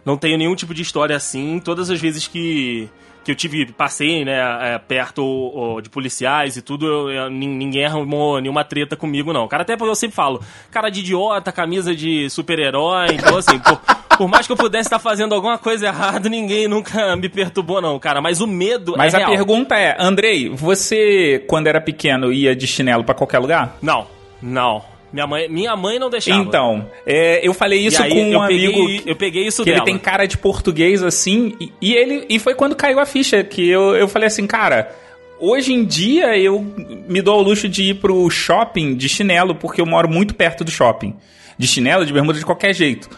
Não 0.05 0.17
tenho 0.17 0.37
nenhum 0.37 0.55
tipo 0.55 0.75
de 0.75 0.83
história 0.83 1.17
assim. 1.17 1.61
Todas 1.61 1.91
as 1.91 2.01
vezes 2.01 2.29
que 2.29 2.89
que 3.25 3.31
eu 3.31 3.35
tive, 3.35 3.73
passei, 3.73 4.25
né, 4.25 4.39
é, 4.75 4.79
perto 4.79 5.81
de 5.83 5.89
policiais 5.89 6.57
e 6.57 6.63
tudo, 6.63 6.87
eu, 6.87 7.11
eu, 7.11 7.31
ninguém 7.31 7.87
arrumou 7.87 8.39
nenhuma 8.39 8.63
treta 8.63 8.97
comigo, 8.97 9.33
não. 9.33 9.49
Cara, 9.49 9.63
até 9.63 9.77
porque 9.77 9.91
eu 9.91 9.95
sempre 9.95 10.15
falo, 10.15 10.43
cara 10.71 10.91
de 10.91 11.01
idiota, 11.01 11.51
camisa 11.51 11.95
de 11.95 12.29
super-herói, 12.29 13.07
então 13.15 13.39
assim, 13.39 13.59
por, 13.59 13.81
por, 14.19 14.29
mais 14.29 14.47
que 14.47 14.53
eu 14.53 14.57
pudesse 14.57 14.89
estar 14.89 14.99
fazendo 14.99 15.35
alguma 15.35 15.57
coisa 15.57 15.87
errada, 15.87 16.29
ninguém 16.29 16.69
nunca 16.69 17.17
me 17.17 17.31
perturbou, 17.31 17.81
não, 17.81 17.99
cara. 17.99 18.21
Mas 18.21 18.43
o 18.43 18.47
medo 18.47 18.95
Mas 18.97 19.15
é 19.15 19.17
a 19.17 19.21
real. 19.21 19.31
pergunta 19.31 19.75
é, 19.75 19.97
Andrei, 19.99 20.51
você, 20.51 21.43
quando 21.49 21.67
era 21.67 21.81
pequeno, 21.81 22.31
ia 22.31 22.55
de 22.55 22.67
chinelo 22.67 23.05
para 23.05 23.15
qualquer 23.15 23.39
lugar? 23.39 23.79
Não, 23.81 24.07
não. 24.43 24.94
Minha 25.15 25.29
mãe, 25.29 25.49
minha 25.49 25.77
mãe 25.77 25.97
não 25.97 26.11
deixava. 26.11 26.43
Então, 26.43 26.91
é, 27.07 27.47
eu 27.47 27.55
falei 27.55 27.87
isso 27.87 28.03
aí, 28.03 28.11
com 28.11 28.37
um 28.37 28.47
peguei, 28.49 28.67
amigo. 28.67 29.03
Eu 29.07 29.15
peguei 29.15 29.47
isso 29.47 29.63
que 29.63 29.71
dela. 29.71 29.85
ele 29.85 29.93
tem 29.93 29.97
cara 29.97 30.27
de 30.27 30.37
português 30.37 31.05
assim, 31.05 31.55
e, 31.61 31.73
e, 31.81 31.95
ele 31.95 32.27
e 32.29 32.37
foi 32.41 32.53
quando 32.57 32.75
caiu 32.75 32.99
a 32.99 33.07
ficha 33.07 33.45
que 33.45 33.65
eu, 33.71 33.95
eu 33.95 34.09
falei 34.09 34.27
assim, 34.27 34.45
cara, 34.45 34.93
hoje 35.39 35.73
em 35.73 35.85
dia 35.85 36.37
eu 36.37 36.61
me 37.09 37.23
dou 37.23 37.35
ao 37.35 37.43
luxo 37.43 37.69
de 37.69 37.91
ir 37.91 37.95
pro 38.01 38.29
shopping 38.29 38.97
de 38.97 39.09
chinelo 39.09 39.55
porque 39.55 39.81
eu 39.81 39.87
moro 39.87 40.09
muito 40.09 40.35
perto 40.35 40.65
do 40.65 40.71
shopping. 40.73 41.15
De 41.57 41.69
chinelo, 41.69 42.05
de 42.05 42.13
bermuda 42.13 42.37
de 42.37 42.45
qualquer 42.45 42.75
jeito. 42.75 43.09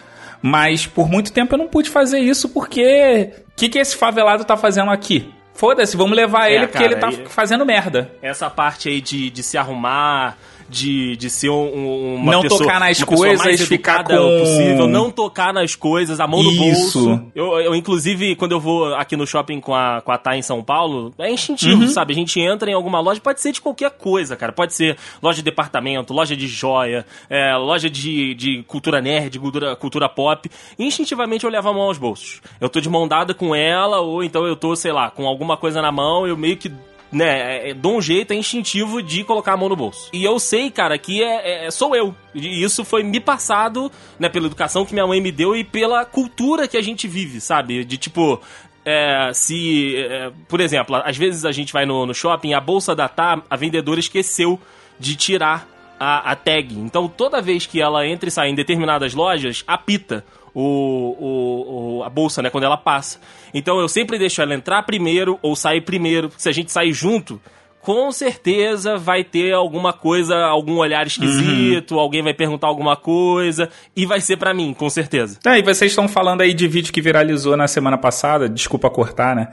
Mas 0.43 0.87
por 0.87 1.09
muito 1.09 1.33
tempo 1.33 1.55
eu 1.55 1.59
não 1.59 1.67
pude 1.67 1.89
fazer 1.89 2.19
isso 2.19 2.51
porque 2.51 3.31
o 3.49 3.57
que, 3.57 3.71
que 3.71 3.79
esse 3.79 3.97
favelado 3.97 4.45
tá 4.45 4.55
fazendo 4.55 4.91
aqui? 4.91 5.31
Foda-se, 5.55 5.97
vamos 5.97 6.15
levar 6.15 6.51
É, 6.51 6.57
ele 6.57 6.67
porque 6.67 6.85
cara, 6.85 6.93
ele 6.93 7.01
tá 7.01 7.09
e- 7.11 7.27
fazendo 7.31 7.65
merda. 7.65 8.11
Essa 8.21 8.51
parte 8.51 8.91
aí 8.91 9.01
de, 9.01 9.31
de 9.31 9.43
se 9.43 9.57
arrumar, 9.57 10.37
de, 10.69 11.17
de 11.17 11.31
ser 11.31 11.49
um, 11.51 11.55
um- 11.77 12.15
uma 12.17 12.33
Não 12.33 12.43
pessoa, 12.43 12.61
tocar 12.61 12.81
nas 12.81 13.03
coisas, 13.03 13.45
mais 13.45 13.61
ficar 13.61 14.01
educada 14.01 14.19
com- 14.19 14.39
possível, 14.41 14.87
não 14.89 15.11
tocar 15.11 15.53
nas 15.53 15.75
coisas, 15.75 16.19
a 16.21 16.27
mão 16.27 16.43
no 16.43 16.51
Isso. 16.51 16.99
bolso. 17.07 17.23
Eu, 17.35 17.61
eu, 17.61 17.75
inclusive, 17.75 18.35
quando 18.37 18.53
eu 18.53 18.61
vou 18.61 18.95
aqui 18.95 19.17
no 19.17 19.27
shopping 19.27 19.61
com 19.61 19.75
a, 19.75 20.01
com 20.03 20.13
a 20.13 20.19
Thay 20.19 20.39
em 20.39 20.43
São 20.43 20.63
Paulo, 20.63 21.13
é 21.19 21.31
instintivo, 21.31 21.83
Uhum. 21.83 21.89
sabe? 21.89 22.13
A 22.13 22.17
gente 22.17 22.41
entra 22.41 22.71
em 22.71 22.75
alguma 22.75 23.01
loja, 23.01 23.21
pode 23.21 23.41
ser 23.41 23.53
de 23.53 23.61
qualquer 23.61 23.91
coisa, 23.91 24.35
cara. 24.37 24.53
Pode 24.53 24.75
ser 24.75 24.97
loja 25.23 25.37
de 25.37 25.43
departamento, 25.45 26.13
loja 26.13 26.37
de 26.37 26.47
joia, 26.47 27.05
é, 27.31 27.55
loja 27.57 27.89
de, 27.89 28.35
de 28.35 28.63
cultura 28.65 29.01
nerd, 29.01 29.39
cultura, 29.39 29.77
cultura 29.77 30.09
pop. 30.09 30.51
Instintivamente 30.79 31.45
eu 31.45 31.51
levo 31.51 31.69
a 31.69 31.73
mão 31.73 31.83
aos 31.83 31.99
bolsos. 31.99 32.41
Eu 32.61 32.69
tô 32.69 32.81
de 32.81 32.89
mão 32.89 33.07
dada 33.09 33.35
com 33.35 33.55
ela, 33.55 34.01
ou 34.01 34.23
então 34.23 34.47
eu 34.47 34.57
tô, 34.57 34.75
sei 34.77 34.93
lá, 34.93 35.11
com 35.11 35.27
alguma 35.27 35.57
coisa 35.57 35.81
na 35.83 35.93
mão, 35.93 36.27
eu 36.27 36.37
meio 36.37 36.57
que 36.57 36.71
né, 37.11 37.71
é, 37.71 37.75
dou 37.75 37.97
um 37.97 38.03
jeito, 38.03 38.33
é 38.33 38.37
instintivo 38.37 39.03
de 39.03 39.25
colocar 39.25 39.53
a 39.53 39.57
mão 39.57 39.69
no 39.69 39.77
bolso. 39.77 40.09
E 40.13 40.25
eu 40.25 40.39
sei, 40.39 40.71
cara, 40.71 40.99
que 40.99 41.23
é, 41.23 41.67
é- 41.67 41.71
sou 41.71 41.95
eu. 41.95 42.15
E 42.35 42.63
isso 42.63 42.85
foi 42.85 43.03
me 43.03 43.21
passado, 43.21 43.91
né, 44.19 44.29
pela 44.29 44.47
educação 44.47 44.85
que 44.85 44.93
minha 44.93 45.07
mãe 45.07 45.21
me 45.21 45.33
deu 45.33 45.55
e 45.57 45.65
pela 45.65 46.05
cultura 46.05 46.69
que 46.69 46.77
a 46.77 46.83
gente 46.83 47.07
vive, 47.09 47.41
sabe? 47.41 47.85
De 47.85 47.97
tipo. 47.97 48.41
é, 48.85 49.31
se, 49.33 49.97
é, 49.97 50.31
por 50.49 50.61
exemplo, 50.61 50.97
às 50.97 51.17
vezes 51.17 51.45
a 51.45 51.53
gente 51.53 51.73
vai 51.73 51.85
no, 51.87 52.07
no 52.07 52.15
shopping, 52.15 52.55
a 52.55 52.61
bolsa 52.61 52.95
da 52.95 53.09
Tá, 53.09 53.43
a 53.49 53.57
vendedora 53.57 53.99
esqueceu 53.99 54.61
de 54.99 55.17
tirar 55.17 55.69
a, 55.99 56.33
a 56.33 56.37
tag. 56.37 56.75
Então 56.79 57.09
toda 57.09 57.41
vez 57.43 57.67
que 57.67 57.81
ela 57.81 58.07
entra 58.07 58.29
e 58.29 58.33
sai 58.33 58.49
em 58.51 58.55
determinadas 58.55 59.15
lojas, 59.15 59.65
apita 59.67 60.25
o, 60.59 61.17
o, 61.21 61.99
o- 61.99 62.03
a 62.03 62.09
bolsa, 62.09 62.41
né, 62.41 62.49
quando 62.49 62.65
ela 62.65 62.79
passa. 62.79 63.19
Então 63.53 63.79
eu 63.79 63.89
sempre 63.89 64.19
deixo 64.19 64.41
ela 64.41 64.55
entrar 64.55 64.83
primeiro 64.85 65.39
ou 65.43 65.55
sair 65.55 65.83
primeiro, 65.83 66.31
se 66.39 66.49
a 66.49 66.53
gente 66.53 66.73
sair 66.73 66.93
junto, 66.95 67.39
com 67.83 68.11
certeza 68.11 68.97
vai 68.97 69.23
ter 69.23 69.53
alguma 69.53 69.93
coisa, 69.93 70.35
algum 70.47 70.79
olhar 70.79 71.07
esquisito, 71.07 71.99
alguém 72.01 72.23
vai 72.23 72.33
perguntar 72.35 72.67
alguma 72.69 72.97
coisa, 72.97 73.69
e 73.95 74.07
vai 74.07 74.21
ser 74.21 74.39
pra 74.39 74.55
mim, 74.55 74.73
com 74.75 74.89
certeza. 74.91 75.39
É, 75.47 75.59
e 75.59 75.63
vocês 75.63 75.93
estão 75.93 76.09
falando 76.09 76.41
aí 76.41 76.53
de 76.55 76.67
vídeo 76.67 76.93
que 76.93 77.01
viralizou 77.03 77.57
na 77.57 77.69
semana 77.69 77.99
passada, 77.99 78.49
desculpa 78.49 78.89
cortar, 78.91 79.37
né? 79.37 79.49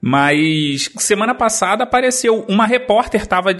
Mas 0.00 0.90
semana 0.98 1.34
passada 1.34 1.84
apareceu 1.84 2.44
uma 2.48 2.64
repórter 2.66 3.26
tava 3.26 3.56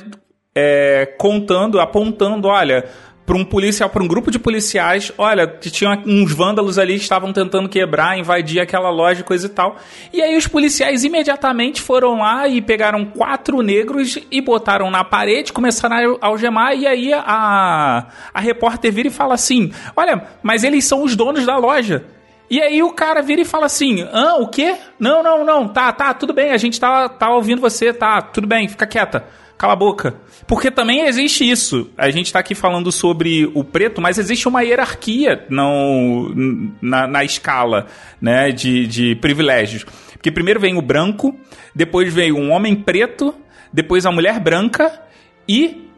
é, 0.54 1.06
contando, 1.18 1.80
apontando, 1.80 2.48
olha, 2.48 2.84
para 3.26 3.36
um 3.36 3.44
policial, 3.44 3.88
para 3.88 4.02
um 4.02 4.06
grupo 4.06 4.30
de 4.30 4.38
policiais, 4.38 5.10
olha, 5.16 5.46
que 5.46 5.70
tinha 5.70 6.02
uns 6.06 6.32
vândalos 6.32 6.78
ali 6.78 6.94
estavam 6.94 7.32
tentando 7.32 7.68
quebrar, 7.68 8.18
invadir 8.18 8.60
aquela 8.60 8.90
loja, 8.90 9.22
coisa 9.22 9.46
e 9.46 9.48
tal. 9.48 9.76
E 10.12 10.20
aí 10.20 10.36
os 10.36 10.46
policiais 10.46 11.04
imediatamente 11.04 11.80
foram 11.80 12.18
lá 12.18 12.46
e 12.46 12.60
pegaram 12.60 13.04
quatro 13.04 13.62
negros 13.62 14.18
e 14.30 14.40
botaram 14.42 14.90
na 14.90 15.02
parede, 15.02 15.52
começaram 15.52 16.18
a 16.20 16.26
algemar, 16.26 16.74
e 16.74 16.86
aí 16.86 17.12
a, 17.14 18.06
a 18.32 18.40
repórter 18.40 18.92
vira 18.92 19.08
e 19.08 19.12
fala 19.12 19.34
assim: 19.34 19.72
Olha, 19.96 20.22
mas 20.42 20.62
eles 20.62 20.84
são 20.84 21.02
os 21.02 21.16
donos 21.16 21.46
da 21.46 21.56
loja. 21.56 22.04
E 22.50 22.60
aí 22.60 22.82
o 22.82 22.92
cara 22.92 23.22
vira 23.22 23.40
e 23.40 23.44
fala 23.44 23.66
assim: 23.66 24.06
Ah, 24.12 24.36
o 24.36 24.48
quê? 24.48 24.76
Não, 24.98 25.22
não, 25.22 25.44
não, 25.44 25.66
tá, 25.66 25.90
tá, 25.92 26.12
tudo 26.12 26.34
bem, 26.34 26.50
a 26.50 26.58
gente 26.58 26.78
tá, 26.78 27.08
tá 27.08 27.30
ouvindo 27.30 27.60
você, 27.60 27.92
tá, 27.92 28.20
tudo 28.20 28.46
bem, 28.46 28.68
fica 28.68 28.86
quieta, 28.86 29.24
cala 29.56 29.72
a 29.72 29.76
boca. 29.76 30.14
Porque 30.46 30.70
também 30.70 31.06
existe 31.06 31.48
isso. 31.48 31.90
A 31.96 32.10
gente 32.10 32.32
tá 32.32 32.38
aqui 32.38 32.54
falando 32.54 32.90
sobre 32.92 33.50
o 33.54 33.64
preto, 33.64 34.00
mas 34.00 34.18
existe 34.18 34.48
uma 34.48 34.62
hierarquia 34.62 35.44
não, 35.48 36.32
na, 36.80 37.06
na 37.06 37.24
escala 37.24 37.86
né, 38.20 38.50
de, 38.50 38.86
de 38.86 39.14
privilégios. 39.16 39.84
Porque 40.12 40.30
primeiro 40.30 40.60
vem 40.60 40.76
o 40.76 40.82
branco, 40.82 41.38
depois 41.74 42.12
vem 42.12 42.32
um 42.32 42.50
homem 42.50 42.74
preto, 42.74 43.34
depois 43.72 44.06
a 44.06 44.12
mulher 44.12 44.40
branca 44.40 45.02
e, 45.48 45.88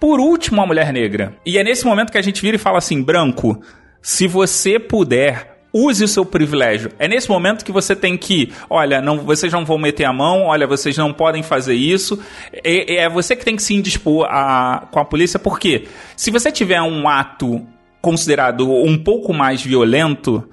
por 0.00 0.20
último, 0.20 0.60
a 0.60 0.66
mulher 0.66 0.92
negra. 0.92 1.36
E 1.44 1.58
é 1.58 1.64
nesse 1.64 1.84
momento 1.84 2.10
que 2.10 2.18
a 2.18 2.22
gente 2.22 2.42
vira 2.42 2.56
e 2.56 2.60
fala 2.60 2.78
assim: 2.78 3.02
branco, 3.02 3.60
se 4.02 4.26
você 4.26 4.78
puder 4.78 5.55
use 5.76 6.02
o 6.02 6.08
seu 6.08 6.24
privilégio. 6.24 6.90
É 6.98 7.06
nesse 7.06 7.28
momento 7.28 7.64
que 7.64 7.72
você 7.72 7.94
tem 7.94 8.16
que, 8.16 8.52
olha, 8.70 9.00
não, 9.00 9.18
vocês 9.18 9.52
não 9.52 9.64
vão 9.64 9.78
meter 9.78 10.04
a 10.04 10.12
mão, 10.12 10.44
olha, 10.44 10.66
vocês 10.66 10.96
não 10.96 11.12
podem 11.12 11.42
fazer 11.42 11.74
isso. 11.74 12.18
É, 12.52 12.96
é 12.96 13.08
você 13.08 13.36
que 13.36 13.44
tem 13.44 13.56
que 13.56 13.62
se 13.62 13.74
indispor 13.74 14.26
a, 14.28 14.86
com 14.90 14.98
a 14.98 15.04
polícia, 15.04 15.38
porque 15.38 15.86
se 16.16 16.30
você 16.30 16.50
tiver 16.50 16.80
um 16.80 17.08
ato 17.08 17.66
considerado 18.00 18.70
um 18.70 18.96
pouco 18.96 19.34
mais 19.34 19.62
violento, 19.62 20.48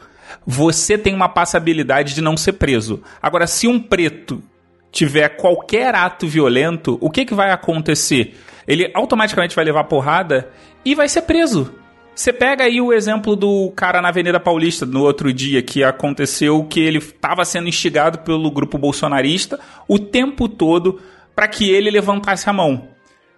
você 0.45 0.97
tem 0.97 1.13
uma 1.13 1.29
passabilidade 1.29 2.15
de 2.15 2.21
não 2.21 2.35
ser 2.35 2.53
preso. 2.53 3.01
Agora, 3.21 3.47
se 3.47 3.67
um 3.67 3.79
preto 3.79 4.43
tiver 4.91 5.29
qualquer 5.29 5.95
ato 5.95 6.27
violento, 6.27 6.97
o 7.01 7.09
que, 7.09 7.25
que 7.25 7.33
vai 7.33 7.51
acontecer? 7.51 8.35
Ele 8.67 8.89
automaticamente 8.93 9.55
vai 9.55 9.65
levar 9.65 9.85
porrada 9.85 10.49
e 10.85 10.95
vai 10.95 11.07
ser 11.07 11.23
preso. 11.23 11.73
Você 12.15 12.31
pega 12.31 12.65
aí 12.65 12.79
o 12.79 12.93
exemplo 12.93 13.35
do 13.35 13.71
cara 13.75 14.01
na 14.01 14.09
Avenida 14.09 14.39
Paulista 14.39 14.85
no 14.85 15.01
outro 15.01 15.33
dia 15.33 15.63
que 15.63 15.83
aconteceu 15.83 16.63
que 16.65 16.79
ele 16.79 16.99
estava 16.99 17.43
sendo 17.43 17.67
instigado 17.67 18.19
pelo 18.19 18.51
grupo 18.51 18.77
bolsonarista 18.77 19.59
o 19.87 19.97
tempo 19.97 20.47
todo 20.47 21.01
para 21.35 21.47
que 21.47 21.71
ele 21.71 21.89
levantasse 21.89 22.47
a 22.47 22.53
mão. 22.53 22.89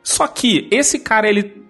Só 0.04 0.28
que 0.28 0.68
esse 0.70 1.00
cara 1.00 1.30
ele 1.30 1.64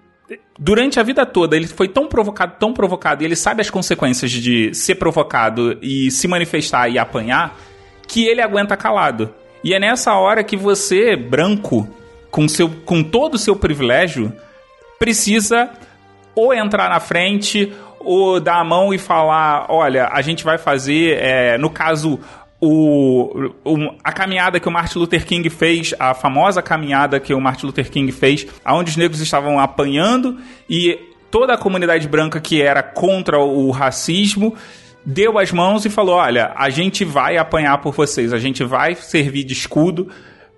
durante 0.57 0.99
a 0.99 1.03
vida 1.03 1.25
toda 1.27 1.55
ele 1.55 1.67
foi 1.67 1.87
tão 1.87 2.07
provocado, 2.07 2.55
tão 2.59 2.73
provocado, 2.73 3.21
e 3.21 3.25
ele 3.25 3.35
sabe 3.35 3.61
as 3.61 3.69
consequências 3.69 4.31
de 4.31 4.73
ser 4.73 4.95
provocado 4.95 5.77
e 5.83 6.09
se 6.09 6.27
manifestar 6.27 6.89
e 6.89 6.97
apanhar, 6.97 7.55
que 8.07 8.25
ele 8.25 8.41
aguenta 8.41 8.75
calado. 8.75 9.33
E 9.63 9.73
é 9.73 9.79
nessa 9.79 10.15
hora 10.15 10.43
que 10.43 10.57
você, 10.57 11.15
branco, 11.15 11.87
com, 12.31 12.47
seu, 12.47 12.69
com 12.69 13.03
todo 13.03 13.35
o 13.35 13.39
seu 13.39 13.55
privilégio, 13.55 14.33
precisa 14.97 15.69
ou 16.35 16.53
entrar 16.53 16.89
na 16.89 16.99
frente 16.99 17.71
ou 17.99 18.39
dar 18.39 18.59
a 18.59 18.63
mão 18.63 18.93
e 18.93 18.97
falar: 18.97 19.67
olha, 19.69 20.09
a 20.11 20.21
gente 20.21 20.43
vai 20.43 20.57
fazer, 20.57 21.17
é, 21.21 21.57
no 21.57 21.69
caso. 21.69 22.19
o, 22.59 23.51
o, 23.63 23.77
a 24.03 24.11
caminhada 24.11 24.59
que 24.59 24.67
o 24.67 24.71
Martin 24.71 24.99
Luther 24.99 25.25
King 25.25 25.49
fez, 25.49 25.93
a 25.99 26.13
famosa 26.13 26.61
caminhada 26.61 27.19
que 27.19 27.33
o 27.33 27.41
Martin 27.41 27.67
Luther 27.67 27.89
King 27.89 28.11
fez, 28.11 28.47
onde 28.65 28.91
os 28.91 28.97
negros 28.97 29.19
estavam 29.19 29.59
apanhando 29.59 30.37
e 30.69 30.97
toda 31.29 31.53
a 31.53 31.57
comunidade 31.57 32.07
branca 32.07 32.39
que 32.39 32.61
era 32.61 32.81
contra 32.81 33.37
o 33.39 33.69
racismo 33.71 34.55
deu 35.05 35.37
as 35.37 35.51
mãos 35.51 35.85
e 35.85 35.89
falou: 35.89 36.15
Olha, 36.15 36.51
a 36.55 36.69
gente 36.69 37.05
vai 37.05 37.37
apanhar 37.37 37.77
por 37.79 37.93
vocês, 37.93 38.33
a 38.33 38.39
gente 38.39 38.63
vai 38.63 38.95
servir 38.95 39.43
de 39.43 39.53
escudo 39.53 40.09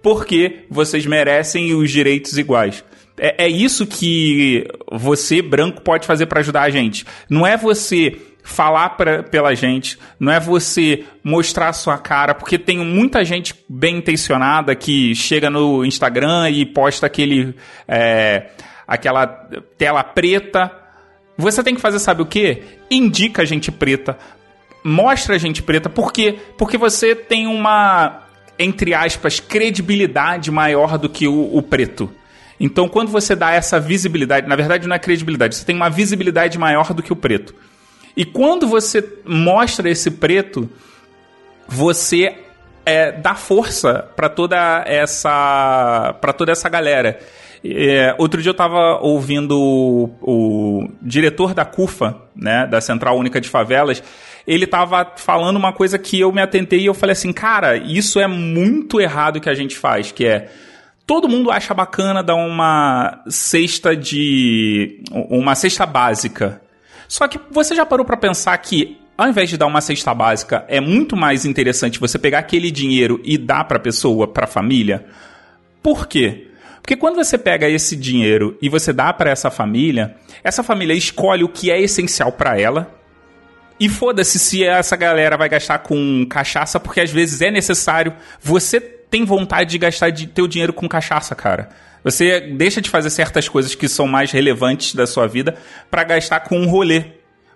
porque 0.01 0.65
vocês 0.69 1.05
merecem 1.05 1.73
os 1.73 1.91
direitos 1.91 2.37
iguais. 2.37 2.83
É, 3.19 3.45
é 3.45 3.47
isso 3.49 3.85
que 3.85 4.65
você, 4.91 5.41
branco, 5.41 5.81
pode 5.81 6.05
fazer 6.05 6.27
para 6.27 6.39
ajudar 6.39 6.63
a 6.63 6.69
gente. 6.69 7.05
Não 7.29 7.45
é 7.45 7.57
você 7.57 8.17
falar 8.47 8.91
pra, 8.91 9.23
pela 9.23 9.53
gente, 9.53 9.99
não 10.17 10.31
é 10.31 10.39
você 10.39 11.03
mostrar 11.21 11.67
a 11.67 11.73
sua 11.73 11.97
cara, 11.97 12.33
porque 12.33 12.57
tem 12.57 12.77
muita 12.77 13.25
gente 13.25 13.53
bem 13.67 13.97
intencionada 13.97 14.73
que 14.73 15.13
chega 15.13 15.49
no 15.49 15.83
Instagram 15.83 16.49
e 16.49 16.65
posta 16.65 17.05
aquele, 17.05 17.53
é, 17.85 18.47
aquela 18.87 19.27
tela 19.77 20.01
preta. 20.01 20.71
Você 21.37 21.61
tem 21.61 21.75
que 21.75 21.81
fazer, 21.81 21.99
sabe 21.99 22.21
o 22.21 22.25
que? 22.25 22.63
Indica 22.89 23.41
a 23.41 23.45
gente 23.45 23.69
preta, 23.69 24.17
mostra 24.81 25.35
a 25.35 25.37
gente 25.37 25.61
preta, 25.61 25.89
por 25.89 26.13
quê? 26.13 26.39
Porque 26.57 26.77
você 26.77 27.13
tem 27.13 27.47
uma, 27.47 28.23
entre 28.57 28.93
aspas, 28.93 29.41
credibilidade 29.41 30.49
maior 30.49 30.97
do 30.97 31.09
que 31.09 31.27
o, 31.27 31.53
o 31.53 31.61
preto. 31.61 32.09
Então, 32.59 32.87
quando 32.87 33.09
você 33.09 33.35
dá 33.35 33.51
essa 33.51 33.79
visibilidade, 33.79 34.47
na 34.47 34.55
verdade 34.55 34.87
não 34.87 34.95
é 34.95 34.99
credibilidade, 34.99 35.55
você 35.55 35.65
tem 35.65 35.75
uma 35.75 35.89
visibilidade 35.89 36.57
maior 36.57 36.93
do 36.93 37.03
que 37.03 37.13
o 37.13 37.15
preto. 37.15 37.53
E 38.15 38.25
quando 38.25 38.67
você 38.67 39.07
mostra 39.25 39.89
esse 39.89 40.09
preto, 40.09 40.67
você 41.67 42.35
é, 42.83 43.11
dá 43.11 43.35
força 43.35 44.09
para 44.15 44.27
toda 44.27 44.83
essa 44.87 46.15
para 46.19 46.33
toda 46.33 46.51
essa 46.51 46.67
galera. 46.67 47.19
É, 47.63 48.15
outro 48.17 48.41
dia 48.41 48.49
eu 48.49 48.53
estava 48.53 48.99
ouvindo 49.01 49.59
o, 49.59 50.05
o, 50.21 50.89
diretor 51.01 51.53
da 51.53 51.65
CUFA, 51.65 52.15
né, 52.35 52.65
da 52.65 52.79
Central 52.79 53.17
Única 53.17 53.41
de 53.41 53.49
Favelas, 53.49 54.01
ele 54.47 54.63
estava 54.65 55.13
falando 55.17 55.57
uma 55.57 55.73
coisa 55.73 55.97
que 55.97 56.19
eu 56.19 56.31
me 56.31 56.41
atentei 56.41 56.79
e 56.81 56.85
eu 56.85 56.93
falei 56.93 57.11
assim, 57.11 57.33
cara, 57.33 57.75
isso 57.75 58.19
é 58.19 58.27
muito 58.27 59.01
errado 59.01 59.41
que 59.41 59.49
a 59.49 59.53
gente 59.53 59.75
faz, 59.75 60.11
que 60.11 60.25
é 60.25 60.49
todo 61.07 61.27
mundo 61.27 61.49
acha 61.49 61.73
bacana 61.73 62.21
dar 62.21 62.35
uma 62.35 63.23
cesta 63.27 63.95
de 63.95 65.01
uma 65.11 65.55
cesta 65.55 65.87
básica 65.87 66.61
só 67.07 67.27
que 67.27 67.39
você 67.49 67.73
já 67.73 67.85
parou 67.85 68.05
para 68.05 68.17
pensar 68.17 68.55
que 68.57 68.99
ao 69.17 69.27
invés 69.27 69.49
de 69.49 69.57
dar 69.57 69.65
uma 69.65 69.81
cesta 69.81 70.13
básica, 70.13 70.63
é 70.67 70.79
muito 70.79 71.15
mais 71.15 71.43
interessante 71.43 71.99
você 71.99 72.19
pegar 72.19 72.39
aquele 72.39 72.69
dinheiro 72.69 73.19
e 73.23 73.35
dar 73.35 73.63
para 73.63 73.77
a 73.77 73.79
pessoa, 73.79 74.27
para 74.27 74.43
a 74.43 74.47
família? 74.47 75.07
Por 75.81 76.05
quê? 76.05 76.49
Porque 76.75 76.95
quando 76.95 77.15
você 77.15 77.35
pega 77.35 77.67
esse 77.67 77.95
dinheiro 77.95 78.55
e 78.61 78.69
você 78.69 78.93
dá 78.93 79.11
para 79.11 79.31
essa 79.31 79.49
família, 79.49 80.15
essa 80.43 80.61
família 80.61 80.93
escolhe 80.93 81.43
o 81.43 81.49
que 81.49 81.71
é 81.71 81.81
essencial 81.81 82.31
para 82.31 82.59
ela. 82.59 82.93
E 83.79 83.89
foda-se 83.89 84.37
se 84.39 84.63
essa 84.63 84.95
galera 84.95 85.35
vai 85.35 85.49
gastar 85.49 85.79
com 85.79 86.25
cachaça, 86.29 86.79
porque 86.79 87.01
às 87.01 87.11
vezes 87.11 87.41
é 87.41 87.49
necessário. 87.49 88.13
Você 88.41 88.79
tem 89.09 89.23
vontade 89.23 89.71
de 89.71 89.77
gastar 89.77 90.09
de 90.09 90.27
teu 90.27 90.47
dinheiro 90.47 90.73
com 90.73 90.87
cachaça, 90.87 91.35
cara. 91.35 91.69
Você 92.03 92.39
deixa 92.39 92.81
de 92.81 92.89
fazer 92.89 93.09
certas 93.09 93.49
coisas 93.49 93.75
que 93.75 93.87
são 93.87 94.07
mais 94.07 94.31
relevantes 94.31 94.93
da 94.93 95.07
sua 95.07 95.27
vida 95.27 95.55
para 95.89 96.03
gastar 96.03 96.41
com 96.41 96.57
um 96.57 96.67
rolê. 96.67 97.03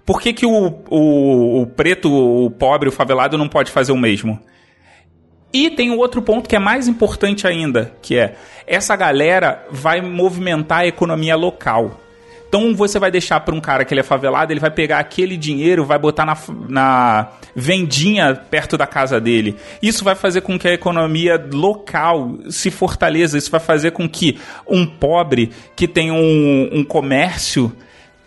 Por 0.05 0.19
que, 0.19 0.33
que 0.33 0.45
o, 0.45 0.83
o, 0.89 1.61
o 1.61 1.67
preto, 1.67 2.11
o 2.11 2.49
pobre, 2.49 2.89
o 2.89 2.91
favelado 2.91 3.37
não 3.37 3.47
pode 3.47 3.71
fazer 3.71 3.91
o 3.91 3.97
mesmo? 3.97 4.39
E 5.53 5.69
tem 5.69 5.91
um 5.91 5.97
outro 5.97 6.21
ponto 6.21 6.49
que 6.49 6.55
é 6.55 6.59
mais 6.59 6.87
importante 6.87 7.45
ainda, 7.45 7.93
que 8.01 8.17
é 8.17 8.35
essa 8.65 8.95
galera 8.95 9.65
vai 9.69 10.01
movimentar 10.01 10.79
a 10.79 10.87
economia 10.87 11.35
local. 11.35 11.99
Então 12.51 12.75
você 12.75 12.99
vai 12.99 13.09
deixar 13.09 13.39
para 13.39 13.55
um 13.55 13.61
cara 13.61 13.85
que 13.85 13.93
ele 13.93 14.01
é 14.01 14.03
favelado, 14.03 14.51
ele 14.51 14.59
vai 14.59 14.69
pegar 14.69 14.99
aquele 14.99 15.37
dinheiro, 15.37 15.85
vai 15.85 15.97
botar 15.97 16.25
na, 16.25 16.37
na 16.67 17.29
vendinha 17.55 18.35
perto 18.35 18.77
da 18.77 18.85
casa 18.85 19.21
dele. 19.21 19.55
Isso 19.81 20.03
vai 20.03 20.15
fazer 20.15 20.41
com 20.41 20.59
que 20.59 20.67
a 20.67 20.73
economia 20.73 21.41
local 21.53 22.39
se 22.49 22.69
fortaleça. 22.69 23.37
Isso 23.37 23.49
vai 23.49 23.61
fazer 23.61 23.91
com 23.91 24.07
que 24.09 24.37
um 24.67 24.85
pobre 24.85 25.51
que 25.77 25.87
tem 25.87 26.11
um, 26.11 26.69
um 26.73 26.83
comércio 26.83 27.71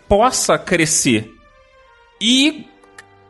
possa 0.09 0.57
crescer. 0.57 1.31
E 2.19 2.65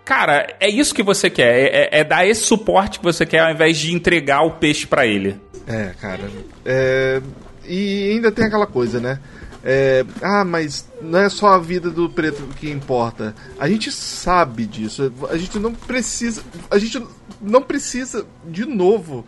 cara, 0.06 0.48
é 0.62 0.70
isso 0.70 0.96
que 0.96 1.04
você 1.04 1.30
quer. 1.30 1.60
É, 1.60 1.66
é, 1.66 1.90
é, 2.00 2.04
dar 2.06 2.26
esse 2.26 2.44
suporte 2.44 3.00
que 3.00 3.04
você 3.04 3.26
quer 3.26 3.42
ao 3.42 3.52
invés 3.52 3.78
de 3.78 3.94
entregar 3.94 4.44
o 4.44 4.52
peixe 4.52 4.88
para 4.88 5.06
ele. 5.06 5.36
É, 5.68 5.92
cara. 6.00 6.24
É... 6.64 7.22
E 7.68 8.12
ainda 8.12 8.32
tem 8.32 8.46
aquela 8.46 8.68
coisa, 8.68 9.02
né? 9.02 9.20
É, 9.68 10.06
ah, 10.22 10.46
mas 10.46 10.88
não 11.02 11.18
é 11.18 11.28
só 11.28 11.48
a 11.48 11.58
vida 11.58 11.90
do 11.90 12.08
preto 12.08 12.44
que 12.56 12.70
importa. 12.70 13.34
A 13.58 13.68
gente 13.68 13.92
sabe 13.92 14.68
disso. 14.68 15.12
A 15.28 15.38
gente 15.38 15.58
não 15.58 15.74
precisa. 15.74 16.44
A 16.70 16.78
gente 16.78 17.04
não 17.42 17.64
precisa, 17.64 18.28
de 18.46 18.64
novo. 18.64 19.26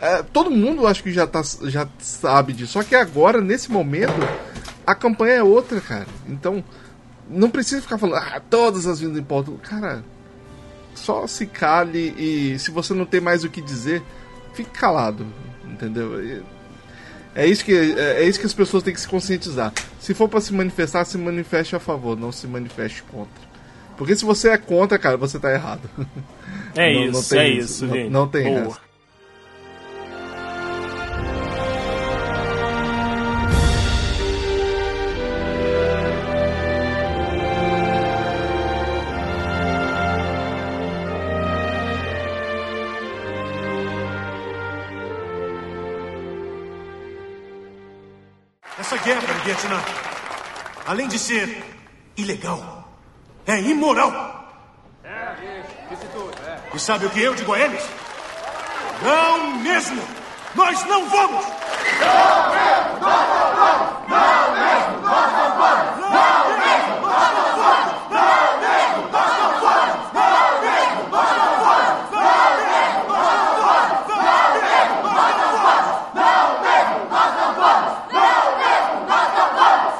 É, 0.00 0.22
todo 0.22 0.50
mundo 0.50 0.86
acho 0.86 1.02
que 1.02 1.12
já, 1.12 1.26
tá, 1.26 1.42
já 1.64 1.86
sabe 1.98 2.54
disso. 2.54 2.72
Só 2.72 2.82
que 2.82 2.94
agora, 2.94 3.42
nesse 3.42 3.70
momento, 3.70 4.14
a 4.86 4.94
campanha 4.94 5.34
é 5.34 5.42
outra, 5.42 5.78
cara. 5.82 6.06
Então, 6.26 6.64
não 7.28 7.50
precisa 7.50 7.82
ficar 7.82 7.98
falando, 7.98 8.22
ah, 8.22 8.40
todas 8.40 8.86
as 8.86 9.00
vidas 9.00 9.18
importam. 9.18 9.58
Cara, 9.58 10.02
só 10.94 11.26
se 11.26 11.46
cale 11.46 12.14
e 12.16 12.58
se 12.58 12.70
você 12.70 12.94
não 12.94 13.04
tem 13.04 13.20
mais 13.20 13.44
o 13.44 13.50
que 13.50 13.60
dizer, 13.60 14.02
fique 14.54 14.70
calado. 14.70 15.26
Entendeu? 15.64 16.42
É 17.34 17.46
isso, 17.46 17.64
que, 17.64 17.72
é, 17.72 18.22
é 18.22 18.28
isso 18.28 18.38
que 18.38 18.46
as 18.46 18.54
pessoas 18.54 18.82
têm 18.82 18.94
que 18.94 19.00
se 19.00 19.08
conscientizar. 19.08 19.72
Se 19.98 20.14
for 20.14 20.28
para 20.28 20.40
se 20.40 20.52
manifestar, 20.52 21.04
se 21.04 21.18
manifeste 21.18 21.74
a 21.74 21.80
favor, 21.80 22.16
não 22.16 22.30
se 22.30 22.46
manifeste 22.46 23.02
contra. 23.02 23.42
Porque 23.96 24.14
se 24.14 24.24
você 24.24 24.50
é 24.50 24.56
contra, 24.56 24.98
cara, 24.98 25.16
você 25.16 25.38
tá 25.38 25.52
errado. 25.52 25.88
É 26.74 26.94
não, 26.94 27.04
isso, 27.06 27.34
não 27.34 27.40
é 27.40 27.48
isso, 27.48 27.84
isso 27.84 27.86
não, 27.86 28.10
não, 28.10 28.28
tem 28.28 28.44
Boa. 28.44 28.78
Vietnã, 49.64 49.80
além 50.86 51.08
de 51.08 51.18
ser 51.18 51.64
ilegal, 52.16 52.84
é 53.46 53.58
imoral. 53.60 54.44
E 56.74 56.78
sabe 56.78 57.06
o 57.06 57.10
que 57.10 57.22
eu 57.22 57.34
digo 57.34 57.52
a 57.54 57.58
eles? 57.58 57.82
Não 59.02 59.56
mesmo! 59.58 60.02
Nós 60.54 60.84
não 60.84 61.08
vamos! 61.08 61.44
Não 62.00 62.50
mesmo! 62.54 63.00
Nós 63.00 63.28
não 63.28 63.56
vamos! 63.56 63.88
Não 64.08 64.52
mesmo! 64.54 65.00
Nós 65.02 65.32
não 65.32 65.48
vamos! 65.56 66.00
Não 66.00 66.58
mesmo! 66.60 67.00
Nós 67.00 67.30
não 67.34 67.48
vamos! 67.56 67.94
Não 68.12 68.60
mesmo! 68.60 69.08
Nós 69.10 69.32
não 69.38 69.52
vamos! 69.64 70.12
Não 70.12 70.50
mesmo! 70.60 71.00
Nós 71.10 71.32
não 71.38 71.52
vamos! 71.64 71.94
Não 72.04 72.44
mesmo! 74.64 75.02
Nós 75.12 75.32
não 75.40 75.52
vamos! 75.64 75.96
Não 76.14 76.44
mesmo! 76.60 76.98
Nós 77.10 77.30
não 77.34 77.50
vamos! 77.54 77.92
Não 78.12 78.42
mesmo! 78.58 78.94
Nós 79.08 79.28
não 79.34 79.48
vamos! 79.54 79.94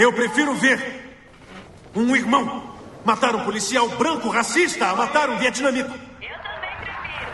Eu 0.00 0.14
prefiro 0.14 0.54
ver 0.54 1.12
um 1.94 2.16
irmão 2.16 2.74
matar 3.04 3.36
um 3.36 3.44
policial 3.44 3.86
branco 3.86 4.30
racista 4.30 4.86
a 4.86 4.96
matar 4.96 5.28
um 5.28 5.36
vietnamita. 5.36 5.90
Eu 5.90 6.38
também 6.38 6.70
prefiro. 6.80 7.30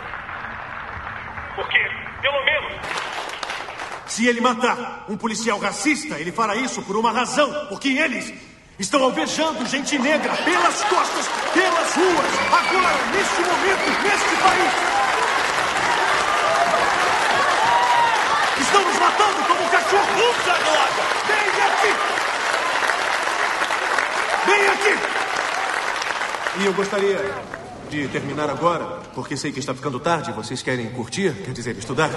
Porque, 1.55 1.79
pelo 2.21 2.45
menos. 2.45 2.73
Se 4.09 4.27
ele 4.27 4.41
matar 4.41 5.05
um 5.09 5.17
policial 5.17 5.61
racista, 5.61 6.19
ele 6.19 6.33
fará 6.33 6.57
isso 6.57 6.83
por 6.83 6.97
uma 6.97 7.13
razão. 7.13 7.69
Porque 7.69 7.91
eles 7.91 8.35
estão 8.81 9.01
alvejando 9.01 9.65
gente 9.67 9.97
negra 9.97 10.35
pelas 10.39 10.83
costas, 10.87 11.29
pelas 11.55 11.95
ruas, 11.95 12.33
agora, 12.51 12.97
neste 13.15 13.43
momento, 13.43 14.03
neste 14.03 14.37
país. 14.43 14.73
Estão 18.61 18.83
nos 18.83 18.99
matando 18.99 19.45
como 19.47 19.71
cachorros 19.71 20.49
agora! 20.49 20.91
Vem 21.29 21.63
aqui! 21.63 22.16
Vem 24.47 24.67
aqui! 24.69 25.01
E 26.61 26.67
eu 26.67 26.73
gostaria 26.75 27.19
de 27.91 28.09
terminar 28.09 28.49
agora, 28.49 29.01
porque 29.15 29.37
sei 29.37 29.53
que 29.53 29.59
está 29.59 29.75
ficando 29.75 30.01
tarde. 30.01 30.33
Vocês 30.33 30.63
querem 30.63 30.91
curtir, 30.91 31.33
quer 31.45 31.53
dizer, 31.53 31.77
estudar. 31.77 32.11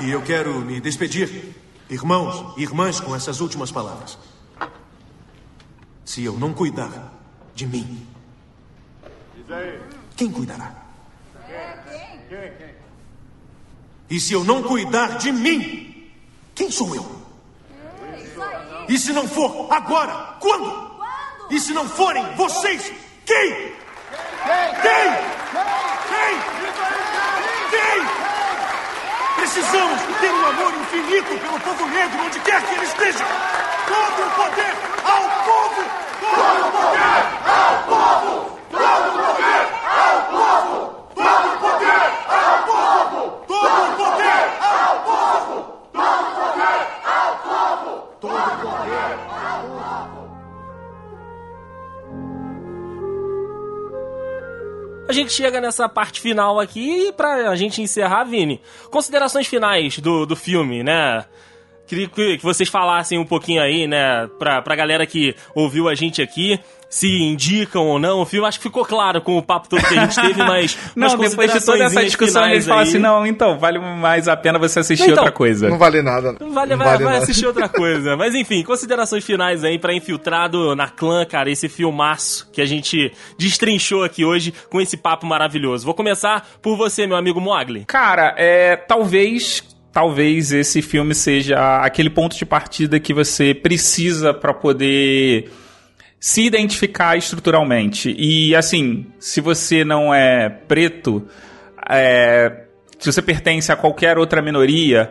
E 0.00 0.10
eu 0.10 0.20
quero 0.22 0.60
me 0.60 0.80
despedir, 0.80 1.54
irmãos 1.88 2.54
e 2.58 2.62
irmãs, 2.62 3.00
com 3.00 3.16
essas 3.16 3.40
últimas 3.40 3.72
palavras. 3.72 4.18
Se 6.04 6.22
eu 6.22 6.34
não 6.34 6.52
cuidar 6.52 7.12
de 7.54 7.66
mim, 7.66 8.06
Quem 10.16 10.30
cuidará? 10.30 10.72
E 14.08 14.20
se 14.20 14.32
eu 14.32 14.44
não 14.44 14.62
cuidar 14.62 15.18
de 15.18 15.32
mim, 15.32 16.10
quem 16.54 16.70
sou 16.70 16.94
eu? 16.94 17.25
E 18.88 18.98
se 18.98 19.12
não 19.12 19.26
for 19.28 19.66
agora, 19.70 20.36
quando? 20.40 20.96
E 21.50 21.58
se 21.60 21.72
não 21.72 21.88
forem 21.88 22.24
vocês, 22.34 22.92
quem? 23.24 23.52
Quem? 23.52 24.72
Quem? 24.82 25.10
Quem? 27.70 28.06
Precisamos 29.36 30.00
ter 30.20 30.30
um 30.30 30.46
amor 30.46 30.72
infinito 30.74 31.38
pelo 31.38 31.60
povo 31.60 31.86
negro, 31.86 32.24
onde 32.24 32.38
quer 32.40 32.62
que 32.62 32.74
ele 32.74 32.84
esteja. 32.84 33.24
Todo 33.86 34.26
o 34.26 34.30
poder 34.30 34.74
ao 35.04 35.22
povo! 35.44 35.82
Todo 36.20 36.66
o 36.66 36.72
poder 36.72 37.22
ao 37.46 37.74
povo! 37.84 38.58
Todo 38.70 39.08
o 39.08 39.34
poder 39.34 39.62
ao 39.86 40.16
povo! 40.30 40.85
Gente 55.16 55.32
chega 55.32 55.60
nessa 55.60 55.88
parte 55.88 56.20
final 56.20 56.60
aqui 56.60 57.08
e 57.08 57.12
pra 57.12 57.54
gente 57.56 57.82
encerrar, 57.82 58.24
Vini, 58.24 58.60
considerações 58.90 59.46
finais 59.46 59.98
do, 59.98 60.26
do 60.26 60.36
filme, 60.36 60.82
né? 60.82 61.24
Queria 61.86 62.08
que, 62.08 62.38
vocês 62.42 62.68
falassem 62.68 63.18
um 63.18 63.24
pouquinho 63.24 63.62
aí, 63.62 63.86
né, 63.86 64.26
pra, 64.38 64.60
pra 64.60 64.74
galera 64.74 65.06
que 65.06 65.36
ouviu 65.54 65.88
a 65.88 65.94
gente 65.94 66.20
aqui, 66.20 66.58
se 66.88 67.06
indicam 67.08 67.84
ou 67.86 67.98
não 67.98 68.20
o 68.20 68.26
filme. 68.26 68.46
Acho 68.46 68.58
que 68.58 68.64
ficou 68.64 68.84
claro 68.84 69.20
com 69.20 69.36
o 69.36 69.42
papo 69.42 69.68
todo 69.68 69.82
que 69.82 69.98
a 69.98 70.04
gente 70.06 70.14
teve, 70.20 70.38
mas. 70.42 70.78
Não, 70.96 71.16
depois 71.18 71.52
de 71.52 71.64
toda 71.64 71.84
essa 71.84 72.04
discussão, 72.04 72.46
eles 72.48 72.64
falam 72.66 72.82
aí. 72.82 72.88
assim: 72.88 72.98
não, 72.98 73.26
então, 73.26 73.58
vale 73.58 73.78
mais 73.78 74.28
a 74.28 74.36
pena 74.36 74.58
você 74.58 74.78
assistir 74.80 75.04
Então, 75.10 75.16
outra 75.18 75.32
coisa. 75.32 75.68
Não 75.68 75.78
vale 75.78 76.00
nada. 76.00 76.32
Vale, 76.40 76.50
vai, 76.50 76.66
Não 76.68 76.76
vai 76.76 76.98
nada. 76.98 77.18
assistir 77.18 77.46
outra 77.46 77.68
coisa. 77.68 78.16
Mas 78.16 78.34
enfim, 78.34 78.62
considerações 78.62 79.24
finais 79.24 79.62
aí 79.64 79.78
pra 79.78 79.92
Infiltrado 79.92 80.74
na 80.74 80.88
Clã, 80.88 81.24
cara, 81.26 81.50
esse 81.50 81.68
filmaço 81.68 82.48
que 82.52 82.60
a 82.62 82.66
gente 82.66 83.12
destrinchou 83.38 84.02
aqui 84.04 84.24
hoje 84.24 84.52
com 84.70 84.80
esse 84.80 84.96
papo 84.96 85.26
maravilhoso. 85.26 85.84
Vou 85.84 85.94
começar 85.94 86.48
por 86.62 86.76
você, 86.76 87.06
meu 87.06 87.16
amigo 87.16 87.40
Mogli. 87.40 87.84
Cara, 87.86 88.34
é. 88.38 88.76
Talvez. 88.76 89.62
Talvez 89.92 90.52
esse 90.52 90.82
filme 90.82 91.14
seja 91.14 91.78
aquele 91.80 92.10
ponto 92.10 92.36
de 92.36 92.44
partida 92.44 93.00
que 93.00 93.14
você 93.14 93.54
precisa 93.54 94.34
pra 94.34 94.52
poder 94.52 95.50
se 96.26 96.42
identificar 96.42 97.16
estruturalmente. 97.16 98.12
E 98.18 98.52
assim, 98.56 99.06
se 99.16 99.40
você 99.40 99.84
não 99.84 100.12
é 100.12 100.48
preto, 100.48 101.24
é, 101.88 102.64
se 102.98 103.12
você 103.12 103.22
pertence 103.22 103.70
a 103.70 103.76
qualquer 103.76 104.18
outra 104.18 104.42
minoria, 104.42 105.08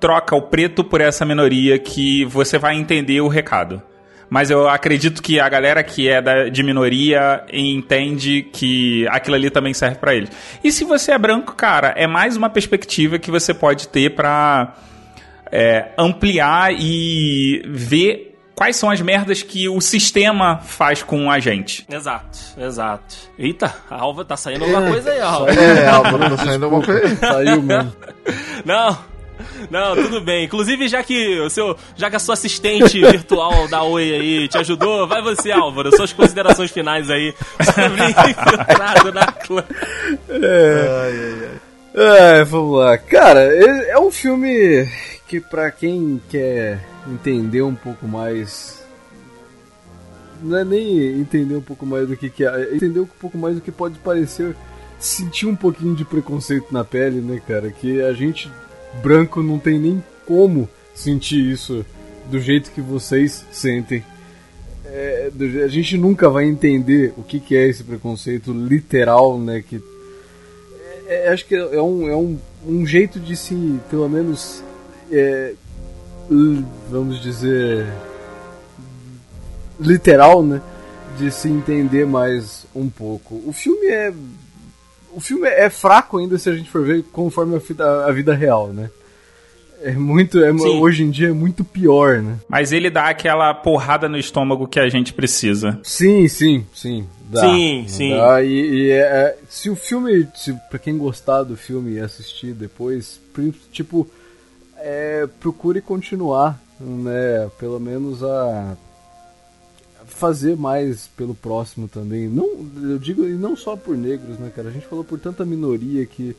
troca 0.00 0.34
o 0.34 0.42
preto 0.42 0.82
por 0.82 1.00
essa 1.00 1.24
minoria 1.24 1.78
que 1.78 2.24
você 2.24 2.58
vai 2.58 2.74
entender 2.74 3.20
o 3.20 3.28
recado. 3.28 3.80
Mas 4.28 4.50
eu 4.50 4.68
acredito 4.68 5.22
que 5.22 5.38
a 5.38 5.48
galera 5.48 5.80
que 5.84 6.08
é 6.08 6.20
da, 6.20 6.48
de 6.48 6.64
minoria 6.64 7.44
entende 7.52 8.42
que 8.42 9.06
aquilo 9.10 9.36
ali 9.36 9.50
também 9.50 9.72
serve 9.72 9.98
pra 9.98 10.12
eles. 10.12 10.28
E 10.64 10.72
se 10.72 10.82
você 10.82 11.12
é 11.12 11.18
branco, 11.18 11.54
cara, 11.54 11.94
é 11.96 12.08
mais 12.08 12.36
uma 12.36 12.50
perspectiva 12.50 13.16
que 13.16 13.30
você 13.30 13.54
pode 13.54 13.86
ter 13.86 14.12
pra 14.12 14.74
é, 15.52 15.92
ampliar 15.96 16.74
e 16.76 17.62
ver 17.64 18.28
quais 18.58 18.74
são 18.74 18.90
as 18.90 19.00
merdas 19.00 19.40
que 19.40 19.68
o 19.68 19.80
sistema 19.80 20.58
faz 20.58 21.00
com 21.00 21.30
a 21.30 21.38
gente. 21.38 21.86
Exato, 21.88 22.36
exato. 22.58 23.14
Eita, 23.38 23.72
a 23.88 23.94
Alva 24.00 24.24
tá 24.24 24.36
saindo 24.36 24.64
alguma 24.64 24.84
coisa 24.90 25.12
aí, 25.12 25.20
Alva. 25.20 25.52
É, 25.52 25.86
Álvaro, 25.86 26.18
tá 26.36 26.44
saindo 26.44 26.64
alguma 26.64 26.84
coisa. 26.84 27.16
Saiu 27.16 27.62
mesmo. 27.62 27.92
Não. 28.64 28.98
Não, 29.70 29.94
tudo 29.94 30.20
bem. 30.20 30.44
Inclusive, 30.46 30.88
já 30.88 31.04
que 31.04 31.38
o 31.38 31.48
seu, 31.48 31.76
já 31.94 32.10
que 32.10 32.16
a 32.16 32.18
sua 32.18 32.34
assistente 32.34 33.00
virtual 33.00 33.68
da 33.68 33.84
Oi 33.84 34.12
aí 34.12 34.48
te 34.48 34.58
ajudou, 34.58 35.06
vai 35.06 35.22
você, 35.22 35.52
Álvaro. 35.52 35.94
Suas 35.94 36.12
considerações 36.12 36.72
finais 36.72 37.08
aí 37.08 37.32
sobre 37.62 38.10
infiltrado 38.10 39.12
na 39.12 39.26
clã. 39.26 39.64
É, 41.94 42.42
vamos 42.42 42.76
lá. 42.76 42.98
Cara, 42.98 43.40
é 43.40 43.90
é 43.90 43.98
um 44.00 44.10
filme 44.10 44.88
que 45.28 45.40
pra 45.40 45.70
quem 45.70 46.20
quer 46.28 46.80
entender 47.12 47.62
um 47.62 47.74
pouco 47.74 48.06
mais. 48.06 48.82
Não 50.42 50.56
é 50.56 50.64
nem 50.64 51.20
entender 51.20 51.56
um 51.56 51.62
pouco 51.62 51.84
mais 51.84 52.08
do 52.08 52.16
que, 52.16 52.30
que 52.30 52.44
é, 52.44 52.48
é 52.48 52.76
entender 52.76 53.00
um 53.00 53.06
pouco 53.06 53.36
mais 53.36 53.56
do 53.56 53.60
que 53.60 53.72
pode 53.72 53.98
parecer 53.98 54.54
sentir 54.98 55.46
um 55.46 55.54
pouquinho 55.54 55.94
de 55.94 56.04
preconceito 56.04 56.72
na 56.72 56.84
pele, 56.84 57.20
né, 57.20 57.40
cara? 57.46 57.70
Que 57.70 58.02
a 58.02 58.12
gente 58.12 58.50
branco 59.02 59.42
não 59.42 59.58
tem 59.58 59.78
nem 59.78 60.02
como 60.26 60.68
sentir 60.94 61.52
isso 61.52 61.84
do 62.30 62.40
jeito 62.40 62.70
que 62.72 62.80
vocês 62.80 63.44
sentem. 63.52 64.04
É, 64.84 65.30
a 65.64 65.68
gente 65.68 65.96
nunca 65.96 66.28
vai 66.28 66.46
entender 66.46 67.12
o 67.16 67.22
que, 67.22 67.38
que 67.38 67.56
é 67.56 67.68
esse 67.68 67.84
preconceito 67.84 68.52
literal, 68.52 69.38
né? 69.38 69.62
Que 69.66 69.80
é, 71.06 71.28
acho 71.28 71.46
que 71.46 71.54
é 71.54 71.80
um, 71.80 72.08
é 72.08 72.16
um, 72.16 72.38
um 72.66 72.86
jeito 72.86 73.20
de 73.20 73.36
se, 73.36 73.54
pelo 73.88 74.08
menos, 74.08 74.62
é, 75.10 75.54
vamos 76.90 77.20
dizer, 77.22 77.86
literal, 79.80 80.42
né? 80.42 80.60
De 81.18 81.30
se 81.30 81.48
entender 81.48 82.06
mais 82.06 82.66
um 82.74 82.88
pouco. 82.88 83.42
O 83.46 83.52
filme 83.52 83.86
é. 83.86 84.12
O 85.12 85.20
filme 85.20 85.48
é 85.48 85.68
fraco 85.70 86.18
ainda 86.18 86.38
se 86.38 86.48
a 86.48 86.54
gente 86.54 86.70
for 86.70 86.84
ver 86.84 87.02
conforme 87.12 87.56
a 87.56 87.58
vida, 87.58 88.06
a 88.06 88.12
vida 88.12 88.34
real, 88.34 88.68
né? 88.68 88.90
É 89.82 89.92
muito. 89.92 90.42
É, 90.44 90.52
Sim. 90.52 90.78
hoje 90.80 91.02
em 91.04 91.10
dia 91.10 91.28
é 91.28 91.32
muito 91.32 91.64
pior, 91.64 92.20
né? 92.20 92.36
Mas 92.48 92.72
ele 92.72 92.90
dá 92.90 93.08
aquela 93.08 93.54
porrada 93.54 94.08
no 94.08 94.18
estômago 94.18 94.66
que 94.66 94.78
a 94.78 94.88
gente 94.88 95.12
precisa. 95.12 95.78
Sim, 95.82 96.26
sim, 96.28 96.66
sim. 96.74 97.06
Dá. 97.30 97.40
Sim, 97.40 97.84
sim. 97.88 98.10
Dá, 98.16 98.42
e 98.42 98.48
e 98.50 98.90
é- 98.90 98.96
é- 99.00 99.38
se 99.48 99.70
o 99.70 99.76
filme, 99.76 100.26
se, 100.34 100.52
pra 100.68 100.78
quem 100.78 100.96
gostar 100.98 101.42
do 101.44 101.56
filme 101.56 101.92
e 101.94 102.00
assistir 102.00 102.52
depois, 102.52 103.20
tipo, 103.72 104.08
é, 104.78 105.28
procure 105.40 105.80
continuar, 105.80 106.60
né? 106.80 107.50
Pelo 107.58 107.78
menos 107.78 108.22
a 108.22 108.76
fazer 110.06 110.56
mais 110.56 111.06
pelo 111.16 111.34
próximo 111.34 111.86
também. 111.86 112.28
Não, 112.28 112.66
eu 112.82 112.98
digo, 112.98 113.24
e 113.24 113.32
não 113.32 113.56
só 113.56 113.76
por 113.76 113.96
negros, 113.96 114.38
né, 114.38 114.50
cara? 114.54 114.68
A 114.68 114.72
gente 114.72 114.86
falou 114.86 115.04
por 115.04 115.18
tanta 115.18 115.44
minoria 115.44 116.04
que. 116.06 116.34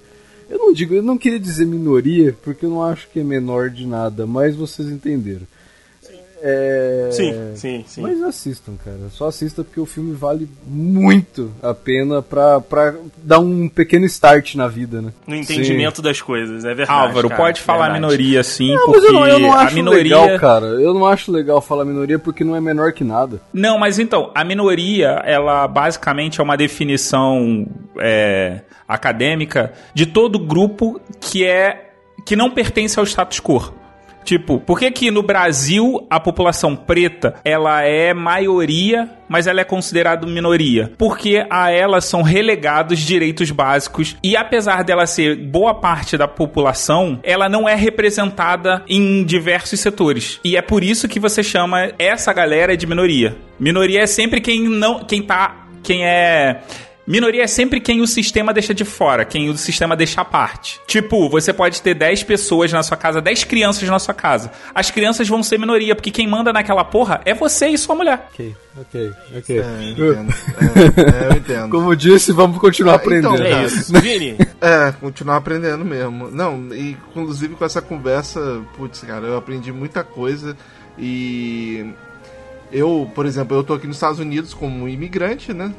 Eu 0.50 0.58
não 0.58 0.74
digo, 0.74 0.96
eu 0.96 1.04
não 1.04 1.18
queria 1.18 1.40
dizer 1.40 1.66
minoria, 1.66 2.36
porque 2.44 2.66
eu 2.66 2.72
não 2.72 2.84
acho 2.84 3.08
que 3.10 3.20
é 3.20 3.24
menor 3.24 3.70
de 3.70 3.86
nada, 3.86 4.26
mas 4.26 4.56
vocês 4.56 4.90
entenderam. 4.90 5.46
É, 6.42 7.10
Sim, 7.12 7.34
sim, 7.56 7.84
sim. 7.88 8.02
Mas 8.02 8.22
assistam, 8.22 8.74
cara. 8.84 8.98
Só 9.12 9.28
assista 9.28 9.64
porque 9.64 9.80
o 9.80 9.86
filme 9.86 10.14
vale 10.16 10.48
muito 10.66 11.52
a 11.62 11.74
pena 11.74 12.22
pra, 12.22 12.62
pra 12.62 12.94
dar 13.18 13.40
um 13.40 13.68
pequeno 13.68 14.06
start 14.06 14.56
na 14.56 14.68
vida, 14.68 15.02
né? 15.02 15.12
No 15.28 15.36
entendimento 15.36 16.02
das 16.02 16.22
coisas, 16.22 16.64
é 16.64 16.74
verdade. 16.74 17.00
Álvaro, 17.00 17.30
cara, 17.30 17.42
pode 17.42 17.62
falar 17.62 17.90
verdade. 17.92 18.02
minoria 18.02 18.44
sim, 18.44 18.74
Não, 18.74 18.86
porque 18.86 19.00
mas 19.00 19.04
eu 19.06 19.14
não, 19.14 19.28
eu 19.28 19.40
não 19.40 19.54
a 19.54 19.62
acho 19.64 19.76
minoria. 19.76 20.22
legal, 20.22 20.40
cara. 20.40 20.66
Eu 20.68 20.94
não 20.94 21.06
acho 21.06 21.32
legal 21.32 21.62
falar 21.62 21.84
minoria 21.86 22.18
porque 22.18 22.44
não 22.44 22.56
é 22.56 22.62
menor 22.62 22.94
que 22.94 23.04
nada. 23.04 23.42
Não, 23.54 23.78
mas 23.78 24.00
então, 24.00 24.32
a 24.34 24.44
minoria, 24.44 25.22
ela 25.26 25.68
basicamente 25.68 26.40
é 26.40 26.44
uma 26.44 26.56
definição 26.56 27.68
é, 27.98 28.62
acadêmica 28.88 29.74
de 29.94 30.06
todo 30.06 30.40
grupo 30.40 31.02
que 31.20 31.46
é 31.46 31.90
que 32.26 32.36
não 32.36 32.52
pertence 32.52 33.00
ao 33.00 33.06
status 33.06 33.40
quo. 33.40 33.74
Tipo, 34.24 34.60
por 34.60 34.80
que 34.80 34.92
que 34.92 35.12
no 35.12 35.24
Brasil 35.24 36.06
a 36.10 36.20
população 36.20 36.76
preta, 36.76 37.36
ela 37.44 37.82
é 37.84 38.14
maioria, 38.14 39.10
mas 39.28 39.48
ela 39.48 39.62
é 39.62 39.64
considerada 39.64 40.28
minoria? 40.28 40.92
Porque 40.98 41.46
a 41.50 41.72
elas 41.72 42.06
são 42.06 42.22
relegados 42.22 43.00
direitos 43.00 43.50
básicos 43.52 44.16
e 44.24 44.36
apesar 44.36 44.84
dela 44.84 45.06
ser 45.08 45.36
boa 45.36 45.74
parte 45.74 46.18
da 46.18 46.28
população, 46.28 47.20
ela 47.24 47.50
não 47.50 47.68
é 47.68 47.76
representada 47.76 48.84
em 48.88 49.24
diversos 49.24 49.80
setores. 49.80 50.40
E 50.44 50.56
é 50.56 50.62
por 50.62 50.84
isso 50.84 51.08
que 51.08 51.20
você 51.20 51.42
chama 51.42 51.92
essa 51.98 52.32
galera 52.34 52.78
de 52.78 52.86
minoria. 52.86 53.36
Minoria 53.60 54.02
é 54.02 54.08
sempre 54.08 54.42
quem 54.42 54.68
não, 54.68 55.04
quem 55.04 55.22
tá, 55.22 55.68
quem 55.84 56.06
é 56.06 56.62
Minoria 57.10 57.42
é 57.42 57.48
sempre 57.48 57.80
quem 57.80 58.02
o 58.02 58.08
sistema 58.08 58.54
deixa 58.54 58.72
de 58.72 58.86
fora, 58.86 59.26
quem 59.26 59.50
o 59.50 59.58
sistema 59.58 59.96
deixa 59.96 60.22
à 60.22 60.26
parte. 60.26 60.80
Tipo, 60.86 61.28
você 61.28 61.52
pode 61.52 61.82
ter 61.82 61.96
10 61.96 62.22
pessoas 62.22 62.72
na 62.72 62.84
sua 62.84 62.96
casa, 62.96 63.20
10 63.20 63.46
crianças 63.46 63.90
na 63.90 63.98
sua 63.98 64.14
casa. 64.14 64.52
As 64.76 64.92
crianças 64.92 65.28
vão 65.28 65.42
ser 65.42 65.58
minoria, 65.58 65.96
porque 65.96 66.12
quem 66.12 66.28
manda 66.28 66.54
naquela 66.54 66.84
porra 66.84 67.20
é 67.26 67.34
você 67.34 67.70
e 67.70 67.80
sua 67.80 67.96
mulher. 67.96 68.28
Ok, 68.32 68.56
ok, 68.80 69.12
ok. 69.36 69.60
É, 69.60 69.94
eu 69.98 70.14
entendo. 70.14 70.34
É, 70.60 71.26
é, 71.26 71.34
eu 71.34 71.38
entendo. 71.38 71.70
Como 71.72 71.96
disse, 71.96 72.32
vamos 72.32 72.60
continuar 72.60 72.94
Ah, 72.94 73.02
então, 73.04 73.34
aprendendo. 73.34 73.44
É 73.44 73.66
isso. 73.66 73.92
Vini, 74.00 74.38
É, 74.62 74.92
continuar 74.92 75.38
aprendendo 75.38 75.84
mesmo. 75.84 76.30
Não, 76.30 76.72
e 76.76 76.92
inclusive 76.92 77.56
com 77.56 77.66
essa 77.66 77.82
conversa, 77.82 78.62
putz, 78.78 79.00
cara, 79.00 79.26
eu 79.26 79.36
aprendi 79.36 79.72
muita 79.72 80.04
coisa 80.04 80.56
e 80.96 81.92
eu, 82.72 83.10
por 83.16 83.26
exemplo, 83.26 83.58
eu 83.58 83.64
tô 83.64 83.74
aqui 83.74 83.88
nos 83.88 83.96
Estados 83.96 84.20
Unidos 84.20 84.54
como 84.54 84.88
imigrante, 84.88 85.54
né? 85.56 85.74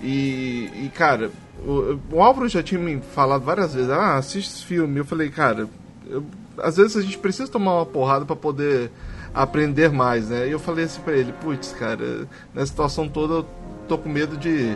E, 0.00 0.70
e 0.74 0.90
cara, 0.94 1.30
o, 1.64 1.98
o 2.12 2.22
Álvaro 2.22 2.48
já 2.48 2.62
tinha 2.62 2.80
me 2.80 3.00
falado 3.14 3.44
várias 3.44 3.74
vezes, 3.74 3.90
ah, 3.90 4.16
assiste 4.16 4.48
esse 4.48 4.64
filme. 4.64 4.98
Eu 4.98 5.04
falei, 5.04 5.28
cara, 5.30 5.68
eu, 6.08 6.24
às 6.58 6.76
vezes 6.76 6.96
a 6.96 7.02
gente 7.02 7.18
precisa 7.18 7.50
tomar 7.50 7.74
uma 7.74 7.86
porrada 7.86 8.24
para 8.24 8.36
poder 8.36 8.90
aprender 9.34 9.90
mais, 9.90 10.28
né? 10.28 10.48
E 10.48 10.50
eu 10.50 10.58
falei 10.58 10.84
assim 10.84 11.00
pra 11.00 11.14
ele, 11.14 11.32
putz, 11.32 11.72
cara, 11.72 12.26
nessa 12.54 12.66
situação 12.66 13.08
toda 13.08 13.34
eu 13.34 13.46
tô 13.86 13.98
com 13.98 14.08
medo 14.08 14.36
de, 14.36 14.70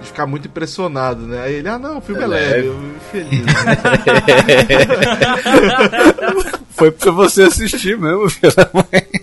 de 0.00 0.06
ficar 0.06 0.26
muito 0.26 0.48
impressionado, 0.48 1.26
né? 1.26 1.42
Aí 1.42 1.54
ele, 1.54 1.68
ah 1.68 1.78
não, 1.78 1.98
o 1.98 2.00
filme 2.00 2.22
é, 2.22 2.24
é 2.24 2.26
leve, 2.26 2.54
leve. 2.54 2.66
eu 2.68 2.94
feliz. 3.10 3.46
Né? 3.46 3.52
Foi 6.70 6.90
pra 6.90 7.12
você 7.12 7.42
assistir 7.44 7.98
mesmo, 7.98 8.28
filho 8.30 8.54
da 8.54 8.68
mãe. 8.72 9.21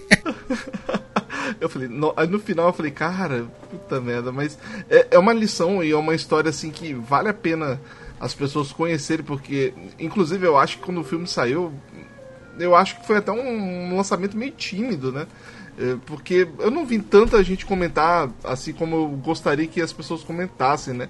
Eu 1.60 1.70
falei, 1.70 1.88
no, 1.88 2.14
aí 2.16 2.28
no 2.28 2.40
final 2.40 2.68
eu 2.68 2.74
falei, 2.74 2.92
cara, 2.92 3.46
puta 3.70 4.00
merda, 4.00 4.32
mas 4.32 4.58
é, 4.90 5.08
é 5.12 5.20
uma 5.20 5.34
lição 5.34 5.84
e 5.84 5.92
é 5.92 5.96
uma 5.96 6.16
história 6.16 6.50
assim 6.50 6.72
que 6.72 6.94
vale 6.94 7.30
a 7.30 7.34
pena 7.34 7.80
as 8.20 8.34
pessoas 8.34 8.72
conhecerem, 8.72 9.24
porque, 9.24 9.74
inclusive, 9.98 10.46
eu 10.46 10.58
acho 10.58 10.78
que 10.78 10.84
quando 10.84 11.00
o 11.00 11.04
filme 11.04 11.26
saiu, 11.26 11.74
eu 12.60 12.76
acho 12.76 13.00
que 13.00 13.08
foi 13.08 13.18
até 13.18 13.32
um 13.32 13.96
lançamento 13.96 14.36
meio 14.36 14.52
tímido, 14.52 15.12
né? 15.12 15.26
É, 15.80 15.96
porque 16.06 16.46
eu 16.60 16.70
não 16.70 16.86
vi 16.86 17.00
tanta 17.00 17.42
gente 17.42 17.66
comentar 17.66 18.30
assim 18.44 18.74
como 18.74 18.96
eu 18.98 19.08
gostaria 19.24 19.66
que 19.66 19.82
as 19.82 19.94
pessoas 19.94 20.22
comentassem, 20.22 20.94
né? 20.94 21.08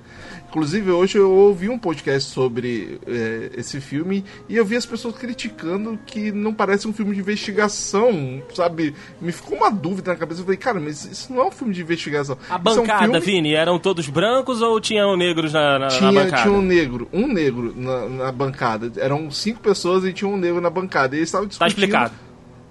Inclusive, 0.47 0.91
hoje 0.91 1.17
eu 1.17 1.31
ouvi 1.31 1.69
um 1.69 1.79
podcast 1.79 2.29
sobre 2.29 2.99
é, 3.07 3.49
esse 3.57 3.81
filme 3.81 4.23
e 4.47 4.55
eu 4.55 4.63
vi 4.63 4.75
as 4.75 4.85
pessoas 4.85 5.15
criticando 5.15 5.97
que 6.05 6.31
não 6.31 6.53
parece 6.53 6.87
um 6.87 6.93
filme 6.93 7.15
de 7.15 7.19
investigação, 7.19 8.43
sabe? 8.53 8.93
Me 9.19 9.31
ficou 9.31 9.57
uma 9.57 9.71
dúvida 9.71 10.11
na 10.11 10.17
cabeça. 10.17 10.41
Eu 10.41 10.45
falei, 10.45 10.57
cara, 10.57 10.79
mas 10.79 11.03
isso 11.03 11.33
não 11.33 11.41
é 11.41 11.45
um 11.47 11.51
filme 11.51 11.73
de 11.73 11.81
investigação. 11.81 12.37
A 12.47 12.57
bancada, 12.59 13.05
é 13.05 13.09
um 13.09 13.13
filme... 13.13 13.19
Vini, 13.19 13.53
eram 13.55 13.79
todos 13.79 14.07
brancos 14.07 14.61
ou 14.61 14.79
tinham 14.79 15.17
negros 15.17 15.51
na, 15.51 15.79
na, 15.79 15.87
tinha, 15.87 16.11
na 16.11 16.23
bancada? 16.23 16.43
Tinha 16.43 16.53
um 16.53 16.61
negro, 16.61 17.07
um 17.11 17.27
negro 17.27 17.73
na, 17.75 18.09
na, 18.09 18.31
bancada. 18.31 18.91
Eram 18.97 19.31
cinco 19.31 19.61
pessoas 19.61 20.05
e 20.05 20.13
tinha 20.13 20.29
um 20.29 20.37
negro 20.37 20.61
na 20.61 20.69
bancada. 20.69 21.15
E 21.15 21.19
eles 21.19 21.29
estavam 21.29 21.47
discutindo. 21.47 21.67
Tá 21.67 21.67
explicado 21.67 22.28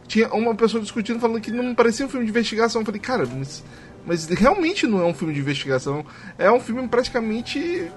tinha 0.09 0.29
uma 0.33 0.55
pessoa 0.55 0.83
discutindo 0.83 1.21
falando 1.21 1.41
que 1.41 1.53
não 1.53 1.75
parecia 1.75 2.07
um 2.07 2.09
filme 2.09 2.25
de 2.25 2.31
investigação. 2.31 2.81
Eu 2.81 2.87
falei, 2.87 3.01
cara, 3.01 3.27
mas, 3.27 3.63
mas 4.07 4.27
realmente 4.27 4.87
não 4.87 5.01
é 5.01 5.05
um 5.05 5.15
filme 5.15 5.35
de 5.35 5.41
investigação. 5.41 6.05
É 6.39 6.51
um 6.51 6.59
filme 6.59 6.89
praticamente 6.89 7.93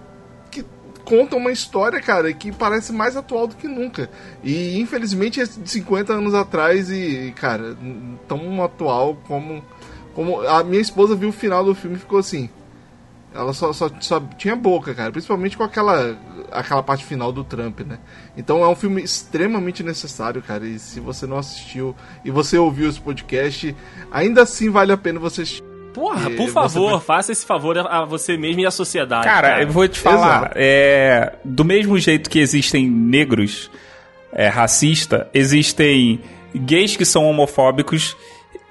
que 0.51 0.65
conta 1.05 1.37
uma 1.37 1.51
história, 1.51 2.01
cara, 2.01 2.31
que 2.33 2.51
parece 2.51 2.91
mais 2.91 3.15
atual 3.15 3.47
do 3.47 3.55
que 3.55 3.67
nunca. 3.67 4.09
E 4.43 4.79
infelizmente 4.79 5.39
é 5.39 5.45
de 5.45 5.69
50 5.69 6.13
anos 6.13 6.33
atrás 6.33 6.91
e, 6.91 7.33
cara, 7.37 7.77
tão 8.27 8.61
atual 8.61 9.15
como. 9.25 9.63
como 10.13 10.41
a 10.41 10.63
minha 10.63 10.81
esposa 10.81 11.15
viu 11.15 11.29
o 11.29 11.33
final 11.33 11.63
do 11.63 11.73
filme 11.73 11.95
e 11.95 11.99
ficou 11.99 12.19
assim. 12.19 12.49
Ela 13.33 13.53
só, 13.53 13.71
só, 13.71 13.89
só 13.99 14.19
tinha 14.37 14.55
boca, 14.55 14.93
cara. 14.93 15.11
Principalmente 15.11 15.55
com 15.55 15.63
aquela, 15.63 16.17
aquela 16.51 16.83
parte 16.83 17.05
final 17.05 17.31
do 17.31 17.43
Trump, 17.43 17.79
né? 17.81 17.97
Então 18.35 18.63
é 18.63 18.67
um 18.67 18.75
filme 18.75 19.01
extremamente 19.01 19.83
necessário, 19.83 20.41
cara. 20.41 20.65
E 20.65 20.77
se 20.77 20.99
você 20.99 21.25
não 21.25 21.37
assistiu 21.37 21.95
e 22.25 22.31
você 22.31 22.57
ouviu 22.57 22.89
esse 22.89 22.99
podcast, 22.99 23.75
ainda 24.11 24.43
assim 24.43 24.69
vale 24.69 24.91
a 24.91 24.97
pena 24.97 25.19
você 25.19 25.43
assistir. 25.43 25.63
Porra, 25.93 26.29
por 26.31 26.49
favor, 26.49 26.99
você... 26.99 27.05
faça 27.05 27.31
esse 27.31 27.45
favor 27.45 27.77
a 27.77 28.05
você 28.05 28.37
mesmo 28.37 28.61
e 28.61 28.65
à 28.65 28.71
sociedade. 28.71 29.25
Cara, 29.25 29.49
cara. 29.49 29.63
eu 29.63 29.69
vou 29.69 29.87
te 29.87 29.99
falar. 29.99 30.51
É, 30.55 31.35
do 31.43 31.65
mesmo 31.65 31.97
jeito 31.99 32.29
que 32.29 32.39
existem 32.39 32.89
negros 32.89 33.69
é, 34.31 34.47
racista, 34.47 35.29
existem 35.33 36.21
gays 36.55 36.95
que 36.95 37.05
são 37.05 37.25
homofóbicos 37.25 38.15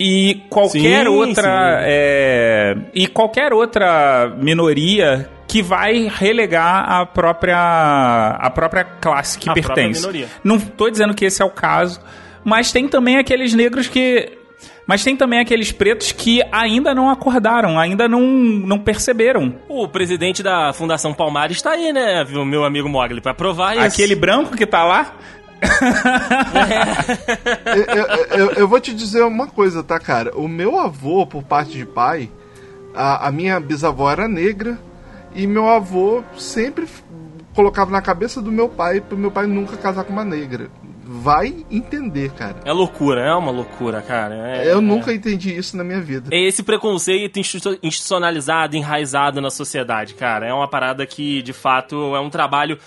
e 0.03 0.47
qualquer 0.49 1.05
sim, 1.05 1.09
outra 1.09 1.43
sim. 1.43 1.85
É, 1.87 2.77
e 2.95 3.07
qualquer 3.07 3.53
outra 3.53 4.35
minoria 4.39 5.29
que 5.47 5.63
vai 5.63 6.11
relegar 6.11 6.91
a 6.91 7.05
própria 7.05 8.39
a 8.41 8.51
própria 8.51 8.83
classe 8.83 9.39
que 9.39 9.51
a 9.51 9.53
pertence. 9.53 10.27
Não 10.43 10.57
estou 10.57 10.91
dizendo 10.91 11.13
que 11.13 11.27
esse 11.27 11.43
é 11.43 11.45
o 11.45 11.51
caso, 11.51 12.01
mas 12.43 12.73
tem 12.73 12.89
também 12.89 13.19
aqueles 13.19 13.53
negros 13.53 13.89
que 13.89 14.39
mas 14.87 15.05
tem 15.05 15.15
também 15.15 15.39
aqueles 15.39 15.71
pretos 15.71 16.13
que 16.13 16.43
ainda 16.51 16.95
não 16.95 17.11
acordaram, 17.11 17.79
ainda 17.79 18.09
não, 18.09 18.23
não 18.23 18.79
perceberam. 18.79 19.55
O 19.69 19.87
presidente 19.87 20.43
da 20.43 20.73
Fundação 20.73 21.15
Palmares 21.15 21.59
está 21.59 21.73
aí, 21.73 21.93
né, 21.93 22.25
meu 22.45 22.65
amigo 22.65 22.89
Mogli, 22.89 23.21
para 23.21 23.35
provar 23.35 23.77
isso. 23.77 23.87
Aquele 23.87 24.17
branco 24.17 24.57
que 24.57 24.67
tá 24.67 24.83
lá? 24.83 25.15
Eu, 27.77 28.39
eu, 28.39 28.51
eu, 28.53 28.69
vou 28.69 28.81
te 28.81 28.95
dizer 28.95 29.23
uma 29.23 29.47
coisa, 29.47 29.83
tá, 29.83 29.99
cara? 29.99 30.37
O 30.37 30.49
meu 30.49 30.79
avô, 30.79 31.27
por 31.27 31.43
parte 31.43 31.73
de 31.73 31.85
pai, 31.85 32.31
a, 32.95 33.29
a 33.29 33.33
minha 33.33 33.61
bisavó 33.61 34.11
era 34.11 34.27
negra 34.27 34.79
e 35.35 35.47
meu 35.47 35.69
avô 35.69 36.23
sempre 36.37 36.87
colocava 37.55 37.91
na 37.91 38.01
cabeça 38.01 38.41
do 38.41 38.51
meu 38.51 38.69
pai 38.69 39.01
pro 39.01 39.19
meu 39.19 39.31
pai 39.31 39.47
nunca 39.47 39.77
casar 39.77 40.05
com 40.05 40.13
uma 40.13 40.25
negra. 40.25 40.71
Vai 41.13 41.65
entender, 41.69 42.31
cara. 42.31 42.61
É 42.65 42.73
loucura, 42.73 43.21
é 43.21 43.35
uma 43.35 43.51
loucura, 43.51 44.01
cara. 44.01 44.57
É, 44.57 44.73
eu 44.73 44.79
é. 44.79 44.81
nunca 44.81 45.13
entendi 45.13 45.57
isso 45.57 45.77
na 45.77 45.83
minha 45.83 46.01
vida. 46.01 46.29
É 46.33 46.41
esse 46.41 46.63
preconceito 46.63 47.37
institucionalizado, 47.37 48.77
enraizado 48.77 49.41
na 49.41 49.51
sociedade, 49.51 50.15
cara. 50.15 50.47
É 50.47 50.55
uma 50.55 50.69
parada 50.69 51.05
que, 51.05 51.43
de 51.43 51.53
fato, 51.53 52.15
é 52.15 52.21
um 52.21 52.31
trabalho 52.31 52.79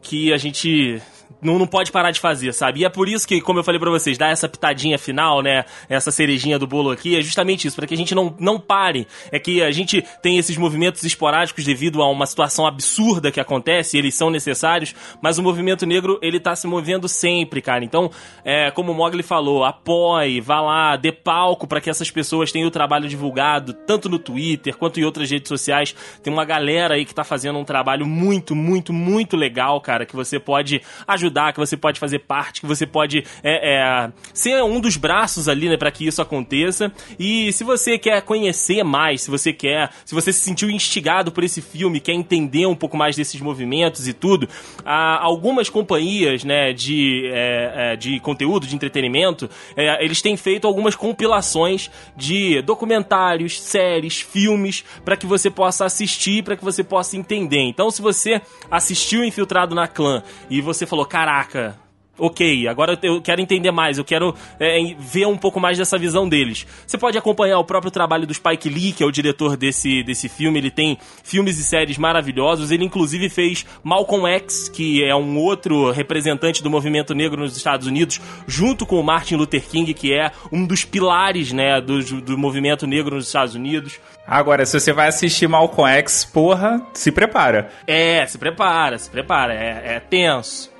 que 0.00 0.32
a 0.32 0.38
gente 0.38 1.02
não, 1.40 1.58
não 1.58 1.66
pode 1.66 1.92
parar 1.92 2.10
de 2.10 2.20
fazer, 2.20 2.52
sabe? 2.52 2.80
E 2.80 2.84
é 2.84 2.88
por 2.88 3.08
isso 3.08 3.26
que, 3.26 3.40
como 3.40 3.58
eu 3.58 3.64
falei 3.64 3.78
para 3.78 3.90
vocês, 3.90 4.16
dar 4.16 4.30
essa 4.30 4.48
pitadinha 4.48 4.98
final, 4.98 5.42
né? 5.42 5.64
Essa 5.88 6.10
cerejinha 6.10 6.58
do 6.58 6.66
bolo 6.66 6.90
aqui, 6.90 7.16
é 7.16 7.22
justamente 7.22 7.66
isso, 7.66 7.76
para 7.76 7.86
que 7.86 7.94
a 7.94 7.96
gente 7.96 8.14
não, 8.14 8.34
não 8.38 8.58
pare. 8.58 9.06
É 9.30 9.38
que 9.38 9.62
a 9.62 9.70
gente 9.70 10.02
tem 10.22 10.38
esses 10.38 10.56
movimentos 10.56 11.02
esporádicos 11.04 11.64
devido 11.64 12.02
a 12.02 12.10
uma 12.10 12.26
situação 12.26 12.66
absurda 12.66 13.30
que 13.30 13.40
acontece, 13.40 13.98
eles 13.98 14.14
são 14.14 14.30
necessários, 14.30 14.94
mas 15.20 15.38
o 15.38 15.42
movimento 15.42 15.86
negro, 15.86 16.18
ele 16.22 16.40
tá 16.40 16.56
se 16.56 16.66
movendo 16.66 17.08
sempre, 17.08 17.60
cara. 17.60 17.84
Então, 17.84 18.10
é, 18.44 18.70
como 18.70 18.92
o 18.92 18.94
Mogli 18.94 19.22
falou, 19.22 19.64
apoie, 19.64 20.40
vá 20.40 20.60
lá, 20.60 20.96
dê 20.96 21.12
palco 21.12 21.66
para 21.66 21.80
que 21.80 21.90
essas 21.90 22.10
pessoas 22.10 22.50
tenham 22.50 22.68
o 22.68 22.70
trabalho 22.70 23.08
divulgado, 23.08 23.72
tanto 23.72 24.08
no 24.08 24.18
Twitter 24.18 24.76
quanto 24.76 24.98
em 24.98 25.04
outras 25.04 25.30
redes 25.30 25.48
sociais. 25.48 25.94
Tem 26.22 26.32
uma 26.32 26.44
galera 26.44 26.94
aí 26.94 27.04
que 27.04 27.14
tá 27.14 27.24
fazendo 27.24 27.58
um 27.58 27.64
trabalho 27.64 28.06
muito, 28.06 28.54
muito, 28.54 28.92
muito 28.92 29.36
legal, 29.36 29.80
cara, 29.80 30.06
que 30.06 30.16
você 30.16 30.40
pode 30.40 30.80
ajudar 31.06 31.25
ajudar, 31.26 31.52
que 31.52 31.58
você 31.58 31.76
pode 31.76 31.98
fazer 31.98 32.20
parte, 32.20 32.60
que 32.60 32.66
você 32.66 32.86
pode 32.86 33.24
é, 33.42 33.74
é, 33.74 34.12
ser 34.32 34.62
um 34.62 34.80
dos 34.80 34.96
braços 34.96 35.48
ali, 35.48 35.68
né, 35.68 35.76
para 35.76 35.90
que 35.90 36.06
isso 36.06 36.22
aconteça. 36.22 36.92
E 37.18 37.52
se 37.52 37.64
você 37.64 37.98
quer 37.98 38.22
conhecer 38.22 38.82
mais, 38.82 39.22
se 39.22 39.30
você 39.30 39.52
quer, 39.52 39.90
se 40.04 40.14
você 40.14 40.32
se 40.32 40.40
sentiu 40.40 40.70
instigado 40.70 41.32
por 41.32 41.44
esse 41.44 41.60
filme, 41.60 42.00
quer 42.00 42.12
entender 42.12 42.66
um 42.66 42.74
pouco 42.74 42.96
mais 42.96 43.16
desses 43.16 43.40
movimentos 43.40 44.06
e 44.08 44.12
tudo, 44.12 44.48
há 44.84 45.22
algumas 45.22 45.68
companhias, 45.68 46.44
né, 46.44 46.72
de, 46.72 47.28
é, 47.32 47.92
é 47.92 47.96
de 47.96 48.20
conteúdo, 48.20 48.66
de 48.66 48.74
entretenimento, 48.74 49.50
é, 49.76 50.04
eles 50.04 50.22
têm 50.22 50.36
feito 50.36 50.66
algumas 50.66 50.94
compilações 50.94 51.90
de 52.16 52.62
documentários, 52.62 53.60
séries, 53.60 54.20
filmes, 54.20 54.84
para 55.04 55.16
que 55.16 55.26
você 55.26 55.50
possa 55.50 55.84
assistir, 55.84 56.42
para 56.42 56.56
que 56.56 56.64
você 56.64 56.84
possa 56.84 57.16
entender. 57.16 57.60
Então, 57.60 57.90
se 57.90 58.00
você 58.00 58.40
assistiu 58.70 59.24
Infiltrado 59.24 59.74
na 59.74 59.88
Clã 59.88 60.22
e 60.48 60.60
você 60.60 60.86
falou, 60.86 61.04
caraca, 61.16 61.74
ok, 62.18 62.68
agora 62.68 62.98
eu 63.02 63.22
quero 63.22 63.40
entender 63.40 63.70
mais, 63.70 63.96
eu 63.96 64.04
quero 64.04 64.34
é, 64.60 64.94
ver 64.98 65.26
um 65.26 65.36
pouco 65.36 65.58
mais 65.58 65.78
dessa 65.78 65.96
visão 65.96 66.28
deles. 66.28 66.66
Você 66.86 66.98
pode 66.98 67.16
acompanhar 67.16 67.58
o 67.58 67.64
próprio 67.64 67.90
trabalho 67.90 68.26
do 68.26 68.34
Spike 68.34 68.68
Lee, 68.68 68.92
que 68.92 69.02
é 69.02 69.06
o 69.06 69.10
diretor 69.10 69.56
desse, 69.56 70.02
desse 70.02 70.28
filme, 70.28 70.58
ele 70.58 70.70
tem 70.70 70.98
filmes 71.24 71.58
e 71.58 71.64
séries 71.64 71.96
maravilhosos, 71.96 72.70
ele 72.70 72.84
inclusive 72.84 73.30
fez 73.30 73.64
Malcolm 73.82 74.26
X, 74.26 74.68
que 74.68 75.02
é 75.02 75.16
um 75.16 75.38
outro 75.38 75.90
representante 75.90 76.62
do 76.62 76.68
movimento 76.68 77.14
negro 77.14 77.40
nos 77.40 77.56
Estados 77.56 77.86
Unidos, 77.86 78.20
junto 78.46 78.84
com 78.84 79.00
o 79.00 79.02
Martin 79.02 79.36
Luther 79.36 79.66
King, 79.66 79.94
que 79.94 80.12
é 80.12 80.30
um 80.52 80.66
dos 80.66 80.84
pilares, 80.84 81.50
né, 81.50 81.80
do, 81.80 82.20
do 82.20 82.36
movimento 82.36 82.86
negro 82.86 83.16
nos 83.16 83.26
Estados 83.26 83.54
Unidos. 83.54 83.98
Agora, 84.26 84.66
se 84.66 84.78
você 84.78 84.92
vai 84.92 85.08
assistir 85.08 85.48
Malcolm 85.48 85.90
X, 85.98 86.26
porra, 86.26 86.84
se 86.92 87.10
prepara. 87.10 87.70
É, 87.86 88.26
se 88.26 88.36
prepara, 88.36 88.98
se 88.98 89.08
prepara, 89.08 89.54
é, 89.54 89.96
é 89.96 90.00
tenso. 90.00 90.75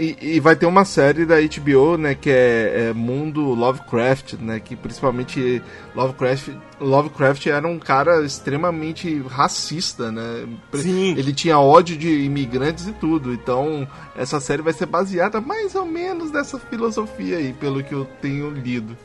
E, 0.00 0.16
e, 0.36 0.40
vai 0.40 0.56
ter 0.56 0.64
uma 0.64 0.86
série 0.86 1.26
da 1.26 1.34
HBO, 1.38 1.98
né, 1.98 2.14
que 2.14 2.30
é, 2.30 2.88
é, 2.88 2.92
Mundo 2.94 3.42
Lovecraft, 3.52 4.32
né, 4.40 4.58
que 4.58 4.74
principalmente 4.74 5.62
Lovecraft, 5.94 6.48
Lovecraft 6.80 7.46
era 7.48 7.68
um 7.68 7.78
cara 7.78 8.24
extremamente 8.24 9.22
racista, 9.28 10.10
né? 10.10 10.48
Sim. 10.72 11.14
Ele 11.18 11.34
tinha 11.34 11.58
ódio 11.58 11.98
de 11.98 12.24
imigrantes 12.24 12.88
e 12.88 12.92
tudo. 12.92 13.34
Então, 13.34 13.86
essa 14.16 14.40
série 14.40 14.62
vai 14.62 14.72
ser 14.72 14.86
baseada 14.86 15.38
mais 15.38 15.74
ou 15.74 15.84
menos 15.84 16.32
nessa 16.32 16.58
filosofia 16.58 17.36
aí, 17.36 17.52
pelo 17.52 17.84
que 17.84 17.92
eu 17.92 18.06
tenho 18.22 18.48
lido. 18.48 18.96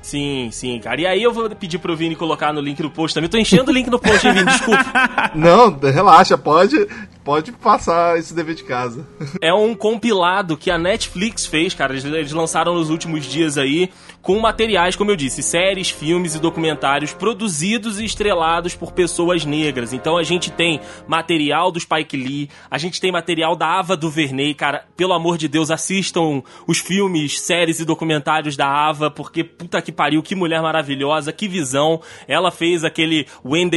Sim, 0.00 0.50
sim, 0.52 0.78
cara. 0.78 1.00
E 1.00 1.06
aí 1.06 1.22
eu 1.22 1.32
vou 1.32 1.50
pedir 1.50 1.78
pro 1.78 1.96
Vini 1.96 2.14
colocar 2.14 2.52
no 2.52 2.60
link 2.60 2.80
no 2.80 2.90
post 2.90 3.14
também. 3.14 3.28
Tô 3.28 3.38
enchendo 3.38 3.70
o 3.70 3.74
link 3.74 3.88
no 3.90 3.98
post, 3.98 4.24
hein, 4.24 4.34
Vini? 4.34 4.46
Desculpa. 4.46 4.84
Não, 5.34 5.76
relaxa, 5.90 6.38
pode 6.38 6.86
pode 7.24 7.50
passar 7.52 8.18
esse 8.18 8.34
dever 8.34 8.54
de 8.54 8.62
casa. 8.62 9.06
É 9.40 9.52
um 9.52 9.74
compilado 9.74 10.56
que 10.56 10.70
a 10.70 10.76
Netflix 10.76 11.46
fez, 11.46 11.74
cara. 11.74 11.94
Eles, 11.94 12.32
lançaram 12.32 12.74
nos 12.74 12.90
últimos 12.90 13.24
dias 13.24 13.56
aí, 13.56 13.90
com 14.20 14.38
materiais, 14.38 14.94
como 14.94 15.10
eu 15.10 15.16
disse, 15.16 15.42
séries, 15.42 15.90
filmes 15.90 16.34
e 16.34 16.38
documentários 16.38 17.12
produzidos 17.12 17.98
e 17.98 18.04
estrelados 18.04 18.74
por 18.74 18.92
pessoas 18.92 19.44
negras. 19.44 19.92
Então 19.92 20.18
a 20.18 20.22
gente 20.22 20.50
tem 20.50 20.80
material 21.08 21.72
do 21.72 21.80
Spike 21.80 22.16
Lee, 22.16 22.50
a 22.70 22.76
gente 22.76 23.00
tem 23.00 23.10
material 23.10 23.56
da 23.56 23.78
Ava 23.78 23.96
DuVernay, 23.96 24.54
cara. 24.54 24.84
Pelo 24.96 25.14
amor 25.14 25.38
de 25.38 25.48
Deus, 25.48 25.70
assistam 25.70 26.42
os 26.66 26.78
filmes, 26.78 27.40
séries 27.40 27.80
e 27.80 27.84
documentários 27.84 28.56
da 28.56 28.66
Ava, 28.66 29.10
porque 29.10 29.42
puta 29.42 29.80
que 29.80 29.92
pariu, 29.92 30.22
que 30.22 30.34
mulher 30.34 30.60
maravilhosa, 30.60 31.32
que 31.32 31.48
visão. 31.48 32.00
Ela 32.28 32.50
fez 32.50 32.84
aquele 32.84 33.26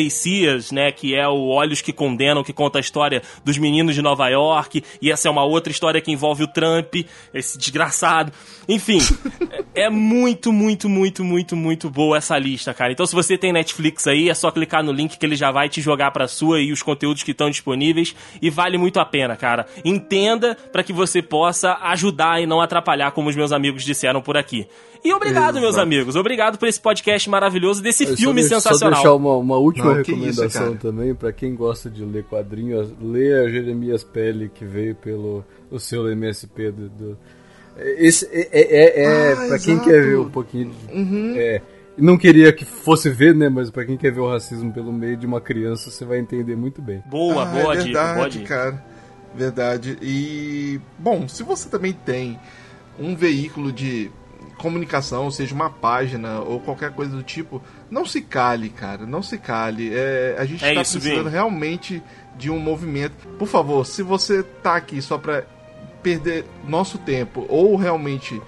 See 0.09 0.47
Us, 0.47 0.71
né, 0.71 0.91
que 0.91 1.15
é 1.15 1.27
o 1.27 1.47
Olhos 1.47 1.81
que 1.81 1.93
Condenam, 1.93 2.43
que 2.43 2.53
conta 2.53 2.79
a 2.79 2.81
história 2.81 3.21
dos 3.43 3.57
meninos 3.57 3.95
de 3.95 4.01
Nova 4.01 4.27
York, 4.29 4.83
e 5.01 5.11
essa 5.11 5.27
é 5.27 5.31
uma 5.31 5.43
outra 5.43 5.71
história 5.71 5.99
que 6.01 6.11
envolve 6.11 6.43
o 6.43 6.47
Trump, 6.47 6.95
esse 7.33 7.57
desgraçado. 7.57 8.31
Enfim, 8.69 8.99
é 9.73 9.87
é 9.87 9.89
muito, 9.89 10.51
muito, 10.51 10.89
muito, 10.89 11.23
muito, 11.23 11.55
muito 11.55 11.89
boa 11.89 12.17
essa 12.17 12.37
lista, 12.37 12.73
cara. 12.73 12.91
Então, 12.91 13.05
se 13.05 13.15
você 13.15 13.37
tem 13.37 13.53
Netflix 13.53 14.05
aí, 14.05 14.29
é 14.29 14.33
só 14.33 14.51
clicar 14.51 14.83
no 14.83 14.91
link 14.91 15.17
que 15.17 15.25
ele 15.25 15.37
já 15.37 15.49
vai 15.49 15.69
te 15.69 15.79
jogar 15.79 16.11
pra 16.11 16.27
sua 16.27 16.59
e 16.59 16.73
os 16.73 16.83
conteúdos 16.83 17.23
que 17.23 17.31
estão 17.31 17.49
disponíveis. 17.49 18.13
E 18.41 18.49
vale 18.49 18.77
muito 18.77 18.99
a 18.99 19.05
pena, 19.05 19.37
cara. 19.37 19.65
Entenda 19.85 20.55
para 20.73 20.83
que 20.83 20.91
você 20.91 21.21
possa 21.21 21.77
ajudar 21.83 22.41
e 22.41 22.45
não 22.45 22.59
atrapalhar, 22.59 23.11
como 23.11 23.29
os 23.29 23.35
meus 23.37 23.53
amigos 23.53 23.85
disseram 23.85 24.21
por 24.21 24.35
aqui. 24.35 24.67
E 25.05 25.13
obrigado, 25.13 25.51
Exato. 25.51 25.59
meus 25.61 25.77
amigos. 25.77 26.15
Obrigado 26.17 26.57
por 26.57 26.67
esse 26.67 26.81
podcast 26.81 27.29
maravilhoso, 27.29 27.81
desse 27.81 28.03
Eu 28.03 28.09
só 28.09 28.15
filme 28.17 28.41
deixo- 28.41 28.55
sensacional. 28.55 28.97
Só 28.97 29.03
deixar 29.03 29.15
uma, 29.15 29.35
uma 29.37 29.55
última 29.55 29.85
Não, 29.93 30.01
isso, 30.01 30.11
recomendação 30.11 30.63
cara. 30.65 30.75
também, 30.77 31.15
pra 31.15 31.31
quem 31.31 31.55
gosta 31.55 31.89
de 31.89 32.03
ler 32.03 32.25
quadrinhos, 32.25 32.89
leia 33.27 33.49
Jeremias 33.49 34.03
Pele, 34.03 34.49
que 34.53 34.65
veio 34.65 34.95
pelo 34.95 35.43
o 35.69 35.79
seu 35.79 36.09
MSP 36.09 36.71
do... 36.71 36.89
do- 36.89 37.17
Esse 37.97 38.25
é, 38.31 38.47
é, 38.51 38.61
é, 38.61 39.03
é 39.03 39.33
Ah, 39.33 39.47
pra 39.47 39.59
quem 39.59 39.79
quer 39.79 40.01
ver 40.03 40.17
um 40.17 40.29
pouquinho... 40.29 40.71
de- 40.71 41.39
É, 41.39 41.61
não 41.97 42.17
queria 42.17 42.51
que 42.53 42.63
fosse 42.65 43.09
ver, 43.09 43.33
né, 43.35 43.49
mas 43.49 43.69
pra 43.71 43.83
quem 43.85 43.97
quer 43.97 44.11
ver 44.11 44.19
o 44.21 44.29
racismo 44.29 44.71
pelo 44.71 44.93
meio 44.93 45.17
de 45.17 45.25
uma 45.25 45.41
criança, 45.41 45.89
você 45.91 46.05
vai 46.05 46.19
entender 46.19 46.55
muito 46.55 46.81
bem. 46.81 47.03
Boa, 47.07 47.43
Ah, 47.43 47.45
boa 47.45 47.73
é 47.73 47.77
dica, 47.77 48.03
verdade, 48.13 48.39
dica. 48.39 48.47
cara. 48.55 48.85
Verdade. 49.35 49.97
E, 50.01 50.79
bom, 50.97 51.27
se 51.27 51.43
você 51.43 51.67
também 51.69 51.93
tem 51.93 52.39
um 52.99 53.15
veículo 53.15 53.71
de 53.71 54.09
comunicação, 54.57 55.29
seja 55.29 55.53
uma 55.53 55.69
página 55.69 56.39
ou 56.39 56.59
qualquer 56.59 56.91
coisa 56.91 57.15
do 57.15 57.21
tipo, 57.21 57.61
não 57.91 58.05
se 58.05 58.21
cale, 58.21 58.69
cara. 58.69 59.05
Não 59.05 59.21
se 59.21 59.37
cale. 59.37 59.91
É, 59.93 60.35
a 60.39 60.45
gente 60.45 60.65
É 60.65 60.73
tá 60.73 60.81
isso, 60.81 60.93
precisando 60.99 61.23
Vini. 61.25 61.29
realmente 61.29 62.01
de 62.37 62.49
um 62.51 62.59
movimento. 62.59 63.27
Por 63.37 63.47
favor, 63.47 63.85
se 63.85 64.03
você 64.03 64.43
tá 64.43 64.75
aqui 64.75 65.01
só 65.01 65.17
pra 65.17 65.43
perder 66.03 66.45
nosso 66.67 66.97
tempo 66.99 67.45
ou 67.49 67.75
realmente 67.75 68.41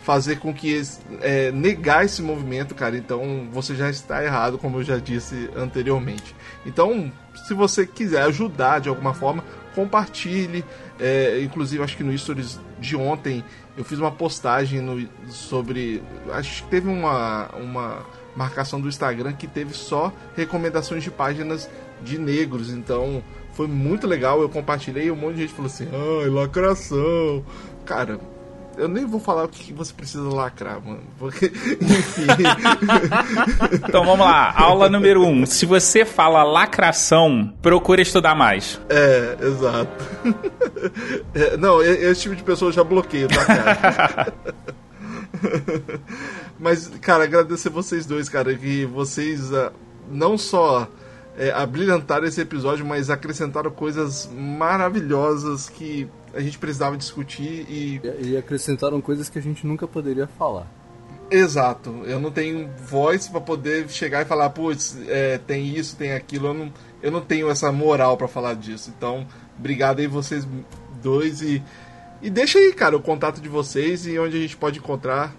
fazer 0.00 0.36
com 0.38 0.52
que 0.52 0.82
é, 1.22 1.50
negar 1.50 2.04
esse 2.04 2.20
movimento, 2.20 2.74
cara, 2.74 2.96
então 2.96 3.48
você 3.52 3.74
já 3.74 3.88
está 3.88 4.22
errado, 4.22 4.58
como 4.58 4.78
eu 4.78 4.82
já 4.84 4.98
disse 4.98 5.48
anteriormente. 5.56 6.34
Então, 6.66 7.10
se 7.46 7.54
você 7.54 7.86
quiser 7.86 8.22
ajudar 8.24 8.80
de 8.80 8.88
alguma 8.88 9.14
forma, 9.14 9.42
compartilhe. 9.74 10.64
É, 11.00 11.40
inclusive, 11.42 11.82
acho 11.82 11.96
que 11.96 12.02
no 12.04 12.16
Stories 12.16 12.60
de 12.78 12.96
ontem 12.96 13.42
eu 13.76 13.84
fiz 13.84 13.98
uma 13.98 14.10
postagem 14.10 14.80
no- 14.80 15.08
sobre. 15.28 16.02
Acho 16.32 16.62
que 16.64 16.68
teve 16.68 16.88
uma, 16.88 17.48
uma 17.56 18.06
marcação 18.36 18.80
do 18.80 18.88
Instagram 18.88 19.32
que 19.32 19.46
teve 19.46 19.72
só 19.74 20.12
recomendações 20.36 21.02
de 21.02 21.10
páginas 21.10 21.68
de 22.02 22.18
negros. 22.18 22.70
Então 22.70 23.22
foi 23.52 23.66
muito 23.66 24.06
legal. 24.06 24.40
Eu 24.40 24.48
compartilhei 24.48 25.06
e 25.06 25.10
um 25.10 25.16
monte 25.16 25.36
de 25.36 25.42
gente 25.42 25.54
falou 25.54 25.66
assim: 25.66 25.88
ai, 25.92 26.28
lacração. 26.28 27.44
Cara. 27.84 28.18
Eu 28.76 28.88
nem 28.88 29.06
vou 29.06 29.20
falar 29.20 29.44
o 29.44 29.48
que 29.48 29.72
você 29.72 29.92
precisa 29.92 30.24
lacrar, 30.24 30.84
mano. 30.84 31.02
Porque, 31.16 31.46
enfim. 31.80 32.26
Então 33.86 34.04
vamos 34.04 34.26
lá, 34.26 34.52
aula 34.56 34.88
número 34.88 35.22
1. 35.22 35.28
Um. 35.28 35.46
Se 35.46 35.64
você 35.64 36.04
fala 36.04 36.42
lacração, 36.42 37.54
procura 37.62 38.02
estudar 38.02 38.34
mais. 38.34 38.80
É, 38.88 39.36
exato. 39.40 40.04
É, 41.34 41.56
não, 41.56 41.82
esse 41.82 42.22
tipo 42.22 42.36
de 42.36 42.42
pessoa 42.42 42.68
eu 42.68 42.72
já 42.72 42.84
bloqueio, 42.84 43.26
tá, 43.26 43.44
cara? 43.44 44.34
Mas, 46.58 46.88
cara, 47.00 47.24
agradecer 47.24 47.70
vocês 47.70 48.04
dois, 48.06 48.28
cara, 48.28 48.54
que 48.54 48.84
vocês 48.84 49.52
ah, 49.52 49.72
não 50.10 50.36
só 50.36 50.86
é, 51.36 51.50
abrilhantaram 51.50 52.26
esse 52.26 52.40
episódio, 52.40 52.84
mas 52.86 53.10
acrescentaram 53.10 53.70
coisas 53.70 54.28
maravilhosas 54.36 55.68
que 55.68 56.08
a 56.34 56.40
gente 56.40 56.58
precisava 56.58 56.96
discutir 56.96 57.66
e 57.68 58.00
E, 58.22 58.30
e 58.30 58.36
acrescentaram 58.36 59.00
coisas 59.00 59.28
que 59.28 59.38
a 59.38 59.42
gente 59.42 59.66
nunca 59.66 59.86
poderia 59.86 60.26
falar. 60.26 60.66
Exato. 61.30 62.02
Eu 62.04 62.20
não 62.20 62.30
tenho 62.30 62.68
voz 62.86 63.28
pra 63.28 63.40
poder 63.40 63.88
chegar 63.88 64.22
e 64.22 64.24
falar, 64.24 64.50
putz, 64.50 64.96
é, 65.08 65.38
tem 65.38 65.66
isso, 65.74 65.96
tem 65.96 66.12
aquilo. 66.12 66.48
Eu 66.48 66.54
não, 66.54 66.72
eu 67.02 67.10
não 67.10 67.20
tenho 67.20 67.48
essa 67.50 67.72
moral 67.72 68.16
pra 68.16 68.28
falar 68.28 68.54
disso. 68.54 68.92
Então, 68.96 69.26
obrigado 69.58 70.00
aí 70.00 70.06
vocês 70.06 70.46
dois 71.02 71.40
e 71.42 71.62
e 72.22 72.30
deixa 72.30 72.58
aí, 72.58 72.72
cara, 72.72 72.96
o 72.96 73.02
contato 73.02 73.38
de 73.38 73.48
vocês 73.50 74.06
e 74.06 74.18
onde 74.18 74.36
a 74.36 74.40
gente 74.40 74.56
pode 74.56 74.78
encontrar. 74.78 75.34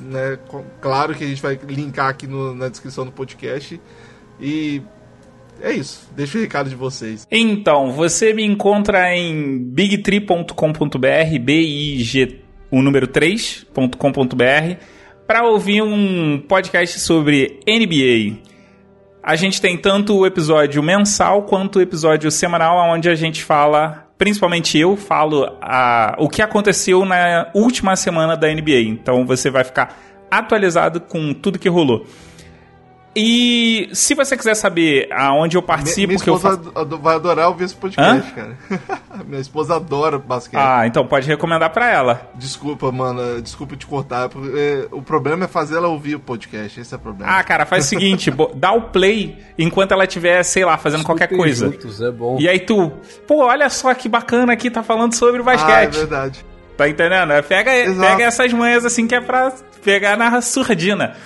Né? 0.00 0.38
Claro 0.80 1.14
que 1.14 1.22
a 1.22 1.26
gente 1.26 1.40
vai 1.42 1.58
linkar 1.68 2.08
aqui 2.08 2.26
no- 2.26 2.52
na 2.54 2.68
descrição 2.68 3.04
do 3.04 3.12
podcast. 3.12 3.80
E 4.40 4.82
é 5.62 5.72
isso. 5.72 6.08
Deixa 6.16 6.38
o 6.38 6.40
recado 6.40 6.68
de 6.68 6.76
vocês. 6.76 7.26
Então, 7.30 7.92
você 7.92 8.32
me 8.32 8.44
encontra 8.44 9.14
em 9.14 9.58
bigtree.com.br, 9.58 11.38
B-I-G, 11.40 12.40
o 12.70 12.82
número 12.82 13.06
3.com.br, 13.06 14.84
para 15.26 15.46
ouvir 15.46 15.82
um 15.82 16.38
podcast 16.38 16.98
sobre 17.00 17.60
NBA. 17.66 18.38
A 19.22 19.36
gente 19.36 19.60
tem 19.60 19.76
tanto 19.76 20.16
o 20.16 20.26
episódio 20.26 20.82
mensal 20.82 21.42
quanto 21.42 21.78
o 21.78 21.82
episódio 21.82 22.30
semanal, 22.30 22.78
onde 22.90 23.08
a 23.08 23.14
gente 23.14 23.44
fala, 23.44 24.08
principalmente 24.16 24.78
eu, 24.78 24.96
falo 24.96 25.56
a, 25.60 26.16
o 26.18 26.28
que 26.28 26.40
aconteceu 26.40 27.04
na 27.04 27.50
última 27.54 27.94
semana 27.96 28.36
da 28.36 28.48
NBA. 28.48 28.80
Então 28.80 29.26
você 29.26 29.50
vai 29.50 29.62
ficar 29.62 29.98
atualizado 30.30 31.00
com 31.00 31.34
tudo 31.34 31.58
que 31.58 31.68
rolou. 31.68 32.06
E 33.14 33.88
se 33.92 34.14
você 34.14 34.36
quiser 34.36 34.54
saber 34.54 35.08
aonde 35.12 35.56
eu 35.56 35.62
participo, 35.62 36.08
Minha 36.12 36.20
que 36.22 36.30
eu 36.30 36.36
esposa 36.36 36.56
faço... 36.58 36.72
ado- 36.78 36.98
vai 36.98 37.16
adorar 37.16 37.48
ouvir 37.48 37.64
esse 37.64 37.74
podcast, 37.74 38.30
cara. 38.32 38.56
Minha 39.26 39.40
esposa 39.40 39.74
adora 39.76 40.16
basquete. 40.16 40.60
Ah, 40.60 40.86
então 40.86 41.04
pode 41.04 41.26
recomendar 41.26 41.70
pra 41.70 41.90
ela. 41.90 42.30
Desculpa, 42.36 42.92
mano. 42.92 43.42
Desculpa 43.42 43.74
te 43.76 43.84
cortar. 43.84 44.28
porque, 44.28 44.56
é, 44.56 44.86
o 44.92 45.02
problema 45.02 45.44
é 45.46 45.48
fazer 45.48 45.76
ela 45.76 45.88
ouvir 45.88 46.14
o 46.14 46.20
podcast. 46.20 46.80
Esse 46.80 46.94
é 46.94 46.96
o 46.96 47.00
problema. 47.00 47.32
Ah, 47.32 47.42
cara, 47.42 47.66
faz 47.66 47.86
o 47.86 47.88
seguinte, 47.88 48.32
dá 48.54 48.70
o 48.72 48.82
play 48.82 49.36
enquanto 49.58 49.90
ela 49.92 50.04
estiver, 50.04 50.40
sei 50.44 50.64
lá, 50.64 50.78
fazendo 50.78 51.02
qualquer 51.02 51.24
Escutem 51.24 51.38
coisa. 51.44 51.66
Juntos, 51.66 52.00
é 52.00 52.10
bom. 52.12 52.36
E 52.38 52.48
aí 52.48 52.60
tu, 52.60 52.92
pô, 53.26 53.44
olha 53.46 53.68
só 53.68 53.92
que 53.92 54.08
bacana 54.08 54.52
aqui, 54.52 54.70
tá 54.70 54.84
falando 54.84 55.14
sobre 55.14 55.42
o 55.42 55.48
Ah, 55.48 55.52
é 55.52 55.56
basquete. 55.56 55.96
verdade. 55.96 56.44
tá 56.76 56.88
entendendo? 56.88 57.32
É, 57.32 57.42
Pega, 57.42 57.76
Exato. 57.76 58.00
pega 58.00 58.24
essas 58.24 58.52
manhas 58.52 58.84
assim 58.86 59.06
que 59.06 59.14
é 59.16 59.20
pra 59.20 59.52
pegar 59.82 60.16
na 60.16 60.40
surdina. 60.40 61.16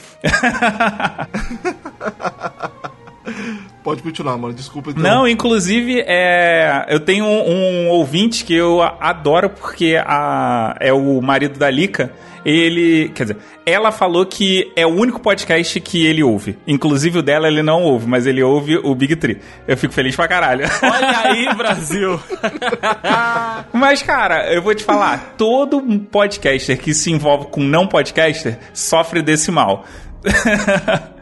Pode 3.82 4.02
continuar, 4.02 4.38
mano. 4.38 4.54
Desculpa 4.54 4.90
então. 4.90 5.02
Não, 5.02 5.28
inclusive, 5.28 6.02
é, 6.06 6.86
eu 6.88 7.00
tenho 7.00 7.24
um, 7.26 7.86
um 7.86 7.88
ouvinte 7.90 8.44
que 8.44 8.54
eu 8.54 8.80
adoro 8.82 9.50
porque 9.50 10.00
a, 10.02 10.74
é 10.80 10.92
o 10.92 11.20
marido 11.20 11.58
da 11.58 11.70
Lica. 11.70 12.10
Ele, 12.44 13.10
quer 13.14 13.24
dizer, 13.24 13.36
ela 13.64 13.90
falou 13.90 14.26
que 14.26 14.70
é 14.76 14.86
o 14.86 14.90
único 14.90 15.20
podcast 15.20 15.80
que 15.80 16.04
ele 16.04 16.22
ouve. 16.22 16.58
Inclusive 16.66 17.18
o 17.18 17.22
dela 17.22 17.48
ele 17.48 17.62
não 17.62 17.82
ouve, 17.82 18.06
mas 18.06 18.26
ele 18.26 18.42
ouve 18.42 18.76
o 18.76 18.94
Big 18.94 19.16
Tree. 19.16 19.40
Eu 19.66 19.76
fico 19.76 19.94
feliz 19.94 20.14
pra 20.14 20.28
caralho. 20.28 20.66
Olha 20.82 21.18
aí, 21.24 21.54
Brasil! 21.54 22.20
Mas, 23.72 24.02
cara, 24.02 24.52
eu 24.52 24.62
vou 24.62 24.74
te 24.74 24.84
falar, 24.84 25.34
todo 25.36 25.82
podcaster 26.10 26.78
que 26.78 26.94
se 26.94 27.10
envolve 27.10 27.46
com 27.46 27.60
não 27.60 27.86
podcaster 27.86 28.58
sofre 28.72 29.22
desse 29.22 29.50
mal. 29.50 29.84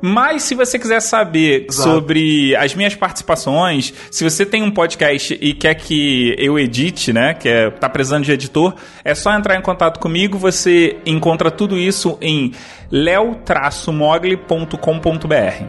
Mas 0.00 0.42
se 0.42 0.54
você 0.54 0.78
quiser 0.78 1.00
saber 1.00 1.66
Exato. 1.68 1.90
sobre 1.90 2.54
as 2.56 2.74
minhas 2.74 2.94
participações, 2.94 3.92
se 4.10 4.22
você 4.22 4.44
tem 4.44 4.62
um 4.62 4.70
podcast 4.70 5.36
e 5.40 5.54
quer 5.54 5.74
que 5.74 6.34
eu 6.38 6.58
edite, 6.58 7.12
né, 7.12 7.34
que 7.34 7.48
é, 7.48 7.70
tá 7.70 7.88
precisando 7.88 8.24
de 8.24 8.32
editor, 8.32 8.74
é 9.04 9.14
só 9.14 9.32
entrar 9.32 9.56
em 9.56 9.62
contato 9.62 9.98
comigo, 9.98 10.38
você 10.38 10.98
encontra 11.06 11.50
tudo 11.50 11.78
isso 11.78 12.18
em 12.20 12.52
leo-mogli.com.br. 12.90 15.64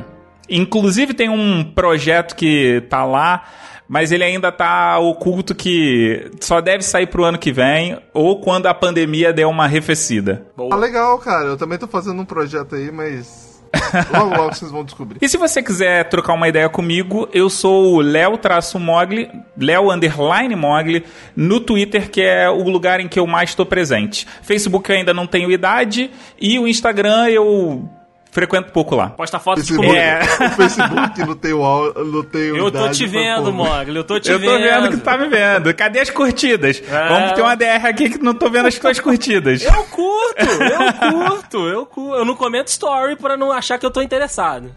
Inclusive 0.49 1.13
tem 1.13 1.29
um 1.29 1.63
projeto 1.63 2.35
que 2.35 2.81
tá 2.89 3.03
lá, 3.03 3.43
mas 3.87 4.11
ele 4.11 4.23
ainda 4.23 4.51
tá 4.51 4.97
oculto 4.99 5.55
que 5.55 6.29
só 6.41 6.61
deve 6.61 6.83
sair 6.83 7.07
pro 7.07 7.23
ano 7.23 7.37
que 7.37 7.51
vem 7.51 7.97
ou 8.13 8.41
quando 8.41 8.67
a 8.67 8.73
pandemia 8.73 9.33
der 9.33 9.45
uma 9.45 9.65
arrefecida. 9.65 10.45
Ah, 10.71 10.75
legal, 10.75 11.17
cara. 11.19 11.49
Eu 11.49 11.57
também 11.57 11.77
tô 11.77 11.87
fazendo 11.87 12.21
um 12.21 12.25
projeto 12.25 12.75
aí, 12.75 12.91
mas 12.91 13.46
Logo, 14.11 14.35
logo 14.35 14.53
vocês 14.53 14.71
vão 14.71 14.83
descobrir. 14.83 15.17
E 15.21 15.29
se 15.29 15.37
você 15.37 15.61
quiser 15.61 16.07
trocar 16.09 16.33
uma 16.33 16.47
ideia 16.47 16.69
comigo, 16.69 17.27
eu 17.33 17.49
sou 17.49 17.95
o 17.95 18.01
Léo-Mogli, 18.01 19.29
Léo 19.57 19.91
Underline 19.91 20.55
Mogli, 20.55 21.03
no 21.35 21.59
Twitter, 21.59 22.09
que 22.09 22.21
é 22.21 22.49
o 22.49 22.69
lugar 22.69 22.99
em 22.99 23.07
que 23.07 23.19
eu 23.19 23.27
mais 23.27 23.51
estou 23.51 23.65
presente. 23.65 24.27
Facebook 24.41 24.89
eu 24.89 24.97
ainda 24.97 25.13
não 25.13 25.27
tenho 25.27 25.51
idade, 25.51 26.11
e 26.39 26.59
o 26.59 26.67
Instagram 26.67 27.27
eu 27.29 27.89
frequento 28.31 28.71
pouco 28.71 28.95
lá. 28.95 29.09
Posta 29.09 29.39
foto 29.39 29.61
de 29.61 29.67
Facebook, 29.67 29.87
comida. 29.87 30.03
É. 30.03 30.21
O 30.47 30.49
Facebook 30.51 31.19
não 31.25 31.35
tem 31.35 31.53
o 31.53 31.93
não 32.03 32.23
tem 32.23 32.41
Eu 32.41 32.71
tô 32.71 32.89
te 32.89 33.05
vendo. 33.05 33.51
Mogli. 33.51 33.95
Eu 33.95 34.03
tô 34.03 34.19
te 34.19 34.31
Eu 34.31 34.39
vendo. 34.39 34.51
tô 34.51 34.57
vendo 34.59 34.89
que 34.89 34.97
tu 34.97 35.03
tá 35.03 35.17
me 35.17 35.27
vendo. 35.27 35.73
Cadê 35.73 35.99
as 35.99 36.09
curtidas? 36.09 36.81
É. 36.87 37.07
Vamos 37.07 37.31
ter 37.33 37.41
uma 37.41 37.55
DR 37.55 37.85
aqui 37.85 38.09
que 38.09 38.17
não 38.19 38.33
tô 38.33 38.49
vendo 38.49 38.67
as 38.67 38.77
tuas 38.77 38.99
curtidas. 38.99 39.63
Eu 39.63 39.83
curto, 39.85 40.45
eu 40.45 41.11
curto, 41.11 41.57
eu 41.67 41.85
curto. 41.85 42.15
Eu 42.15 42.25
não 42.25 42.35
comento 42.35 42.69
story 42.69 43.15
pra 43.15 43.35
não 43.37 43.51
achar 43.51 43.77
que 43.77 43.85
eu 43.85 43.91
tô 43.91 44.01
interessado. 44.01 44.71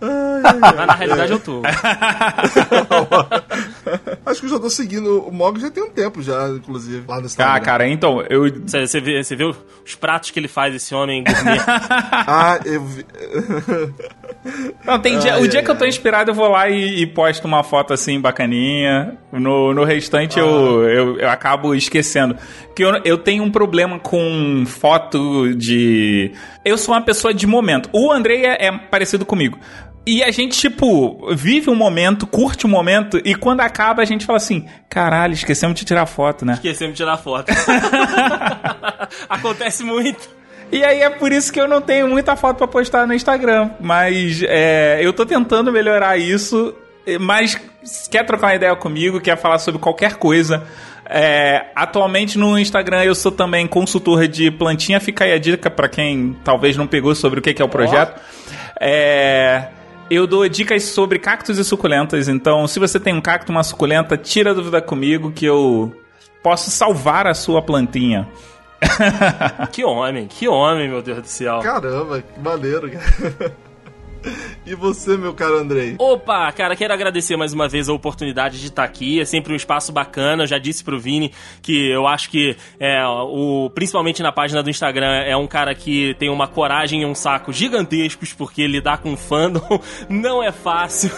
Mas 0.00 0.86
na 0.86 0.94
realidade 0.94 1.32
eu 1.32 1.40
tô. 1.40 1.62
Acho 4.26 4.40
que 4.40 4.46
eu 4.46 4.50
já 4.50 4.58
tô 4.58 4.68
seguindo 4.70 5.20
o 5.26 5.32
Mog 5.32 5.58
já 5.60 5.70
tem 5.70 5.82
um 5.82 5.90
tempo 5.90 6.22
já, 6.22 6.48
inclusive, 6.50 7.04
lá 7.06 7.20
no 7.20 7.26
Instagram. 7.26 7.54
Ah, 7.54 7.60
cara, 7.60 7.88
então, 7.88 8.22
eu. 8.28 8.42
Você, 8.66 9.00
vê, 9.00 9.22
você 9.22 9.34
vê 9.36 9.44
os 9.44 9.94
pratos 9.98 10.30
que 10.30 10.38
ele 10.38 10.48
faz, 10.48 10.74
esse 10.74 10.94
homem 10.94 11.22
gourmet? 11.24 11.58
Ah, 12.28 12.58
eu 12.64 12.84
vi... 12.84 13.06
Não, 14.84 14.98
tem 15.00 15.18
dia, 15.18 15.34
Ai, 15.34 15.42
o 15.42 15.48
dia 15.48 15.58
ai, 15.60 15.64
que 15.64 15.70
eu 15.70 15.76
tô 15.76 15.84
ai. 15.84 15.88
inspirado, 15.90 16.30
eu 16.30 16.34
vou 16.34 16.48
lá 16.48 16.68
e, 16.68 17.02
e 17.02 17.06
posto 17.06 17.44
uma 17.46 17.62
foto 17.64 17.92
assim 17.92 18.20
bacaninha. 18.20 19.16
No, 19.32 19.74
no 19.74 19.84
restante 19.84 20.38
eu, 20.38 20.46
Ah. 20.46 20.88
eu, 20.88 21.18
eu 21.18 21.28
acabo 21.28 21.74
esquecendo. 21.74 22.36
Porque 22.66 22.84
eu, 22.84 22.90
eu 23.04 23.18
tenho 23.18 23.42
um 23.42 23.50
problema 23.50 23.98
com 23.98 24.64
foto 24.66 25.52
de. 25.54 26.32
Eu 26.66 26.76
sou 26.76 26.92
uma 26.92 27.00
pessoa 27.00 27.32
de 27.32 27.46
momento. 27.46 27.88
O 27.92 28.10
Andrei 28.10 28.44
é, 28.44 28.66
é 28.66 28.72
parecido 28.72 29.24
comigo. 29.24 29.56
E 30.04 30.20
a 30.20 30.32
gente, 30.32 30.58
tipo, 30.58 31.32
vive 31.32 31.70
um 31.70 31.76
momento, 31.76 32.26
curte 32.26 32.66
um 32.66 32.70
momento, 32.70 33.20
e 33.24 33.36
quando 33.36 33.60
acaba 33.60 34.02
a 34.02 34.04
gente 34.04 34.26
fala 34.26 34.38
assim: 34.38 34.66
caralho, 34.88 35.32
esquecemos 35.32 35.78
de 35.78 35.84
tirar 35.84 36.06
foto, 36.06 36.44
né? 36.44 36.54
Esquecemos 36.54 36.94
de 36.94 36.96
tirar 36.96 37.18
foto. 37.18 37.52
Acontece 39.30 39.84
muito. 39.84 40.28
E 40.72 40.82
aí 40.82 41.02
é 41.02 41.10
por 41.10 41.30
isso 41.30 41.52
que 41.52 41.60
eu 41.60 41.68
não 41.68 41.80
tenho 41.80 42.08
muita 42.08 42.34
foto 42.34 42.58
pra 42.58 42.66
postar 42.66 43.06
no 43.06 43.14
Instagram. 43.14 43.70
Mas 43.80 44.42
é, 44.42 44.98
eu 45.00 45.12
tô 45.12 45.24
tentando 45.24 45.70
melhorar 45.70 46.16
isso. 46.16 46.74
Mas 47.20 47.56
quer 48.10 48.26
trocar 48.26 48.48
uma 48.48 48.54
ideia 48.56 48.74
comigo, 48.74 49.20
quer 49.20 49.36
falar 49.36 49.60
sobre 49.60 49.80
qualquer 49.80 50.16
coisa. 50.16 50.66
É, 51.08 51.66
atualmente 51.74 52.38
no 52.38 52.58
Instagram 52.58 53.04
eu 53.04 53.14
sou 53.14 53.32
também 53.32 53.66
consultor 53.66 54.26
de 54.26 54.50
plantinha. 54.50 55.00
Fica 55.00 55.24
aí 55.24 55.32
a 55.32 55.38
dica 55.38 55.70
pra 55.70 55.88
quem 55.88 56.36
talvez 56.44 56.76
não 56.76 56.86
pegou 56.86 57.14
sobre 57.14 57.38
o 57.38 57.42
que 57.42 57.54
que 57.54 57.62
é 57.62 57.64
o 57.64 57.68
projeto. 57.68 58.20
É, 58.80 59.68
eu 60.10 60.26
dou 60.26 60.48
dicas 60.48 60.84
sobre 60.84 61.18
cactos 61.18 61.58
e 61.58 61.64
suculentas. 61.64 62.28
Então, 62.28 62.66
se 62.66 62.78
você 62.78 62.98
tem 62.98 63.14
um 63.14 63.20
cacto, 63.20 63.50
uma 63.50 63.62
suculenta, 63.62 64.16
tira 64.16 64.50
a 64.50 64.54
dúvida 64.54 64.80
comigo 64.80 65.32
que 65.32 65.44
eu 65.44 65.94
posso 66.42 66.70
salvar 66.70 67.26
a 67.26 67.34
sua 67.34 67.62
plantinha. 67.62 68.28
Que 69.72 69.82
homem, 69.84 70.26
que 70.26 70.46
homem, 70.46 70.88
meu 70.88 71.00
Deus 71.02 71.22
do 71.22 71.26
céu. 71.26 71.60
Caramba, 71.60 72.20
que 72.22 72.38
maneiro. 72.38 72.90
E 74.66 74.74
você, 74.74 75.16
meu 75.16 75.32
caro 75.32 75.58
Andrei? 75.58 75.94
Opa, 75.98 76.50
cara, 76.50 76.74
quero 76.74 76.92
agradecer 76.92 77.36
mais 77.36 77.52
uma 77.52 77.68
vez 77.68 77.88
a 77.88 77.92
oportunidade 77.92 78.60
de 78.60 78.66
estar 78.66 78.82
aqui. 78.82 79.20
É 79.20 79.24
sempre 79.24 79.52
um 79.52 79.56
espaço 79.56 79.92
bacana. 79.92 80.42
Eu 80.42 80.46
já 80.46 80.58
disse 80.58 80.82
pro 80.82 80.98
Vini 80.98 81.32
que 81.62 81.88
eu 81.88 82.06
acho 82.06 82.28
que, 82.30 82.56
é, 82.80 83.06
o, 83.06 83.70
principalmente 83.74 84.22
na 84.22 84.32
página 84.32 84.62
do 84.62 84.70
Instagram, 84.70 85.22
é 85.24 85.36
um 85.36 85.46
cara 85.46 85.74
que 85.74 86.14
tem 86.18 86.28
uma 86.28 86.48
coragem 86.48 87.02
e 87.02 87.06
um 87.06 87.14
saco 87.14 87.52
gigantescos, 87.52 88.32
porque 88.32 88.66
lidar 88.66 88.98
com 88.98 89.16
fandom 89.16 89.80
não 90.10 90.42
é 90.42 90.50
fácil. 90.50 91.10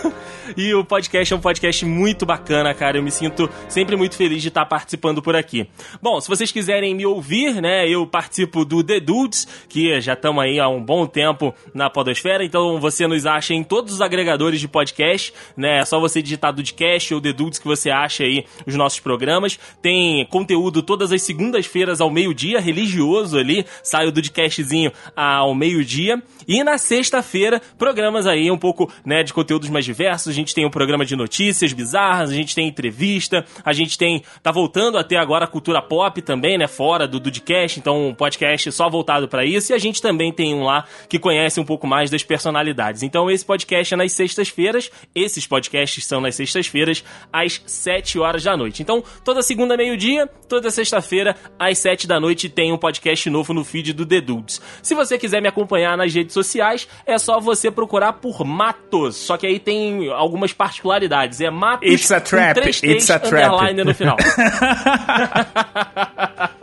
E 0.56 0.74
o 0.74 0.84
podcast 0.84 1.32
é 1.32 1.36
um 1.36 1.40
podcast 1.40 1.84
muito 1.84 2.26
bacana, 2.26 2.72
cara. 2.74 2.98
Eu 2.98 3.02
me 3.02 3.10
sinto 3.10 3.48
sempre 3.68 3.96
muito 3.96 4.16
feliz 4.16 4.42
de 4.42 4.48
estar 4.48 4.66
participando 4.66 5.22
por 5.22 5.36
aqui. 5.36 5.68
Bom, 6.02 6.20
se 6.20 6.28
vocês 6.28 6.52
quiserem 6.52 6.94
me 6.94 7.06
ouvir, 7.06 7.60
né, 7.60 7.88
eu 7.88 8.06
participo 8.06 8.64
do 8.64 8.82
The 8.82 9.00
Dudes, 9.00 9.46
que 9.68 10.00
já 10.00 10.12
estamos 10.14 10.42
aí 10.42 10.60
há 10.60 10.68
um 10.68 10.82
bom 10.82 11.06
tempo 11.06 11.54
na 11.74 11.88
Podosfera, 11.90 12.44
então 12.44 12.78
você 12.80 12.97
nos 13.06 13.26
acha 13.26 13.54
em 13.54 13.62
todos 13.62 13.94
os 13.94 14.00
agregadores 14.00 14.60
de 14.60 14.66
podcast, 14.66 15.32
né? 15.56 15.78
É 15.78 15.84
só 15.84 16.00
você 16.00 16.22
digitar 16.22 16.52
Dudecast 16.52 17.14
ou 17.14 17.20
The 17.20 17.32
Dudes 17.32 17.58
que 17.58 17.66
você 17.66 17.90
acha 17.90 18.24
aí 18.24 18.44
os 18.66 18.74
nossos 18.74 19.00
programas. 19.00 19.58
Tem 19.80 20.26
conteúdo 20.26 20.82
todas 20.82 21.12
as 21.12 21.22
segundas-feiras 21.22 22.00
ao 22.00 22.10
meio-dia, 22.10 22.60
religioso 22.60 23.38
ali, 23.38 23.64
sai 23.82 24.06
o 24.06 24.12
Dudecastzinho 24.12 24.92
ao 25.14 25.54
meio-dia. 25.54 26.22
E 26.46 26.64
na 26.64 26.78
sexta-feira, 26.78 27.60
programas 27.76 28.26
aí 28.26 28.50
um 28.50 28.56
pouco, 28.56 28.90
né, 29.04 29.22
de 29.22 29.32
conteúdos 29.32 29.68
mais 29.68 29.84
diversos. 29.84 30.28
A 30.28 30.34
gente 30.34 30.54
tem 30.54 30.64
um 30.64 30.70
programa 30.70 31.04
de 31.04 31.14
notícias 31.14 31.72
bizarras, 31.72 32.30
a 32.30 32.34
gente 32.34 32.54
tem 32.54 32.66
entrevista, 32.66 33.44
a 33.64 33.72
gente 33.72 33.98
tem 33.98 34.22
tá 34.42 34.50
voltando 34.50 34.96
até 34.96 35.16
agora 35.16 35.44
a 35.44 35.48
cultura 35.48 35.82
pop 35.82 36.20
também, 36.22 36.56
né, 36.56 36.66
fora 36.66 37.06
do 37.06 37.20
Dudecast, 37.20 37.78
então 37.78 38.08
um 38.08 38.14
podcast 38.14 38.72
só 38.72 38.88
voltado 38.88 39.28
pra 39.28 39.44
isso. 39.44 39.72
E 39.72 39.74
a 39.74 39.78
gente 39.78 40.00
também 40.00 40.32
tem 40.32 40.54
um 40.54 40.64
lá 40.64 40.84
que 41.08 41.18
conhece 41.18 41.60
um 41.60 41.64
pouco 41.64 41.86
mais 41.86 42.10
das 42.10 42.22
personalidades. 42.22 42.87
Então 43.02 43.30
esse 43.30 43.44
podcast 43.44 43.94
é 43.94 43.96
nas 43.96 44.12
sextas-feiras, 44.12 44.90
esses 45.14 45.46
podcasts 45.46 46.04
são 46.06 46.20
nas 46.20 46.34
sextas-feiras 46.34 47.04
às 47.32 47.60
7 47.66 48.18
horas 48.18 48.42
da 48.44 48.56
noite. 48.56 48.82
Então, 48.82 49.02
toda 49.24 49.42
segunda 49.42 49.76
meio-dia, 49.76 50.26
toda 50.48 50.70
sexta-feira 50.70 51.36
às 51.58 51.78
7 51.78 52.06
da 52.06 52.18
noite 52.20 52.48
tem 52.48 52.72
um 52.72 52.78
podcast 52.78 53.28
novo 53.30 53.52
no 53.52 53.64
feed 53.64 53.92
do 53.92 54.06
The 54.06 54.20
Dudes. 54.20 54.60
Se 54.82 54.94
você 54.94 55.18
quiser 55.18 55.40
me 55.42 55.48
acompanhar 55.48 55.96
nas 55.96 56.12
redes 56.14 56.32
sociais, 56.32 56.88
é 57.06 57.18
só 57.18 57.38
você 57.40 57.70
procurar 57.70 58.14
por 58.14 58.44
Matos. 58.44 59.16
Só 59.16 59.36
que 59.36 59.46
aí 59.46 59.58
tem 59.58 60.08
algumas 60.10 60.52
particularidades. 60.52 61.40
É 61.40 61.50
Matos 61.50 61.88
It's 61.90 62.10
a 62.10 62.20
trap, 62.20 62.54
três 62.60 62.82
it's 62.82 63.06
T's 63.06 63.10
a 63.10 63.18
trap. 63.18 63.44
underline 63.52 63.84
no 63.84 63.94
final. 63.94 64.16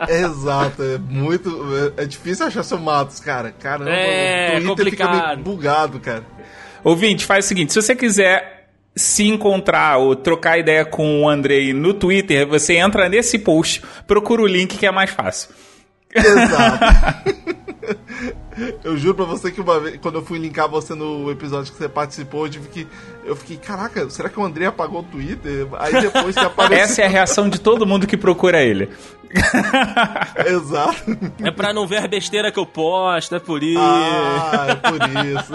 Exato, 0.08 0.82
é 0.82 0.98
muito. 0.98 1.50
É, 1.96 2.04
difícil 2.06 2.46
achar 2.46 2.62
seu 2.62 2.78
Matos, 2.78 3.20
cara. 3.20 3.50
Caramba, 3.50 3.90
É, 3.90 4.58
o 4.58 4.74
Twitter 4.74 4.90
fica 4.90 5.04
complicado. 5.06 5.26
meio 5.36 5.44
bugado, 5.44 6.00
cara. 6.00 6.15
Ouvinte, 6.86 7.26
faz 7.26 7.44
o 7.44 7.48
seguinte: 7.48 7.72
se 7.72 7.82
você 7.82 7.96
quiser 7.96 8.70
se 8.94 9.26
encontrar 9.26 9.96
ou 9.98 10.14
trocar 10.14 10.56
ideia 10.56 10.84
com 10.84 11.24
o 11.24 11.28
Andrei 11.28 11.72
no 11.72 11.92
Twitter, 11.92 12.46
você 12.46 12.76
entra 12.76 13.08
nesse 13.08 13.40
post, 13.40 13.82
procura 14.06 14.42
o 14.42 14.46
link 14.46 14.78
que 14.78 14.86
é 14.86 14.92
mais 14.92 15.10
fácil. 15.10 15.50
Exato. 16.14 16.84
Eu 18.82 18.96
juro 18.96 19.14
pra 19.14 19.24
você 19.24 19.50
que 19.50 19.60
uma 19.60 19.78
vez, 19.78 19.98
quando 19.98 20.16
eu 20.16 20.22
fui 20.24 20.38
linkar 20.38 20.68
você 20.68 20.94
no 20.94 21.30
episódio 21.30 21.70
que 21.70 21.78
você 21.78 21.88
participou, 21.88 22.46
eu 22.46 22.50
tive 22.50 22.68
que. 22.68 22.86
Eu 23.24 23.36
fiquei, 23.36 23.58
caraca, 23.58 24.08
será 24.08 24.28
que 24.28 24.40
o 24.40 24.44
André 24.44 24.64
apagou 24.64 25.00
o 25.00 25.02
Twitter? 25.02 25.66
Aí 25.78 25.92
depois 26.00 26.34
que 26.34 26.40
apareceu. 26.44 26.84
Essa 26.84 27.02
é 27.02 27.04
a 27.04 27.08
reação 27.08 27.50
de 27.50 27.60
todo 27.60 27.86
mundo 27.86 28.06
que 28.06 28.16
procura 28.16 28.62
ele. 28.62 28.88
Exato. 30.46 31.18
é 31.44 31.50
pra 31.50 31.72
não 31.72 31.86
ver 31.86 31.98
a 31.98 32.06
besteira 32.08 32.50
que 32.52 32.58
eu 32.58 32.66
posto, 32.66 33.34
é 33.34 33.38
por 33.38 33.62
isso. 33.62 33.78
Ah, 33.80 34.66
é 34.70 34.74
por 34.74 34.98
isso. 35.26 35.52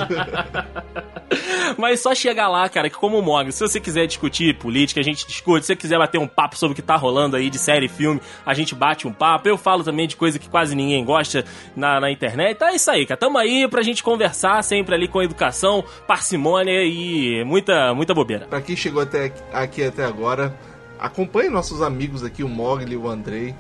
Mas 1.78 2.02
só 2.02 2.14
chegar 2.14 2.48
lá, 2.50 2.68
cara, 2.68 2.90
que 2.90 2.96
como 2.98 3.18
o 3.18 3.22
Mog, 3.22 3.50
se 3.52 3.60
você 3.62 3.80
quiser 3.80 4.06
discutir 4.06 4.58
política, 4.58 5.00
a 5.00 5.04
gente 5.04 5.26
discute. 5.26 5.62
Se 5.62 5.68
você 5.68 5.76
quiser 5.76 5.98
bater 5.98 6.18
um 6.18 6.28
papo 6.28 6.58
sobre 6.58 6.74
o 6.74 6.76
que 6.76 6.82
tá 6.82 6.96
rolando 6.98 7.38
aí 7.38 7.50
de 7.50 7.58
série 7.58 7.86
e 7.86 7.90
filme, 7.90 8.20
a 8.46 8.54
gente 8.54 8.76
bate 8.76 9.08
um 9.08 9.14
papo. 9.14 9.48
Eu 9.48 9.58
falo 9.58 9.84
também 9.84 10.08
de 10.08 10.16
coisa 10.18 10.38
que 10.38 10.50
quase 10.50 10.76
ninguém 10.76 11.04
gosta 11.06 11.46
na, 11.76 12.00
na 12.02 12.12
internet. 12.12 12.52
Então 12.56 12.68
é 12.68 12.76
isso 12.76 12.92
aí, 12.92 13.06
cara. 13.06 13.18
Tamo 13.18 13.38
aí 13.38 13.68
pra 13.70 13.82
gente 13.82 14.04
conversar 14.04 14.62
sempre 14.64 14.94
ali 14.94 15.08
com 15.08 15.22
educação, 15.22 15.84
parcimônia 16.06 16.84
e 16.84 17.44
muita, 17.46 17.94
muita 17.94 18.14
bobeira. 18.14 18.48
Pra 18.48 18.62
quem 18.62 18.76
chegou 18.76 19.02
até 19.02 19.26
aqui- 19.26 19.42
aqui 19.54 19.84
até 19.86 20.04
agora, 20.04 20.54
acompanhe 21.00 21.50
nossos 21.50 21.82
amigos 21.82 22.24
aqui, 22.24 22.44
o 22.44 22.50
Mogli 22.50 22.94
e 22.94 22.98
o 22.98 23.08
Andrei. 23.08 23.56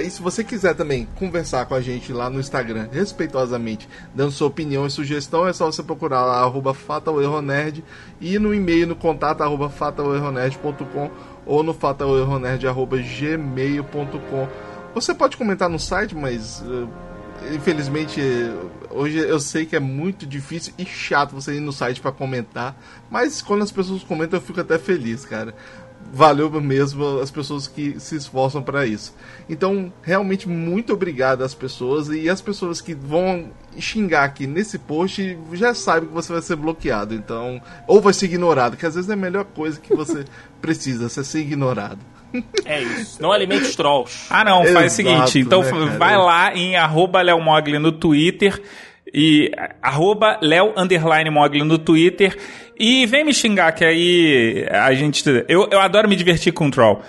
E 0.00 0.10
se 0.10 0.20
você 0.22 0.42
quiser 0.44 0.74
também 0.74 1.06
conversar 1.18 1.66
com 1.66 1.74
a 1.74 1.80
gente 1.80 2.12
lá 2.12 2.28
no 2.30 2.40
Instagram, 2.40 2.88
respeitosamente, 2.92 3.88
dando 4.14 4.32
sua 4.32 4.48
opinião 4.48 4.86
e 4.86 4.90
sugestão, 4.90 5.46
é 5.46 5.52
só 5.52 5.66
você 5.66 5.82
procurar 5.82 6.24
lá, 6.24 6.40
arroba 6.40 6.74
fatalerronerd, 6.74 7.84
e 8.20 8.38
no 8.38 8.54
e-mail, 8.54 8.86
no 8.86 8.96
contato, 8.96 9.42
arroba 9.42 9.68
fatalerronerd.com 9.70 11.10
ou 11.46 11.62
no 11.62 11.74
fatalerronerd, 11.74 12.66
arroba 12.66 12.96
gmail.com. 12.98 14.48
Você 14.94 15.14
pode 15.14 15.36
comentar 15.36 15.68
no 15.68 15.78
site, 15.78 16.14
mas... 16.14 16.62
eh, 16.66 16.86
Infelizmente, 17.52 18.20
eh, 18.22 18.54
hoje 18.90 19.18
eu 19.18 19.38
sei 19.40 19.66
que 19.66 19.76
é 19.76 19.80
muito 19.80 20.24
difícil 20.24 20.72
e 20.78 20.86
chato 20.86 21.34
você 21.34 21.54
ir 21.56 21.60
no 21.60 21.72
site 21.72 22.00
pra 22.00 22.10
comentar, 22.12 22.74
mas 23.10 23.42
quando 23.42 23.62
as 23.62 23.72
pessoas 23.72 24.02
comentam 24.02 24.38
eu 24.38 24.42
fico 24.42 24.60
até 24.60 24.78
feliz, 24.78 25.26
cara. 25.26 25.54
Valeu 26.14 26.48
mesmo 26.60 27.18
as 27.18 27.28
pessoas 27.28 27.66
que 27.66 27.98
se 27.98 28.14
esforçam 28.14 28.62
para 28.62 28.86
isso. 28.86 29.12
Então, 29.50 29.92
realmente 30.00 30.48
muito 30.48 30.92
obrigado 30.92 31.42
às 31.42 31.54
pessoas 31.54 32.08
e 32.08 32.28
as 32.28 32.40
pessoas 32.40 32.80
que 32.80 32.94
vão 32.94 33.50
xingar 33.76 34.22
aqui 34.22 34.46
nesse 34.46 34.78
post 34.78 35.36
já 35.54 35.74
sabem 35.74 36.08
que 36.08 36.14
você 36.14 36.32
vai 36.32 36.40
ser 36.40 36.54
bloqueado, 36.54 37.14
então 37.14 37.60
ou 37.88 38.00
vai 38.00 38.12
ser 38.12 38.26
ignorado, 38.26 38.76
que 38.76 38.86
às 38.86 38.94
vezes 38.94 39.10
é 39.10 39.14
a 39.14 39.16
melhor 39.16 39.44
coisa 39.44 39.80
que 39.80 39.92
você 39.92 40.24
precisa, 40.62 41.08
você 41.08 41.24
ser 41.24 41.40
ignorado. 41.40 41.98
É 42.64 42.80
isso. 42.80 43.20
Não 43.20 43.32
alimente 43.32 43.62
os 43.62 43.76
trolls. 43.76 44.26
Ah, 44.30 44.44
não, 44.44 44.64
faz 44.64 44.74
o 44.74 44.78
Exato, 44.78 44.90
seguinte. 44.92 45.38
Então 45.40 45.62
né, 45.62 45.96
vai 45.98 46.16
lá 46.16 46.54
em 46.54 46.76
arroba 46.76 47.20
Leomogli 47.22 47.78
no 47.78 47.90
Twitter 47.90 48.62
e 49.14 49.52
arroba 49.80 50.38
Léo 50.42 50.72
underline 50.76 51.30
Mogli 51.30 51.62
no 51.62 51.78
Twitter. 51.78 52.36
E 52.76 53.06
vem 53.06 53.24
me 53.24 53.32
xingar, 53.32 53.72
que 53.72 53.84
aí 53.84 54.66
a 54.68 54.92
gente. 54.94 55.24
Eu, 55.48 55.68
eu 55.70 55.80
adoro 55.80 56.08
me 56.08 56.16
divertir 56.16 56.52
com 56.52 56.66
o 56.66 56.70
Troll. 56.70 57.00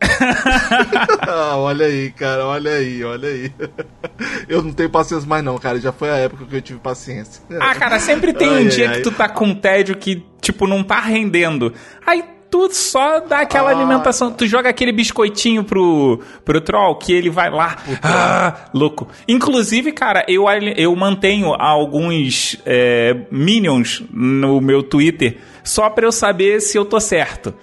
ah, 1.28 1.56
olha 1.56 1.86
aí, 1.86 2.10
cara, 2.10 2.46
olha 2.46 2.72
aí, 2.72 3.04
olha 3.04 3.28
aí. 3.28 3.52
Eu 4.48 4.62
não 4.62 4.72
tenho 4.72 4.90
paciência 4.90 5.28
mais 5.28 5.44
não, 5.44 5.56
cara. 5.58 5.78
Já 5.78 5.92
foi 5.92 6.10
a 6.10 6.16
época 6.16 6.44
que 6.44 6.56
eu 6.56 6.62
tive 6.62 6.78
paciência. 6.78 7.42
Ah, 7.60 7.74
cara, 7.74 7.98
sempre 8.00 8.32
tem 8.32 8.48
Ai, 8.48 8.64
um 8.64 8.68
dia 8.68 8.90
ai, 8.90 8.96
que 8.96 9.02
tu 9.02 9.12
tá 9.12 9.28
com 9.28 9.54
tédio 9.54 9.96
que, 9.96 10.24
tipo, 10.40 10.66
não 10.66 10.82
tá 10.82 11.00
rendendo. 11.00 11.72
Aí 12.04 12.24
tu 12.50 12.68
só 12.72 13.20
dá 13.20 13.40
aquela 13.40 13.70
Ah. 13.70 13.76
alimentação. 13.76 14.30
Tu 14.32 14.46
joga 14.46 14.68
aquele 14.68 14.92
biscoitinho 14.92 15.62
pro, 15.64 16.20
pro 16.44 16.60
troll 16.60 16.96
que 16.96 17.12
ele 17.12 17.30
vai 17.30 17.48
lá. 17.50 17.76
Ah, 18.02 18.54
louco. 18.74 19.06
Inclusive, 19.28 19.92
cara, 19.92 20.24
eu, 20.28 20.44
eu 20.76 20.94
mantenho 20.96 21.54
alguns 21.58 22.56
é, 22.66 23.16
minions 23.30 24.02
no 24.12 24.60
meu 24.60 24.82
Twitter 24.82 25.38
só 25.62 25.88
pra 25.88 26.06
eu 26.06 26.12
saber 26.12 26.60
se 26.60 26.76
eu 26.76 26.84
tô 26.84 26.98
certo. 26.98 27.54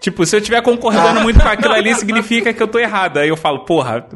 Tipo, 0.00 0.24
se 0.24 0.36
eu 0.36 0.38
estiver 0.38 0.62
concordando 0.62 1.20
muito 1.22 1.40
com 1.40 1.48
aquilo 1.48 1.74
ali, 1.74 1.94
significa 1.94 2.52
que 2.52 2.62
eu 2.62 2.68
tô 2.68 2.78
errado. 2.78 3.16
Aí 3.18 3.28
eu 3.28 3.36
falo, 3.36 3.60
porra, 3.64 4.06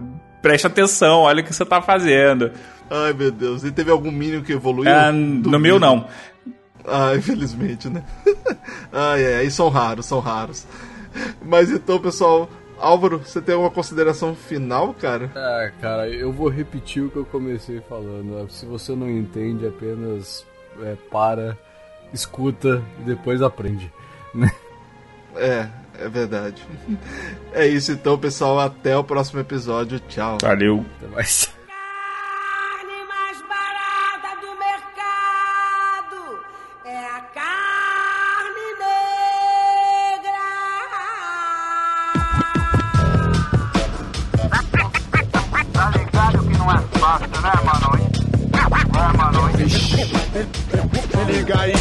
presta 0.40 0.68
atenção, 0.68 1.20
olha 1.22 1.40
o 1.42 1.44
que 1.44 1.52
você 1.52 1.64
tá 1.64 1.82
fazendo. 1.82 2.52
Ai, 2.88 3.12
meu 3.12 3.30
Deus. 3.32 3.64
E 3.64 3.72
teve 3.72 3.90
algum 3.90 4.10
mínimo 4.10 4.42
que 4.44 4.52
evoluiu? 4.52 4.90
Ah, 4.92 5.10
no 5.10 5.58
meu, 5.58 5.80
não. 5.80 6.06
Ah, 6.86 7.14
infelizmente, 7.16 7.88
né? 7.88 8.04
Ai, 8.92 9.22
é, 9.22 9.36
aí 9.36 9.50
são 9.50 9.68
raros, 9.68 10.04
são 10.04 10.18
raros. 10.18 10.66
Mas 11.40 11.70
então, 11.70 12.00
pessoal, 12.00 12.48
Álvaro, 12.78 13.18
você 13.18 13.40
tem 13.40 13.54
alguma 13.54 13.70
consideração 13.70 14.34
final, 14.34 14.92
cara? 14.92 15.30
Ah, 15.36 15.70
cara, 15.80 16.08
eu 16.08 16.32
vou 16.32 16.48
repetir 16.48 17.04
o 17.04 17.10
que 17.10 17.16
eu 17.16 17.24
comecei 17.24 17.80
falando. 17.88 18.50
Se 18.50 18.66
você 18.66 18.94
não 18.96 19.08
entende, 19.08 19.66
apenas 19.66 20.44
é, 20.82 20.96
para, 21.10 21.56
escuta 22.12 22.82
e 23.00 23.02
depois 23.04 23.40
aprende. 23.40 23.92
Né? 24.34 24.50
É, 25.36 25.68
é 25.98 26.08
verdade. 26.08 26.66
É 27.54 27.66
isso 27.66 27.92
então, 27.92 28.18
pessoal. 28.18 28.58
Até 28.58 28.96
o 28.96 29.04
próximo 29.04 29.38
episódio. 29.38 30.00
Tchau. 30.08 30.38
Valeu. 30.40 30.86
Até 30.96 31.06
mais. 31.14 31.52
É, 49.12 49.16
mano. 49.16 49.40
Liga 51.26 51.60
aí. 51.60 51.74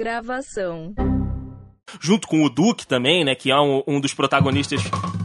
Gravação. 0.00 0.94
Junto 2.00 2.26
com 2.26 2.42
o 2.42 2.48
Duke 2.48 2.86
também, 2.86 3.22
né? 3.22 3.34
Que 3.34 3.50
é 3.50 3.60
um, 3.60 3.82
um 3.86 4.00
dos 4.00 4.14
protagonistas. 4.14 4.80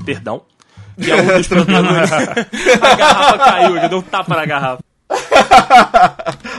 Perdão. 0.06 0.42
Que 1.02 1.12
é 1.12 1.16
um 1.16 1.26
dos 1.26 1.48
protagonistas. 1.48 2.28
a 2.82 2.96
garrafa 2.96 3.38
caiu, 3.38 3.76
já 3.76 3.88
deu 3.88 4.00
um 4.00 4.02
tapa 4.02 4.36
na 4.36 4.46
garrafa. 4.46 4.84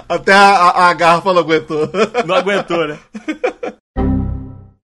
Até 0.09 0.33
a, 0.33 0.49
a, 0.49 0.89
a 0.89 0.95
garrafa 0.95 1.33
não 1.35 1.41
aguentou. 1.41 1.91
Não 2.25 2.35
aguentou, 2.35 2.89
né? 2.89 2.99